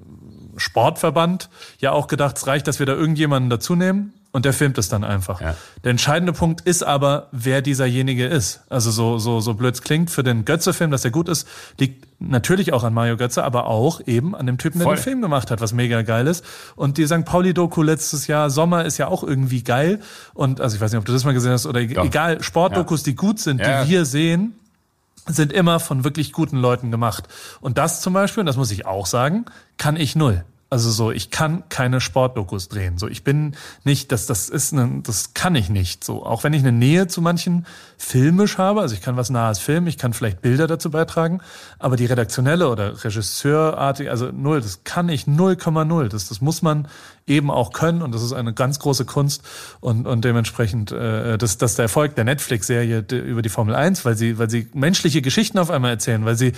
Sportverband 0.56 1.48
ja 1.78 1.92
auch 1.92 2.06
gedacht, 2.06 2.36
es 2.36 2.46
reicht, 2.46 2.66
dass 2.66 2.78
wir 2.78 2.86
da 2.86 2.92
irgendjemanden 2.92 3.48
dazu 3.50 3.76
nehmen 3.76 4.12
und 4.32 4.44
der 4.44 4.52
filmt 4.52 4.78
es 4.78 4.88
dann 4.88 5.02
einfach. 5.02 5.40
Ja. 5.40 5.56
Der 5.82 5.90
entscheidende 5.90 6.32
Punkt 6.32 6.60
ist 6.60 6.82
aber, 6.82 7.28
wer 7.32 7.62
dieserjenige 7.62 8.26
ist. 8.26 8.60
Also 8.68 8.90
so, 8.90 9.18
so, 9.18 9.40
so 9.40 9.54
blöd 9.54 9.74
es 9.74 9.82
klingt, 9.82 10.10
für 10.10 10.22
den 10.22 10.44
Götze-Film, 10.44 10.90
dass 10.90 11.02
der 11.02 11.10
gut 11.10 11.28
ist, 11.28 11.48
liegt 11.78 12.06
natürlich 12.20 12.72
auch 12.72 12.84
an 12.84 12.94
Mario 12.94 13.16
Götze, 13.16 13.42
aber 13.42 13.66
auch 13.66 14.00
eben 14.06 14.36
an 14.36 14.46
dem 14.46 14.58
Typen, 14.58 14.78
der 14.78 14.86
Voll. 14.86 14.96
den 14.96 15.02
Film 15.02 15.22
gemacht 15.22 15.50
hat, 15.50 15.60
was 15.60 15.72
mega 15.72 16.02
geil 16.02 16.26
ist. 16.26 16.44
Und 16.76 16.98
die 16.98 17.06
St. 17.06 17.24
Pauli-Doku 17.24 17.82
letztes 17.82 18.28
Jahr, 18.28 18.50
Sommer, 18.50 18.84
ist 18.84 18.98
ja 18.98 19.08
auch 19.08 19.24
irgendwie 19.24 19.64
geil. 19.64 20.00
Und 20.34 20.60
also 20.60 20.76
ich 20.76 20.80
weiß 20.80 20.92
nicht, 20.92 20.98
ob 20.98 21.04
du 21.04 21.12
das 21.12 21.24
mal 21.24 21.34
gesehen 21.34 21.52
hast, 21.52 21.66
oder 21.66 21.84
Doch. 21.84 22.04
egal, 22.04 22.42
Sportdokus, 22.42 23.00
ja. 23.00 23.04
die 23.06 23.16
gut 23.16 23.40
sind, 23.40 23.60
ja. 23.60 23.84
die 23.84 23.90
wir 23.90 24.04
sehen, 24.04 24.54
sind 25.26 25.52
immer 25.52 25.80
von 25.80 26.04
wirklich 26.04 26.32
guten 26.32 26.56
Leuten 26.56 26.90
gemacht. 26.90 27.28
Und 27.60 27.78
das 27.78 28.00
zum 28.00 28.12
Beispiel, 28.12 28.40
und 28.40 28.46
das 28.46 28.56
muss 28.56 28.70
ich 28.70 28.86
auch 28.86 29.06
sagen, 29.06 29.46
kann 29.76 29.96
ich 29.96 30.14
null. 30.14 30.44
Also 30.72 30.92
so, 30.92 31.10
ich 31.10 31.32
kann 31.32 31.68
keine 31.68 32.00
Sportdokus 32.00 32.68
drehen. 32.68 32.96
So, 32.96 33.08
ich 33.08 33.24
bin 33.24 33.56
nicht, 33.82 34.12
das, 34.12 34.26
das 34.26 34.48
ist 34.48 34.72
eine, 34.72 35.02
das 35.02 35.34
kann 35.34 35.56
ich 35.56 35.68
nicht. 35.68 36.04
So, 36.04 36.24
auch 36.24 36.44
wenn 36.44 36.52
ich 36.52 36.60
eine 36.60 36.70
Nähe 36.70 37.08
zu 37.08 37.20
manchen 37.20 37.66
filmisch 37.98 38.56
habe, 38.56 38.80
also 38.80 38.94
ich 38.94 39.02
kann 39.02 39.16
was 39.16 39.30
nahes 39.30 39.58
filmen, 39.58 39.88
ich 39.88 39.98
kann 39.98 40.12
vielleicht 40.12 40.42
Bilder 40.42 40.68
dazu 40.68 40.90
beitragen, 40.90 41.40
aber 41.80 41.96
die 41.96 42.06
redaktionelle 42.06 42.68
oder 42.68 43.04
Regisseurartig, 43.04 44.10
also 44.10 44.30
null, 44.32 44.60
das 44.60 44.84
kann 44.84 45.08
ich 45.08 45.24
0,0. 45.24 46.08
Das, 46.08 46.28
das 46.28 46.40
muss 46.40 46.62
man 46.62 46.86
eben 47.26 47.50
auch 47.50 47.72
können 47.72 48.02
und 48.02 48.12
das 48.14 48.22
ist 48.22 48.32
eine 48.32 48.52
ganz 48.52 48.78
große 48.78 49.04
Kunst 49.04 49.42
und, 49.80 50.06
und 50.06 50.24
dementsprechend 50.24 50.92
äh, 50.92 51.38
das, 51.38 51.58
das 51.58 51.72
ist 51.72 51.78
der 51.78 51.84
Erfolg 51.84 52.16
der 52.16 52.24
Netflix-Serie 52.24 53.04
über 53.10 53.42
die 53.42 53.48
Formel 53.48 53.74
1, 53.74 54.04
weil 54.04 54.16
sie, 54.16 54.38
weil 54.38 54.50
sie 54.50 54.68
menschliche 54.74 55.22
Geschichten 55.22 55.58
auf 55.58 55.70
einmal 55.70 55.92
erzählen, 55.92 56.24
weil 56.24 56.36
sie 56.36 56.52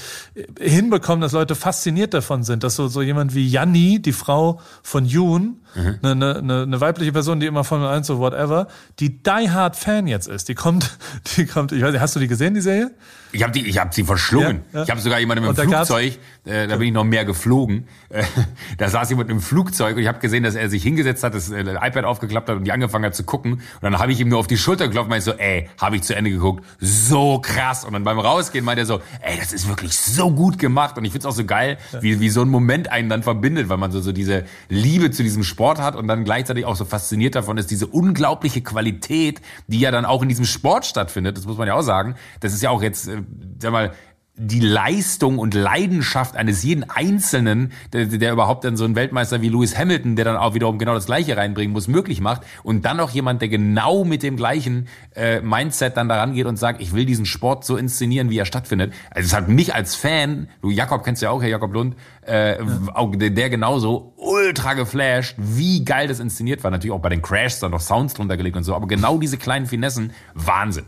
hinbekommen, 0.58 1.20
dass 1.20 1.32
Leute 1.32 1.54
fasziniert 1.54 2.14
davon 2.14 2.42
sind, 2.42 2.64
dass 2.64 2.76
so, 2.76 2.88
so 2.88 3.02
jemand 3.02 3.34
wie 3.34 3.46
Janni, 3.46 4.00
die 4.07 4.12
Frau 4.12 4.61
von 4.82 5.05
Yoon, 5.07 5.61
mhm. 5.74 5.98
eine, 6.03 6.36
eine, 6.36 6.62
eine 6.62 6.80
weibliche 6.80 7.12
Person, 7.12 7.40
die 7.40 7.46
immer 7.46 7.64
Formel 7.64 7.88
1 7.88 8.07
so 8.07 8.18
whatever, 8.18 8.68
die 9.00 9.22
die 9.22 9.50
Hard 9.50 9.76
Fan 9.76 10.07
jetzt 10.07 10.28
ist, 10.28 10.48
die 10.48 10.55
kommt, 10.55 10.98
die 11.36 11.46
kommt, 11.46 11.72
ich 11.72 11.82
weiß 11.82 11.92
nicht, 11.92 12.00
hast 12.00 12.16
du 12.16 12.20
die 12.20 12.28
gesehen, 12.28 12.55
die 12.55 12.61
Serie? 12.61 12.92
Ich 13.33 13.43
habe 13.43 13.53
die, 13.53 13.66
ich 13.66 13.78
habe 13.78 13.95
sie 13.95 14.05
verschlungen. 14.05 14.62
Ja, 14.72 14.78
ja. 14.78 14.85
Ich 14.85 14.91
habe 14.91 15.01
sogar 15.01 15.18
jemanden 15.18 15.45
im 15.45 15.55
Flugzeug, 15.55 16.18
äh, 16.45 16.66
da 16.66 16.76
bin 16.76 16.89
ich 16.89 16.93
noch 16.93 17.05
mehr 17.05 17.24
geflogen. 17.24 17.89
Äh, 18.11 18.24
da 18.78 18.89
saß 18.89 19.09
jemand 19.11 19.30
im 19.30 19.41
Flugzeug 19.41 19.97
und 19.97 20.03
ich 20.03 20.09
habe 20.09 20.18
gesehen, 20.18 20.43
dass 20.43 20.55
er 20.55 20.68
sich 20.68 20.83
hingesetzt 20.83 21.24
hat, 21.24 21.35
das 21.35 21.51
äh, 21.51 21.61
iPad 21.61 22.05
aufgeklappt 22.05 22.49
hat 22.49 22.57
und 22.57 22.64
die 22.64 22.72
angefangen 22.72 23.05
hat 23.07 23.14
zu 23.14 23.24
gucken. 23.24 23.55
Und 23.55 23.62
dann 23.80 23.99
habe 23.99 24.12
ich 24.12 24.20
ihm 24.20 24.28
nur 24.28 24.39
auf 24.39 24.47
die 24.47 24.59
Schulter 24.59 24.87
geklopft 24.87 25.07
und 25.07 25.11
meinte 25.11 25.24
so, 25.24 25.33
ey, 25.33 25.68
habe 25.80 25.97
ich 25.97 26.03
zu 26.03 26.14
Ende 26.14 26.30
geguckt, 26.30 26.64
so 26.78 27.39
krass. 27.41 27.85
Und 27.85 27.95
dann 27.95 28.05
beim 28.05 28.18
Rausgehen 28.18 28.64
meinte 28.64 28.83
er 28.83 28.87
so, 28.87 29.01
ey, 29.22 29.39
das 29.39 29.53
ist 29.53 29.68
wirklich 29.68 29.97
so 29.97 30.30
gut 30.30 30.59
gemacht. 30.59 30.99
Und 30.99 31.05
ich 31.05 31.12
find's 31.12 31.26
auch 31.26 31.33
so 31.33 31.45
geil, 31.45 31.78
ja. 31.93 32.03
wie, 32.03 32.20
wie 32.20 32.28
so 32.28 32.43
ein 32.43 32.49
Moment 32.49 32.91
einen 32.93 33.09
dann 33.09 33.22
verbindet, 33.22 33.68
weil 33.68 33.78
man 33.78 33.93
so, 33.93 34.01
so 34.01 34.12
diese 34.12 34.45
Liebe 34.68 35.11
zu 35.11 35.22
diesem 35.22 35.43
Sport 35.43 35.80
hat 35.80 35.97
und 35.97 36.07
dann 36.07 36.24
gleichzeitig 36.24 36.66
auch 36.66 36.76
so 36.76 36.85
fasziniert 36.85 37.35
davon 37.35 37.57
ist, 37.57 37.70
diese 37.70 37.87
unglaubliche 37.87 38.61
Qualität, 38.61 39.41
die 39.68 39.80
ja 39.80 39.91
dann 39.91 40.05
auch 40.05 40.22
in 40.22 40.28
diesem 40.28 40.45
Sport 40.45 40.85
stattfindet. 40.85 41.39
Das 41.39 41.47
muss 41.47 41.57
man 41.57 41.66
ja 41.66 41.74
auch 41.74 41.83
sagen. 41.83 42.14
Das 42.41 42.53
ist 42.53 42.62
ja 42.62 42.70
auch 42.70 42.83
jetzt, 42.83 43.09
äh, 43.09 43.21
sag 43.58 43.72
mal, 43.72 43.92
die 44.34 44.60
Leistung 44.60 45.38
und 45.38 45.52
Leidenschaft 45.52 46.36
eines 46.36 46.62
jeden 46.62 46.88
Einzelnen, 46.88 47.72
der, 47.92 48.06
der 48.06 48.32
überhaupt 48.32 48.64
dann 48.64 48.78
so 48.78 48.84
ein 48.84 48.96
Weltmeister 48.96 49.42
wie 49.42 49.50
Lewis 49.50 49.76
Hamilton, 49.76 50.16
der 50.16 50.24
dann 50.24 50.36
auch 50.36 50.54
wiederum 50.54 50.78
genau 50.78 50.94
das 50.94 51.04
Gleiche 51.04 51.36
reinbringen 51.36 51.72
muss, 51.72 51.86
möglich 51.86 52.22
macht. 52.22 52.42
Und 52.62 52.86
dann 52.86 52.96
noch 52.96 53.10
jemand, 53.10 53.42
der 53.42 53.50
genau 53.50 54.04
mit 54.04 54.22
dem 54.22 54.36
gleichen 54.36 54.88
äh, 55.14 55.40
Mindset 55.42 55.98
dann 55.98 56.08
daran 56.08 56.32
geht 56.32 56.46
und 56.46 56.56
sagt, 56.56 56.80
ich 56.80 56.94
will 56.94 57.04
diesen 57.04 57.26
Sport 57.26 57.66
so 57.66 57.76
inszenieren, 57.76 58.30
wie 58.30 58.38
er 58.38 58.46
stattfindet. 58.46 58.94
Also 59.10 59.26
es 59.26 59.34
hat 59.34 59.48
mich 59.48 59.74
als 59.74 59.96
Fan, 59.96 60.48
du 60.62 60.70
Jakob 60.70 61.04
kennst 61.04 61.20
ja 61.20 61.28
auch, 61.28 61.42
Herr 61.42 61.50
Jakob 61.50 61.74
Lund, 61.74 61.94
äh, 62.26 62.58
ja. 62.58 62.66
auch 62.94 63.14
der, 63.14 63.30
der 63.30 63.50
genauso 63.50 64.14
ultra 64.16 64.72
geflasht, 64.72 65.36
wie 65.36 65.84
geil 65.84 66.08
das 66.08 66.20
inszeniert 66.20 66.64
war. 66.64 66.70
Natürlich 66.70 66.94
auch 66.94 67.02
bei 67.02 67.10
den 67.10 67.20
Crashs 67.20 67.60
dann 67.60 67.72
noch 67.72 67.80
Sounds 67.80 68.14
drunter 68.14 68.38
gelegt 68.38 68.56
und 68.56 68.64
so, 68.64 68.74
aber 68.74 68.86
genau 68.86 69.18
diese 69.18 69.36
kleinen 69.36 69.66
Finessen, 69.66 70.12
Wahnsinn. 70.32 70.86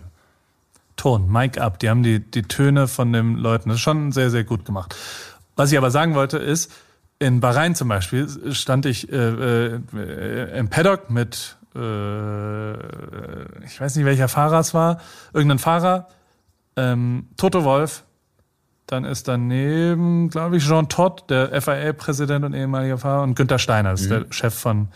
Ton, 1.04 1.30
Mic 1.30 1.60
up. 1.60 1.78
Die 1.80 1.90
haben 1.90 2.02
die, 2.02 2.18
die 2.18 2.44
Töne 2.44 2.88
von 2.88 3.12
den 3.12 3.36
Leuten. 3.36 3.68
Das 3.68 3.76
ist 3.76 3.82
schon 3.82 4.10
sehr, 4.10 4.30
sehr 4.30 4.42
gut 4.42 4.64
gemacht. 4.64 4.96
Was 5.54 5.70
ich 5.70 5.76
aber 5.76 5.90
sagen 5.90 6.14
wollte 6.14 6.38
ist, 6.38 6.72
in 7.18 7.40
Bahrain 7.40 7.74
zum 7.74 7.88
Beispiel 7.88 8.26
stand 8.54 8.86
ich 8.86 9.12
äh, 9.12 9.66
äh, 9.66 10.58
im 10.58 10.70
Paddock 10.70 11.10
mit, 11.10 11.58
äh, 11.76 12.72
ich 13.66 13.78
weiß 13.78 13.96
nicht 13.96 14.06
welcher 14.06 14.28
Fahrer 14.28 14.60
es 14.60 14.72
war, 14.72 14.98
irgendein 15.34 15.58
Fahrer, 15.58 16.08
ähm, 16.76 17.28
Toto 17.36 17.64
Wolf, 17.64 18.04
dann 18.86 19.04
ist 19.04 19.28
daneben, 19.28 20.30
glaube 20.30 20.56
ich, 20.56 20.66
Jean 20.66 20.88
Todt, 20.88 21.28
der 21.28 21.60
FIA-Präsident 21.60 22.46
und 22.46 22.54
ehemaliger 22.54 22.96
Fahrer, 22.96 23.24
und 23.24 23.34
Günther 23.34 23.58
Steiner, 23.58 23.90
das 23.90 24.00
ist 24.00 24.10
der 24.10 24.24
Chef 24.30 24.54
von, 24.54 24.88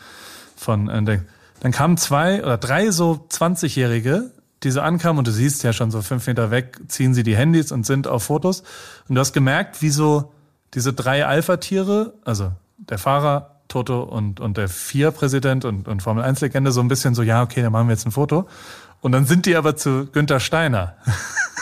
von 0.57 0.89
äh, 0.89 1.21
dann 1.61 1.73
kamen 1.73 1.99
zwei 1.99 2.43
oder 2.43 2.57
drei 2.57 2.93
so 2.93 3.27
20-Jährige, 3.31 4.31
die 4.63 4.71
so 4.71 4.81
ankamen 4.81 5.19
und 5.19 5.27
du 5.27 5.33
siehst 5.33 5.63
ja 5.63 5.73
schon 5.73 5.91
so 5.91 6.03
fünf 6.03 6.27
Meter 6.27 6.51
weg, 6.51 6.81
ziehen 6.89 7.15
sie 7.15 7.23
die 7.23 7.37
Handys 7.37 7.73
und 7.73 7.87
sind 7.87 8.07
auf 8.07 8.25
Fotos. 8.25 8.63
Und 9.09 9.15
du 9.15 9.21
hast 9.21 9.33
gemerkt, 9.33 9.83
wie 9.83 9.91
so 9.91 10.33
diese 10.75 10.93
drei 10.93 11.25
Alpha-Tiere, 11.27 12.15
also 12.25 12.53
der 12.77 12.99
Fahrer, 12.99 13.59
Toto 13.69 14.03
und, 14.03 14.41
und 14.41 14.57
der 14.57 14.69
Vier-Präsident 14.69 15.65
und, 15.65 15.89
und 15.89 16.03
Formel-1-Legende 16.03 16.73
so 16.73 16.81
ein 16.81 16.89
bisschen 16.89 17.15
so, 17.15 17.23
ja, 17.23 17.43
okay, 17.43 17.63
dann 17.63 17.73
machen 17.73 17.89
wir 17.89 17.93
jetzt 17.93 18.07
ein 18.07 18.13
Foto. 18.13 18.49
Und 19.01 19.13
dann 19.13 19.27
sind 19.27 19.47
die 19.47 19.55
aber 19.57 19.77
zu 19.77 20.07
Günther 20.13 20.41
Steiner. 20.41 20.95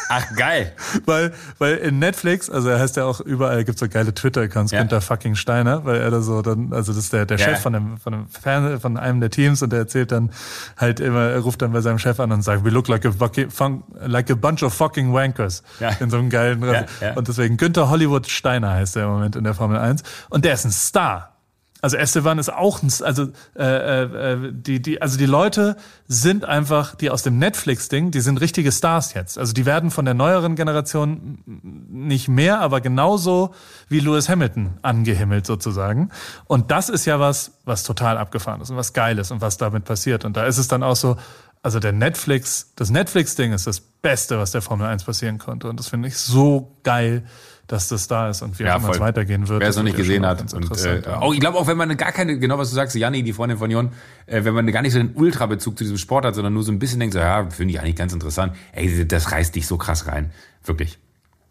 Ach, 0.09 0.25
geil. 0.37 0.73
weil, 1.05 1.35
weil 1.59 1.75
in 1.79 1.99
Netflix, 1.99 2.49
also 2.49 2.69
er 2.69 2.79
heißt 2.79 2.97
ja 2.97 3.05
auch 3.05 3.21
überall, 3.21 3.65
gibt's 3.65 3.81
so 3.81 3.89
geile 3.89 4.15
Twitter-Accounts, 4.15 4.71
Ja. 4.73 4.79
Günther 4.81 5.01
fucking 5.01 5.35
Steiner, 5.35 5.85
weil 5.85 5.97
er 6.01 6.11
da 6.13 6.21
so 6.21 6.43
dann, 6.43 6.73
also 6.73 6.93
das 6.93 7.05
ist 7.05 7.13
der, 7.13 7.27
der 7.27 7.39
Ja. 7.39 7.45
Chef 7.47 7.61
von 7.61 7.73
dem, 7.73 7.99
von 7.99 8.13
dem 8.13 8.29
Fern 8.29 8.79
von 8.81 8.97
einem 8.97 9.21
der 9.21 9.31
Teams 9.31 9.63
und 9.63 9.71
der 9.71 9.81
erzählt 9.81 10.13
dann 10.13 10.31
halt 10.77 11.01
immer, 11.01 11.23
er 11.31 11.41
ruft 11.41 11.61
dann 11.61 11.73
bei 11.73 11.81
seinem 11.81 11.99
Chef 11.99 12.21
an 12.21 12.31
und 12.33 12.43
sagt, 12.43 12.65
we 12.65 12.71
look 12.71 12.87
like 12.89 13.05
a, 13.05 13.11
fucking, 13.13 13.51
fun- 13.51 13.83
like 14.01 14.31
a 14.31 14.35
bunch 14.35 14.63
of 14.63 14.73
fucking 14.73 15.13
wankers. 15.13 15.63
Ja. 15.81 15.91
In 16.01 16.09
so 16.09 16.19
einem 16.19 16.31
geilen, 16.31 16.63
Ja, 16.65 16.85
ja. 17.01 17.15
und 17.17 17.27
deswegen 17.29 17.57
Günther 17.57 17.91
Hollywood 17.91 18.29
Steiner 18.29 18.71
heißt 18.75 18.97
er 18.97 19.05
im 19.05 19.11
Moment 19.11 19.35
in 19.37 19.45
der 19.45 19.55
Formel 19.55 19.77
1 19.79 20.03
und 20.31 20.45
der 20.45 20.55
ist 20.55 20.65
ein 20.65 20.71
Star. 20.73 21.36
Also 21.83 21.97
Esteban 21.97 22.39
ist 22.39 22.53
auch 22.53 22.83
ein, 22.83 22.91
also 23.03 23.29
äh, 23.57 24.03
äh, 24.03 24.53
die 24.53 24.81
die 24.81 25.03
also 25.03 25.19
die 25.19 25.27
Leute 25.27 25.77
sind 26.09 26.45
einfach 26.45 26.95
die 26.95 27.11
aus 27.11 27.23
dem 27.23 27.39
Netflix-Ding, 27.39 28.11
die 28.11 28.21
sind 28.21 28.41
richtige 28.41 28.73
Stars 28.73 29.15
jetzt. 29.15 29.39
Also 29.39 29.53
die 29.53 29.67
werden 29.67 29.91
von 29.91 30.05
der 30.05 30.15
neueren 30.15 30.57
Generation 30.57 31.39
nicht 31.45 32.29
mehr, 32.29 32.61
aber 32.61 32.81
genauso 32.81 33.55
wie 33.89 34.01
Lewis 34.01 34.29
Hamilton 34.29 34.79
angehimmelt 34.83 35.47
sozusagen. 35.47 36.11
Und 36.47 36.71
das 36.71 36.89
ist 36.89 37.05
ja 37.05 37.21
was, 37.21 37.59
was 37.65 37.83
total 37.83 38.17
abgefahren 38.17 38.61
ist 38.61 38.71
und 38.71 38.77
was 38.77 38.93
geil 38.93 39.19
ist 39.19 39.31
und 39.31 39.41
was 39.41 39.59
damit 39.59 39.85
passiert. 39.85 40.25
Und 40.25 40.37
da 40.37 40.47
ist 40.47 40.59
es 40.59 40.69
dann 40.69 40.83
auch 40.83 40.97
so, 40.97 41.17
also 41.63 41.81
der 41.81 41.93
Netflix, 41.93 42.73
das 42.77 42.91
Netflix-Ding 42.91 43.53
ist 43.53 43.67
das 43.67 43.81
Beste, 43.81 44.39
was 44.39 44.53
der 44.53 44.63
Formel 44.63 44.87
1 44.87 45.05
passieren 45.05 45.39
konnte. 45.39 45.69
Und 45.69 45.79
das 45.81 45.89
finde 45.89 46.09
ich 46.09 46.17
so 46.17 46.79
geil, 46.85 47.25
dass 47.67 47.89
das 47.89 48.07
da 48.07 48.31
ist 48.31 48.43
und 48.43 48.59
wie 48.59 48.69
auch 48.69 48.79
immer 48.79 48.91
es 48.91 49.01
weitergehen 49.01 49.49
wird. 49.49 49.61
Wer 49.61 49.69
es 49.69 49.77
noch 49.77 49.83
nicht 49.83 49.95
ja 49.95 49.99
gesehen 49.99 50.25
hat. 50.25 50.53
Und, 50.53 50.85
äh, 50.85 51.01
ja. 51.01 51.21
auch, 51.21 51.35
ich 51.35 51.41
glaube 51.41 51.59
auch, 51.59 51.67
wenn 51.67 51.77
man 51.77 51.97
gar 51.97 52.13
keine, 52.13 52.39
genau 52.39 52.59
was 52.59 52.71
du 52.71 52.77
sagst, 52.77 52.95
Janni, 52.95 53.23
die 53.23 53.33
Freundin 53.33 53.59
von 53.59 53.71
Jon, 53.71 53.91
äh, 54.27 54.45
wenn 54.45 54.55
man 54.55 54.67
gar 54.71 54.83
nicht 54.83 54.93
so 54.93 54.99
den 54.99 55.15
Ultra-Bezug 55.15 55.77
zu 55.77 55.85
diesem 55.85 55.99
Sport 55.99 56.25
hat, 56.25 56.35
sondern 56.35 56.55
nur 56.55 56.63
so 56.63 56.71
ein 56.71 56.79
bisschen 56.79 57.01
denkt, 57.01 57.15
so, 57.15 57.19
ja, 57.19 57.49
finde 57.51 57.75
ich 57.75 57.81
eigentlich 57.81 57.97
ganz 57.97 58.13
interessant. 58.13 58.55
Ey, 58.73 59.07
das 59.07 59.33
reißt 59.33 59.55
dich 59.55 59.67
so 59.67 59.77
krass 59.79 60.07
rein. 60.07 60.31
Wirklich. 60.65 60.99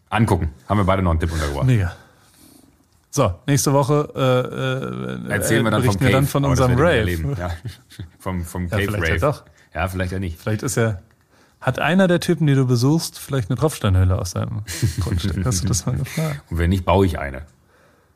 Angucken. 0.08 0.50
Haben 0.68 0.78
wir 0.78 0.84
beide 0.84 1.02
noch 1.02 1.10
einen 1.10 1.20
Tipp 1.20 1.32
untergebracht. 1.32 1.66
Mega. 1.66 1.94
So, 3.10 3.34
nächste 3.46 3.72
Woche 3.72 4.08
äh, 4.14 5.30
äh, 5.30 5.32
Erzählen 5.32 5.64
wir 5.64 5.70
dann 5.70 5.82
vom 5.82 6.00
wir 6.00 6.10
dann 6.10 6.26
von 6.26 6.44
unserem 6.44 6.74
Rave. 6.78 7.34
Ja. 7.38 7.50
vom 8.18 8.44
vom 8.44 8.64
Ja, 8.64 8.76
Cave 8.76 8.82
vielleicht 8.82 9.02
Rave. 9.02 9.12
ja 9.14 9.18
doch. 9.18 9.44
Ja, 9.74 9.88
vielleicht 9.88 10.12
ja 10.12 10.18
nicht. 10.18 10.38
Vielleicht 10.38 10.62
ist 10.62 10.76
ja, 10.76 10.98
hat 11.60 11.78
einer 11.78 12.06
der 12.08 12.20
Typen, 12.20 12.46
die 12.46 12.54
du 12.54 12.66
besuchst, 12.66 13.18
vielleicht 13.18 13.50
eine 13.50 13.58
Tropfsteinhöhle 13.58 14.18
aus 14.18 14.32
seinem 14.32 14.62
Grundstück? 15.00 15.44
Hast 15.44 15.64
du 15.64 15.68
das 15.68 15.86
mal 15.86 15.96
gefragt? 15.96 16.42
Und 16.50 16.58
wenn 16.58 16.70
nicht, 16.70 16.84
baue 16.84 17.06
ich 17.06 17.18
eine. 17.18 17.42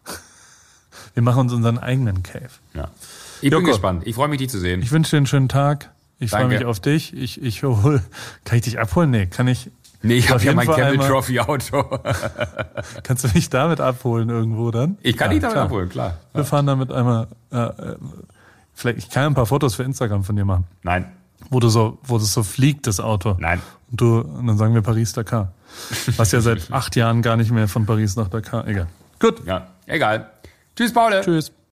Wir 1.14 1.22
machen 1.22 1.40
uns 1.40 1.52
unseren 1.52 1.78
eigenen 1.78 2.22
Cave. 2.22 2.50
Ja. 2.74 2.88
Ich 3.36 3.50
bin 3.50 3.52
Joko. 3.60 3.66
gespannt. 3.72 4.06
Ich 4.06 4.14
freue 4.14 4.28
mich, 4.28 4.38
dich 4.38 4.50
zu 4.50 4.58
sehen. 4.60 4.82
Ich 4.82 4.92
wünsche 4.92 5.10
dir 5.12 5.16
einen 5.18 5.26
schönen 5.26 5.48
Tag. 5.48 5.90
Ich 6.18 6.30
freue 6.30 6.46
mich 6.48 6.64
auf 6.66 6.80
dich. 6.80 7.16
Ich, 7.16 7.42
ich 7.42 7.62
hol, 7.62 8.02
kann 8.44 8.58
ich 8.58 8.64
dich 8.64 8.78
abholen? 8.78 9.10
Nee, 9.10 9.26
kann 9.26 9.48
ich, 9.48 9.70
nee, 10.02 10.14
ich 10.16 10.28
habe 10.30 10.44
ja 10.44 10.52
mein 10.52 10.68
einmal- 10.68 11.08
Trophy 11.08 11.40
Auto. 11.40 11.82
kannst 13.02 13.24
du 13.24 13.28
mich 13.34 13.48
damit 13.48 13.80
abholen 13.80 14.28
irgendwo 14.28 14.70
dann? 14.70 14.98
Ich 15.00 15.16
kann 15.16 15.30
Ja, 15.30 15.34
dich 15.34 15.40
damit 15.40 15.54
klar. 15.54 15.64
abholen, 15.64 15.88
klar. 15.88 16.18
Wir 16.34 16.44
fahren 16.44 16.66
damit 16.66 16.92
einmal, 16.92 17.28
äh, 17.50 17.56
äh, 17.56 17.96
vielleicht, 18.74 18.98
ich 18.98 19.08
kann 19.08 19.24
ein 19.28 19.34
paar 19.34 19.46
Fotos 19.46 19.74
für 19.74 19.82
Instagram 19.82 20.22
von 20.22 20.36
dir 20.36 20.44
machen, 20.44 20.66
Nein, 20.82 21.10
wo 21.50 21.60
du 21.60 21.68
so, 21.68 21.98
wo 22.04 22.18
das 22.18 22.32
so 22.32 22.42
fliegt, 22.42 22.86
das 22.86 23.00
Auto. 23.00 23.36
nein. 23.38 23.60
Und 23.90 24.00
du, 24.00 24.20
und 24.20 24.46
dann 24.46 24.56
sagen 24.56 24.72
wir 24.72 24.82
Paris-Dakar. 24.82 25.52
Was 26.16 26.30
ja 26.32 26.40
seit 26.40 26.72
acht 26.72 26.94
Jahren 26.96 27.22
gar 27.22 27.36
nicht 27.36 27.50
mehr 27.50 27.66
von 27.68 27.86
Paris 27.86 28.16
nach 28.16 28.28
Dakar. 28.28 28.66
Egal. 28.68 28.86
Gut. 29.18 29.44
Ja, 29.46 29.66
egal. 29.86 30.30
Tschüss, 30.76 30.92
Paul. 30.92 31.20
Tschüss. 31.22 31.52